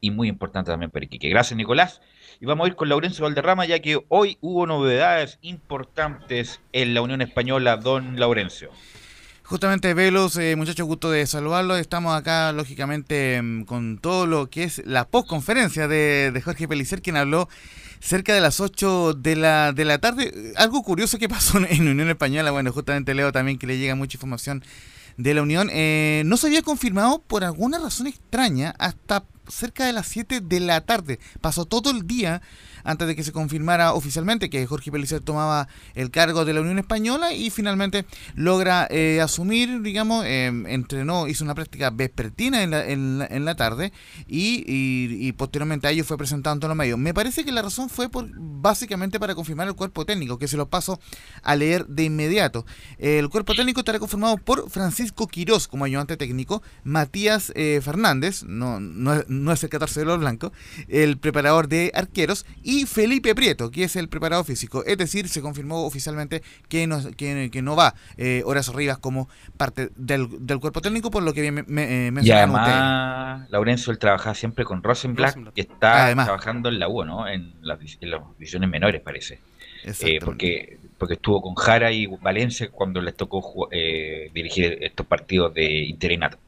y 0.00 0.12
muy 0.12 0.28
importante 0.28 0.70
también 0.70 0.92
para 0.92 1.04
Iquique. 1.04 1.28
Gracias, 1.28 1.56
Nicolás. 1.56 2.00
Y 2.40 2.46
vamos 2.46 2.66
a 2.66 2.68
ir 2.68 2.76
con 2.76 2.88
Laurencio 2.88 3.24
Valderrama, 3.24 3.66
ya 3.66 3.80
que 3.80 3.98
hoy 4.08 4.38
hubo 4.40 4.66
novedades 4.68 5.38
importantes 5.42 6.60
en 6.72 6.94
la 6.94 7.02
Unión 7.02 7.22
Española, 7.22 7.76
don 7.76 8.20
Laurencio. 8.20 8.70
Justamente, 9.50 9.94
Velos, 9.94 10.36
eh, 10.36 10.54
muchachos, 10.54 10.86
gusto 10.86 11.10
de 11.10 11.26
saludarlos. 11.26 11.80
Estamos 11.80 12.16
acá, 12.16 12.52
lógicamente, 12.52 13.42
mm, 13.42 13.64
con 13.64 13.98
todo 13.98 14.24
lo 14.24 14.48
que 14.48 14.62
es 14.62 14.80
la 14.86 15.08
postconferencia 15.08 15.88
de, 15.88 16.30
de 16.32 16.40
Jorge 16.40 16.68
Pelicer, 16.68 17.02
quien 17.02 17.16
habló 17.16 17.48
cerca 17.98 18.32
de 18.32 18.40
las 18.40 18.60
8 18.60 19.14
de 19.14 19.34
la, 19.34 19.72
de 19.72 19.84
la 19.84 19.98
tarde. 19.98 20.52
Algo 20.54 20.84
curioso 20.84 21.18
que 21.18 21.28
pasó 21.28 21.58
en 21.68 21.88
Unión 21.88 22.08
Española, 22.10 22.52
bueno, 22.52 22.72
justamente 22.72 23.12
leo 23.12 23.32
también 23.32 23.58
que 23.58 23.66
le 23.66 23.76
llega 23.76 23.96
mucha 23.96 24.18
información 24.18 24.62
de 25.16 25.34
la 25.34 25.42
Unión. 25.42 25.68
Eh, 25.72 26.22
no 26.26 26.36
se 26.36 26.46
había 26.46 26.62
confirmado 26.62 27.20
por 27.20 27.42
alguna 27.42 27.80
razón 27.80 28.06
extraña 28.06 28.76
hasta 28.78 29.24
cerca 29.48 29.84
de 29.84 29.92
las 29.92 30.06
7 30.06 30.42
de 30.42 30.60
la 30.60 30.80
tarde. 30.82 31.18
Pasó 31.40 31.64
todo 31.64 31.90
el 31.90 32.06
día 32.06 32.40
antes 32.84 33.06
de 33.08 33.16
que 33.16 33.24
se 33.24 33.32
confirmara 33.32 33.92
oficialmente 33.92 34.50
que 34.50 34.66
Jorge 34.66 34.90
Pellicer 34.92 35.20
tomaba 35.20 35.68
el 35.94 36.10
cargo 36.10 36.44
de 36.44 36.52
la 36.54 36.60
Unión 36.60 36.78
Española 36.78 37.32
y 37.32 37.50
finalmente 37.50 38.04
logra 38.34 38.86
eh, 38.90 39.20
asumir, 39.22 39.82
digamos, 39.82 40.24
eh, 40.26 40.46
entrenó, 40.68 41.26
hizo 41.28 41.44
una 41.44 41.54
práctica 41.54 41.90
vespertina 41.90 42.62
en 42.62 42.70
la, 42.70 42.84
en 42.88 43.26
en 43.30 43.44
la 43.44 43.54
tarde 43.54 43.92
y, 44.26 44.64
y- 44.66 45.32
posteriormente 45.32 45.86
a 45.86 45.90
ello 45.90 46.04
fue 46.04 46.18
presentado 46.18 46.52
ante 46.54 46.66
los 46.68 46.76
medios. 46.76 46.98
Me 46.98 47.14
parece 47.14 47.44
que 47.44 47.52
la 47.52 47.62
razón 47.62 47.88
fue 47.88 48.08
por 48.08 48.28
básicamente 48.34 49.18
para 49.20 49.34
confirmar 49.34 49.68
el 49.68 49.74
cuerpo 49.74 50.04
técnico, 50.04 50.38
que 50.38 50.48
se 50.48 50.56
lo 50.56 50.68
paso 50.68 51.00
a 51.42 51.56
leer 51.56 51.86
de 51.86 52.04
inmediato. 52.04 52.66
El 52.98 53.28
cuerpo 53.28 53.54
técnico 53.54 53.80
estará 53.80 53.98
conformado 53.98 54.36
por 54.36 54.68
Francisco 54.70 55.26
Quirós 55.28 55.68
como 55.68 55.84
ayudante 55.84 56.16
técnico, 56.16 56.62
Matías 56.84 57.52
eh, 57.54 57.80
Fernández, 57.82 58.42
no, 58.44 58.80
no, 58.80 59.22
no 59.28 59.52
es 59.52 59.62
el 59.64 59.70
14 59.70 60.00
de 60.00 60.06
los 60.06 60.18
blancos, 60.18 60.52
el 60.88 61.18
preparador 61.18 61.68
de 61.68 61.90
arqueros, 61.94 62.44
Felipe 62.86 63.34
Prieto, 63.34 63.70
que 63.70 63.84
es 63.84 63.96
el 63.96 64.08
preparador 64.08 64.44
físico. 64.44 64.84
Es 64.84 64.96
decir, 64.98 65.28
se 65.28 65.40
confirmó 65.40 65.84
oficialmente 65.84 66.42
que 66.68 66.86
no, 66.86 67.00
que, 67.16 67.50
que 67.52 67.62
no 67.62 67.76
va 67.76 67.94
eh, 68.16 68.42
Horacio 68.44 68.72
Rivas 68.72 68.98
como 68.98 69.28
parte 69.56 69.90
del, 69.96 70.46
del 70.46 70.58
cuerpo 70.60 70.80
técnico, 70.80 71.10
por 71.10 71.22
lo 71.22 71.32
que 71.32 71.50
me, 71.52 71.62
me, 71.64 72.08
eh, 72.08 72.12
Y 72.22 72.30
además, 72.30 73.50
Laurencio, 73.50 73.92
él 73.92 73.98
trabaja 73.98 74.34
siempre 74.34 74.64
con 74.64 74.82
Rosenblatt, 74.82 75.30
Rosenblatt. 75.30 75.54
que 75.54 75.60
está 75.62 76.06
Además. 76.06 76.26
trabajando 76.26 76.68
en 76.68 76.78
la 76.78 76.88
U, 76.88 77.04
¿no? 77.04 77.28
En 77.28 77.54
las, 77.62 77.78
div- 77.78 77.98
en 78.00 78.10
las 78.10 78.20
divisiones 78.38 78.68
menores, 78.70 79.00
parece. 79.02 79.40
Eh, 79.84 80.18
porque, 80.22 80.78
porque 80.98 81.14
estuvo 81.14 81.40
con 81.40 81.54
Jara 81.54 81.90
y 81.90 82.06
Valencia 82.06 82.68
cuando 82.70 83.00
les 83.00 83.14
tocó 83.14 83.68
eh, 83.72 84.30
dirigir 84.34 84.76
estos 84.82 85.06
partidos 85.06 85.54
de 85.54 85.84
interinato. 85.84 86.38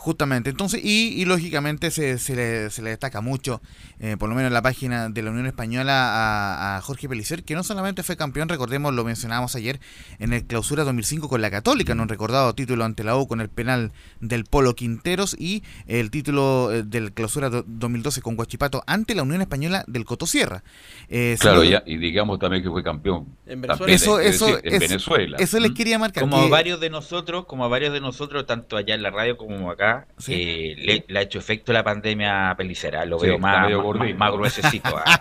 Justamente, 0.00 0.48
entonces, 0.48 0.80
y, 0.82 1.08
y 1.20 1.26
lógicamente 1.26 1.90
se, 1.90 2.16
se, 2.16 2.34
le, 2.34 2.70
se 2.70 2.80
le 2.80 2.88
destaca 2.88 3.20
mucho, 3.20 3.60
eh, 3.98 4.16
por 4.18 4.30
lo 4.30 4.34
menos 4.34 4.48
en 4.48 4.54
la 4.54 4.62
página 4.62 5.10
de 5.10 5.22
la 5.22 5.30
Unión 5.30 5.44
Española, 5.44 5.92
a, 5.92 6.76
a 6.78 6.80
Jorge 6.80 7.06
Pelicer, 7.06 7.44
que 7.44 7.54
no 7.54 7.62
solamente 7.62 8.02
fue 8.02 8.16
campeón, 8.16 8.48
recordemos, 8.48 8.94
lo 8.94 9.04
mencionábamos 9.04 9.54
ayer, 9.56 9.78
en 10.18 10.32
el 10.32 10.46
clausura 10.46 10.84
2005 10.84 11.28
con 11.28 11.42
la 11.42 11.50
Católica, 11.50 11.92
en 11.92 12.00
un 12.00 12.08
recordado 12.08 12.54
título 12.54 12.86
ante 12.86 13.04
la 13.04 13.14
U 13.18 13.28
con 13.28 13.42
el 13.42 13.50
penal 13.50 13.92
del 14.20 14.44
Polo 14.46 14.74
Quinteros 14.74 15.36
y 15.38 15.62
el 15.86 16.10
título 16.10 16.72
eh, 16.72 16.82
del 16.82 17.12
clausura 17.12 17.50
do- 17.50 17.62
2012 17.66 18.22
con 18.22 18.36
Guachipato 18.36 18.82
ante 18.86 19.14
la 19.14 19.22
Unión 19.22 19.42
Española 19.42 19.84
del 19.86 20.06
Cotosierra. 20.06 20.64
Eh, 21.10 21.36
Claro, 21.38 21.62
ya, 21.62 21.82
y 21.84 21.98
digamos 21.98 22.38
también 22.38 22.62
que 22.62 22.70
fue 22.70 22.82
campeón. 22.82 23.26
En 23.44 23.60
también, 23.60 23.90
Eso, 23.90 24.18
eso, 24.18 24.46
decir, 24.46 24.60
en 24.64 24.74
es- 24.74 24.80
Venezuela. 24.80 25.36
eso 25.38 25.60
les 25.60 25.72
quería 25.72 25.98
marcar. 25.98 26.22
Como 26.22 26.38
a 26.38 26.48
varios 26.48 26.80
de 26.80 26.88
nosotros, 26.88 27.44
como 27.44 27.66
a 27.66 27.68
varios 27.68 27.92
de 27.92 28.00
nosotros, 28.00 28.46
tanto 28.46 28.78
allá 28.78 28.94
en 28.94 29.02
la 29.02 29.10
radio 29.10 29.36
como 29.36 29.70
acá, 29.70 29.89
Sí. 30.18 30.32
eh, 30.34 30.74
le, 30.78 31.04
le 31.08 31.18
ha 31.18 31.22
hecho 31.22 31.38
efecto 31.38 31.72
la 31.72 31.82
pandemia 31.84 32.50
a 32.50 32.56
Pelicera. 32.56 33.04
Lo 33.04 33.18
Sí, 33.18 33.26
veo 33.26 33.38
más, 33.38 33.70
más, 33.70 34.14
más 34.16 34.32
gruesecito. 34.32 34.96
ah. 34.96 35.20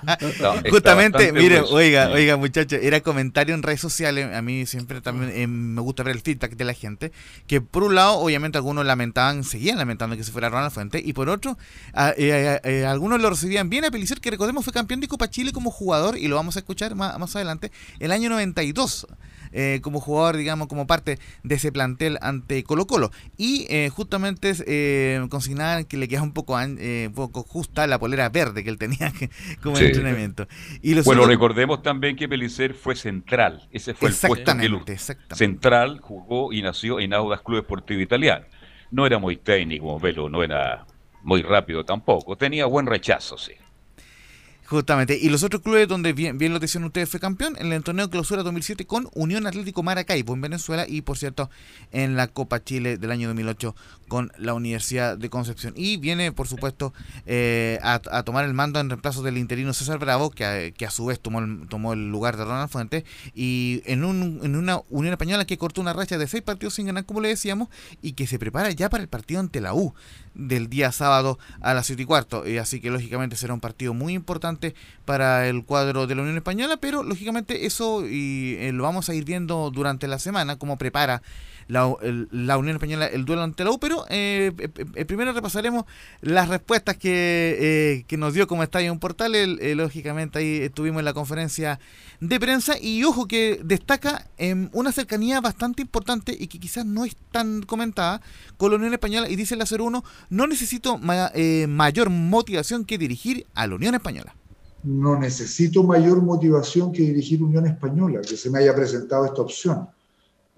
Justamente, 0.69 1.31
mire, 1.31 1.57
grueso. 1.57 1.75
oiga, 1.75 2.09
oiga, 2.09 2.37
muchachos, 2.37 2.79
era 2.81 2.99
comentario 3.01 3.55
en 3.55 3.63
redes 3.63 3.79
sociales. 3.81 4.33
A 4.35 4.41
mí 4.41 4.65
siempre 4.65 5.01
también 5.01 5.31
eh, 5.33 5.47
me 5.47 5.81
gusta 5.81 6.03
ver 6.03 6.15
el 6.15 6.21
feedback 6.21 6.55
de 6.55 6.65
la 6.65 6.73
gente. 6.73 7.11
Que 7.47 7.61
por 7.61 7.83
un 7.83 7.95
lado, 7.95 8.17
obviamente, 8.19 8.57
algunos 8.57 8.85
lamentaban, 8.85 9.43
seguían 9.43 9.77
lamentando 9.77 10.15
que 10.17 10.23
se 10.23 10.31
fuera 10.31 10.49
Ronald 10.49 10.71
Fuente. 10.71 11.01
Y 11.03 11.13
por 11.13 11.29
otro, 11.29 11.57
a- 11.93 12.13
eh, 12.17 12.85
algunos 12.87 13.21
lo 13.21 13.29
recibían 13.29 13.69
bien 13.69 13.85
a 13.85 13.91
Pelicer, 13.91 14.19
que 14.19 14.31
recordemos 14.31 14.63
fue 14.63 14.73
campeón 14.73 14.99
de 14.99 15.07
Copa 15.07 15.29
Chile 15.29 15.51
como 15.51 15.71
jugador. 15.71 16.17
Y 16.17 16.27
lo 16.27 16.35
vamos 16.35 16.55
a 16.55 16.59
escuchar 16.59 16.95
más, 16.95 17.17
más 17.19 17.35
adelante. 17.35 17.71
El 17.99 18.11
año 18.11 18.29
92. 18.29 19.07
Eh, 19.51 19.79
como 19.81 19.99
jugador, 19.99 20.37
digamos, 20.37 20.67
como 20.67 20.87
parte 20.87 21.19
de 21.43 21.55
ese 21.55 21.71
plantel 21.71 22.17
ante 22.21 22.63
Colo 22.63 22.85
Colo. 22.87 23.11
Y 23.37 23.65
eh, 23.69 23.89
justamente 23.89 24.53
eh, 24.67 25.25
consignaban 25.29 25.85
que 25.85 25.97
le 25.97 26.07
quedaba 26.07 26.25
un 26.25 26.33
poco, 26.33 26.57
eh, 26.59 27.09
poco 27.13 27.43
justa 27.43 27.87
la 27.87 27.99
polera 27.99 28.29
verde 28.29 28.63
que 28.63 28.69
él 28.69 28.77
tenía 28.77 29.11
que- 29.11 29.29
como 29.63 29.75
Sí. 29.77 29.85
entrenamiento. 29.85 30.47
Y 30.81 30.93
los 30.95 31.05
Bueno, 31.05 31.25
recordemos 31.25 31.81
también 31.81 32.15
que 32.15 32.27
Pelicer 32.27 32.73
fue 32.73 32.95
central. 32.95 33.67
Ese 33.71 33.93
fue 33.93 34.09
el 34.09 34.15
puesto 34.15 34.55
que 34.55 34.93
Exactamente. 34.93 35.35
Central 35.35 35.99
jugó 36.01 36.51
y 36.53 36.61
nació 36.61 36.99
en 36.99 37.13
Audas 37.13 37.41
Club 37.41 37.59
Esportivo 37.59 38.01
Italiano. 38.01 38.45
No 38.91 39.05
era 39.05 39.19
muy 39.19 39.37
técnico, 39.37 39.99
Velo, 39.99 40.29
no 40.29 40.43
era 40.43 40.85
muy 41.23 41.41
rápido 41.41 41.83
tampoco. 41.85 42.35
Tenía 42.35 42.65
buen 42.65 42.85
rechazo, 42.85 43.37
sí. 43.37 43.53
Justamente. 44.69 45.17
Y 45.19 45.29
los 45.29 45.41
otros 45.41 45.63
clubes 45.63 45.87
donde 45.87 46.13
bien, 46.13 46.37
bien 46.37 46.53
lo 46.53 46.59
decían 46.59 46.83
ustedes 46.83 47.09
fue 47.09 47.19
campeón 47.19 47.55
en 47.57 47.73
el 47.73 47.83
torneo 47.83 48.07
Clausura 48.07 48.43
2007 48.43 48.85
con 48.85 49.09
Unión 49.15 49.47
Atlético 49.47 49.81
Maracaibo 49.81 50.35
en 50.35 50.41
Venezuela 50.41 50.85
y 50.87 51.01
por 51.01 51.17
cierto 51.17 51.49
en 51.91 52.15
la 52.15 52.27
Copa 52.27 52.63
Chile 52.63 52.99
del 52.99 53.09
año 53.09 53.29
2008 53.29 53.75
con 54.07 54.31
la 54.37 54.53
Universidad 54.53 55.17
de 55.17 55.27
Concepción. 55.31 55.73
Y 55.75 55.97
viene 55.97 56.31
por 56.31 56.47
supuesto 56.47 56.93
eh, 57.25 57.79
a, 57.81 57.99
a 58.11 58.21
tomar 58.21 58.45
el 58.45 58.53
mando 58.53 58.79
en 58.79 58.91
reemplazo 58.91 59.23
del 59.23 59.39
interino 59.39 59.73
César 59.73 59.97
Bravo 59.97 60.29
que 60.29 60.45
a, 60.45 60.69
que 60.69 60.85
a 60.85 60.91
su 60.91 61.07
vez 61.07 61.19
tomó 61.19 61.39
el, 61.39 61.67
tomó 61.67 61.93
el 61.93 62.11
lugar 62.11 62.37
de 62.37 62.45
Ronald 62.45 62.69
Fuentes 62.69 63.05
y 63.33 63.81
en, 63.85 64.03
un, 64.03 64.39
en 64.43 64.55
una 64.55 64.81
Unión 64.91 65.13
Española 65.13 65.45
que 65.45 65.57
cortó 65.57 65.81
una 65.81 65.93
racha 65.93 66.19
de 66.19 66.27
seis 66.27 66.43
partidos 66.43 66.75
sin 66.75 66.85
ganar 66.85 67.05
como 67.05 67.21
le 67.21 67.29
decíamos 67.29 67.69
y 68.03 68.11
que 68.11 68.27
se 68.27 68.37
prepara 68.37 68.69
ya 68.69 68.87
para 68.87 69.01
el 69.01 69.09
partido 69.09 69.39
ante 69.39 69.61
la 69.61 69.73
U 69.73 69.95
del 70.33 70.69
día 70.69 70.91
sábado 70.91 71.39
a 71.61 71.73
las 71.73 71.87
7 71.87 72.01
y 72.01 72.05
cuarto. 72.05 72.47
Y 72.47 72.57
así 72.57 72.79
que 72.79 72.89
lógicamente 72.89 73.35
será 73.35 73.53
un 73.53 73.59
partido 73.59 73.93
muy 73.93 74.13
importante 74.13 74.75
para 75.05 75.47
el 75.47 75.63
cuadro 75.65 76.07
de 76.07 76.15
la 76.15 76.21
Unión 76.21 76.37
Española, 76.37 76.77
pero 76.77 77.03
lógicamente 77.03 77.65
eso 77.65 78.05
y, 78.07 78.55
eh, 78.59 78.71
lo 78.71 78.83
vamos 78.83 79.09
a 79.09 79.13
ir 79.13 79.25
viendo 79.25 79.71
durante 79.71 80.07
la 80.07 80.19
semana, 80.19 80.57
cómo 80.57 80.77
prepara 80.77 81.21
la, 81.69 81.93
la 82.31 82.57
Unión 82.57 82.75
Española 82.75 83.05
el 83.07 83.23
duelo 83.25 83.43
ante 83.43 83.63
la 83.63 83.71
U, 83.71 83.79
pero 83.79 84.05
eh, 84.09 84.51
eh, 84.59 84.69
eh, 84.95 85.05
primero 85.05 85.31
repasaremos 85.33 85.85
las 86.21 86.49
respuestas 86.49 86.97
que, 86.97 87.57
eh, 87.59 88.05
que 88.07 88.17
nos 88.17 88.33
dio 88.33 88.47
como 88.47 88.63
Estadio 88.63 88.91
en 88.91 88.99
Portal, 88.99 89.35
eh, 89.35 89.75
lógicamente 89.75 90.39
ahí 90.39 90.57
estuvimos 90.63 90.99
en 90.99 91.05
la 91.05 91.13
conferencia 91.13 91.79
de 92.19 92.39
prensa 92.39 92.73
y 92.81 93.03
ojo 93.05 93.27
que 93.27 93.61
destaca 93.63 94.27
em, 94.37 94.69
una 94.73 94.91
cercanía 94.91 95.39
bastante 95.41 95.81
importante 95.81 96.35
y 96.37 96.47
que 96.47 96.59
quizás 96.59 96.85
no 96.85 97.05
es 97.05 97.15
tan 97.31 97.61
comentada 97.63 98.21
con 98.57 98.71
la 98.71 98.77
Unión 98.77 98.93
Española 98.93 99.29
y 99.29 99.35
dice 99.37 99.55
el 99.55 99.61
01 99.61 100.03
no 100.29 100.47
necesito 100.47 100.97
ma- 100.97 101.31
eh, 101.35 101.67
mayor 101.69 102.09
motivación 102.09 102.83
que 102.85 102.97
dirigir 102.97 103.45
a 103.55 103.67
la 103.67 103.75
Unión 103.75 103.95
Española. 103.95 104.35
no 104.83 105.17
necesito 105.19 105.83
mayor 105.83 106.21
motivación 106.21 106.91
que 106.91 107.01
dirigir 107.03 107.43
Unión 107.43 107.65
Española, 107.67 108.21
que 108.27 108.37
se 108.37 108.49
me 108.49 108.59
haya 108.59 108.75
presentado 108.75 109.25
esta 109.25 109.41
opción. 109.41 109.89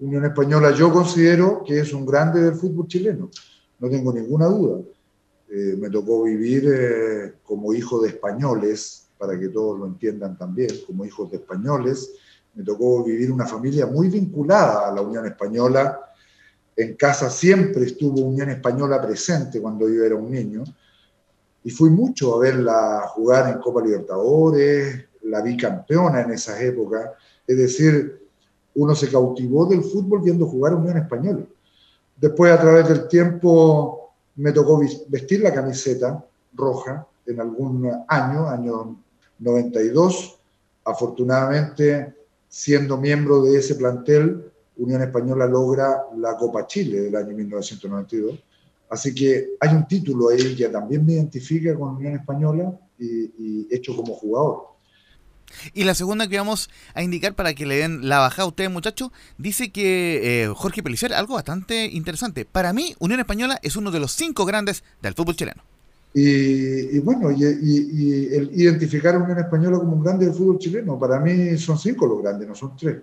Unión 0.02 0.24
Española 0.24 0.72
yo 0.72 0.92
considero 0.92 1.62
que 1.64 1.78
es 1.78 1.92
un 1.92 2.04
grande 2.04 2.42
del 2.42 2.54
fútbol 2.54 2.88
chileno, 2.88 3.30
no 3.78 3.88
tengo 3.88 4.12
ninguna 4.12 4.46
duda. 4.46 4.80
Eh, 5.48 5.76
me 5.78 5.90
tocó 5.90 6.24
vivir 6.24 6.64
eh, 6.66 7.34
como 7.44 7.72
hijo 7.72 8.00
de 8.00 8.08
españoles, 8.08 9.08
para 9.16 9.38
que 9.38 9.48
todos 9.48 9.78
lo 9.78 9.86
entiendan 9.86 10.36
también, 10.36 10.70
como 10.86 11.04
hijos 11.04 11.30
de 11.30 11.36
españoles. 11.36 12.14
Me 12.54 12.64
tocó 12.64 13.04
vivir 13.04 13.30
una 13.30 13.46
familia 13.46 13.86
muy 13.86 14.08
vinculada 14.08 14.88
a 14.88 14.92
la 14.92 15.02
Unión 15.02 15.24
Española. 15.24 16.00
En 16.74 16.96
casa 16.96 17.30
siempre 17.30 17.84
estuvo 17.84 18.22
Unión 18.22 18.50
Española 18.50 19.00
presente 19.00 19.60
cuando 19.60 19.88
yo 19.88 20.04
era 20.04 20.16
un 20.16 20.32
niño 20.32 20.64
y 21.62 21.70
fui 21.70 21.90
mucho 21.90 22.34
a 22.34 22.40
verla 22.40 23.04
jugar 23.08 23.52
en 23.52 23.60
Copa 23.60 23.82
Libertadores, 23.82 25.04
la 25.22 25.40
vi 25.42 25.56
campeona 25.56 26.22
en 26.22 26.32
esas 26.32 26.60
épocas, 26.60 27.10
es 27.46 27.56
decir, 27.56 28.21
uno 28.74 28.94
se 28.94 29.10
cautivó 29.10 29.66
del 29.66 29.82
fútbol 29.82 30.22
viendo 30.22 30.46
jugar 30.46 30.72
a 30.72 30.76
Unión 30.76 30.96
Española. 30.96 31.44
Después, 32.16 32.52
a 32.52 32.60
través 32.60 32.88
del 32.88 33.08
tiempo, 33.08 34.12
me 34.36 34.52
tocó 34.52 34.80
vestir 35.08 35.40
la 35.40 35.52
camiseta 35.52 36.24
roja 36.54 37.06
en 37.26 37.40
algún 37.40 37.90
año, 38.08 38.48
año 38.48 38.96
92. 39.38 40.38
Afortunadamente, 40.84 42.14
siendo 42.48 42.96
miembro 42.96 43.42
de 43.42 43.58
ese 43.58 43.74
plantel, 43.74 44.50
Unión 44.76 45.02
Española 45.02 45.46
logra 45.46 46.04
la 46.16 46.36
Copa 46.36 46.66
Chile 46.66 47.02
del 47.02 47.16
año 47.16 47.36
1992. 47.36 48.42
Así 48.88 49.14
que 49.14 49.56
hay 49.60 49.74
un 49.74 49.86
título 49.86 50.28
ahí 50.28 50.54
que 50.56 50.68
también 50.68 51.04
me 51.04 51.14
identifica 51.14 51.74
con 51.74 51.96
Unión 51.96 52.14
Española 52.14 52.78
y 52.98 53.66
hecho 53.70 53.96
como 53.96 54.14
jugador. 54.14 54.71
Y 55.74 55.84
la 55.84 55.94
segunda 55.94 56.28
que 56.28 56.38
vamos 56.38 56.70
a 56.94 57.02
indicar 57.02 57.34
para 57.34 57.54
que 57.54 57.66
le 57.66 57.76
den 57.76 58.08
la 58.08 58.18
bajada 58.18 58.44
a 58.44 58.48
ustedes, 58.48 58.70
muchachos, 58.70 59.10
dice 59.38 59.70
que 59.70 60.44
eh, 60.44 60.48
Jorge 60.54 60.82
Pelicer, 60.82 61.12
algo 61.12 61.34
bastante 61.34 61.86
interesante. 61.86 62.44
Para 62.44 62.72
mí, 62.72 62.94
Unión 62.98 63.20
Española 63.20 63.58
es 63.62 63.76
uno 63.76 63.90
de 63.90 64.00
los 64.00 64.12
cinco 64.12 64.44
grandes 64.44 64.84
del 65.00 65.14
fútbol 65.14 65.36
chileno. 65.36 65.62
Y, 66.14 66.96
y 66.96 66.98
bueno, 66.98 67.30
y 67.30 67.42
el 67.42 68.50
identificar 68.54 69.14
a 69.14 69.18
Unión 69.18 69.38
Española 69.38 69.78
como 69.78 69.94
un 69.94 70.02
grande 70.02 70.26
del 70.26 70.34
fútbol 70.34 70.58
chileno, 70.58 70.98
para 70.98 71.18
mí 71.18 71.56
son 71.56 71.78
cinco 71.78 72.06
los 72.06 72.20
grandes, 72.20 72.46
no 72.48 72.54
son 72.54 72.76
tres. 72.76 72.96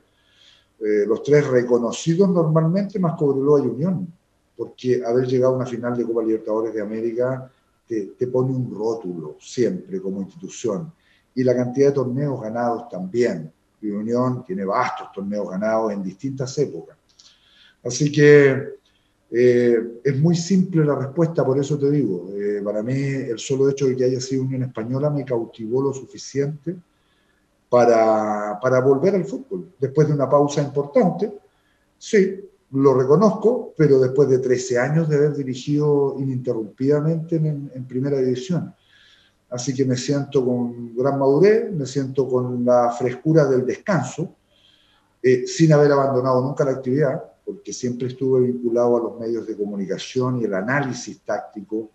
Eh, 0.79 1.05
los 1.07 1.23
tres 1.23 1.45
reconocidos 1.47 2.29
normalmente, 2.29 2.99
más 2.99 3.17
Cobreloa 3.17 3.61
y 3.61 3.67
Unión, 3.67 4.13
porque 4.55 5.01
haber 5.05 5.25
llegado 5.25 5.53
a 5.53 5.57
una 5.57 5.65
final 5.65 5.97
de 5.97 6.05
Copa 6.05 6.23
Libertadores 6.23 6.73
de 6.73 6.81
América 6.81 7.51
te, 7.87 8.11
te 8.17 8.27
pone 8.27 8.53
un 8.53 8.73
rótulo 8.73 9.37
siempre 9.41 9.99
como 9.99 10.21
institución. 10.21 10.93
Y 11.35 11.43
la 11.43 11.55
cantidad 11.55 11.87
de 11.87 11.93
torneos 11.93 12.41
ganados 12.41 12.89
también. 12.89 13.51
Y 13.81 13.89
Unión 13.89 14.43
tiene 14.43 14.65
vastos 14.65 15.11
torneos 15.13 15.49
ganados 15.49 15.93
en 15.93 16.03
distintas 16.03 16.57
épocas. 16.57 16.97
Así 17.83 18.11
que 18.11 18.79
eh, 19.31 19.99
es 20.03 20.19
muy 20.19 20.35
simple 20.35 20.83
la 20.83 20.95
respuesta, 20.95 21.45
por 21.45 21.59
eso 21.59 21.77
te 21.77 21.89
digo. 21.91 22.29
Eh, 22.33 22.61
para 22.63 22.81
mí, 22.81 22.93
el 22.93 23.39
solo 23.39 23.69
hecho 23.69 23.87
de 23.87 23.95
que 23.95 24.05
haya 24.05 24.19
sido 24.19 24.43
Unión 24.43 24.63
Española 24.63 25.09
me 25.09 25.23
cautivó 25.23 25.81
lo 25.81 25.93
suficiente 25.93 26.75
para, 27.69 28.59
para 28.59 28.81
volver 28.81 29.15
al 29.15 29.25
fútbol. 29.25 29.71
Después 29.79 30.07
de 30.07 30.13
una 30.13 30.27
pausa 30.27 30.61
importante, 30.61 31.31
sí, 31.97 32.39
lo 32.71 32.93
reconozco, 32.93 33.73
pero 33.77 33.99
después 33.99 34.29
de 34.29 34.39
13 34.39 34.79
años 34.79 35.09
de 35.09 35.17
haber 35.17 35.35
dirigido 35.35 36.15
ininterrumpidamente 36.19 37.35
en, 37.35 37.71
en 37.73 37.87
primera 37.87 38.17
división. 38.19 38.73
Así 39.49 39.73
que 39.73 39.83
me 39.85 39.95
siento 39.95 40.45
con 40.45 40.95
gran 40.95 41.17
madurez, 41.17 41.71
me 41.71 41.85
siento 41.85 42.27
con 42.27 42.63
la 42.63 42.91
frescura 42.91 43.45
del 43.45 43.65
descanso, 43.65 44.35
eh, 45.21 45.45
sin 45.47 45.73
haber 45.73 45.91
abandonado 45.91 46.41
nunca 46.41 46.63
la 46.63 46.71
actividad, 46.71 47.23
porque 47.43 47.73
siempre 47.73 48.09
estuve 48.09 48.41
vinculado 48.41 48.97
a 48.97 48.99
los 49.01 49.19
medios 49.19 49.47
de 49.47 49.57
comunicación 49.57 50.39
y 50.39 50.45
el 50.45 50.53
análisis 50.53 51.21
táctico 51.21 51.89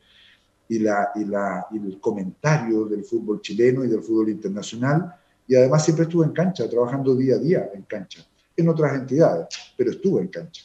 y, 0.69 0.81
la, 0.81 1.11
y, 1.15 1.25
la, 1.25 1.67
y 1.71 1.77
el 1.77 2.01
comentario 2.01 2.87
del 2.87 3.05
fútbol 3.05 3.41
chileno 3.41 3.85
y 3.85 3.89
del 3.89 4.03
fútbol 4.03 4.31
internacional. 4.31 5.15
Y 5.47 5.55
además 5.55 5.85
siempre 5.85 6.05
estuve 6.05 6.27
en 6.27 6.33
cancha, 6.33 6.69
trabajando 6.69 7.15
día 7.15 7.37
a 7.37 7.39
día 7.39 7.71
en 7.73 7.83
cancha, 7.83 8.27
en 8.57 8.69
otras 8.69 8.95
entidades, 8.95 9.47
pero 9.77 9.93
estuve 9.93 10.23
en 10.23 10.29
cancha. 10.29 10.65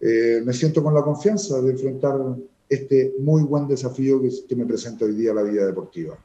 Eh, 0.00 0.42
me 0.44 0.52
siento 0.52 0.82
con 0.82 0.94
la 0.94 1.02
confianza 1.02 1.60
de 1.60 1.70
enfrentar 1.70 2.18
este 2.74 3.12
muy 3.20 3.42
buen 3.42 3.68
desafío 3.68 4.20
que, 4.22 4.30
que 4.48 4.56
me 4.56 4.64
presenta 4.66 5.04
hoy 5.04 5.14
día 5.14 5.32
la 5.34 5.42
vida 5.42 5.66
deportiva. 5.66 6.16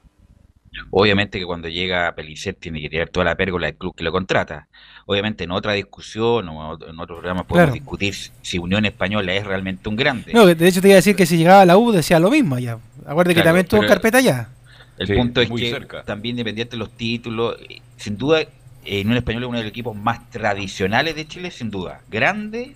Obviamente 0.92 1.40
que 1.40 1.46
cuando 1.46 1.68
llega 1.70 2.14
Pellicer 2.14 2.54
tiene 2.54 2.80
que 2.82 2.90
tirar 2.90 3.10
toda 3.10 3.26
la 3.26 3.36
pérgola 3.36 3.66
del 3.68 3.76
club 3.78 3.96
que 3.96 4.04
lo 4.04 4.12
contrata. 4.12 4.68
Obviamente 5.08 5.44
en 5.46 5.52
otra 5.52 5.74
discusión 5.74 6.48
o 6.50 6.74
en 6.88 7.00
otro 7.00 7.16
programa 7.16 7.48
podemos 7.48 7.72
Claro. 7.72 7.74
discutir 7.74 8.14
si 8.42 8.58
Unión 8.60 8.86
Española 8.86 9.34
es 9.34 9.46
realmente 9.46 9.90
un 9.90 9.96
grande. 9.96 10.34
No, 10.34 10.46
de 10.46 10.68
hecho 10.68 10.82
te 10.82 10.90
iba 10.90 10.96
a 10.96 10.98
decir 10.98 11.16
que 11.16 11.26
si 11.26 11.38
llegaba 11.38 11.62
a 11.62 11.66
la 11.66 11.78
U 11.78 11.92
decía 11.92 12.20
lo 12.20 12.30
mismo 12.30 12.56
allá. 12.56 12.78
Acuérdate 13.06 13.36
que 13.36 13.42
también 13.44 13.66
tuvo 13.66 13.86
carpeta 13.88 14.20
allá. 14.20 14.50
El 14.98 15.08
Sí, 15.08 15.14
punto 15.14 15.42
es 15.42 15.50
que 15.50 15.70
cerca. 15.72 16.04
también 16.04 16.34
independiente 16.34 16.72
de 16.72 16.78
los 16.80 16.92
títulos, 16.92 17.56
eh, 17.70 17.82
sin 17.98 18.18
duda, 18.18 18.42
eh, 18.42 19.02
Unión 19.02 19.18
Española 19.18 19.46
es 19.46 19.50
uno 19.50 19.58
de 19.60 19.64
los 19.64 19.70
equipos 19.72 19.96
más 19.96 20.30
tradicionales 20.30 21.16
de 21.16 21.28
Chile, 21.28 21.50
sin 21.52 21.72
duda. 21.72 22.02
Grande. 22.10 22.76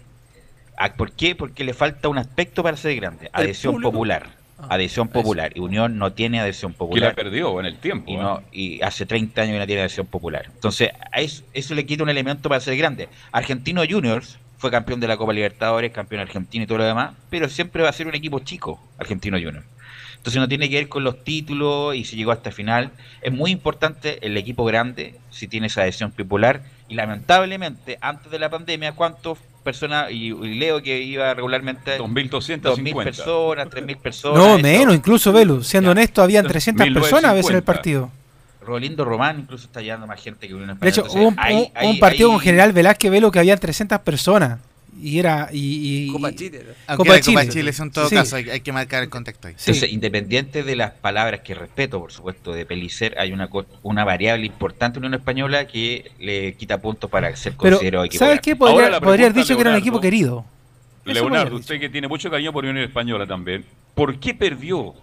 Ah, 0.83 0.93
¿Por 0.93 1.11
qué? 1.11 1.35
Porque 1.35 1.63
le 1.63 1.75
falta 1.75 2.09
un 2.09 2.17
aspecto 2.17 2.63
para 2.63 2.75
ser 2.75 2.95
grande. 2.95 3.29
Adhesión 3.33 3.79
popular. 3.81 4.27
Adhesión 4.67 5.09
popular. 5.09 5.51
Y 5.53 5.59
Unión 5.59 5.99
no 5.99 6.13
tiene 6.13 6.39
adhesión 6.39 6.71
Que 6.71 6.77
popular. 6.79 7.09
la 7.09 7.15
perdió 7.15 7.59
en 7.59 7.67
el 7.67 7.77
tiempo. 7.77 8.11
Y, 8.11 8.15
¿eh? 8.15 8.77
y 8.79 8.81
hace 8.81 9.05
30 9.05 9.43
años 9.43 9.53
que 9.53 9.59
no 9.59 9.65
tiene 9.67 9.81
adhesión 9.81 10.07
popular. 10.07 10.45
Entonces, 10.51 10.89
a 11.11 11.21
eso, 11.21 11.43
eso 11.53 11.75
le 11.75 11.85
quita 11.85 12.01
un 12.01 12.09
elemento 12.09 12.49
para 12.49 12.61
ser 12.61 12.75
grande. 12.77 13.09
Argentino 13.31 13.83
Juniors 13.87 14.39
fue 14.57 14.71
campeón 14.71 14.99
de 14.99 15.07
la 15.07 15.17
Copa 15.17 15.33
Libertadores, 15.33 15.91
campeón 15.91 16.21
argentino 16.21 16.63
y 16.63 16.67
todo 16.67 16.79
lo 16.79 16.85
demás, 16.85 17.13
pero 17.29 17.47
siempre 17.47 17.83
va 17.83 17.89
a 17.89 17.93
ser 17.93 18.07
un 18.07 18.15
equipo 18.15 18.39
chico, 18.39 18.79
Argentino 18.97 19.37
Juniors. 19.37 19.65
Entonces 20.17 20.39
no 20.39 20.47
tiene 20.47 20.69
que 20.69 20.75
ver 20.75 20.87
con 20.87 21.03
los 21.03 21.23
títulos 21.23 21.95
y 21.95 22.05
si 22.05 22.15
llegó 22.15 22.31
hasta 22.31 22.51
final. 22.51 22.91
Es 23.21 23.31
muy 23.31 23.51
importante 23.51 24.19
el 24.25 24.37
equipo 24.37 24.65
grande, 24.65 25.15
si 25.31 25.47
tiene 25.47 25.67
esa 25.67 25.81
adhesión 25.81 26.11
popular. 26.11 26.61
Y 26.89 26.93
lamentablemente, 26.95 27.97
antes 28.01 28.31
de 28.31 28.37
la 28.37 28.49
pandemia, 28.49 28.91
¿cuántas 28.91 29.39
personas, 29.61 30.11
y, 30.11 30.27
y 30.33 30.55
leo 30.55 30.81
que 30.81 31.01
iba 31.01 31.33
regularmente 31.33 31.97
2.250. 31.99 32.61
2.000 32.61 33.03
personas, 33.03 33.67
3.000 33.69 33.97
personas. 33.97 34.37
No, 34.37 34.57
menos, 34.59 34.95
incluso 34.95 35.31
Velu. 35.31 35.63
Siendo 35.63 35.91
honesto, 35.91 36.21
habían 36.21 36.45
300 36.47 36.87
personas 36.89 37.31
a 37.31 37.33
veces 37.33 37.49
en 37.51 37.55
el 37.57 37.61
1950. 37.63 37.65
partido. 37.65 38.11
Rolindo 38.63 39.05
Román 39.05 39.39
incluso 39.39 39.65
está 39.65 39.81
llevando 39.81 40.05
más 40.05 40.21
gente 40.21 40.47
que 40.47 40.53
Unión 40.53 40.77
De 40.79 40.89
hecho, 40.89 41.01
Española. 41.05 41.35
hubo 41.41 41.59
un, 41.83 41.89
un 41.89 41.99
partido 41.99 42.27
ahí- 42.29 42.33
con 42.35 42.39
General 42.41 42.71
Velázquez 42.73 43.09
Velo 43.11 43.31
que 43.31 43.39
habían 43.39 43.57
300 43.57 43.99
personas. 44.01 44.59
Y 45.01 45.17
era. 45.19 45.49
Y, 45.51 46.05
y- 46.07 46.11
Copa 46.11 46.31
Chile, 46.35 46.59
¿no? 46.67 46.73
Aunque 46.87 46.97
Copa 46.97 47.13
la 47.13 47.19
Copa 47.21 47.41
Chile. 47.41 47.49
Chile 47.53 47.73
en 47.79 47.91
todo 47.91 48.07
Sí. 48.09 48.15
caso, 48.15 48.35
hay, 48.35 48.49
hay 48.49 48.59
que 48.61 48.71
marcar 48.71 49.01
el 49.03 49.09
contexto 49.09 49.47
ahí. 49.47 49.55
Entonces, 49.57 49.91
independiente 49.91 50.63
de 50.63 50.75
las 50.75 50.91
palabras 50.91 51.41
que 51.41 51.55
respeto, 51.55 51.99
por 51.99 52.11
supuesto, 52.11 52.53
de 52.53 52.65
Pelicer, 52.65 53.15
hay 53.17 53.31
una, 53.33 53.47
co- 53.49 53.65
una 53.83 54.03
variable 54.03 54.45
importante 54.45 54.99
en 54.99 55.05
Unión 55.05 55.19
Española 55.19 55.65
que 55.65 56.11
le 56.19 56.53
quita 56.53 56.79
puntos 56.79 57.09
para 57.09 57.35
ser 57.35 57.55
considerado 57.55 58.05
equipo 58.05 58.23
¿sabes 58.25 58.41
qué? 58.41 58.55
Podría, 58.55 58.89
la 58.89 59.01
podría 59.01 59.25
haber 59.27 59.37
dicho 59.41 59.55
que 59.55 59.61
era 59.61 59.71
un 59.71 59.77
equipo 59.77 59.99
querido. 59.99 60.45
Leonardo, 61.03 61.55
usted 61.55 61.79
que 61.79 61.89
tiene 61.89 62.07
mucho 62.07 62.29
cariño 62.29 62.53
por 62.53 62.63
Unión 62.63 62.77
Española 62.85 63.25
también, 63.25 63.65
¿por 63.95 64.19
qué 64.19 64.35
perdió 64.35 64.93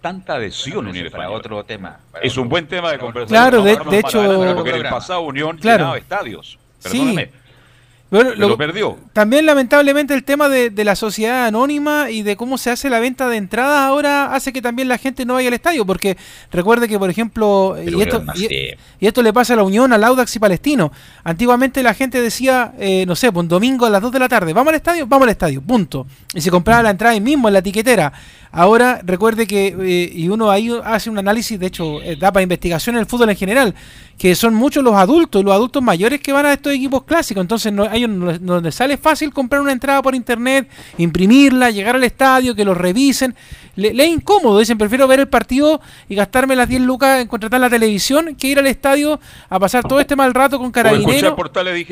tanta 0.00 0.34
adhesión 0.34 0.86
Unión 0.86 1.06
eso 1.06 1.10
para 1.10 1.24
Española? 1.24 1.38
otro 1.38 1.64
tema. 1.64 1.98
para 2.12 2.24
Es 2.24 2.36
un 2.36 2.48
buen 2.48 2.66
tema 2.68 2.92
de 2.92 2.98
conversación. 2.98 3.28
Claro, 3.36 3.62
de- 3.64 3.76
de 3.90 3.98
hecho- 3.98 4.54
porque 4.54 4.70
en 4.70 4.76
el 4.76 4.82
pasado 4.88 5.22
Unión 5.22 5.58
Claro. 5.58 5.78
llenaba 5.78 5.98
estadios. 5.98 6.58
Sí. 6.78 7.16
Perdóname, 8.10 8.34
Pero 8.34 8.40
lo, 8.40 8.48
lo- 8.48 8.56
perdió. 8.58 8.98
También 9.12 9.46
lamentablemente 9.46 10.14
el 10.14 10.24
tema 10.24 10.48
de, 10.48 10.70
de 10.70 10.84
la 10.84 10.96
sociedad 10.96 11.46
anónima 11.46 12.10
y 12.10 12.22
de 12.22 12.36
cómo 12.36 12.58
se 12.58 12.70
hace 12.70 12.90
la 12.90 12.98
venta 13.00 13.28
de 13.28 13.36
entradas 13.36 13.80
ahora 13.80 14.34
hace 14.34 14.52
que 14.52 14.60
también 14.60 14.88
la 14.88 14.98
gente 14.98 15.24
no 15.24 15.34
vaya 15.34 15.48
al 15.48 15.54
estadio, 15.54 15.86
porque 15.86 16.16
recuerde 16.50 16.88
que 16.88 16.98
por 16.98 17.08
ejemplo, 17.10 17.76
y, 17.84 18.00
esto, 18.02 18.22
y- 19.00 19.06
esto 19.06 19.22
le 19.22 19.32
pasa 19.32 19.54
a 19.54 19.56
la 19.56 19.62
Unión, 19.62 19.92
al 19.92 20.02
Audax 20.04 20.34
y 20.34 20.38
Palestino, 20.38 20.90
antiguamente 21.24 21.82
la 21.82 21.94
gente 21.94 22.20
decía, 22.20 22.72
eh, 22.78 23.04
no 23.06 23.14
sé, 23.14 23.30
pues 23.32 23.42
un 23.44 23.48
domingo 23.48 23.86
a 23.86 23.90
las 23.90 24.02
2 24.02 24.10
de 24.12 24.18
la 24.18 24.28
tarde, 24.28 24.52
¿vamos 24.52 24.70
al 24.70 24.76
estadio? 24.76 25.06
Vamos 25.06 25.24
al 25.26 25.30
estadio, 25.30 25.62
punto. 25.62 26.06
Y 26.34 26.40
se 26.40 26.50
compraba 26.50 26.82
la 26.82 26.90
entrada 26.90 27.12
ahí 27.14 27.20
mismo 27.20 27.48
en 27.48 27.54
la 27.54 27.62
tiquetera. 27.62 28.12
Ahora 28.52 29.00
recuerde 29.04 29.46
que, 29.46 29.68
eh, 29.80 30.10
y 30.12 30.28
uno 30.28 30.50
ahí 30.50 30.70
hace 30.82 31.08
un 31.08 31.18
análisis, 31.18 31.58
de 31.60 31.66
hecho, 31.66 32.02
eh, 32.02 32.16
da 32.16 32.32
para 32.32 32.42
investigación 32.42 32.96
en 32.96 33.00
el 33.00 33.06
fútbol 33.06 33.30
en 33.30 33.36
general, 33.36 33.74
que 34.20 34.34
son 34.34 34.52
muchos 34.52 34.84
los 34.84 34.92
adultos, 34.96 35.42
los 35.42 35.54
adultos 35.54 35.82
mayores 35.82 36.20
que 36.20 36.30
van 36.30 36.44
a 36.44 36.52
estos 36.52 36.74
equipos 36.74 37.04
clásicos. 37.04 37.40
Entonces, 37.40 37.72
no, 37.72 37.84
a 37.84 37.96
ellos 37.96 38.10
no, 38.10 38.26
les- 38.26 38.40
no 38.42 38.60
les 38.60 38.74
sale 38.74 38.98
fácil 38.98 39.32
comprar 39.32 39.62
una 39.62 39.72
entrada 39.72 40.02
por 40.02 40.14
internet, 40.14 40.68
imprimirla, 40.98 41.70
llegar 41.70 41.96
al 41.96 42.04
estadio, 42.04 42.54
que 42.54 42.62
los 42.66 42.76
revisen. 42.76 43.34
Le, 43.76 43.94
le 43.94 44.04
es 44.04 44.10
incómodo, 44.10 44.58
dicen, 44.58 44.76
prefiero 44.76 45.08
ver 45.08 45.20
el 45.20 45.28
partido 45.28 45.80
y 46.06 46.16
gastarme 46.16 46.54
las 46.54 46.68
10 46.68 46.82
lucas 46.82 47.20
en 47.22 47.28
contratar 47.28 47.60
la 47.62 47.70
televisión 47.70 48.34
que 48.36 48.48
ir 48.48 48.58
al 48.58 48.66
estadio 48.66 49.18
a 49.48 49.58
pasar 49.58 49.84
todo 49.88 50.00
este 50.00 50.16
mal 50.16 50.34
rato 50.34 50.58
con 50.58 50.70
carabineros. 50.70 51.30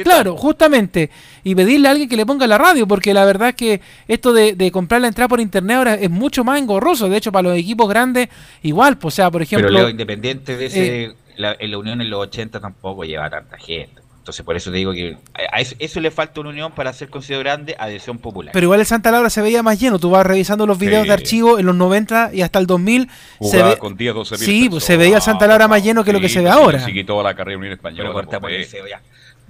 Claro, 0.04 0.36
justamente. 0.36 1.08
Y 1.44 1.54
pedirle 1.54 1.88
a 1.88 1.92
alguien 1.92 2.10
que 2.10 2.16
le 2.16 2.26
ponga 2.26 2.46
la 2.46 2.58
radio, 2.58 2.86
porque 2.86 3.14
la 3.14 3.24
verdad 3.24 3.48
es 3.50 3.54
que 3.54 3.80
esto 4.06 4.34
de, 4.34 4.52
de 4.54 4.70
comprar 4.70 5.00
la 5.00 5.08
entrada 5.08 5.28
por 5.28 5.40
internet 5.40 5.78
ahora 5.78 5.94
es 5.94 6.10
mucho 6.10 6.44
más 6.44 6.60
engorroso. 6.60 7.08
De 7.08 7.16
hecho, 7.16 7.32
para 7.32 7.48
los 7.48 7.56
equipos 7.58 7.88
grandes, 7.88 8.28
igual. 8.62 8.98
Pues, 8.98 9.14
o 9.14 9.16
sea, 9.16 9.30
por 9.30 9.40
ejemplo. 9.40 9.68
Pero 9.68 9.78
Leo, 9.78 9.88
independiente 9.88 10.56
de 10.58 10.66
ese, 10.66 11.04
eh, 11.04 11.14
la, 11.38 11.56
en 11.58 11.70
la 11.70 11.78
Unión 11.78 12.00
en 12.00 12.10
los 12.10 12.20
80 12.20 12.60
tampoco 12.60 13.04
lleva 13.04 13.30
tanta 13.30 13.56
gente. 13.58 14.02
Entonces, 14.18 14.44
por 14.44 14.56
eso 14.56 14.70
te 14.70 14.76
digo 14.76 14.92
que 14.92 15.16
a 15.50 15.58
eso, 15.58 15.74
eso 15.78 16.00
le 16.00 16.10
falta 16.10 16.40
una 16.42 16.50
Unión 16.50 16.72
para 16.72 16.92
ser 16.92 17.08
considerado 17.08 17.44
grande, 17.44 17.74
adhesión 17.78 18.18
popular. 18.18 18.52
Pero 18.52 18.64
igual 18.64 18.80
el 18.80 18.84
Santa 18.84 19.10
Laura 19.10 19.30
se 19.30 19.40
veía 19.40 19.62
más 19.62 19.80
lleno. 19.80 19.98
Tú 19.98 20.10
vas 20.10 20.26
revisando 20.26 20.66
los 20.66 20.78
videos 20.78 21.04
Sí. 21.04 21.08
de 21.08 21.14
archivo 21.14 21.58
en 21.58 21.64
los 21.64 21.74
90 21.74 22.32
y 22.34 22.42
hasta 22.42 22.58
el 22.58 22.66
2000. 22.66 23.08
se 23.08 23.12
Jugaba 23.38 23.70
ve, 23.70 23.78
con 23.78 23.96
10, 23.96 24.14
12 24.14 24.34
mil 24.36 24.44
Sí, 24.44 24.68
pues 24.68 24.84
se 24.84 24.98
veía 24.98 25.16
el 25.16 25.22
Santa 25.22 25.46
Laura 25.46 25.66
más 25.66 25.82
lleno 25.82 26.04
que 26.04 26.12
lo 26.12 26.20
que 26.20 26.28
se 26.28 26.42
ve 26.42 26.50
ahora. 26.50 26.78
Sí, 26.80 26.92
quitó 26.92 27.22
la 27.22 27.34
carrera 27.34 27.52
de 27.52 27.56
Unión 27.56 27.72
Española. 27.72 28.02
Pero 28.02 28.12
cortamos 28.12 28.50
pues, 28.50 28.74
el 28.74 28.88
ya. 28.90 29.00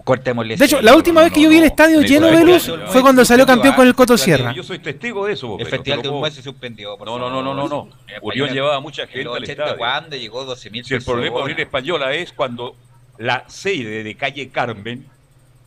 Cortémosle 0.09 0.57
De 0.57 0.65
hecho, 0.65 0.81
la 0.81 0.97
última 0.97 1.21
no, 1.21 1.25
vez 1.25 1.35
que 1.35 1.41
no, 1.41 1.45
yo 1.45 1.51
vi 1.51 1.59
el 1.59 1.65
estadio 1.65 2.01
lleno 2.01 2.29
de 2.29 2.39
del 2.43 2.59
fue 2.87 3.03
cuando 3.03 3.27
salió 3.27 3.45
campeón 3.45 3.75
con 3.75 3.87
el 3.87 3.95
Coto 3.95 4.17
Sierra. 4.17 4.55
Yo 4.55 4.63
soy 4.63 4.79
testigo 4.79 5.27
de 5.27 5.35
eso. 5.35 5.59
El 5.61 5.67
Festival 5.67 6.01
de 6.01 6.09
Uruguay 6.09 6.33
se 6.33 6.41
suspendió. 6.41 6.97
por 6.97 7.07
No, 7.07 7.19
no, 7.19 7.29
no, 7.29 7.43
no, 7.43 7.69
no. 7.69 7.89
Unión 8.23 8.49
llevaba 8.49 8.81
mucha 8.81 9.03
En 9.03 9.09
gente 9.09 9.29
al 9.29 9.43
80 9.43 9.53
estadio. 9.53 9.77
cuando 9.77 10.17
llegó 10.17 10.47
12 10.47 10.71
mil 10.71 10.83
Si 10.83 10.95
el 10.95 11.03
problema 11.03 11.37
de 11.37 11.43
Unión 11.43 11.61
Española 11.61 12.15
es 12.15 12.33
cuando 12.33 12.75
la 13.19 13.45
sede 13.49 14.03
de 14.03 14.15
calle 14.15 14.49
Carmen, 14.49 15.05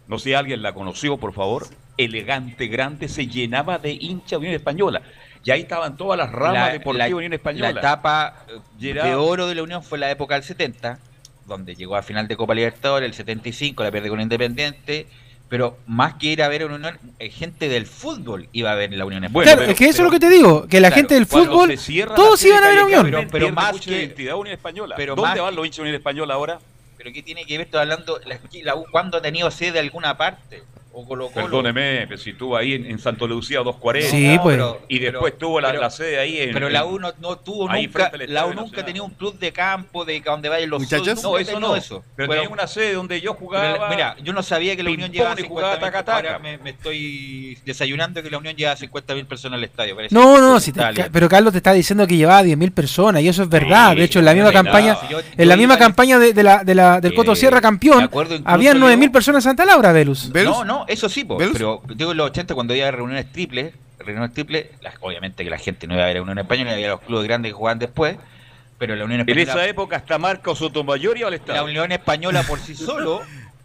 no 0.07 0.17
sé 0.17 0.29
si 0.29 0.33
alguien 0.33 0.63
la 0.63 0.73
conoció, 0.73 1.17
por 1.17 1.33
favor, 1.33 1.67
elegante, 1.97 2.65
grande, 2.65 3.09
se 3.09 3.27
llenaba 3.27 3.77
de 3.77 3.91
hinchas 3.91 4.31
de 4.31 4.37
Unión 4.37 4.55
Española. 4.55 5.03
Y 5.43 5.51
ahí 5.51 5.61
estaban 5.61 5.97
todas 5.97 6.17
las 6.17 6.31
ramas 6.31 6.71
deportivas 6.71 7.09
de 7.09 7.13
Unión 7.13 7.33
Española. 7.33 7.73
La 7.73 7.79
etapa 7.79 8.43
de 8.79 9.13
oro 9.13 9.45
de 9.45 9.53
la 9.53 9.61
Unión 9.61 9.83
fue 9.83 9.99
la 9.99 10.09
época 10.09 10.33
del 10.33 10.43
70, 10.43 10.97
donde 11.45 11.75
llegó 11.75 11.95
a 11.95 12.01
final 12.03 12.27
de 12.27 12.35
Copa 12.37 12.53
Libertadores, 12.53 13.07
el 13.07 13.13
75 13.13 13.83
la 13.83 13.91
pierde 13.91 14.09
con 14.09 14.19
Independiente, 14.21 15.07
pero 15.49 15.77
más 15.85 16.13
que 16.13 16.27
ir 16.27 16.41
a 16.43 16.47
ver 16.47 16.61
a 16.61 16.65
una 16.67 16.75
Unión, 16.75 16.99
eh, 17.19 17.29
gente 17.29 17.67
del 17.67 17.85
fútbol 17.85 18.47
iba 18.53 18.71
a 18.71 18.75
ver 18.75 18.93
la 18.93 19.05
Unión 19.05 19.23
Española. 19.25 19.53
claro, 19.57 19.69
es 19.71 19.77
que 19.77 19.85
eso 19.89 19.97
es 20.01 20.05
lo 20.05 20.11
que 20.11 20.19
te 20.19 20.29
digo, 20.29 20.67
que 20.67 20.79
la 20.79 20.87
Claro, 20.87 20.95
gente 21.01 21.13
del 21.15 21.25
fútbol, 21.25 21.77
todos 22.15 22.41
la 22.43 22.47
iban 22.47 22.63
a 22.63 22.67
ver 22.69 22.77
a 22.77 22.81
calle 22.83 22.99
Unión. 22.99 23.27
Pero 23.31 23.51
más 23.51 23.73
mucha 23.73 23.89
que- 23.89 23.97
identidad 23.97 24.35
Unión 24.37 24.53
Española. 24.55 24.95
pero 24.95 25.15
¿Dónde 25.15 25.29
más 25.29 25.39
van 25.41 25.55
los 25.55 25.65
hinchas 25.65 25.77
de 25.77 25.81
Unión 25.83 25.95
Española 25.95 26.33
ahora? 26.35 26.59
Pero 26.97 27.11
¿qué 27.11 27.23
tiene 27.23 27.45
que 27.45 27.57
ver? 27.57 27.65
Estoy 27.65 27.81
hablando, 27.81 28.19
la, 28.25 28.39
la 28.63 28.75
¿cuándo 28.91 29.17
ha 29.17 29.21
tenido 29.21 29.49
sede 29.51 29.71
de 29.73 29.79
alguna 29.79 30.15
parte? 30.17 30.63
O 30.93 31.05
Colo 31.05 31.29
Colo. 31.29 31.45
Perdóneme, 31.45 32.05
pero 32.07 32.17
si 32.17 32.31
estuvo 32.31 32.57
ahí 32.57 32.73
en, 32.73 32.85
en 32.85 32.99
Santo 32.99 33.25
Lucía 33.25 33.59
240. 33.59 34.09
Sí, 34.11 34.37
pues. 34.43 34.59
y 34.89 34.99
después 34.99 35.31
pero- 35.33 35.47
tuvo 35.47 35.61
la, 35.61 35.69
pero- 35.69 35.81
la 35.81 35.89
sede 35.89 36.19
ahí 36.19 36.37
en. 36.39 36.51
Pero 36.53 36.69
la 36.69 36.83
U 36.85 36.99
no, 36.99 37.13
no 37.21 37.37
tuvo 37.37 37.69
nunca, 37.71 38.11
la 38.27 38.45
U 38.45 38.53
nunca 38.53 38.83
tenía 38.83 39.01
un 39.01 39.11
club 39.11 39.39
de 39.39 39.53
campo 39.53 40.03
de 40.03 40.19
donde 40.19 40.49
vayan 40.49 40.69
los 40.69 40.81
Muchachos. 40.81 41.23
No, 41.23 41.37
eso 41.37 41.59
no. 41.59 41.75
eso. 41.77 42.03
Pero 42.15 42.27
Bueno, 42.27 42.41
tenía 42.43 42.53
una 42.53 42.67
sede 42.67 42.93
donde 42.93 43.21
yo 43.21 43.33
jugaba. 43.35 43.89
mira, 43.89 44.15
yo 44.21 44.33
no 44.33 44.43
sabía 44.43 44.75
que 44.75 44.83
la 44.83 44.91
Unión 44.91 45.11
llevaba 45.11 45.39
y 45.39 45.43
jugaba 45.47 45.75
50 45.75 45.91
taca-taca. 45.91 46.27
Ahora 46.27 46.39
me, 46.39 46.57
me 46.57 46.71
estoy 46.71 47.57
desayunando 47.65 48.21
que 48.21 48.29
la 48.29 48.37
Unión 48.37 48.55
lleva 48.55 48.75
50.000 48.75 49.25
personas 49.25 49.57
al 49.57 49.63
estadio. 49.63 49.95
parece. 49.95 50.13
No, 50.13 50.39
no, 50.39 50.59
si 50.59 50.71
te- 50.73 50.81
pero 51.11 51.29
Carlos 51.29 51.51
te 51.53 51.57
está 51.57 51.73
diciendo 51.73 52.05
que 52.05 52.17
llevaba 52.17 52.43
10.000 52.43 52.71
personas 52.73 53.21
y 53.21 53.27
eso 53.29 53.43
es 53.43 53.49
verdad. 53.49 53.91
Sí, 53.91 53.97
de 53.99 54.03
hecho, 54.03 54.19
en 54.19 54.25
la 54.25 54.33
misma 54.33 54.51
campaña, 54.51 54.95
Si 54.95 55.07
yo- 55.07 55.19
en 55.19 55.25
yo 55.37 55.45
la 55.45 55.55
misma 55.55 55.77
campaña 55.77 56.19
de, 56.19 56.33
de 56.33 56.43
la, 56.43 56.63
de 56.63 56.75
la- 56.75 56.99
del 56.99 57.13
Coto 57.13 57.31
Eh, 57.31 57.35
Sierra 57.37 57.61
campeón, 57.61 58.09
habían 58.45 58.79
Leo- 58.79 58.89
9.000 58.89 59.11
personas 59.11 59.45
en 59.45 59.49
Santa 59.51 59.65
Laura, 59.65 59.91
Velus. 59.91 60.29
¿Velus? 60.31 60.65
No, 60.65 60.80
no, 60.81 60.87
eso 60.87 61.09
sí, 61.09 61.23
po, 61.23 61.37
pero 61.37 61.81
digo 61.95 62.11
en 62.11 62.17
los 62.17 62.27
80 62.27 62.53
cuando 62.55 62.75
iba 62.75 62.87
a 62.87 62.91
reuniones 62.91 63.31
triples, 63.31 63.73
reuniones 63.99 64.33
triples, 64.33 64.67
las- 64.81 64.95
obviamente 65.01 65.43
que 65.43 65.49
la 65.49 65.57
gente 65.57 65.87
no 65.87 65.93
iba 65.95 66.03
a 66.03 66.07
ver 66.07 66.17
a 66.17 66.21
Unión 66.21 66.39
Española, 66.39 66.71
había 66.73 66.89
los 66.89 67.01
clubes 67.01 67.25
grandes 67.27 67.51
que 67.51 67.53
jugaban 67.53 67.79
después, 67.79 68.17
pero 68.77 68.95
la 68.95 69.05
Unión 69.05 69.21
En 69.21 69.29
Española, 69.29 69.53
esa 69.61 69.67
época 69.69 69.95
hasta 69.97 70.17
Marco 70.17 70.55
Sotomayor 70.55 71.17
iba 71.17 71.27
al 71.27 71.31
la 71.33 71.37
estadio. 71.37 71.63
Unión 71.65 71.91
Española 71.91 72.43
por 72.43 72.59
sí 72.59 72.73
solo, 72.75 73.21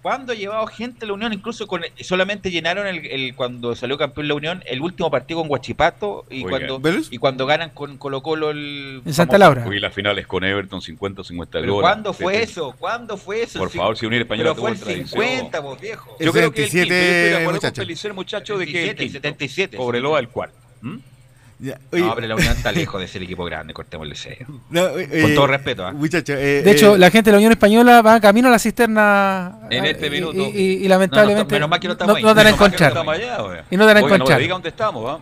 cuando 0.07 0.33
ha 0.35 0.37
llevado 0.37 0.65
gente 0.69 1.05
a 1.05 1.09
la 1.09 1.15
Unión, 1.15 1.33
incluso 1.33 1.67
con 1.67 1.83
solamente 2.01 2.53
llenaron 2.53 2.87
el, 2.87 3.05
el- 3.07 3.35
cuando 3.35 3.75
salió 3.75 3.99
campeón 3.99 4.29
la 4.29 4.35
Unión, 4.35 4.63
el 4.67 4.81
último 4.81 5.11
partido 5.11 5.41
con 5.41 5.49
Guachipato 5.49 6.25
y 6.31 6.45
Oiga. 6.45 6.69
cuando 6.69 6.91
y 7.11 7.19
cuando 7.19 7.45
ganan 7.45 7.71
con 7.71 7.99
Colo 7.99 8.23
Colo 8.23 8.51
el 8.53 9.03
En 9.05 9.13
Santa 9.13 9.37
Laura. 9.37 9.65
Fui 9.65 9.81
las 9.81 9.93
finales 9.93 10.29
con 10.29 10.45
Everton 10.45 10.81
50-50 10.81 11.49
¿Pero 11.51 11.73
goles. 11.75 11.91
¿Cuándo 11.91 12.13
fue 12.13 12.41
eso? 12.41 12.73
¿Cuándo 12.79 13.17
fue 13.17 13.43
eso? 13.43 13.59
Por 13.59 13.71
favor, 13.71 13.97
si 13.99 14.07
Unión 14.07 14.23
Española 14.23 14.51
Pero 14.51 14.61
fue 14.63 14.71
el 14.71 14.79
tradición. 14.79 15.09
50, 15.09 15.59
vos 15.59 15.81
viejo. 15.81 16.17
Yo 16.21 16.31
creo 16.33 16.53
que 16.53 16.63
el 16.63 16.71
77, 16.71 16.87
quinto, 16.87 16.95
yo 16.95 17.03
estoy 17.03 17.29
de 17.31 17.37
acuerdo 17.39 17.53
muchacho. 17.57 17.75
con 17.75 17.87
Pelicer, 17.87 18.15
muchacho, 18.15 18.59
de 18.59 18.67
que 18.67 18.71
el 18.71 18.89
77, 18.91 19.03
quinto. 19.03 19.13
77. 19.23 19.77
Cobreloa 19.77 20.21
el 20.21 20.29
cuarto. 20.29 20.57
¿Mm? 20.83 20.99
Ya, 21.59 21.79
oye, 21.91 22.03
No, 22.03 22.15
pero 22.15 22.27
la 22.27 22.35
Unión 22.37 22.53
está 22.55 22.71
lejos 22.71 23.01
de 23.01 23.09
ser 23.09 23.23
equipo 23.23 23.45
grande, 23.45 23.73
cortémosle 23.73 24.15
cero. 24.15 24.47
no, 24.71 24.91
Con 24.91 25.01
eh, 25.01 25.33
todo 25.35 25.47
respeto. 25.47 25.87
¿ah? 25.87 25.93
Muchachos, 25.93 26.37
eh, 26.39 26.63
De 26.63 26.71
hecho, 26.71 26.97
eh, 26.97 26.99
la 26.99 27.11
gente 27.11 27.29
de 27.29 27.33
la 27.33 27.39
Unión 27.39 27.53
Española 27.53 28.03
va 28.03 28.21
camino 28.21 28.49
a 28.49 28.51
la 28.51 28.59
cisterna. 28.59 29.61
En 29.71 29.85
ah, 29.85 29.89
este 29.89 30.09
y- 30.09 30.11
minuto. 30.11 30.39
Y, 30.39 30.43
y- 30.43 30.85
y 30.85 30.89
lamentablemente. 30.89 31.55
menos 31.55 31.69
mal 31.71 31.81
que 31.81 31.89
no 31.89 31.95
no, 31.95 31.95
estamos 31.95 32.17
ahí. 32.17 32.23
no 32.23 32.29
te 32.35 32.45
Menos 32.45 32.51
no 32.61 32.67
encontrar. 32.67 32.93
Y 32.93 33.77
no 33.77 33.87
te 33.87 33.87
van 33.87 33.97
a 33.97 34.01
Oye, 34.01 34.15
encontrar. 34.15 34.39
No 34.39 34.43
diga 34.43 34.53
dónde 34.55 34.69
estamos, 34.69 35.11
¿ah? 35.11 35.19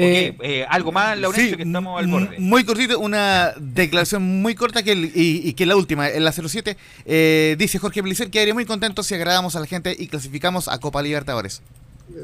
Eh, 0.00 0.32
Ok, 0.36 0.44
eh, 0.44 0.66
algo 0.68 0.92
más, 0.92 1.18
Laurencio, 1.18 1.50
Sí, 1.50 1.56
que 1.56 1.62
estamos 1.64 1.98
al 1.98 2.06
borde. 2.06 2.38
Muy 2.38 2.62
cortito, 2.64 3.00
una 3.00 3.52
declaración 3.56 4.22
muy 4.22 4.54
corta 4.54 4.84
que 4.84 4.92
el- 4.92 5.06
y, 5.06 5.42
y 5.48 5.52
que 5.54 5.66
la 5.66 5.74
última, 5.74 6.08
en 6.08 6.22
la 6.24 6.30
07, 6.32 6.76
eh, 7.04 7.56
dice 7.58 7.80
Jorge 7.80 8.00
Blicer 8.02 8.30
que 8.30 8.54
muy 8.54 8.64
contento 8.64 9.02
si 9.02 9.14
agradamos 9.16 9.56
a 9.56 9.60
la 9.60 9.66
gente 9.66 9.94
y 9.98 10.06
clasificamos 10.06 10.68
a 10.68 10.78
Copa 10.78 11.02
Libertadores. 11.02 11.62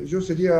Yo 0.06 0.20
sería, 0.20 0.54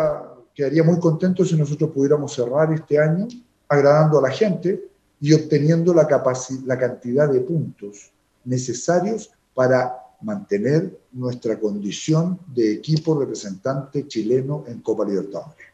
quedaría 0.54 0.82
muy 0.82 0.98
contento 0.98 1.44
si 1.44 1.56
nosotros 1.56 1.90
pudiéramos 1.90 2.32
cerrar 2.32 2.72
este 2.72 2.98
año 2.98 3.26
agradando 3.68 4.18
a 4.18 4.22
la 4.22 4.30
gente 4.30 4.88
y 5.20 5.32
obteniendo 5.32 5.94
la, 5.94 6.06
cantidad 6.06 7.28
de 7.28 7.40
puntos 7.40 8.10
necesarios 8.44 9.30
para 9.54 9.96
mantener 10.20 10.98
nuestra 11.12 11.58
condición 11.58 12.38
de 12.54 12.74
equipo 12.74 13.18
representante 13.18 14.06
chileno 14.06 14.64
en 14.66 14.80
Copa 14.80 15.04
Libertadores. 15.04 15.66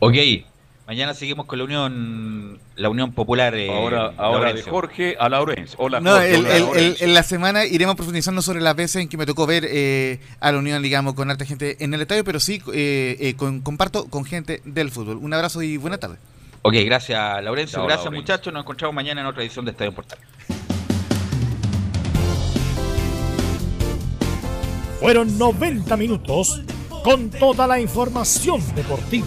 Ok, 0.00 0.14
mañana 0.88 1.12
seguimos 1.14 1.44
con 1.46 1.58
la 1.58 1.64
Unión 1.66 2.58
la 2.74 2.88
Unión 2.88 3.12
Popular. 3.12 3.54
eh, 3.54 3.70
Ahora, 3.70 4.12
ahora 4.16 4.52
de. 4.54 4.62
Jorge 4.62 5.16
a 5.20 5.28
Laurencio. 5.28 5.76
Hola, 5.78 6.00
No, 6.00 6.12
Jorge, 6.12 6.34
el- 6.34 6.40
hola, 6.46 6.56
el- 6.56 6.62
Laurencio. 6.64 7.04
el- 7.04 7.10
en 7.10 7.14
la 7.14 7.22
semana 7.22 7.64
iremos 7.66 7.94
profundizando 7.94 8.40
sobre 8.42 8.60
las 8.62 8.74
veces 8.74 9.02
en 9.02 9.08
que 9.08 9.16
me 9.18 9.26
tocó 9.26 9.46
ver 9.46 9.66
eh, 9.68 10.18
a 10.40 10.50
la 10.50 10.58
Unión, 10.58 10.82
digamos, 10.82 11.12
con 11.14 11.30
harta 11.30 11.44
gente 11.44 11.76
en 11.84 11.92
el 11.94 12.00
estadio, 12.00 12.24
pero 12.24 12.40
sí 12.40 12.62
eh, 12.72 13.16
eh, 13.20 13.34
con- 13.36 13.60
comparto 13.60 14.06
con 14.06 14.24
gente 14.24 14.62
del 14.64 14.90
fútbol. 14.90 15.18
Un 15.18 15.32
abrazo 15.34 15.62
y 15.62 15.76
buena 15.76 15.98
tarde. 15.98 16.16
Ok, 16.62 16.74
gracias, 16.86 17.20
Laurencio. 17.44 17.78
Gracias, 17.84 18.04
Laurencio. 18.06 18.10
muchachos. 18.10 18.52
Nos 18.52 18.62
encontramos 18.62 18.94
mañana 18.94 19.20
en 19.20 19.26
otra 19.26 19.42
edición 19.42 19.64
de 19.66 19.70
Estadio 19.72 19.92
Portal. 19.92 20.18
Fueron 25.00 25.38
90 25.38 25.96
minutos 25.96 26.60
con 27.04 27.30
toda 27.30 27.66
la 27.68 27.78
información 27.78 28.60
deportiva. 28.74 29.26